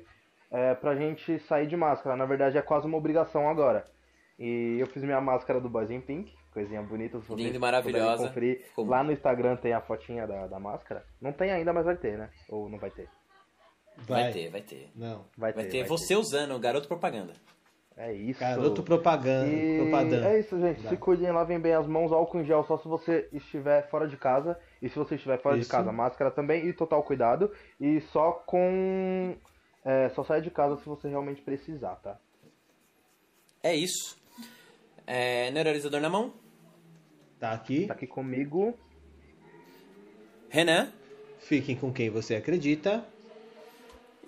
é, 0.50 0.74
para 0.76 0.92
a 0.92 0.96
gente 0.96 1.40
sair 1.40 1.68
de 1.68 1.76
máscara. 1.76 2.16
Na 2.16 2.26
verdade, 2.26 2.58
é 2.58 2.62
quase 2.62 2.88
uma 2.88 2.98
obrigação 2.98 3.50
agora. 3.50 3.86
E 4.40 4.78
eu 4.80 4.88
fiz 4.88 5.04
minha 5.04 5.20
máscara 5.20 5.60
do 5.60 5.70
Boys 5.70 5.92
in 5.92 6.00
Pink, 6.00 6.34
coisinha 6.56 6.82
bonita. 6.82 7.20
se 7.22 7.36
Linda 7.36 7.58
e 7.58 7.60
maravilhosa. 7.60 8.30
Conferir. 8.30 8.66
Ficou 8.70 8.88
Lá 8.88 9.04
no 9.04 9.12
Instagram 9.12 9.58
tem 9.58 9.74
a 9.74 9.82
fotinha 9.82 10.26
da, 10.26 10.48
da 10.48 10.60
máscara. 10.60 11.06
Não 11.22 11.34
tem 11.34 11.52
ainda, 11.52 11.74
mas 11.74 11.86
vai 11.86 11.98
ter, 11.98 12.18
né? 12.18 12.30
Ou 12.50 12.70
não 12.70 12.80
vai 12.80 12.90
ter? 12.90 13.10
Vai 14.08 14.32
ter, 14.32 14.50
vai 14.50 14.62
ter. 14.62 14.90
Não. 14.96 15.26
Vai, 15.38 15.52
Vai 15.54 15.66
ter. 15.66 15.84
ter 15.84 15.84
você 15.84 16.16
usando 16.16 16.56
o 16.56 16.60
garoto 16.60 16.88
propaganda. 16.88 17.34
É 17.98 18.12
isso. 18.14 18.40
Garoto 18.40 18.84
propaganda. 18.84 19.48
E 19.48 19.82
propaganda. 19.82 20.30
é 20.30 20.40
isso, 20.40 20.60
gente. 20.60 20.82
Vai. 20.82 20.90
Se 20.90 20.98
cuidem, 20.98 21.32
lavem 21.32 21.60
bem 21.60 21.74
as 21.74 21.88
mãos, 21.88 22.12
álcool 22.12 22.40
em 22.40 22.46
gel 22.46 22.64
só 22.66 22.78
se 22.78 22.88
você 22.88 23.30
estiver 23.32 23.90
fora 23.90 24.08
de 24.08 24.18
casa. 24.18 24.58
E 24.82 24.90
se 24.90 24.98
você 24.98 25.16
estiver 25.16 25.42
fora 25.42 25.56
de 25.56 25.62
Isso. 25.62 25.72
casa, 25.72 25.92
máscara 25.92 26.32
também 26.32 26.68
e 26.68 26.74
total 26.74 27.04
cuidado. 27.04 27.52
E 27.80 28.02
só 28.02 28.32
com. 28.32 29.36
É, 29.84 30.10
só 30.10 30.24
saia 30.24 30.42
de 30.42 30.52
casa 30.52 30.78
se 30.78 30.86
você 30.86 31.08
realmente 31.08 31.42
precisar, 31.42 31.96
tá? 31.98 32.18
É 33.64 33.74
isso. 33.74 34.18
É, 35.08 35.52
neuralizador 35.52 36.02
na 36.02 36.10
mão. 36.10 36.34
Tá 37.40 37.52
aqui. 37.52 37.88
Tá 37.88 37.94
aqui 37.94 38.08
comigo. 38.08 38.78
Renan. 40.50 40.92
Fiquem 41.40 41.76
com 41.76 41.94
quem 41.94 42.10
você 42.10 42.36
acredita. 42.36 43.06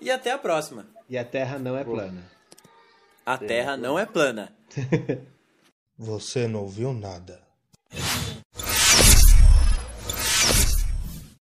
E 0.00 0.10
até 0.10 0.30
a 0.30 0.38
próxima. 0.38 0.86
E 1.08 1.18
a 1.18 1.24
Terra 1.24 1.58
não 1.58 1.76
é 1.76 1.82
plana. 1.82 2.22
A 3.24 3.36
Terra 3.36 3.76
não 3.76 3.98
é 3.98 4.06
plana. 4.06 4.52
Você 5.98 6.46
não 6.46 6.60
ouviu 6.60 6.92
nada. 6.92 7.47